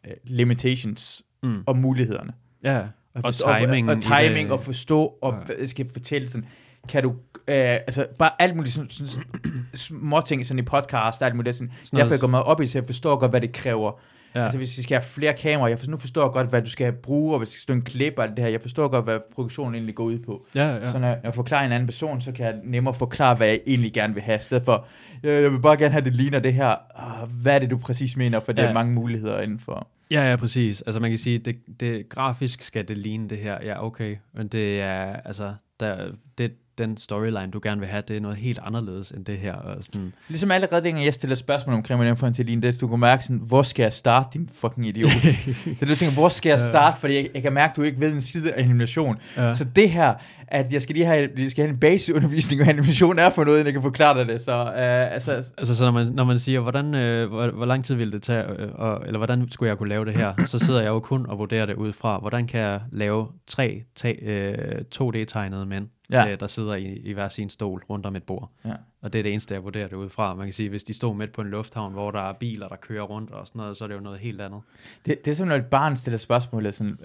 øh, 0.06 0.12
limitations 0.24 1.22
Mm. 1.42 1.62
og 1.66 1.76
mulighederne. 1.76 2.32
Ja, 2.64 2.78
og, 3.14 3.22
Og, 3.24 3.34
timingen. 3.34 3.88
og, 3.90 3.96
og 3.96 4.02
timing 4.02 4.52
og 4.52 4.62
forstå, 4.64 5.04
og 5.22 5.34
Ja. 5.60 5.66
skal 5.66 5.90
fortælle 5.92 6.28
sådan, 6.30 6.46
kan 6.88 7.02
du, 7.02 7.10
øh, 7.10 7.14
altså 7.56 8.06
bare 8.18 8.30
alt 8.38 8.56
muligt 8.56 8.74
sådan, 8.74 8.90
sådan, 8.90 9.08
sådan 9.08 9.66
små 9.74 10.20
ting 10.20 10.46
sådan 10.46 10.58
i 10.58 10.62
podcast, 10.62 11.22
alt 11.22 11.36
muligt 11.36 11.56
sådan, 11.56 11.72
noget- 11.92 12.02
derfor 12.02 12.14
jeg 12.14 12.20
går 12.20 12.26
meget 12.28 12.44
op 12.44 12.60
i 12.60 12.66
så 12.66 12.78
jeg 12.78 12.86
forstår 12.86 13.16
godt, 13.16 13.32
hvad 13.32 13.40
det 13.40 13.52
kræver. 13.52 13.92
Ja. 14.34 14.42
Altså 14.44 14.58
hvis 14.58 14.78
vi 14.78 14.82
skal 14.82 14.96
have 14.96 15.04
flere 15.08 15.32
kameraer, 15.32 15.68
jeg 15.68 15.78
forstår, 15.78 15.90
nu 15.90 15.96
forstår 15.96 16.22
jeg 16.22 16.32
godt, 16.32 16.48
hvad 16.48 16.62
du 16.62 16.70
skal 16.70 16.92
bruge, 16.92 17.32
og 17.32 17.38
hvis 17.38 17.50
der 17.50 17.58
skal 17.58 17.74
en 17.74 17.82
klip 17.82 18.14
og 18.16 18.24
alt 18.24 18.36
det 18.36 18.44
her, 18.44 18.50
jeg 18.50 18.60
forstår 18.60 18.88
godt, 18.88 19.04
hvad 19.04 19.18
produktionen 19.34 19.74
egentlig 19.74 19.94
går 19.94 20.04
ud 20.04 20.18
på. 20.18 20.46
Ja, 20.54 20.68
Ja. 20.74 20.92
Så 20.92 20.98
når 20.98 21.16
jeg 21.24 21.34
forklarer 21.34 21.66
en 21.66 21.72
anden 21.72 21.86
person, 21.86 22.20
så 22.20 22.32
kan 22.32 22.46
jeg 22.46 22.54
nemmere 22.64 22.94
forklare, 22.94 23.34
hvad 23.34 23.46
jeg 23.46 23.60
egentlig 23.66 23.92
gerne 23.92 24.14
vil 24.14 24.22
have, 24.22 24.36
i 24.38 24.40
stedet 24.42 24.64
for, 24.64 24.86
"Ja, 25.24 25.40
jeg 25.42 25.52
vil 25.52 25.60
bare 25.60 25.76
gerne 25.76 25.92
have, 25.92 26.04
det 26.04 26.14
ligner 26.16 26.38
det 26.38 26.54
her. 26.54 26.76
Ah, 26.96 27.28
Hvad 27.42 27.54
er 27.54 27.58
det, 27.58 27.70
du 27.70 27.76
præcis 27.78 28.16
mener, 28.16 28.40
for 28.40 28.52
det 28.52 28.62
Ja. 28.62 28.68
er 28.68 28.72
mange 28.74 28.92
muligheder 28.92 29.40
indenfor. 29.40 29.88
Ja, 30.10 30.30
ja, 30.30 30.36
præcis. 30.36 30.82
Altså 30.82 31.00
man 31.00 31.10
kan 31.10 31.18
sige, 31.18 31.38
det, 31.38 31.56
det 31.80 32.08
grafisk 32.08 32.62
skal 32.62 32.88
det 32.88 32.98
ligne 32.98 33.28
det 33.28 33.38
her. 33.38 33.58
Ja, 33.64 33.84
okay. 33.86 34.16
Men 34.34 34.48
det 34.48 34.80
er, 34.80 35.16
altså, 35.24 35.54
der, 35.80 36.10
det, 36.38 36.52
den 36.78 36.96
storyline, 36.96 37.50
du 37.52 37.60
gerne 37.62 37.80
vil 37.80 37.88
have, 37.88 38.02
det 38.08 38.16
er 38.16 38.20
noget 38.20 38.36
helt 38.36 38.58
anderledes 38.62 39.10
end 39.10 39.24
det 39.24 39.38
her. 39.38 39.52
Og 39.54 39.84
sådan, 39.84 40.12
Ligesom 40.28 40.50
allerede 40.50 40.84
dengang 40.84 41.04
jeg 41.04 41.14
stiller 41.14 41.36
spørgsmål 41.36 41.74
en 41.76 42.34
til 42.34 42.46
ligne 42.46 42.62
det, 42.62 42.80
du 42.80 42.88
kan 42.88 42.98
mærke 42.98 43.22
sådan, 43.22 43.40
hvor 43.44 43.62
skal 43.62 43.82
jeg 43.82 43.92
starte, 43.92 44.28
din 44.32 44.48
fucking 44.52 44.86
idiot? 44.86 45.10
så 45.78 45.86
du 45.86 45.94
tænker, 45.94 46.14
hvor 46.14 46.28
skal 46.28 46.50
jeg 46.50 46.60
starte, 46.60 47.00
fordi 47.00 47.14
jeg, 47.14 47.28
jeg 47.34 47.42
kan 47.42 47.52
mærke, 47.52 47.72
du 47.76 47.82
ikke 47.82 48.00
ved 48.00 48.12
en 48.12 48.20
side 48.20 48.52
af 48.52 48.62
animation. 48.62 49.16
Ja. 49.36 49.54
Så 49.54 49.64
det 49.64 49.90
her, 49.90 50.14
at 50.48 50.72
jeg 50.72 50.82
skal 50.82 50.94
lige 50.94 51.06
have, 51.06 51.28
jeg 51.38 51.50
skal 51.50 51.64
have 51.64 51.72
en 51.72 51.80
basisudvikling, 51.80 52.62
og 52.62 52.68
animation 52.68 53.18
er 53.18 53.30
for 53.30 53.44
noget, 53.44 53.64
jeg 53.64 53.72
kan 53.72 53.82
forklare 53.82 54.18
dig 54.18 54.28
det. 54.28 54.40
Så 54.40 54.52
øh, 54.52 55.12
altså, 55.12 55.32
Altså 55.58 55.76
så 55.76 55.84
når 55.84 55.90
man, 55.92 56.06
når 56.06 56.24
man 56.24 56.38
siger, 56.38 56.60
hvordan, 56.60 56.94
øh, 56.94 57.28
hvor, 57.28 57.50
hvor 57.50 57.66
lang 57.66 57.84
tid 57.84 57.94
ville 57.94 58.12
det 58.12 58.22
tage, 58.22 58.44
øh, 58.60 58.68
og, 58.74 59.02
eller 59.06 59.18
hvordan 59.18 59.50
skulle 59.50 59.68
jeg 59.68 59.78
kunne 59.78 59.88
lave 59.88 60.04
det 60.04 60.14
her, 60.14 60.34
så 60.46 60.58
sidder 60.58 60.80
jeg 60.80 60.88
jo 60.88 61.00
kun 61.00 61.26
og 61.26 61.38
vurderer 61.38 61.66
det 61.66 61.74
ud 61.74 61.92
fra, 61.92 62.18
hvordan 62.18 62.46
kan 62.46 62.60
jeg 62.60 62.80
lave 62.92 63.26
tre 63.46 63.82
ta- 63.96 64.22
øh, 64.22 64.78
2D-tegnede 64.94 65.66
mænd, 65.66 65.86
Ja. 66.10 66.24
ja. 66.26 66.32
øh, 66.32 66.40
der 66.40 66.46
sidder 66.46 66.74
i, 66.74 66.84
i 66.84 67.12
hver 67.12 67.28
sin 67.28 67.50
stol 67.50 67.82
rundt 67.90 68.06
om 68.06 68.16
et 68.16 68.22
bord. 68.22 68.50
Ja. 68.64 68.72
Og 69.02 69.12
det 69.12 69.18
er 69.18 69.22
det 69.22 69.32
eneste, 69.32 69.54
jeg 69.54 69.64
vurderer 69.64 69.88
det 69.88 69.96
ud 69.96 70.08
fra. 70.08 70.34
Man 70.34 70.46
kan 70.46 70.52
sige, 70.52 70.68
hvis 70.68 70.84
de 70.84 70.94
stod 70.94 71.14
midt 71.14 71.32
på 71.32 71.40
en 71.40 71.48
lufthavn, 71.48 71.92
hvor 71.92 72.10
der 72.10 72.20
er 72.28 72.32
biler, 72.32 72.68
der 72.68 72.76
kører 72.76 73.02
rundt 73.02 73.30
og 73.30 73.46
sådan 73.46 73.58
noget, 73.58 73.76
så 73.76 73.84
er 73.84 73.88
det 73.88 73.94
jo 73.94 74.00
noget 74.00 74.18
helt 74.18 74.40
andet. 74.40 74.60
det, 75.06 75.24
det 75.24 75.30
er 75.30 75.34
som 75.34 75.48
når 75.48 75.56
et 75.56 75.66
barn 75.66 75.96
stiller 75.96 76.18
spørgsmålet 76.18 76.74
sådan, 76.74 76.98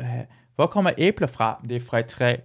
hvor 0.56 0.66
kommer 0.66 0.92
æbler 0.98 1.28
fra? 1.28 1.66
Det 1.70 1.76
er 1.76 1.80
fra 1.80 2.00
et 2.00 2.06
træ. 2.06 2.36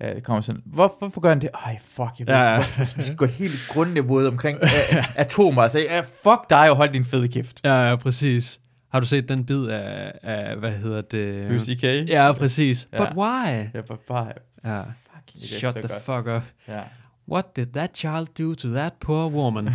Øh, 0.00 0.14
det 0.14 0.24
kommer 0.24 0.40
sådan, 0.40 0.62
hvor, 0.66 0.96
hvorfor 0.98 1.20
gør 1.20 1.28
han 1.28 1.40
det? 1.40 1.50
Ej, 1.54 1.78
fuck, 1.84 2.10
jeg 2.18 2.26
ved, 2.26 2.34
Ja, 2.34 2.40
ja, 2.42 2.50
ja. 2.50 2.64
ja. 2.78 2.86
vi 2.96 3.02
skal 3.02 3.16
gå 3.16 3.26
helt 3.26 3.68
grundniveauet 3.70 4.28
omkring 4.28 4.58
øh, 4.62 5.18
atomer. 5.22 5.68
Så 5.68 5.78
ja, 5.78 6.00
fuck 6.00 6.50
dig 6.50 6.70
og 6.70 6.76
hold 6.76 6.90
din 6.92 7.04
fede 7.04 7.28
kæft. 7.28 7.60
Ja, 7.64 7.88
ja, 7.88 7.96
præcis. 7.96 8.60
Har 8.92 9.00
du 9.00 9.06
set 9.06 9.28
den 9.28 9.44
bid 9.46 9.66
af, 9.66 10.12
af 10.22 10.56
hvad 10.56 10.72
hedder 10.72 11.00
det? 11.00 11.40
Louis 11.40 11.62
C.K.? 11.62 11.82
Ja, 12.10 12.32
præcis. 12.32 12.88
Ja. 12.92 12.96
But 12.98 13.16
why? 13.16 13.46
Jeg 13.74 13.82
var 13.88 13.98
bare, 14.08 14.32
Ja. 14.64 14.82
Det 15.26 15.42
er 15.42 15.58
Shut 15.58 15.74
the 15.74 15.88
godt. 15.88 16.02
fuck 16.02 16.26
up. 16.36 16.42
Ja. 16.68 16.82
What 17.28 17.56
did 17.56 17.66
that 17.66 17.96
child 17.96 18.26
do 18.38 18.54
to 18.54 18.68
that 18.68 18.92
poor 19.00 19.28
woman? 19.30 19.68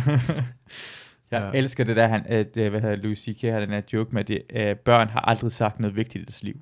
Jeg 1.30 1.40
Ja. 1.40 1.46
ja. 1.46 1.50
elsker 1.54 1.84
det 1.84 1.96
der, 1.96 2.06
han, 2.08 2.22
at, 2.26 2.56
øh, 2.56 2.70
hvad 2.70 2.80
hedder 2.80 2.96
Louis 2.96 3.18
C.K. 3.18 3.42
har 3.42 3.60
den 3.60 3.70
her 3.70 3.80
joke 3.92 4.14
med, 4.14 4.24
det, 4.24 4.42
øh, 4.50 4.76
børn 4.76 5.08
har 5.08 5.20
aldrig 5.20 5.52
sagt 5.52 5.80
noget 5.80 5.96
vigtigt 5.96 6.22
i 6.22 6.24
deres 6.24 6.42
liv. 6.42 6.54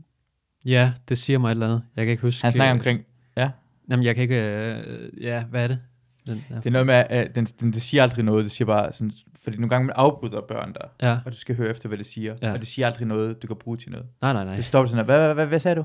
Ja, 0.65 0.93
det 1.09 1.19
siger 1.19 1.39
mig 1.39 1.49
et 1.49 1.51
eller 1.51 1.67
andet. 1.67 1.83
Jeg 1.97 2.05
kan 2.05 2.11
ikke 2.11 2.23
huske... 2.23 2.43
Han 2.45 2.53
snakker 2.53 2.73
øh, 2.75 2.79
omkring, 2.79 3.05
ja, 3.37 3.51
Jamen, 3.91 4.05
jeg 4.05 4.15
kan 4.15 4.23
ikke... 4.23 4.37
Øh, 4.37 5.23
ja, 5.23 5.45
hvad 5.45 5.63
er 5.63 5.69
det? 5.69 5.79
Den, 6.27 6.45
er 6.51 6.55
det 6.57 6.67
er 6.67 6.71
noget 6.71 6.87
med, 6.87 6.95
at 6.95 7.35
den, 7.35 7.45
den, 7.45 7.73
det 7.73 7.83
siger 7.83 8.03
aldrig 8.03 8.25
noget, 8.25 8.45
det 8.45 8.53
siger 8.53 8.67
bare 8.67 8.93
sådan, 8.93 9.13
fordi 9.43 9.57
nogle 9.57 9.69
gange 9.69 9.87
man 9.87 9.95
afbryder 9.97 10.41
børn 10.41 10.73
der, 10.75 11.09
Ja. 11.09 11.19
og 11.27 11.33
du 11.33 11.37
skal 11.37 11.57
høre 11.57 11.71
efter, 11.71 11.89
hvad 11.89 11.99
det 11.99 12.07
siger, 12.07 12.35
Ja. 12.43 12.47
ja. 12.47 12.53
og 12.53 12.59
det 12.59 12.69
siger 12.69 12.87
aldrig 12.87 13.07
noget, 13.07 13.43
du 13.43 13.47
kan 13.47 13.57
bruge 13.57 13.77
til 13.77 13.91
noget. 13.91 14.07
Nej, 14.23 14.33
nej, 14.33 14.45
nej. 14.45 14.55
Det 14.57 14.65
stopper 14.65 14.89
sådan 14.89 14.99
her, 14.99 15.05
hvad, 15.05 15.19
hvad, 15.19 15.35
hvad, 15.35 15.47
hvad 15.47 15.59
sagde 15.61 15.75
du? 15.77 15.85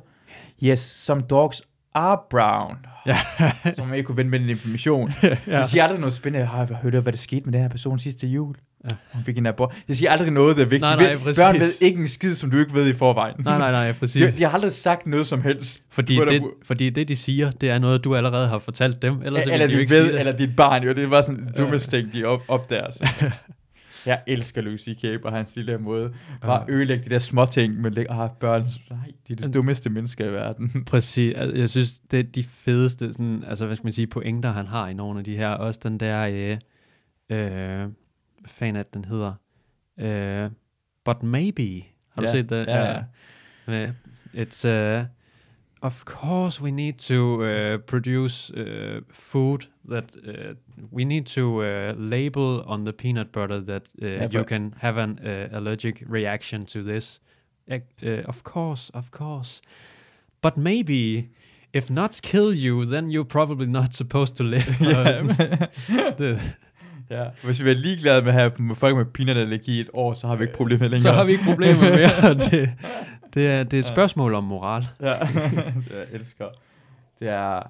Yes, 0.64 0.80
some 0.80 1.22
dogs 1.22 1.62
are 1.96 2.18
brown. 2.30 2.76
Ja. 3.08 3.18
Som 3.76 3.88
man 3.88 3.98
ikke 3.98 4.08
kunne 4.08 4.18
vende 4.18 4.32
med 4.32 4.40
den 4.40 4.50
information. 4.50 5.14
ja. 5.24 5.58
Det 5.58 5.66
siger 5.66 5.84
aldrig 5.84 6.00
noget 6.00 6.14
spændende. 6.14 6.46
Har 6.48 6.58
jeg 6.70 6.78
hørt, 6.78 6.94
hvad 6.94 7.12
der 7.14 7.18
skete 7.18 7.46
med 7.46 7.54
den 7.54 7.62
her 7.62 7.70
person 7.70 8.00
sidste 8.00 8.28
jul? 8.28 8.56
Ja. 8.84 8.96
Hun 9.14 9.24
fik 9.24 9.38
en 9.38 9.46
abort. 9.46 9.84
Det 9.88 9.98
siger 9.98 10.12
aldrig 10.12 10.32
noget, 10.32 10.56
der 10.58 10.62
er 10.62 10.66
vigtigt. 10.66 10.82
Nej, 10.82 10.96
nej, 10.96 11.18
præcis. 11.18 11.40
Børn 11.40 11.60
ved 11.60 11.72
ikke 11.82 12.00
en 12.02 12.08
skid, 12.08 12.36
som 12.36 12.52
du 12.52 12.58
ikke 12.58 12.74
ved 12.74 12.88
i 12.88 12.94
forvejen. 12.94 13.36
Nej, 13.40 13.58
nej, 13.58 13.72
nej, 13.72 13.94
præcis. 14.00 14.22
De, 14.34 14.38
de 14.38 14.44
har 14.44 14.50
aldrig 14.52 14.72
sagt 14.72 15.08
noget 15.08 15.28
som 15.28 15.42
helst. 15.42 15.82
Fordi 15.90 16.16
Hvor 16.16 16.26
der- 16.26 16.32
det, 16.32 16.44
fordi 16.66 16.90
det, 16.90 17.08
de 17.08 17.16
siger, 17.16 17.52
det 17.52 17.70
er 17.70 17.80
noget, 17.80 18.04
du 18.04 18.16
allerede 18.16 18.48
har 18.48 18.60
fortalt 18.60 19.02
dem. 19.02 19.22
Ellers 19.26 19.44
så 19.44 19.54
eller 19.54 19.68
de 19.68 19.74
de 19.76 19.80
ikke 19.82 19.94
ved, 19.94 20.06
det. 20.12 20.20
eller 20.20 20.38
dit 20.38 20.56
barn, 20.56 20.84
jo. 20.84 20.94
Det 20.94 21.10
bare 21.10 21.24
sådan 21.24 21.50
dumme 21.58 21.80
ting, 21.80 22.14
de 22.14 22.26
op, 22.26 22.42
opdager. 22.48 22.88
Jeg 24.06 24.22
elsker 24.28 24.62
Louis 24.62 24.82
C.K. 24.82 25.22
på 25.22 25.30
hans 25.30 25.56
lille 25.56 25.78
måde. 25.78 26.14
Bare 26.42 26.66
Ja. 26.68 26.74
ødelægge 26.74 27.04
de 27.06 27.10
der 27.10 27.20
små 27.20 27.46
ting, 27.46 27.82
men 27.82 27.94
lægge, 27.94 28.12
ah, 28.12 28.30
børn, 28.40 28.66
nej, 28.90 29.12
de 29.28 29.34
er 29.34 29.48
de 29.48 29.52
dummeste 29.54 29.90
mennesker 29.90 30.26
i 30.26 30.32
verden. 30.34 30.72
Præcis. 30.86 31.34
Altså, 31.36 31.58
jeg 31.58 31.70
synes, 31.70 32.00
det 32.00 32.20
er 32.20 32.24
de 32.24 32.44
fedeste, 32.44 33.14
sådan, 33.14 33.44
altså, 33.48 33.66
hvad 33.66 33.76
skal 33.76 33.86
man 33.86 33.94
sige, 33.94 34.08
pointer, 34.08 34.50
han 34.52 34.66
har 34.68 34.88
i 34.88 34.94
nogle 34.94 35.20
af 35.20 35.26
de 35.26 35.38
her. 35.38 35.50
Også 35.50 35.80
den 35.84 35.98
der, 36.00 36.28
øh, 36.28 36.52
øh, 37.30 37.90
hvad 38.40 38.48
fanden 38.48 38.76
er 38.76 38.84
det, 38.84 38.94
den 38.94 39.06
hedder? 39.06 39.34
Øh, 40.00 40.50
But 41.06 41.24
Maybe. 41.24 41.84
Har 42.10 42.22
du 42.22 42.28
Ja, 42.28 42.32
set 42.32 42.50
det? 42.50 42.66
ja, 42.68 43.04
ja. 43.68 43.92
It's, 44.34 44.68
uh, 44.68 45.06
of 45.82 46.04
course 46.04 46.64
we 46.64 46.72
need 46.72 46.94
to 46.94 47.42
uh, 47.42 47.80
produce 47.80 48.54
uh, 48.58 49.02
food 49.14 49.60
that 49.90 50.16
uh, 50.28 50.34
we 50.92 51.06
need 51.06 51.26
to 51.26 51.62
uh, 51.62 51.94
label 51.98 52.64
on 52.68 52.86
the 52.86 52.94
peanut 52.94 53.32
butter 53.32 53.62
that 53.62 53.90
uh, 54.02 54.08
Ja, 54.08 54.28
you 54.34 54.44
can 54.44 54.74
have 54.78 54.98
an 54.98 55.20
uh, 55.20 55.58
allergic 55.58 56.04
reaction 56.10 56.66
to 56.66 56.84
this. 56.84 57.20
Uh, 57.70 57.80
of 58.26 58.44
course, 58.44 58.92
of 58.94 59.12
course. 59.12 59.62
But 60.42 60.58
maybe 60.58 61.30
if 61.74 61.90
nuts 61.90 62.20
kill 62.22 62.54
you, 62.54 62.86
then 62.86 63.12
you're 63.12 63.24
probably 63.24 63.68
not 63.68 63.94
supposed 63.94 64.36
to 64.36 64.44
live. 64.44 64.78
Det, 66.18 66.40
Ja, 67.12 67.26
hvis 67.44 67.64
vi 67.64 67.70
er 67.70 67.74
ligeglade 67.74 68.22
med 68.22 68.30
at 68.30 68.34
have 68.34 68.52
med 68.60 68.76
folk 68.76 68.96
med 68.96 69.06
peanut-allergi 69.06 69.80
et 69.80 69.90
år, 69.94 70.14
så 70.14 70.28
har 70.28 70.36
vi 70.36 70.44
ikke 70.44 70.54
problemer 70.54 70.84
længere. 70.88 71.02
så 71.02 71.12
har 71.12 71.24
vi 71.24 71.32
ikke 71.32 71.44
problemer 71.44 71.82
mere. 71.82 72.34
det, 72.52 72.74
det, 73.34 73.48
er, 73.48 73.64
det 73.64 73.74
er 73.74 73.80
et 73.80 73.86
spørgsmål 73.86 74.34
om 74.34 74.44
moral. 74.44 74.88
Ja, 75.02 75.14
det 75.20 75.92
jeg 75.92 76.06
elsker. 76.12 76.46
Det 77.20 77.30
er... 77.30 77.62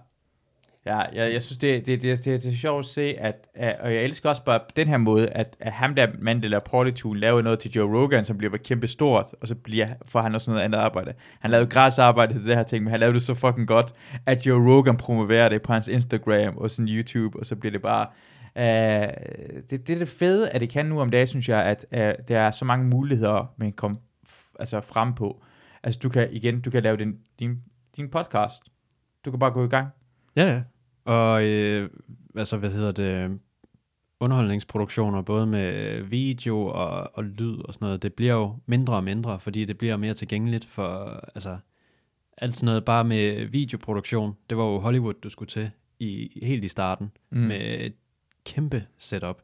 Ja, 0.85 0.97
jeg, 0.97 1.33
jeg 1.33 1.41
synes, 1.41 1.57
det, 1.57 1.85
det, 1.85 2.01
det, 2.01 2.25
det, 2.25 2.43
det 2.43 2.53
er 2.53 2.55
sjovt 2.55 2.79
at 2.79 2.85
se, 2.85 3.01
at, 3.01 3.47
at, 3.53 3.77
og 3.79 3.93
jeg 3.93 4.03
elsker 4.03 4.29
også 4.29 4.43
bare 4.43 4.59
på 4.59 4.71
den 4.75 4.87
her 4.87 4.97
måde, 4.97 5.29
at, 5.29 5.57
at 5.59 5.71
ham 5.71 5.95
der 5.95 6.07
mand, 6.19 6.41
der 6.41 6.49
laver 6.49 6.63
Portitude, 6.63 7.19
laver 7.19 7.41
noget 7.41 7.59
til 7.59 7.71
Joe 7.71 8.01
Rogan, 8.01 8.25
som 8.25 8.37
bliver 8.37 8.57
kæmpe 8.57 8.87
stort, 8.87 9.25
og 9.41 9.47
så 9.47 9.55
bliver, 9.55 9.87
får 10.05 10.21
han 10.21 10.35
også 10.35 10.51
noget 10.51 10.63
andet 10.63 10.79
arbejde. 10.79 11.13
Han 11.39 11.51
lavede 11.51 11.67
græsarbejde 11.69 12.07
arbejde 12.07 12.33
til 12.33 12.49
det 12.49 12.57
her 12.57 12.63
ting, 12.63 12.83
men 12.83 12.91
han 12.91 12.99
lavede 12.99 13.13
det 13.13 13.21
så 13.21 13.33
fucking 13.33 13.67
godt, 13.67 13.93
at 14.25 14.45
Joe 14.45 14.75
Rogan 14.75 14.97
promoverer 14.97 15.49
det 15.49 15.61
på 15.61 15.73
hans 15.73 15.87
Instagram 15.87 16.57
og 16.57 16.71
sin 16.71 16.87
YouTube, 16.87 17.39
og 17.39 17.45
så 17.45 17.55
bliver 17.55 17.71
det 17.71 17.81
bare... 17.81 18.07
Uh, 18.55 18.61
det, 19.69 19.87
det 19.87 19.89
er 19.89 19.99
det 19.99 20.09
fede, 20.09 20.49
at 20.49 20.61
det 20.61 20.69
kan 20.69 20.85
nu 20.85 21.01
om 21.01 21.09
dagen, 21.09 21.27
synes 21.27 21.49
jeg, 21.49 21.63
at 21.63 21.85
uh, 21.91 22.25
der 22.27 22.39
er 22.39 22.51
så 22.51 22.65
mange 22.65 22.85
muligheder, 22.85 23.53
man 23.57 23.67
kan 23.67 23.75
komme 23.75 23.97
altså 24.59 24.81
frem 24.81 25.13
på. 25.13 25.43
Altså 25.83 25.99
du 26.03 26.09
kan 26.09 26.27
igen, 26.31 26.61
du 26.61 26.69
kan 26.69 26.83
lave 26.83 26.97
din, 26.97 27.17
din, 27.39 27.61
din 27.95 28.09
podcast. 28.09 28.63
Du 29.25 29.31
kan 29.31 29.39
bare 29.39 29.51
gå 29.51 29.65
i 29.65 29.67
gang. 29.67 29.87
Ja, 30.35 30.43
ja. 30.53 30.61
Og 31.05 31.45
øh, 31.47 31.89
altså, 32.35 32.57
hvad 32.57 32.71
hedder 32.71 32.91
det, 32.91 33.39
underholdningsproduktioner, 34.19 35.21
både 35.21 35.47
med 35.47 36.01
video 36.01 36.65
og, 36.65 37.11
og 37.17 37.23
lyd 37.23 37.57
og 37.57 37.73
sådan 37.73 37.85
noget, 37.85 38.03
det 38.03 38.13
bliver 38.13 38.33
jo 38.33 38.55
mindre 38.65 38.93
og 38.95 39.03
mindre, 39.03 39.39
fordi 39.39 39.65
det 39.65 39.77
bliver 39.77 39.97
mere 39.97 40.13
tilgængeligt 40.13 40.65
for, 40.65 41.19
altså, 41.35 41.57
alt 42.37 42.53
sådan 42.53 42.65
noget 42.65 42.85
bare 42.85 43.03
med 43.03 43.45
videoproduktion, 43.45 44.35
det 44.49 44.57
var 44.57 44.63
jo 44.65 44.79
Hollywood, 44.79 45.13
du 45.13 45.29
skulle 45.29 45.49
til 45.49 45.71
i, 45.99 46.39
helt 46.43 46.63
i 46.63 46.67
starten, 46.67 47.11
Mm. 47.29 47.37
med 47.39 47.79
et 47.79 47.93
kæmpe 48.45 48.83
setup. 48.97 49.41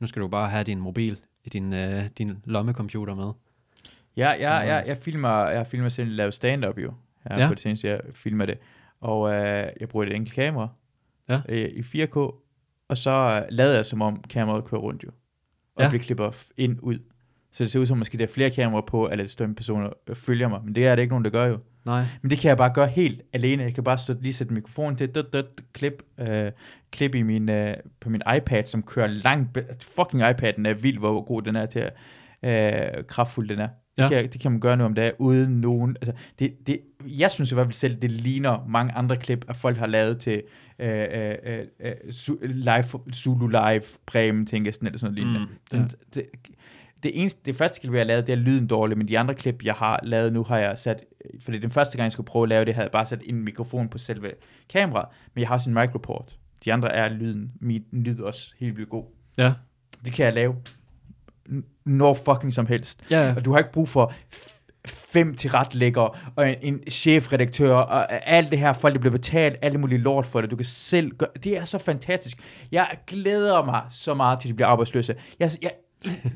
Nu 0.00 0.06
skal 0.06 0.22
du 0.22 0.28
bare 0.28 0.48
have 0.48 0.64
din 0.64 0.80
mobil, 0.80 1.16
din, 1.52 1.72
øh, 1.72 2.02
din 2.18 2.38
lommecomputer 2.44 3.14
med. 3.14 3.32
Ja, 4.16 4.30
ja, 4.32 4.58
ja, 4.60 4.74
jeg 4.86 4.96
filmer, 4.96 5.44
jeg 5.44 5.66
filmer 5.66 5.88
selv 5.88 6.10
lavet 6.10 6.34
stand-up 6.34 6.78
jo. 6.78 6.92
Ja, 7.30 7.40
Ja. 7.40 7.48
På 7.48 7.54
det 7.54 7.62
seneste, 7.62 7.88
jeg 7.88 8.00
filmer 8.12 8.46
det. 8.46 8.58
Og 9.00 9.32
øh, 9.32 9.66
jeg 9.80 9.88
bruger 9.88 10.06
et 10.06 10.16
enkelt 10.16 10.34
kamera. 10.34 10.68
Ja. 11.28 11.40
Øh, 11.48 11.58
I 11.68 11.80
4K. 11.80 12.16
Og 12.88 12.96
så 12.98 13.10
øh, 13.10 13.42
lader 13.56 13.74
jeg 13.76 13.86
som 13.86 14.02
om 14.02 14.22
kameraet 14.30 14.64
kører 14.64 14.80
rundt 14.80 15.04
jo. 15.04 15.10
Og 15.76 15.92
Ja. 15.92 15.98
klipper 15.98 16.30
f- 16.30 16.50
ind 16.56 16.78
ud. 16.82 16.98
Så 17.52 17.64
det 17.64 17.72
ser 17.72 17.78
ud 17.80 17.86
som, 17.86 17.98
måske 17.98 18.18
der 18.18 18.24
er 18.24 18.28
flere 18.28 18.50
kameraer 18.50 18.86
på, 18.86 19.08
eller 19.08 19.24
at 19.24 19.30
større 19.30 19.54
personer 19.54 19.90
øh, 20.08 20.16
følger 20.16 20.48
mig. 20.48 20.60
Men 20.64 20.74
det 20.74 20.86
er 20.86 20.94
det 20.94 21.02
ikke 21.02 21.12
nogen, 21.12 21.24
der 21.24 21.30
gør 21.30 21.46
jo. 21.46 21.58
Nej. 21.86 22.04
Men 22.22 22.30
det 22.30 22.38
kan 22.38 22.48
jeg 22.48 22.56
bare 22.56 22.72
gøre 22.74 22.86
helt 22.88 23.22
alene. 23.32 23.62
Jeg 23.62 23.74
kan 23.74 23.84
bare 23.84 23.98
stå, 23.98 24.14
lige 24.20 24.32
sætte 24.34 24.54
mikrofonen 24.54 24.96
til, 24.96 25.08
dut, 25.14 25.32
dut, 25.32 25.46
klip, 25.72 26.02
øh, 26.18 26.52
klip 26.90 27.14
i 27.14 27.22
min, 27.22 27.48
øh, 27.50 27.76
på 28.00 28.10
min 28.10 28.22
iPad, 28.36 28.64
som 28.66 28.82
kører 28.82 29.06
langt. 29.06 29.58
Fucking 29.82 30.22
iPad'en 30.22 30.68
er 30.68 30.74
vild, 30.74 30.98
hvor 30.98 31.22
god 31.24 31.42
den 31.42 31.56
er 31.56 31.66
til 31.66 31.90
at 32.42 32.98
øh, 32.98 33.04
kraftfuld 33.04 33.48
den 33.48 33.58
er. 33.58 33.68
Det, 33.96 34.02
Ja. 34.02 34.08
kan, 34.08 34.16
jeg- 34.16 34.32
det 34.32 34.40
kan 34.40 34.50
man 34.50 34.60
gøre 34.60 34.76
nu 34.76 34.84
om 34.84 34.94
dagen, 34.94 35.12
uden 35.18 35.60
nogen... 35.60 35.96
Altså, 36.02 36.12
det, 36.38 36.66
det, 36.66 36.80
jeg 37.04 37.30
synes 37.30 37.50
i 37.50 37.54
hvert 37.54 37.66
fald 37.66 37.74
selv, 37.74 37.94
det 37.94 38.10
ligner 38.10 38.64
mange 38.68 38.92
andre 38.92 39.16
klip, 39.16 39.44
at 39.48 39.56
folk 39.56 39.76
har 39.76 39.86
lavet 39.86 40.18
til 40.18 40.42
øh, 40.78 40.88
øh, 41.12 41.34
øh, 41.46 41.58
øh, 41.80 41.92
Su- 42.08 42.46
live, 42.46 43.12
Zulu 43.14 43.46
Live, 43.46 43.82
Bremen, 44.06 44.46
tænker 44.46 44.72
sådan, 44.72 44.86
eller 44.86 44.98
sådan 44.98 45.14
noget 45.14 45.26
lignende. 45.26 45.52
Mm, 45.72 45.78
Den, 45.78 45.90
det, 46.14 46.26
det, 47.02 47.20
eneste, 47.20 47.40
det 47.44 47.56
første 47.56 47.80
klip, 47.80 47.92
jeg 47.92 48.00
har 48.00 48.04
lavet, 48.04 48.26
det 48.26 48.32
er 48.32 48.36
lyden 48.36 48.66
dårlig, 48.66 48.98
men 48.98 49.08
de 49.08 49.18
andre 49.18 49.34
klip, 49.34 49.64
jeg 49.64 49.74
har 49.74 50.00
lavet 50.02 50.32
nu, 50.32 50.42
har 50.42 50.58
jeg 50.58 50.78
sat, 50.78 51.04
fordi 51.40 51.58
den 51.58 51.70
første 51.70 51.96
gang, 51.96 52.04
jeg 52.04 52.12
skulle 52.12 52.26
prøve 52.26 52.42
at 52.42 52.48
lave 52.48 52.64
det, 52.64 52.74
havde 52.74 52.84
jeg 52.84 52.92
bare 52.92 53.06
sat 53.06 53.20
en 53.26 53.44
mikrofon 53.44 53.88
på 53.88 53.98
selve 53.98 54.32
kameraet, 54.68 55.08
men 55.34 55.40
jeg 55.40 55.48
har 55.48 55.54
også 55.54 55.70
en 55.70 55.74
microport. 55.74 56.36
De 56.64 56.72
andre 56.72 56.92
er 56.92 57.08
lyden, 57.08 57.52
min 57.60 57.84
lyd 57.92 58.20
også 58.20 58.54
helt 58.58 58.76
vildt 58.76 58.90
god. 58.90 59.04
Ja. 59.38 59.52
Det 60.04 60.12
kan 60.12 60.24
jeg 60.26 60.34
lave 60.34 60.54
når 61.86 62.14
fucking 62.14 62.54
som 62.54 62.66
helst. 62.66 63.00
Ja, 63.10 63.26
ja. 63.26 63.34
Og 63.36 63.44
du 63.44 63.50
har 63.50 63.58
ikke 63.58 63.72
brug 63.72 63.88
for 63.88 64.12
fem 64.86 65.34
tilretlæggere 65.34 66.10
og 66.36 66.50
en, 66.50 66.56
en 66.62 66.80
chefredaktør 66.90 67.74
og 67.74 68.28
alt 68.28 68.50
det 68.50 68.58
her, 68.58 68.72
folk 68.72 68.94
der 68.94 69.00
bliver 69.00 69.12
betalt, 69.12 69.56
alle 69.62 69.78
mulige 69.78 69.98
lort 69.98 70.26
for 70.26 70.40
det. 70.40 70.50
Du 70.50 70.56
kan 70.56 70.64
selv 70.64 71.10
gøre, 71.10 71.30
det 71.44 71.56
er 71.56 71.64
så 71.64 71.78
fantastisk. 71.78 72.38
Jeg 72.72 72.88
glæder 73.06 73.64
mig 73.64 73.82
så 73.90 74.14
meget 74.14 74.40
til, 74.40 74.48
at 74.48 74.50
de 74.50 74.54
bliver 74.54 74.68
arbejdsløse. 74.68 75.14
Jeg, 75.38 75.50
jeg, 75.62 75.70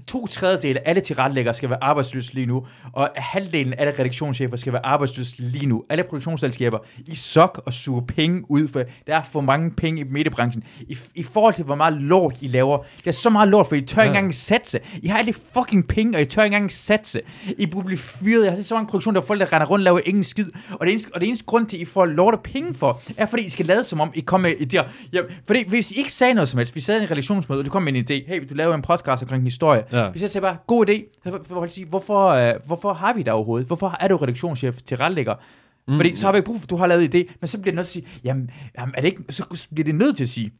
to 0.06 0.26
tredjedele 0.26 0.78
af 0.78 0.88
alle 0.90 1.00
tilrettelæggere 1.00 1.54
skal 1.54 1.70
være 1.70 1.78
arbejdsløse 1.84 2.34
lige 2.34 2.46
nu, 2.46 2.66
og 2.92 3.10
halvdelen 3.16 3.72
af 3.72 3.76
alle 3.80 3.92
redaktionschefer 3.98 4.56
skal 4.56 4.72
være 4.72 4.86
arbejdsløse 4.86 5.34
lige 5.38 5.66
nu. 5.66 5.84
Alle 5.88 6.04
produktionsselskaber 6.04 6.78
i 7.06 7.14
sok 7.14 7.62
og 7.66 7.74
suger 7.74 8.00
penge 8.00 8.42
ud, 8.50 8.68
for 8.68 8.82
der 9.06 9.16
er 9.16 9.22
for 9.32 9.40
mange 9.40 9.70
penge 9.70 10.00
i 10.00 10.04
mediebranchen. 10.04 10.64
I, 10.88 10.98
I 11.14 11.22
forhold 11.22 11.54
til, 11.54 11.64
hvor 11.64 11.74
meget 11.74 11.92
lort 12.02 12.34
I 12.40 12.48
laver. 12.48 12.78
Det 12.98 13.06
er 13.06 13.10
så 13.12 13.30
meget 13.30 13.48
lort, 13.48 13.66
for 13.66 13.74
I 13.74 13.80
tør 13.80 14.02
Ja. 14.02 14.08
ikke 14.08 14.16
engang 14.18 14.34
satse. 14.34 14.80
I 15.02 15.08
har 15.08 15.18
alle 15.18 15.32
fucking 15.54 15.88
penge, 15.88 16.18
og 16.18 16.22
I 16.22 16.24
tør 16.24 16.42
ikke 16.42 16.54
engang 16.56 16.70
satse. 16.70 17.20
I 17.58 17.66
burde 17.66 17.86
blive 17.86 17.98
fyret. 17.98 18.44
Jeg 18.44 18.52
har 18.52 18.56
set 18.56 18.66
så 18.66 18.74
mange 18.74 18.86
produktioner, 18.88 19.20
der 19.20 19.24
er 19.24 19.26
folk, 19.26 19.40
der 19.40 19.52
render 19.52 19.66
rundt 19.66 19.80
og 19.80 19.84
laver 19.84 20.00
ingen 20.04 20.24
skid. 20.24 20.46
Og 20.70 20.86
det 20.86 20.90
eneste, 20.92 21.08
og 21.14 21.20
det 21.20 21.26
eneste 21.28 21.44
grund 21.44 21.66
til, 21.66 21.76
at 21.76 21.80
I 21.80 21.84
får 21.84 22.04
lort 22.06 22.34
og 22.34 22.40
penge 22.42 22.74
for, 22.74 23.00
er 23.16 23.26
fordi 23.26 23.42
I 23.42 23.48
skal 23.48 23.66
lade 23.66 23.84
som 23.84 24.00
om, 24.00 24.12
I 24.14 24.20
kommer 24.20 24.48
med 24.48 24.56
idéer. 24.74 24.90
Ja, 25.12 25.20
fordi 25.46 25.68
hvis 25.68 25.90
I 25.90 25.94
ikke 25.98 26.12
sagde 26.12 26.34
noget 26.34 26.48
som 26.48 26.58
helst, 26.58 26.74
vi 26.74 26.80
sad 26.80 27.00
i 27.00 27.02
en 27.02 27.10
redaktionsmøde, 27.10 27.58
og 27.60 27.64
du 27.64 27.70
kom 27.70 27.82
med 27.82 27.92
en 27.94 28.04
idé, 28.04 28.28
hey, 28.28 28.46
du 28.50 28.54
lave 28.54 28.74
en 28.74 28.82
podcast 28.82 29.22
omkring 29.22 29.44
historie? 29.54 29.84
Ja. 29.92 30.08
Hvis 30.10 30.22
jeg 30.22 30.30
siger 30.30 30.40
bare, 30.40 30.56
god 30.66 30.88
idé, 30.88 31.20
så 31.24 31.38
for, 31.48 31.62
at 31.62 31.72
sige, 31.72 31.86
hvorfor, 31.86 32.28
øh, 32.28 32.54
hvorfor 32.66 32.92
har 32.92 33.12
vi 33.12 33.22
det 33.22 33.32
overhovedet? 33.32 33.66
Hvorfor 33.66 33.96
er 34.00 34.08
du 34.08 34.16
redaktionschef 34.16 34.76
til 34.82 34.96
retlægger? 34.96 35.34
Mm, 35.88 35.96
Fordi 35.96 36.16
så 36.16 36.26
har 36.26 36.32
vi 36.32 36.38
ikke 36.38 36.46
brug 36.46 36.56
for, 36.56 36.64
at 36.66 36.70
du 36.70 36.76
har 36.76 36.86
lavet 36.86 37.14
idé, 37.14 37.32
men 37.40 37.48
så 37.48 37.58
bliver 37.58 37.72
det 37.72 37.76
nødt 37.76 37.86
til 37.88 38.00
at 38.00 38.04
sige, 38.06 38.20
jamen, 38.24 38.50
jamen 38.78 38.94
er 38.96 39.00
det 39.00 39.08
ikke, 39.08 39.22
så 39.30 39.66
bliver 39.74 39.84
det 39.84 39.94
nødt 39.94 40.16
til 40.16 40.24
at 40.24 40.28
sige, 40.28 40.52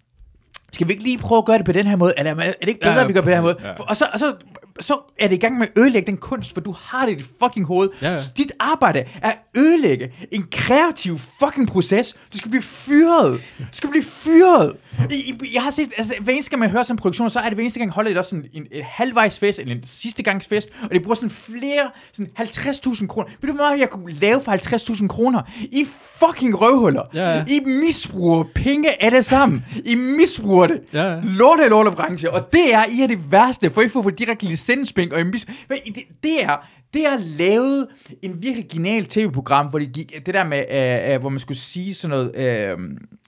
skal 0.72 0.88
vi 0.88 0.92
ikke 0.92 1.04
lige 1.04 1.18
prøve 1.18 1.38
at 1.38 1.44
gøre 1.44 1.58
det 1.58 1.66
på 1.66 1.72
den 1.72 1.86
her 1.86 1.96
måde? 1.96 2.14
Eller 2.16 2.30
er 2.30 2.52
det 2.60 2.68
ikke 2.68 2.80
bedre, 2.80 2.94
Ja, 2.94 3.00
at 3.02 3.08
vi 3.08 3.12
gør 3.12 3.20
det 3.20 3.24
på 3.24 3.30
den 3.30 3.36
her 3.36 3.42
måde? 3.42 3.56
ja. 3.64 3.72
Og 3.82 3.96
så, 3.96 4.06
og 4.12 4.18
så 4.18 4.34
så 4.80 4.98
er 5.18 5.28
det 5.28 5.36
i 5.36 5.38
gang 5.38 5.58
med 5.58 5.66
at 5.66 5.78
ødelægge 5.78 6.06
den 6.06 6.16
kunst, 6.16 6.54
for 6.54 6.60
du 6.60 6.74
har 6.80 7.06
det 7.06 7.12
i 7.12 7.14
dit 7.14 7.26
fucking 7.42 7.66
hoved. 7.66 7.88
Ja, 8.02 8.12
ja. 8.12 8.18
Så 8.18 8.28
dit 8.36 8.52
arbejde 8.60 9.04
er 9.22 9.30
at 9.30 9.36
ødelægge 9.54 10.12
en 10.30 10.44
kreativ 10.52 11.18
fucking 11.38 11.68
proces. 11.68 12.12
Du 12.32 12.38
skal 12.38 12.50
blive 12.50 12.62
fyret. 12.62 13.40
Du 13.58 13.64
skal 13.70 13.90
blive 13.90 14.04
fyret. 14.04 14.76
I, 15.10 15.14
I, 15.14 15.50
jeg 15.54 15.62
har 15.62 15.70
set, 15.70 15.92
altså 15.98 16.14
hver 16.20 16.32
eneste 16.32 16.50
gang 16.50 16.60
man 16.60 16.70
hører 16.70 16.82
sådan 16.82 16.94
en 16.94 16.98
produktion, 16.98 17.30
så 17.30 17.38
er 17.38 17.44
det 17.44 17.52
hver 17.52 17.62
eneste 17.62 17.78
gang 17.78 17.90
holder 17.90 18.10
det 18.10 18.18
også 18.18 18.30
sådan 18.30 18.44
en, 18.52 18.66
en 18.72 18.82
halvvejs 18.84 19.38
fest, 19.38 19.58
eller 19.58 19.74
en 19.74 19.80
sidste 19.84 20.22
gangs 20.22 20.46
fest, 20.46 20.68
og 20.82 20.90
det 20.90 21.02
bruger 21.02 21.14
sådan 21.14 21.30
flere, 21.30 21.90
sådan 22.12 22.30
50.000 22.38 23.06
kroner. 23.06 23.28
Ved 23.40 23.48
du, 23.48 23.56
hvor 23.56 23.64
meget 23.64 23.80
jeg 23.80 23.90
kunne 23.90 24.12
lave 24.12 24.40
for 24.40 24.52
50.000 24.52 25.06
kroner? 25.06 25.42
I 25.62 25.86
fucking 26.18 26.60
røvhuller. 26.60 27.02
Ja, 27.14 27.34
ja. 27.34 27.44
I 27.46 27.60
misbruger 27.64 28.44
penge 28.54 29.02
alle 29.02 29.22
sammen. 29.22 29.64
I 29.84 29.94
misbruger 29.94 30.66
det. 30.66 30.80
Ja, 30.92 31.12
ja. 31.12 31.20
Lorte, 31.24 31.68
lorte 31.68 31.90
branche. 31.90 32.30
Og 32.30 32.52
det 32.52 32.74
er, 32.74 32.84
I 32.84 33.00
er 33.00 33.06
det 33.06 33.32
værste, 33.32 33.70
for 33.70 33.82
I 33.82 33.88
får 33.88 34.10
direkte 34.10 34.46
licenspenge, 34.68 35.16
og. 35.16 35.26
Men 35.26 35.78
det, 35.94 36.02
det 36.22 36.44
er, 36.44 36.68
det 36.94 37.06
er 37.06 37.16
lavet 37.18 37.86
en 38.22 38.42
virkelig 38.42 38.68
genial 38.72 39.04
tv-program, 39.04 39.66
hvor 39.66 39.78
de 39.78 39.86
gik, 39.86 40.26
det 40.26 40.34
der 40.34 40.44
med, 40.44 40.64
øh, 40.70 41.14
øh, 41.14 41.20
hvor 41.20 41.28
man 41.28 41.40
skulle 41.40 41.58
sige 41.58 41.94
sådan 41.94 42.10
noget, 42.16 42.36
øh, 42.36 42.78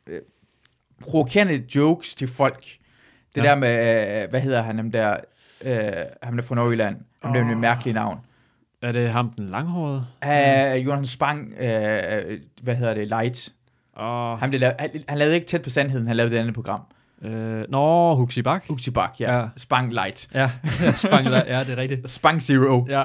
øh, 0.07 0.21
provokerende 1.01 1.65
jokes 1.77 2.15
til 2.15 2.29
folk. 2.29 2.65
Det 3.35 3.45
Ja. 3.45 3.49
der 3.49 3.55
med, 3.55 4.23
øh, 4.23 4.31
hvad 4.31 4.41
hedder 4.41 4.63
han, 4.63 4.77
ham 4.77 4.91
der, 4.91 5.17
øh, 5.65 5.93
ham 6.23 6.37
der 6.37 6.43
fra 6.43 6.55
Nordjylland, 6.55 6.97
ham 7.23 7.33
der 7.35 7.45
med 7.45 7.93
navn. 7.95 8.19
Er 8.83 8.93
det 8.93 9.09
ham 9.11 9.31
den 9.31 9.51
langhårede? 9.51 10.07
Uh, 10.27 10.87
Jonas 10.87 11.09
Spang, 11.09 11.53
øh, 11.53 12.41
hvad 12.63 12.77
hedder 12.77 12.95
det, 12.95 13.09
Light. 13.09 13.53
Åh, 14.01 14.39
Han, 14.39 14.51
blev 14.51 14.61
lavet, 14.61 14.75
han, 14.79 14.91
han 15.09 15.19
lavede 15.19 15.35
ikke 15.35 15.47
tæt 15.47 15.63
på 15.63 15.71
sandheden, 15.71 16.07
han 16.07 16.17
lavede 16.17 16.35
det 16.35 16.41
andet 16.41 16.55
program. 16.55 16.81
Øh, 17.23 17.65
nå, 17.69 18.15
Huxi 18.15 18.43
Bak. 18.43 18.65
Uxi 18.69 18.91
Bak, 18.91 19.15
ja. 19.21 19.33
Ja. 19.33 19.39
ja. 19.39 19.49
Spang 19.57 19.93
Light. 19.93 20.29
Ja, 20.35 20.51
Spangler, 20.95 21.43
ja, 21.47 21.65
det 21.65 21.73
er 21.73 21.77
rigtigt. 21.77 22.11
Spang 22.11 22.43
Zero. 22.43 22.87
Ja. 22.89 23.03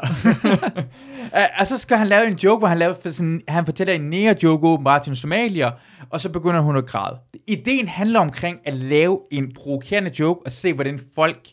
Og 1.59 1.67
så 1.67 1.77
skal 1.77 1.97
han 1.97 2.07
lave 2.07 2.27
en 2.27 2.35
joke, 2.35 2.59
hvor 2.59 2.67
han, 2.67 2.77
laver 2.77 2.93
sådan, 3.11 3.41
han 3.47 3.65
fortæller 3.65 3.93
en 3.93 4.09
nære 4.09 4.35
joke 4.43 4.67
åbenbart 4.67 5.01
til 5.01 5.09
en 5.09 5.15
somalier, 5.15 5.71
og 6.09 6.21
så 6.21 6.29
begynder 6.29 6.59
hun 6.59 6.77
at 6.77 6.85
græde. 6.85 7.17
Ideen 7.47 7.87
handler 7.87 8.19
omkring 8.19 8.57
at 8.65 8.73
lave 8.73 9.19
en 9.31 9.53
provokerende 9.53 10.11
joke, 10.19 10.41
og 10.45 10.51
se, 10.51 10.73
hvordan 10.73 10.99
folk, 11.15 11.47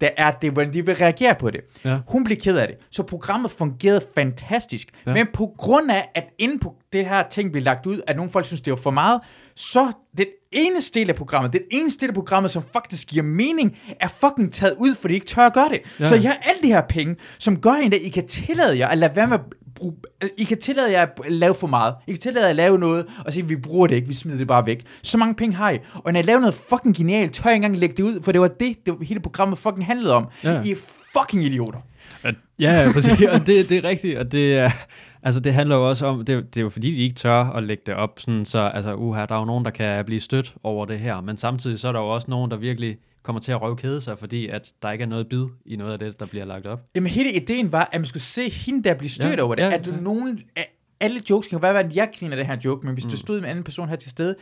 der 0.00 0.08
er 0.16 0.30
det, 0.30 0.52
hvordan 0.52 0.72
de 0.72 0.86
vil 0.86 0.94
reagere 0.94 1.34
på 1.34 1.50
det. 1.50 1.60
Ja. 1.84 1.98
Hun 2.08 2.24
blev 2.24 2.36
ked 2.36 2.56
af 2.56 2.68
det. 2.68 2.76
Så 2.90 3.02
programmet 3.02 3.50
fungerede 3.50 4.00
fantastisk. 4.14 4.88
Ja. 5.06 5.12
Men 5.12 5.26
på 5.32 5.54
grund 5.58 5.90
af, 5.90 6.08
at 6.14 6.24
inden 6.38 6.58
på 6.58 6.74
det 6.92 7.06
her 7.06 7.22
ting 7.30 7.52
blev 7.52 7.62
lagt 7.62 7.86
ud, 7.86 8.00
at 8.06 8.16
nogle 8.16 8.30
folk 8.30 8.46
synes, 8.46 8.60
det 8.60 8.70
var 8.70 8.76
for 8.76 8.90
meget, 8.90 9.20
så 9.56 9.92
den 10.18 10.26
eneste 10.52 11.00
del 11.00 11.10
af 11.10 11.16
programmet, 11.16 11.52
den 11.52 11.60
eneste 11.70 12.00
del 12.00 12.08
af 12.08 12.14
programmet, 12.14 12.50
som 12.50 12.62
faktisk 12.72 13.08
giver 13.08 13.24
mening, 13.24 13.78
er 14.00 14.08
fucking 14.08 14.52
taget 14.52 14.74
ud, 14.78 14.94
fordi 14.94 15.12
de 15.12 15.14
ikke 15.14 15.26
tør 15.26 15.46
at 15.46 15.52
gøre 15.52 15.68
det. 15.68 15.80
Ja. 16.00 16.06
Så 16.06 16.14
jeg 16.14 16.30
har 16.30 16.38
alle 16.42 16.62
de 16.62 16.68
her 16.68 16.82
penge, 16.88 17.16
som 17.38 17.60
gør 17.60 17.72
en, 17.72 17.92
at 17.92 18.00
I 18.02 18.08
kan 18.08 18.26
tillade 18.26 18.78
jer 18.78 18.88
at 18.88 18.98
lade 18.98 19.16
være 19.16 19.26
med 19.26 19.38
at 19.38 19.44
bruge, 19.74 19.94
I 20.36 20.44
kan 20.44 20.58
tillade 20.58 20.92
jer 20.92 21.02
at 21.02 21.32
lave 21.32 21.54
for 21.54 21.66
meget. 21.66 21.94
I 22.06 22.12
kan 22.12 22.20
tillade 22.20 22.44
jer 22.44 22.50
at 22.50 22.56
lave 22.56 22.78
noget, 22.78 23.06
og 23.24 23.32
sige, 23.32 23.48
vi 23.48 23.56
bruger 23.56 23.86
det 23.86 23.94
ikke, 23.94 24.08
vi 24.08 24.14
smider 24.14 24.38
det 24.38 24.48
bare 24.48 24.66
væk. 24.66 24.84
Så 25.02 25.18
mange 25.18 25.34
penge 25.34 25.56
har 25.56 25.70
I. 25.70 25.78
Og 25.94 26.12
når 26.12 26.20
I 26.20 26.22
laver 26.22 26.40
noget 26.40 26.54
fucking 26.54 26.96
genialt, 26.96 27.34
tør 27.34 27.42
jeg 27.44 27.54
ikke 27.54 27.64
engang 27.64 27.80
lægge 27.80 27.96
det 27.96 28.02
ud, 28.02 28.22
for 28.22 28.32
det 28.32 28.40
var 28.40 28.48
det, 28.48 28.76
det 28.86 28.96
hele 29.02 29.20
programmet 29.20 29.58
fucking 29.58 29.86
handlede 29.86 30.14
om. 30.14 30.26
Ja. 30.44 30.62
I 30.62 30.70
er 30.70 30.76
fucking 31.18 31.44
idioter. 31.44 31.78
Ja, 32.58 32.82
ja, 32.82 32.92
præcis. 32.92 33.24
Og 33.24 33.46
det, 33.46 33.68
det 33.68 33.72
er 33.72 33.84
rigtigt, 33.84 34.18
og 34.18 34.32
det 34.32 34.58
er... 34.58 34.70
Altså, 35.22 35.40
det 35.40 35.54
handler 35.54 35.76
jo 35.76 35.88
også 35.88 36.06
om, 36.06 36.24
det, 36.24 36.54
det 36.54 36.60
er 36.60 36.64
jo 36.64 36.68
fordi, 36.70 36.94
de 36.94 37.02
ikke 37.02 37.14
tør 37.14 37.44
at 37.44 37.62
lægge 37.62 37.82
det 37.86 37.94
op, 37.94 38.20
sådan, 38.20 38.44
så 38.44 38.58
altså, 38.58 38.94
uha, 38.94 39.26
der 39.26 39.34
er 39.34 39.38
jo 39.38 39.44
nogen, 39.44 39.64
der 39.64 39.70
kan 39.70 40.04
blive 40.04 40.20
stødt 40.20 40.54
over 40.62 40.86
det 40.86 40.98
her, 40.98 41.20
men 41.20 41.36
samtidig 41.36 41.78
så 41.78 41.88
er 41.88 41.92
der 41.92 42.00
jo 42.00 42.08
også 42.08 42.30
nogen, 42.30 42.50
der 42.50 42.56
virkelig 42.56 42.96
kommer 43.22 43.40
til 43.40 43.52
at 43.52 43.62
røvkede 43.62 44.00
sig, 44.00 44.18
fordi 44.18 44.46
at 44.48 44.72
der 44.82 44.90
ikke 44.90 45.02
er 45.02 45.06
noget 45.08 45.28
bid 45.28 45.44
i 45.66 45.76
noget 45.76 45.92
af 45.92 45.98
det, 45.98 46.20
der 46.20 46.26
bliver 46.26 46.44
lagt 46.44 46.66
op. 46.66 46.80
Jamen 46.94 47.10
hele 47.10 47.32
ideen 47.32 47.72
var, 47.72 47.88
at 47.92 48.00
man 48.00 48.06
skulle 48.06 48.22
se 48.22 48.50
hende 48.50 48.84
der 48.88 48.94
blive 48.94 49.10
stødt 49.10 49.38
Ja, 49.38 49.42
over 49.44 49.54
det. 49.54 49.62
ja, 49.62 49.72
at 49.74 49.86
ja. 49.86 49.92
nogen, 50.00 50.40
alle 51.00 51.22
jokes 51.30 51.48
kan 51.48 51.62
være, 51.62 51.78
at 51.78 51.96
jeg 51.96 52.10
griner 52.18 52.36
det 52.36 52.46
her 52.46 52.56
joke, 52.64 52.86
men 52.86 52.94
hvis 52.94 53.04
mm. 53.04 53.10
der 53.10 53.16
stod 53.16 53.38
en 53.38 53.44
anden 53.44 53.64
person 53.64 53.88
her 53.88 53.96
til 53.96 54.10
stede, 54.10 54.34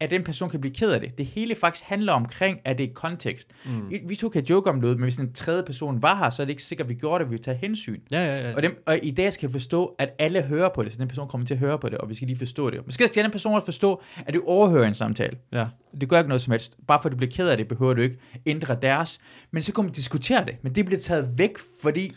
at 0.00 0.10
den 0.10 0.24
person 0.24 0.50
kan 0.50 0.60
blive 0.60 0.74
ked 0.74 0.90
af 0.90 1.00
det. 1.00 1.18
Det 1.18 1.26
hele 1.26 1.54
faktisk 1.54 1.84
handler 1.84 2.12
omkring, 2.12 2.58
at 2.64 2.78
det 2.78 2.90
er 2.90 2.92
kontekst. 2.94 3.48
Mm. 3.64 3.92
Vi 4.08 4.16
to 4.16 4.28
kan 4.28 4.44
joke 4.44 4.70
om 4.70 4.76
noget, 4.78 4.96
men 4.96 5.02
hvis 5.02 5.16
en 5.16 5.32
tredje 5.32 5.62
person 5.62 6.02
var 6.02 6.18
her, 6.18 6.30
så 6.30 6.42
er 6.42 6.44
det 6.44 6.50
ikke 6.50 6.62
sikkert, 6.62 6.84
at 6.84 6.88
vi 6.88 6.94
gjorde 6.94 7.24
det, 7.24 7.30
vi 7.30 7.34
vil 7.34 7.42
tage 7.42 7.56
hensyn. 7.56 8.00
Ja, 8.12 8.24
ja, 8.24 8.48
ja. 8.48 8.56
Og, 8.56 8.62
dem, 8.62 8.82
og 8.86 8.98
i 9.02 9.10
dag 9.10 9.32
skal 9.32 9.46
jeg 9.46 9.52
forstå, 9.52 9.94
at 9.98 10.14
alle 10.18 10.42
hører 10.42 10.68
på 10.68 10.82
det, 10.82 10.92
så 10.92 10.98
den 10.98 11.08
person 11.08 11.28
kommer 11.28 11.46
til 11.46 11.54
at 11.54 11.60
høre 11.60 11.78
på 11.78 11.88
det, 11.88 11.98
og 11.98 12.08
vi 12.08 12.14
skal 12.14 12.28
lige 12.28 12.38
forstå 12.38 12.70
det. 12.70 12.80
Måske 12.86 13.06
skal 13.06 13.22
den 13.22 13.30
person 13.30 13.54
også 13.54 13.64
forstå, 13.64 14.02
at 14.26 14.34
du 14.34 14.42
overhører 14.46 14.88
en 14.88 14.94
samtale. 14.94 15.36
ja. 15.52 15.66
Det 16.00 16.08
gør 16.08 16.18
ikke 16.18 16.28
noget 16.28 16.42
som 16.42 16.50
helst. 16.50 16.76
Bare 16.88 16.98
for 17.02 17.08
at 17.08 17.12
du 17.12 17.16
bliver 17.16 17.30
ked 17.30 17.48
af 17.48 17.56
det, 17.56 17.68
behøver 17.68 17.94
du 17.94 18.02
ikke 18.02 18.18
ændre 18.46 18.78
deres. 18.82 19.18
Men 19.50 19.62
så 19.62 19.72
kommer 19.72 19.92
vi 19.92 19.94
diskutere 19.96 20.44
det. 20.44 20.56
Men 20.62 20.74
det 20.74 20.84
bliver 20.84 21.00
taget 21.00 21.30
væk, 21.36 21.58
fordi 21.82 22.12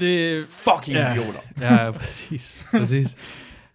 Det, 0.00 0.46
fucking 0.46 0.96
Ja. 0.96 1.12
idioter. 1.12 1.40
ja, 1.60 1.90
præcis. 1.90 2.66
præcis. 2.70 3.16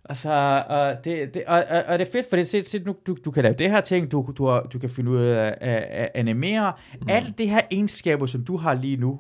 Altså, 0.10 0.64
og 0.70 0.96
det, 1.04 1.34
det, 1.34 1.44
og, 1.48 1.64
og, 1.70 1.84
og 1.88 2.00
det 2.00 2.08
er 2.08 2.12
fedt, 2.12 2.26
for 2.30 2.36
det, 2.38 2.48
se, 2.50 2.64
se, 2.66 2.80
nu, 2.80 2.96
du, 3.08 3.18
du 3.26 3.32
kan 3.32 3.44
lave 3.44 3.56
det 3.60 3.72
her 3.72 3.82
ting, 3.82 4.12
du, 4.12 4.34
du, 4.38 4.48
har, 4.48 4.62
du 4.62 4.80
kan 4.80 4.90
finde 4.90 5.12
ud 5.12 5.18
af 5.18 5.56
at, 5.62 6.10
animere. 6.16 6.74
Mm. 7.02 7.08
Alle 7.10 7.34
det 7.38 7.50
her 7.50 7.62
egenskaber, 7.72 8.26
som 8.26 8.46
du 8.46 8.58
har 8.58 8.74
lige 8.74 8.98
nu, 8.98 9.20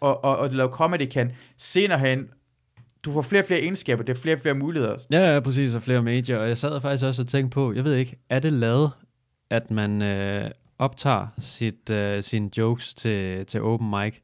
og, 0.00 0.24
og, 0.24 0.36
og 0.36 0.50
du 0.50 0.54
laver 0.56 0.70
comedy 0.70 1.06
kan, 1.08 1.32
senere 1.58 1.98
hen, 1.98 2.26
du 3.04 3.12
får 3.12 3.22
flere 3.22 3.42
og 3.42 3.46
flere 3.46 3.60
egenskaber, 3.60 4.02
det 4.02 4.16
er 4.16 4.20
flere 4.20 4.36
og 4.36 4.40
flere 4.40 4.54
muligheder. 4.54 4.96
Ja, 5.12 5.34
ja, 5.34 5.40
præcis, 5.40 5.74
og 5.74 5.82
flere 5.82 6.02
medier. 6.02 6.38
Og 6.38 6.48
jeg 6.48 6.58
sad 6.58 6.80
faktisk 6.80 7.04
også 7.04 7.22
og 7.22 7.28
tænkte 7.28 7.54
på, 7.54 7.72
jeg 7.72 7.84
ved 7.84 7.94
ikke, 7.94 8.16
er 8.30 8.38
det 8.38 8.52
lavet, 8.52 8.90
at 9.50 9.70
man 9.70 10.02
øh, 10.02 10.50
optager 10.78 11.26
sit, 11.38 11.90
øh, 11.90 12.22
sine 12.22 12.50
jokes 12.58 12.94
til, 12.94 13.46
til 13.46 13.62
open 13.62 13.90
mic, 13.90 14.14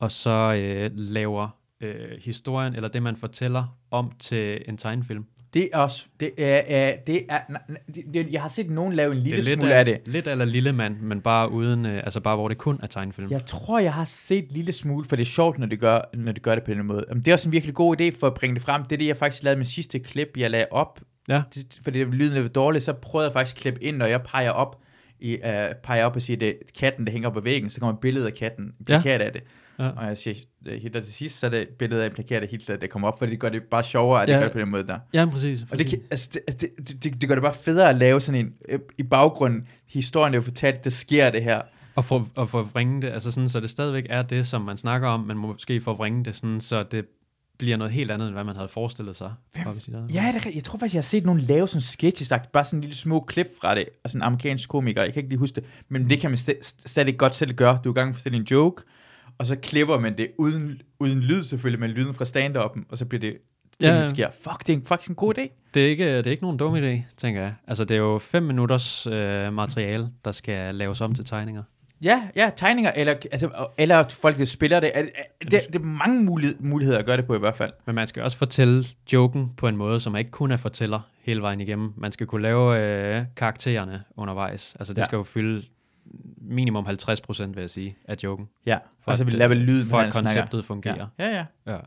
og 0.00 0.12
så 0.12 0.54
øh, 0.58 0.90
laver 0.94 1.48
øh, 1.80 1.94
historien, 2.20 2.74
eller 2.74 2.88
det 2.88 3.02
man 3.02 3.16
fortæller 3.16 3.76
om 3.90 4.12
til 4.18 4.62
en 4.68 4.76
tegnefilm? 4.76 5.24
Det 5.54 5.68
er 5.72 5.78
også, 5.78 6.04
det 6.20 6.30
er, 6.38 6.62
er, 6.66 6.96
det 7.06 7.26
er, 7.28 7.40
nej, 7.48 7.60
det, 7.94 8.04
det, 8.14 8.32
jeg 8.32 8.42
har 8.42 8.48
set 8.48 8.70
nogen 8.70 8.92
lave 8.92 9.12
en 9.12 9.18
lille 9.18 9.42
det 9.42 9.52
er 9.52 9.56
smule 9.56 9.74
af 9.74 9.84
det. 9.84 10.00
Lidt 10.06 10.28
eller 10.28 10.44
lille 10.44 10.72
mand, 10.72 11.00
men 11.00 11.20
bare 11.20 11.50
uden, 11.50 11.86
øh, 11.86 11.96
altså 11.96 12.20
bare 12.20 12.36
hvor 12.36 12.48
det 12.48 12.58
kun 12.58 12.80
er 12.82 12.86
tegnefilm. 12.86 13.30
Jeg 13.30 13.46
tror, 13.46 13.78
jeg 13.78 13.94
har 13.94 14.04
set 14.04 14.52
lille 14.52 14.72
smule, 14.72 15.04
for 15.04 15.16
det 15.16 15.22
er 15.22 15.26
sjovt, 15.26 15.58
når 15.58 15.66
det 15.66 15.80
gør, 15.80 16.00
når 16.14 16.32
det, 16.32 16.42
gør 16.42 16.54
det 16.54 16.64
på 16.64 16.70
den 16.70 16.86
måde. 16.86 17.04
Men 17.08 17.18
det 17.18 17.28
er 17.28 17.32
også 17.32 17.48
en 17.48 17.52
virkelig 17.52 17.74
god 17.74 18.00
idé 18.00 18.18
for 18.20 18.26
at 18.26 18.34
bringe 18.34 18.54
det 18.54 18.62
frem. 18.62 18.82
Det 18.82 18.92
er 18.92 18.96
det, 18.96 19.06
jeg 19.06 19.16
faktisk 19.16 19.42
lavede 19.42 19.58
med 19.58 19.66
sidste 19.66 19.98
klip, 19.98 20.28
jeg 20.36 20.50
lagde 20.50 20.66
op. 20.70 21.00
Ja. 21.28 21.42
Det, 21.54 21.80
fordi 21.84 22.04
lyden 22.04 22.36
er 22.36 22.42
lidt 22.42 22.54
dårlig, 22.54 22.82
så 22.82 22.92
prøvede 22.92 23.26
jeg 23.26 23.32
faktisk 23.32 23.56
at 23.56 23.60
klippe 23.60 23.82
ind, 23.84 23.96
når 23.96 24.06
jeg 24.06 24.22
peger 24.22 24.50
op, 24.50 24.80
i, 25.20 25.34
uh, 25.34 25.50
peger 25.82 26.04
op 26.04 26.16
og 26.16 26.22
siger, 26.22 26.36
det 26.36 26.48
er 26.48 26.52
katten, 26.78 27.06
der 27.06 27.12
hænger 27.12 27.30
på 27.30 27.40
væggen, 27.40 27.70
så 27.70 27.80
kommer 27.80 27.92
et 27.92 28.00
billede 28.00 28.26
af 28.26 28.34
katten, 28.34 28.64
en 28.64 28.72
Ja. 28.88 29.00
plakat 29.00 29.20
af 29.20 29.32
det. 29.32 29.42
Ja. 29.78 29.88
Og 29.88 30.06
jeg 30.06 30.18
siger 30.18 30.36
øh, 30.66 30.82
Hitler 30.82 31.00
til 31.00 31.12
sidst, 31.12 31.38
så 31.38 31.46
er 31.46 31.50
det 31.50 31.60
et 31.62 31.68
billede 31.68 32.02
af 32.02 32.06
en 32.06 32.12
plakat 32.12 32.42
af 32.42 32.48
Hitler, 32.48 32.76
der 32.76 32.86
kommer 32.86 33.08
op, 33.08 33.18
for 33.18 33.26
det 33.26 33.40
gør 33.40 33.48
det 33.48 33.62
bare 33.62 33.84
sjovere, 33.84 34.22
at 34.22 34.28
det 34.28 34.34
Ja. 34.34 34.38
gør 34.38 34.44
det 34.44 34.52
på 34.52 34.58
den 34.58 34.68
måde 34.68 34.86
der. 34.86 34.98
Ja, 35.12 35.26
præcis. 35.26 35.64
Og 35.70 35.78
det, 35.78 35.86
kan, 35.86 36.00
altså, 36.10 36.28
det, 36.48 36.60
det, 36.60 36.70
det, 36.88 37.04
det, 37.04 37.20
det 37.20 37.28
gør 37.28 37.34
det 37.34 37.42
bare 37.42 37.54
federe 37.54 37.88
at 37.88 37.98
lave 37.98 38.20
sådan 38.20 38.40
en, 38.40 38.52
øh, 38.68 38.78
i 38.98 39.02
baggrunden, 39.02 39.68
historien 39.88 40.34
er 40.34 40.38
jo 40.38 40.42
fortalt, 40.42 40.84
der 40.84 40.90
sker 40.90 41.30
det 41.30 41.42
her. 41.42 41.62
Og 41.96 42.04
for, 42.04 42.28
og 42.34 42.48
for 42.50 42.60
at 42.60 42.66
vrænge 42.74 43.02
det, 43.02 43.08
altså 43.08 43.30
sådan, 43.30 43.48
så 43.48 43.60
det 43.60 43.70
stadigvæk 43.70 44.06
er 44.10 44.22
det, 44.22 44.46
som 44.46 44.62
man 44.62 44.76
snakker 44.76 45.08
om, 45.08 45.20
men 45.20 45.38
måske 45.38 45.80
for 45.80 45.92
at 45.92 45.98
vrænge 45.98 46.24
det 46.24 46.36
sådan, 46.36 46.60
så 46.60 46.82
det 46.82 47.04
bliver 47.58 47.76
noget 47.76 47.92
helt 47.92 48.10
andet, 48.10 48.26
end 48.26 48.34
hvad 48.34 48.44
man 48.44 48.56
havde 48.56 48.68
forestillet 48.68 49.16
sig. 49.16 49.32
Eget. 49.54 49.88
Ja, 50.14 50.32
det, 50.34 50.54
jeg 50.54 50.64
tror 50.64 50.78
faktisk, 50.78 50.94
jeg 50.94 50.98
har 50.98 51.02
set 51.02 51.24
nogen 51.26 51.40
lave 51.40 51.68
sådan 51.68 51.80
sketches, 51.82 52.28
sagt, 52.28 52.52
bare 52.52 52.64
sådan 52.64 52.76
en 52.76 52.80
lille 52.80 52.96
små 52.96 53.20
klip 53.20 53.46
fra 53.60 53.74
det, 53.74 53.84
og 54.04 54.10
sådan 54.10 54.18
en 54.18 54.22
amerikansk 54.26 54.68
komiker, 54.68 55.02
jeg 55.02 55.12
kan 55.12 55.20
ikke 55.20 55.28
lige 55.28 55.38
huske 55.38 55.54
det, 55.54 55.64
men 55.88 56.10
det 56.10 56.20
kan 56.20 56.30
man 56.30 56.38
st- 56.38 56.60
st- 56.64 56.82
stadig 56.86 57.18
godt 57.18 57.34
selv 57.34 57.52
gøre. 57.54 57.78
Du 57.84 57.88
er 57.88 57.94
i 57.94 57.94
gang 57.94 58.08
med 58.08 58.14
at 58.14 58.16
fortælle 58.16 58.38
en 58.38 58.44
joke, 58.50 58.82
og 59.38 59.46
så 59.46 59.56
klipper 59.56 59.98
man 59.98 60.16
det 60.18 60.30
uden, 60.38 60.80
uden 61.00 61.20
lyd 61.20 61.42
selvfølgelig, 61.42 61.80
men 61.80 61.90
lyden 61.90 62.14
fra 62.14 62.24
stand-up'en, 62.24 62.84
og 62.90 62.98
så 62.98 63.04
bliver 63.04 63.20
det 63.20 63.36
Ja, 63.80 63.86
ting, 63.86 63.96
ja. 64.04 64.08
sker. 64.10 64.28
Fuck, 64.50 64.66
det 64.66 64.72
er 64.72 64.76
en, 64.76 64.98
en 65.08 65.14
god 65.14 65.38
idé. 65.38 65.70
Det 65.74 65.84
er, 65.86 65.90
ikke, 65.90 66.18
det 66.18 66.26
er 66.26 66.30
ikke 66.30 66.42
nogen 66.42 66.56
dum 66.58 66.74
idé, 66.74 67.02
tænker 67.16 67.40
jeg. 67.40 67.54
Altså, 67.66 67.84
det 67.84 67.94
er 67.94 68.00
jo 68.00 68.18
fem 68.18 68.42
minutters 68.42 69.06
øh, 69.06 69.52
materiale, 69.52 70.08
der 70.24 70.32
skal 70.32 70.74
laves 70.74 71.00
om 71.00 71.14
til 71.14 71.24
tegninger. 71.24 71.62
Ja, 72.02 72.22
ja, 72.36 72.50
tegninger, 72.56 72.92
eller, 72.96 73.14
altså, 73.32 73.68
eller 73.78 74.04
folk, 74.08 74.38
der 74.38 74.44
spiller 74.44 74.80
det. 74.80 74.90
Er- 74.94 75.02
Det, 75.42 75.50
det 75.50 75.74
er 75.74 75.78
mange 75.84 76.22
mulighed, 76.24 76.56
muligheder 76.60 76.98
at 76.98 77.06
gøre 77.06 77.16
det 77.16 77.26
på 77.26 77.34
i 77.34 77.38
hvert 77.38 77.56
fald. 77.56 77.72
Men 77.86 77.94
man 77.94 78.06
skal 78.06 78.22
også 78.22 78.36
fortælle 78.36 78.84
joken 79.12 79.50
på 79.56 79.68
en 79.68 79.76
måde, 79.76 80.00
som 80.00 80.12
man 80.12 80.18
ikke 80.18 80.30
kun 80.30 80.50
er 80.50 80.56
fortæller 80.56 81.00
hele 81.22 81.42
vejen 81.42 81.60
igennem. 81.60 81.92
Man 81.96 82.12
skal 82.12 82.26
kunne 82.26 82.42
lave 82.42 82.78
øh, 83.18 83.24
karaktererne 83.36 84.02
undervejs. 84.16 84.76
Altså, 84.78 84.92
det 84.94 84.98
Ja. 84.98 85.04
skal 85.04 85.16
jo 85.16 85.22
fylde 85.22 85.62
minimum 86.44 86.86
50 86.86 87.20
procent, 87.20 87.56
vil 87.56 87.60
jeg 87.62 87.70
sige, 87.70 87.96
af 88.04 88.16
joken. 88.24 88.48
Ja, 88.66 88.78
For 89.00 89.10
og 89.10 89.16
så 89.16 89.22
at, 89.22 89.26
vil 89.26 89.34
lave 89.34 89.50
øh, 89.54 89.60
lyden, 89.60 89.86
For 89.86 89.96
at 89.96 90.02
han 90.04 90.12
snakker. 90.12 90.28
konceptet 90.30 90.64
fungerer. 90.64 91.06
Ja, 91.18 91.26
ja. 91.28 91.44
ja. 91.66 91.72
Ja. 91.72 91.78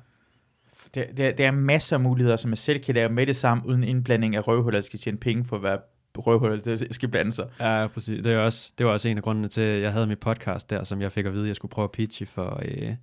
Der, 0.96 1.04
der, 1.18 1.32
der 1.32 1.48
er 1.48 1.52
masser 1.52 1.96
af 1.96 2.00
muligheder, 2.00 2.36
som 2.38 2.50
man 2.50 2.58
selv 2.58 2.80
kan 2.80 2.96
lave 2.96 3.10
med 3.10 3.28
det 3.28 3.36
samme, 3.36 3.66
uden 3.66 3.84
indblanding 3.84 4.36
af 4.36 4.48
røvhuller, 4.48 4.80
der 4.80 4.86
skal 4.86 5.00
tjene 5.00 5.18
penge 5.18 5.46
for 5.46 5.56
at 5.56 5.64
være 5.64 5.78
røvhuller, 6.18 6.58
det 6.58 6.96
skal 6.96 7.10
blande 7.10 7.32
sig. 7.34 7.48
Ja, 7.60 7.88
præcis. 7.88 8.24
Det 8.24 8.34
er 8.34 8.40
også, 8.40 8.72
det 8.78 8.86
var 8.86 8.92
også 8.92 9.10
en 9.10 9.18
af 9.18 9.24
grundene 9.24 9.48
til, 9.48 9.62
at 9.62 9.82
jeg 9.82 9.92
havde 9.92 10.08
mit 10.08 10.20
podcast 10.20 10.70
der, 10.70 10.84
som 10.84 11.02
jeg 11.02 11.12
fik 11.12 11.26
at 11.26 11.34
vide, 11.34 11.44
at 11.44 11.48
jeg 11.48 11.56
skulle 11.56 11.70
prøve 11.70 11.84
at 11.84 11.92
pitche 11.92 12.26
for 12.26 12.62
øh, 12.66 12.96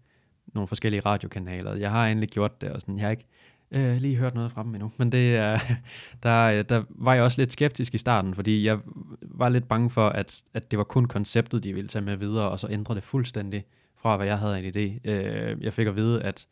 nogle 0.55 0.69
forskellige 0.69 1.01
radiokanaler. 1.01 1.75
Jeg 1.75 1.91
har 1.91 2.07
endelig 2.07 2.29
gjort 2.29 2.61
det, 2.61 2.71
og 2.71 2.81
sådan, 2.81 2.97
jeg 2.97 3.05
har 3.05 3.11
ikke 3.11 3.27
øh, 3.71 3.97
lige 3.97 4.17
hørt 4.17 4.35
noget 4.35 4.53
fra 4.53 4.63
dem 4.63 4.75
endnu. 4.75 4.93
Men 4.97 5.13
det, 5.13 5.37
er 5.37 5.59
der, 6.23 6.45
øh, 6.45 6.65
der 6.69 6.85
var 6.89 7.15
jeg 7.15 7.23
også 7.23 7.41
lidt 7.41 7.53
skeptisk 7.53 7.95
i 7.95 7.99
starten, 7.99 8.35
fordi 8.35 8.67
jeg 8.67 8.79
var 9.23 9.49
lidt 9.49 9.69
bange 9.69 9.91
for, 9.91 10.09
at, 10.09 10.43
at 10.55 10.71
det 10.71 10.79
var 10.79 10.85
kun 10.85 11.05
konceptet, 11.05 11.65
de 11.65 11.75
ville 11.75 11.89
tage 11.89 12.05
med 12.05 12.17
videre, 12.17 12.51
og 12.51 12.61
så 12.61 12.69
ændre 12.71 12.95
det 12.95 13.03
fuldstændig 13.03 13.65
fra 13.97 14.17
hvad 14.17 14.27
jeg 14.27 14.39
havde 14.39 14.59
en 14.59 14.75
idé. 14.75 15.11
Øh, 15.11 15.65
jeg 15.65 15.73
fik 15.73 15.87
at 15.87 15.97
vide, 15.97 16.23
at, 16.23 16.47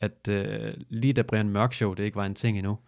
at 0.00 0.28
øh, 0.28 0.72
lige 0.88 1.12
da 1.12 1.22
Brian 1.22 1.48
Mørk 1.48 1.72
Show, 1.72 1.94
det 1.94 2.04
ikke 2.04 2.16
var 2.16 2.26
en 2.26 2.34
ting 2.34 2.58
endnu, 2.58 2.78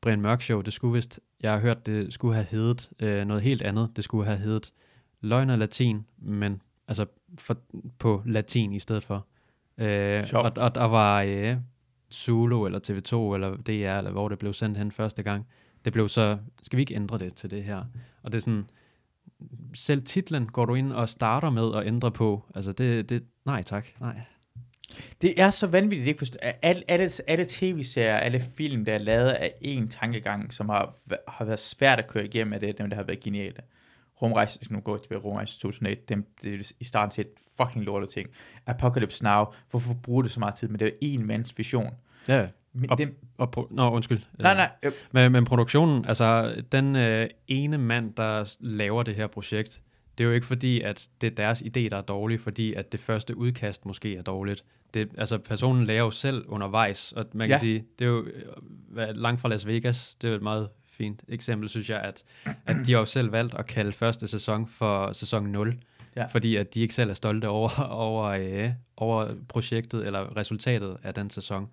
Brian 0.00 0.20
Mørk 0.20 0.42
Show, 0.42 0.60
det 0.60 0.72
skulle 0.72 0.94
vist, 0.94 1.20
jeg 1.40 1.52
har 1.52 1.58
hørt, 1.58 1.86
det 1.86 2.12
skulle 2.12 2.34
have 2.34 2.46
heddet 2.50 2.90
øh, 3.00 3.24
noget 3.26 3.42
helt 3.42 3.62
andet. 3.62 3.90
Det 3.96 4.04
skulle 4.04 4.26
have 4.26 4.38
heddet 4.38 4.72
løgn 5.20 5.50
og 5.50 5.58
latin, 5.58 6.06
men 6.18 6.62
altså 6.88 7.06
for, 7.38 7.56
på 7.98 8.22
latin 8.26 8.72
i 8.72 8.78
stedet 8.78 9.04
for. 9.04 9.26
Øh, 9.78 10.26
og, 10.32 10.52
og 10.56 10.74
der 10.74 10.84
var 10.84 11.22
øh, 11.22 11.56
Zulu 12.14 12.66
eller 12.66 12.78
TV2 12.78 13.34
eller 13.34 13.56
DR, 13.56 13.98
eller 13.98 14.10
hvor 14.10 14.28
det 14.28 14.38
blev 14.38 14.52
sendt 14.54 14.78
hen 14.78 14.92
første 14.92 15.22
gang. 15.22 15.46
Det 15.84 15.92
blev 15.92 16.08
så, 16.08 16.38
skal 16.62 16.76
vi 16.76 16.82
ikke 16.82 16.94
ændre 16.94 17.18
det 17.18 17.34
til 17.34 17.50
det 17.50 17.64
her? 17.64 17.84
Og 18.22 18.32
det 18.32 18.38
er 18.38 18.42
sådan, 18.42 18.70
selv 19.74 20.02
titlen 20.02 20.46
går 20.46 20.64
du 20.64 20.74
ind 20.74 20.92
og 20.92 21.08
starter 21.08 21.50
med 21.50 21.76
at 21.76 21.86
ændre 21.86 22.10
på. 22.10 22.44
Altså 22.54 22.72
det, 22.72 23.08
det 23.08 23.24
nej 23.44 23.62
tak, 23.62 23.86
nej. 24.00 24.20
Det 25.22 25.40
er 25.40 25.50
så 25.50 25.66
vanvittigt, 25.66 26.08
ikke 26.08 26.18
forstå. 26.18 26.38
Alle, 26.62 26.82
alle, 26.88 27.10
alle 27.26 27.46
tv-serier, 27.48 28.16
alle 28.16 28.44
film, 28.56 28.84
der 28.84 28.94
er 28.94 28.98
lavet 28.98 29.30
af 29.30 29.52
én 29.64 29.88
tankegang, 29.88 30.52
som 30.52 30.68
har, 30.68 30.94
har 31.28 31.44
været 31.44 31.60
svært 31.60 31.98
at 31.98 32.08
køre 32.08 32.24
igennem, 32.24 32.52
er 32.52 32.58
det 32.58 32.78
dem, 32.78 32.90
der 32.90 32.96
har 32.96 33.02
været 33.02 33.20
geniale. 33.20 33.62
Rumrejse, 34.22 34.58
hvis 34.58 34.70
nu 34.70 34.80
går 34.80 34.96
til 34.96 35.16
Rumrejse 35.18 35.58
2001, 35.60 36.08
dem, 36.08 36.26
det 36.42 36.54
er 36.54 36.72
i 36.80 36.84
starten 36.84 37.10
set 37.12 37.26
fucking 37.56 37.84
lortet 37.84 38.08
ting. 38.10 38.28
Apocalypse 38.66 39.24
Now, 39.24 39.44
hvorfor 39.70 39.94
bruger 40.02 40.22
du 40.22 40.28
så 40.28 40.40
meget 40.40 40.54
tid? 40.54 40.68
Men 40.68 40.80
det 40.80 40.86
er 40.86 40.92
en 41.00 41.26
mands 41.26 41.58
vision. 41.58 41.94
Ja, 42.28 42.46
Men 42.72 42.90
Og- 42.90 42.98
dem, 42.98 43.16
og 43.38 43.52
pro- 43.58 43.74
Nå, 43.74 43.90
undskyld. 43.90 44.20
nej, 44.38 44.54
nej, 44.54 44.70
øh, 44.82 44.92
Men, 45.12 45.32
men 45.32 45.44
produktionen, 45.44 46.04
altså 46.04 46.54
den 46.72 46.96
øh, 46.96 47.28
ene 47.48 47.78
mand, 47.78 48.14
der 48.14 48.56
laver 48.60 49.02
det 49.02 49.14
her 49.14 49.26
projekt, 49.26 49.82
det 50.18 50.24
er 50.24 50.28
jo 50.28 50.34
ikke 50.34 50.46
fordi, 50.46 50.80
at 50.80 51.08
det 51.20 51.26
er 51.26 51.34
deres 51.34 51.62
idé, 51.62 51.80
der 51.88 51.96
er 51.96 52.00
dårlig, 52.02 52.40
fordi 52.40 52.74
at 52.74 52.92
det 52.92 53.00
første 53.00 53.36
udkast 53.36 53.86
måske 53.86 54.16
er 54.16 54.22
dårligt. 54.22 54.64
Det, 54.94 55.08
altså 55.18 55.38
personen 55.38 55.84
lærer 55.86 56.02
jo 56.02 56.10
selv 56.10 56.44
undervejs, 56.48 57.12
og 57.12 57.24
man 57.32 57.48
kan 57.48 57.54
Ja. 57.54 57.58
sige, 57.58 57.84
det 57.98 58.04
er 58.04 58.08
jo 58.08 58.26
øh, 58.96 59.08
langt 59.14 59.40
fra 59.40 59.48
Las 59.48 59.66
Vegas, 59.66 60.14
det 60.14 60.28
er 60.28 60.32
jo 60.32 60.36
et 60.36 60.42
meget 60.42 60.68
fint 61.00 61.22
eksempel, 61.28 61.68
synes 61.68 61.90
jeg, 61.90 62.00
at, 62.00 62.22
at 62.66 62.76
de 62.86 62.92
har 62.92 62.98
jo 63.00 63.04
selv 63.04 63.32
valgt 63.32 63.54
at 63.54 63.66
kalde 63.66 63.92
første 63.92 64.28
sæson 64.28 64.66
for 64.66 65.12
sæson 65.12 65.44
0, 65.44 65.78
Ja. 66.16 66.26
fordi 66.26 66.56
at 66.56 66.74
de 66.74 66.80
ikke 66.80 66.94
selv 66.94 67.10
er 67.10 67.14
stolte 67.14 67.48
over, 67.48 67.70
over, 68.06 68.24
øh, 68.24 68.70
over 68.96 69.34
projektet 69.48 70.06
eller 70.06 70.36
resultatet 70.36 70.96
af 71.02 71.14
den 71.14 71.30
sæson. 71.30 71.68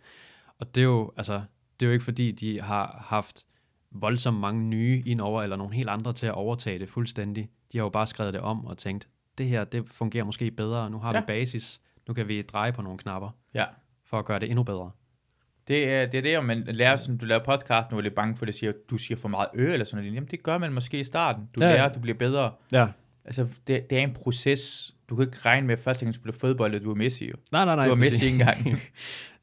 Og 0.59 0.75
det 0.75 0.81
er 0.81 0.85
jo, 0.85 1.11
altså, 1.17 1.33
det 1.79 1.85
er 1.85 1.87
jo 1.87 1.93
ikke 1.93 2.05
fordi, 2.05 2.31
de 2.31 2.61
har 2.61 3.05
haft 3.07 3.45
voldsomt 3.91 4.39
mange 4.39 4.61
nye 4.63 5.03
indover, 5.05 5.43
eller 5.43 5.55
nogle 5.55 5.75
helt 5.75 5.89
andre 5.89 6.13
til 6.13 6.25
at 6.27 6.33
overtage 6.33 6.79
det 6.79 6.89
fuldstændig. 6.89 7.49
De 7.71 7.77
har 7.77 7.85
jo 7.85 7.89
bare 7.89 8.07
skrevet 8.07 8.33
det 8.33 8.41
om 8.41 8.65
og 8.65 8.77
tænkt, 8.77 9.07
det 9.37 9.47
her, 9.47 9.63
det 9.63 9.89
fungerer 9.89 10.23
måske 10.23 10.51
bedre, 10.51 10.89
nu 10.89 10.99
har 10.99 11.13
Ja. 11.13 11.19
vi 11.19 11.25
basis, 11.27 11.81
nu 12.07 12.13
kan 12.13 12.27
vi 12.27 12.41
dreje 12.41 12.73
på 12.73 12.81
nogle 12.81 12.97
knapper, 12.97 13.29
ja. 13.53 13.65
for 14.05 14.19
at 14.19 14.25
gøre 14.25 14.39
det 14.39 14.49
endnu 14.49 14.63
bedre. 14.63 14.91
Det 15.67 15.89
er 15.89 16.05
det, 16.05 16.17
er 16.17 16.21
det 16.21 16.37
og 16.37 16.45
man 16.45 16.63
lærer, 16.67 16.97
sådan, 16.97 17.17
du 17.17 17.25
laver 17.25 17.43
podcast, 17.43 17.91
nu 17.91 17.97
er 17.97 18.01
lidt 18.01 18.15
bange 18.15 18.37
for, 18.37 18.43
at 18.43 18.47
det 18.47 18.55
siger, 18.55 18.71
du 18.89 18.97
siger 18.97 19.17
for 19.17 19.27
meget 19.27 19.47
ø 19.53 19.73
eller 19.73 19.85
sådan 19.85 20.03
noget. 20.03 20.15
Jamen, 20.15 20.27
det 20.31 20.43
gør 20.43 20.57
man 20.57 20.73
måske 20.73 20.99
i 20.99 21.03
starten. 21.03 21.49
Du 21.55 21.63
Ja, 21.63 21.71
lærer, 21.71 21.93
du 21.93 21.99
bliver 21.99 22.17
bedre. 22.17 22.51
Ja. 22.71 22.87
Altså, 23.25 23.47
det, 23.67 23.89
det 23.89 23.97
er 23.97 24.03
en 24.03 24.13
proces. 24.13 24.93
Du 25.09 25.15
kan 25.15 25.25
ikke 25.25 25.37
regne 25.45 25.67
med, 25.67 25.73
at 25.73 25.79
første 25.79 26.05
gang 26.05 26.15
du 26.15 26.19
spiller 26.19 26.39
fodbold, 26.39 26.75
at 26.75 26.81
du 26.83 26.91
er 26.91 26.95
Messi. 26.95 27.27
Jo. 27.27 27.33
Nej, 27.51 27.65
nej, 27.65 27.75
nej. 27.75 27.85
du 27.85 27.91
er. 27.91 27.95
Messi 27.95 28.25
ikke 28.25 28.39
engang. 28.39 28.67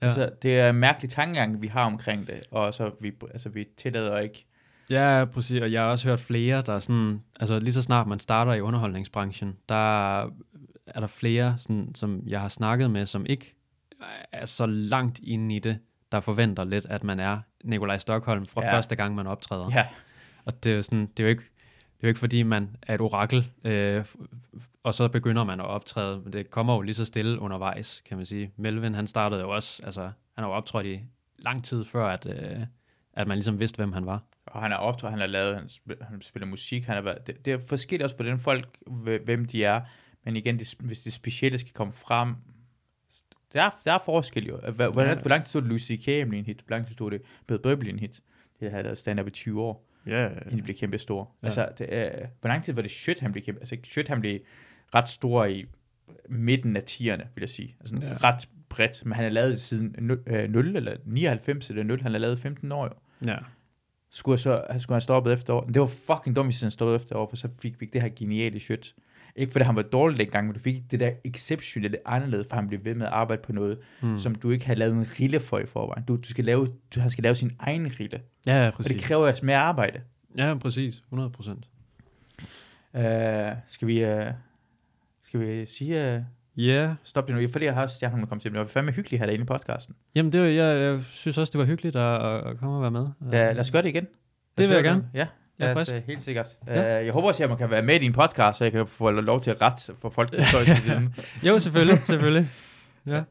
Ja. 0.03 0.07
altså, 0.07 0.31
det 0.43 0.59
er 0.59 0.71
en 0.71 0.77
mærkelig 0.77 1.11
tankegang, 1.11 1.63
vi 1.63 1.67
har 1.67 1.85
omkring 1.85 2.27
det. 2.27 2.41
Og 2.51 2.75
så 2.75 2.91
vi, 3.01 3.13
altså, 3.33 3.49
vi 3.49 3.67
tillader 3.77 4.19
ikke. 4.19 4.47
Ja, 4.91 5.25
præcis. 5.33 5.61
Og 5.61 5.73
jeg 5.73 5.83
har 5.83 5.91
også 5.91 6.09
hørt 6.09 6.21
flere, 6.21 6.63
der 6.63 6.73
er 6.73 6.81
sådan, 6.81 7.21
altså 7.41 7.59
lige 7.59 7.73
så 7.73 7.83
snart 7.83 8.07
man 8.07 8.21
starter 8.21 8.53
i 8.53 8.61
underholdningsbranchen, 8.61 9.57
der 9.69 10.23
er 10.87 11.01
der 11.01 11.07
flere, 11.07 11.55
sådan, 11.59 11.95
som 11.95 12.23
jeg 12.27 12.41
har 12.41 12.49
snakket 12.49 12.91
med, 12.91 13.07
som 13.07 13.27
ikke 13.29 13.55
er 14.33 14.47
så 14.47 14.67
langt 14.67 15.21
inde 15.23 15.57
i 15.57 15.59
det, 15.59 15.79
der 16.15 16.21
forventer 16.21 16.65
lidt, 16.65 16.87
at 16.87 17.05
man 17.05 17.21
er 17.21 17.39
Nikolaj 17.65 17.99
Stockholm 17.99 18.47
fra 18.47 18.65
ja. 18.65 18.75
Første 18.77 18.97
gang, 18.97 19.15
man 19.15 19.27
optræder. 19.27 19.71
Ja, 19.73 19.87
Og 20.45 20.65
det 20.65 20.73
er 20.73 20.77
jo 20.77 20.83
sådan, 20.83 21.07
det 21.07 21.21
er 21.21 21.25
jo 21.25 21.29
ikke, 21.31 21.43
det 21.43 22.01
er 22.01 22.03
jo 22.03 22.09
ikke 22.09 22.21
fordi, 22.21 22.43
man 22.43 22.77
er 22.83 22.95
et 22.95 23.01
orakel, 23.01 23.51
øh, 23.65 24.05
og 24.83 24.95
så 24.95 25.09
begynder 25.09 25.45
man 25.45 25.61
at 25.61 25.67
optræde. 25.67 26.21
Men 26.25 26.33
det 26.33 26.51
kommer 26.51 26.75
jo 26.75 26.81
lige 26.81 26.95
så 26.95 27.05
stille 27.05 27.39
undervejs, 27.41 28.03
kan 28.09 28.17
man 28.17 28.27
sige. 28.27 28.53
Melvin, 28.57 28.95
han 28.95 29.07
startede 29.07 29.41
jo 29.41 29.51
også, 29.51 29.83
altså, 29.85 30.03
han 30.03 30.13
har 30.45 30.47
jo 30.47 30.53
optrådt 30.53 30.87
i 30.87 31.01
lang 31.39 31.65
tid 31.65 31.85
før, 31.85 32.07
at, 32.07 32.27
øh, 32.27 32.61
at 33.13 33.29
man 33.29 33.37
ligesom 33.37 33.61
vidste, 33.61 33.77
hvem 33.77 33.93
han 33.93 34.07
var. 34.07 34.23
og 34.47 34.63
han 34.63 34.73
er 34.73 34.77
optrådt, 34.77 35.11
han 35.13 35.21
har 35.21 35.27
lavet, 35.27 35.57
han 35.57 35.69
spiller, 35.69 36.05
han 36.05 36.23
spiller 36.23 36.47
musik, 36.47 36.85
han 36.85 36.95
har 36.95 37.03
været, 37.03 37.27
det, 37.27 37.45
det 37.45 37.53
er 37.53 37.59
forskelligt 37.69 38.05
også, 38.05 38.17
hvordan 38.17 38.39
folk, 38.39 38.77
hv- 38.91 39.25
hvem 39.25 39.45
de 39.45 39.65
er, 39.65 39.81
men 40.25 40.37
igen, 40.37 40.59
det, 40.59 40.75
hvis 40.79 41.01
det 41.01 41.13
specielle 41.13 41.59
skal 41.59 41.73
komme 41.73 41.93
frem, 41.93 42.35
der 43.55 43.63
er, 43.63 43.71
der 43.85 43.93
er 43.93 43.99
forskel 44.05 44.47
jo. 44.47 44.57
Hvor, 44.57 44.91
hvor, 44.91 45.03
Ja. 45.03 45.15
hvor 45.15 45.29
lang 45.29 45.43
tid 45.43 45.49
stod 45.49 45.61
det 45.63 45.69
Louis 45.69 45.83
C.K. 45.83 46.09
en 46.09 46.33
hit? 46.33 46.63
Hvor 46.67 46.77
lang 46.77 46.87
tid 46.87 46.93
stod 46.95 47.11
det 47.11 47.23
Bed 47.47 47.59
Burble 47.59 47.89
en 47.91 47.99
hit? 47.99 48.21
Det 48.61 48.71
havde 48.71 48.83
lavet 48.83 48.99
stand-up 48.99 49.27
i 49.27 49.31
20 49.31 49.63
år, 49.63 49.87
Ja, 50.07 50.29
inden 50.29 50.59
de 50.59 50.63
blev 50.63 50.77
kæmpe 50.77 50.99
store. 50.99 51.27
Ja. 51.43 51.47
Ja. 51.47 51.47
Altså, 51.63 51.69
det, 51.85 51.89
øh, 51.93 52.27
hvor 52.41 52.49
lang 52.49 52.65
tid 52.65 52.73
var 52.73 52.83
det 52.83 52.91
Shit, 52.91 53.21
han 53.21 53.33
blev 53.33 53.45
kæmpe? 53.45 53.61
Altså, 53.61 53.77
Shit, 53.85 54.09
han 54.09 54.21
blev 54.21 54.41
ret 54.95 55.09
stor 55.09 55.45
i 55.45 55.65
midten 56.29 56.77
af 56.77 56.83
10'erne, 56.91 57.27
vil 57.35 57.41
jeg 57.41 57.49
sige. 57.49 57.77
Altså, 57.81 57.95
Ja. 58.01 58.07
ja. 58.07 58.15
ret 58.15 58.49
bredt, 58.69 59.05
men 59.05 59.13
han 59.13 59.25
har 59.25 59.31
lavet 59.31 59.53
det 59.53 59.61
siden 59.61 59.95
0, 59.99 60.23
øh, 60.27 60.51
0 60.51 60.77
eller 60.77 60.97
99 61.05 61.71
eller 61.71 61.83
0, 61.83 62.03
han 62.03 62.13
har 62.13 62.19
lavet 62.19 62.39
15 62.39 62.73
år 62.73 62.85
jo 62.85 62.91
ja. 63.31 63.37
skulle, 64.11 64.39
så, 64.39 64.65
han 64.71 64.81
skulle 64.81 64.95
have 64.95 65.01
stoppet 65.01 65.33
efter 65.33 65.53
år. 65.55 65.61
Det 65.65 65.81
var 65.81 65.87
fucking 65.87 66.37
dumt, 66.37 66.47
hvis 66.47 66.61
han 66.61 66.71
stoppede 66.71 66.97
efter 66.97 67.17
år, 67.17 67.29
for 67.29 67.37
så 67.37 67.49
fik 67.63 67.81
vi 67.81 67.87
det 67.93 68.03
her 68.03 68.09
geniale 68.17 68.61
shit. 68.61 68.95
Ikke 69.37 69.53
fordi 69.53 69.65
han 69.65 69.77
var 69.77 69.83
dårlig 69.83 70.19
dengang, 70.19 70.47
men 70.47 70.55
du 70.55 70.61
fik 70.61 70.91
det 70.91 71.01
der 71.01 71.11
exceptionelle 71.25 72.09
anderledes, 72.09 72.47
for 72.49 72.57
han 72.57 72.69
blev 72.69 72.85
ved 72.85 72.95
med 72.95 73.07
at 73.07 73.13
arbejde 73.13 73.43
på 73.43 73.53
noget, 73.53 73.79
mm. 74.03 74.19
som 74.19 74.35
du 74.35 74.51
ikke 74.51 74.67
havde 74.67 74.79
lavet 74.79 74.95
en 74.95 75.07
rille 75.21 75.41
for 75.41 75.59
i 75.59 75.67
forvejen. 75.67 76.05
Du, 76.05 76.17
du 76.17 76.29
skal 76.29 76.45
lave, 76.45 76.69
du, 76.95 77.01
han 77.01 77.11
skal 77.11 77.23
lave 77.23 77.35
sin 77.35 77.53
egen 77.59 77.93
rille, 78.01 78.21
Ja, 78.47 78.63
ja, 78.63 78.67
og 78.67 78.73
præcis. 78.73 78.93
det 78.93 79.03
kræver 79.03 79.27
altså 79.27 79.45
mere 79.47 79.57
arbejde. 79.57 80.01
Ja, 80.39 80.55
præcis. 80.55 80.95
100 80.97 81.31
procent. 81.31 81.69
Uh, 82.95 83.01
skal 83.69 83.89
vi, 83.89 84.05
uh, 84.05 84.27
skal 85.23 85.41
vi 85.41 85.67
sige, 85.67 86.17
uh, 86.17 86.23
Ja, 86.57 86.95
stop 87.03 87.29
det 87.29 87.37
nu, 87.37 87.49
fordi 87.49 87.65
jeg 87.65 87.75
har 87.75 87.83
også 87.83 87.97
stjernen, 87.97 88.27
kom 88.27 88.41
til, 88.41 88.51
men 88.51 88.55
det 88.55 88.61
var 88.61 88.67
fandme 88.67 88.93
hyggeligt 88.93 89.13
at 89.13 89.19
have 89.19 89.27
dig 89.27 89.35
inde 89.35 89.43
i 89.43 89.47
podcasten. 89.47 89.95
jamen 90.15 90.33
det 90.33 90.41
var, 90.41 90.47
jeg, 90.47 90.81
jeg 90.81 91.03
synes 91.03 91.39
også, 91.39 91.51
det 91.51 91.59
var 91.59 91.65
hyggeligt 91.65 91.97
at, 91.97 92.47
at 92.47 92.59
komme 92.59 92.77
og 92.77 92.83
være 92.83 92.91
med. 92.91 93.09
Ja, 93.33 93.53
lad 93.53 93.61
os 93.61 93.71
gøre 93.71 93.83
det 93.83 93.89
igen. 93.89 94.07
Lad 94.59 94.67
os 94.67 94.69
vil 94.69 94.75
jeg 94.75 94.85
gerne. 94.85 95.09
Ja, 95.15 95.27
Jeg 95.59 95.71
er 95.71 95.75
frisk. 95.75 95.93
uh, 95.93 96.03
helt 96.07 96.23
sikkert. 96.23 96.47
Ja. 96.67 97.01
Uh, 97.01 97.05
jeg 97.05 97.13
håber 97.13 97.29
også, 97.29 97.43
at 97.45 97.49
man 97.49 97.59
kan 97.59 97.71
være 97.71 97.83
med 97.83 97.95
i 97.95 97.99
din 97.99 98.13
podcast, 98.13 98.59
så 98.59 98.65
jeg 98.65 98.73
kan 98.73 98.87
få 98.87 99.11
lov 99.11 99.41
til 99.41 99.51
at 99.51 99.63
rette 99.63 99.93
for 100.03 100.09
folk 100.09 100.33
til 100.33 100.43
historiske 100.43 100.83
viden. 100.85 101.15
Jo, 101.47 101.59
selvfølgelig, 101.59 101.99
selvfølgelig. 102.07 102.51
Ja, 103.07 103.23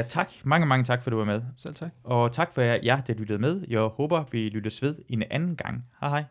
Uh, 0.00 0.08
tak. 0.08 0.28
Mange, 0.44 0.66
mange 0.66 0.84
tak, 0.84 1.02
for 1.02 1.10
at 1.10 1.12
du 1.12 1.16
var 1.16 1.24
med. 1.24 1.42
selv 1.56 1.74
tak. 1.74 1.88
Og 2.04 2.32
tak 2.32 2.54
for 2.54 2.62
jer, 2.62 3.00
der 3.00 3.14
lyttede 3.14 3.38
med. 3.38 3.60
Jeg 3.68 3.80
håber, 3.80 4.24
vi 4.32 4.48
lyttes 4.48 4.82
ved 4.82 4.94
en 5.08 5.22
anden 5.30 5.56
gang. 5.56 5.84
Hej 6.00 6.08
hej. 6.08 6.24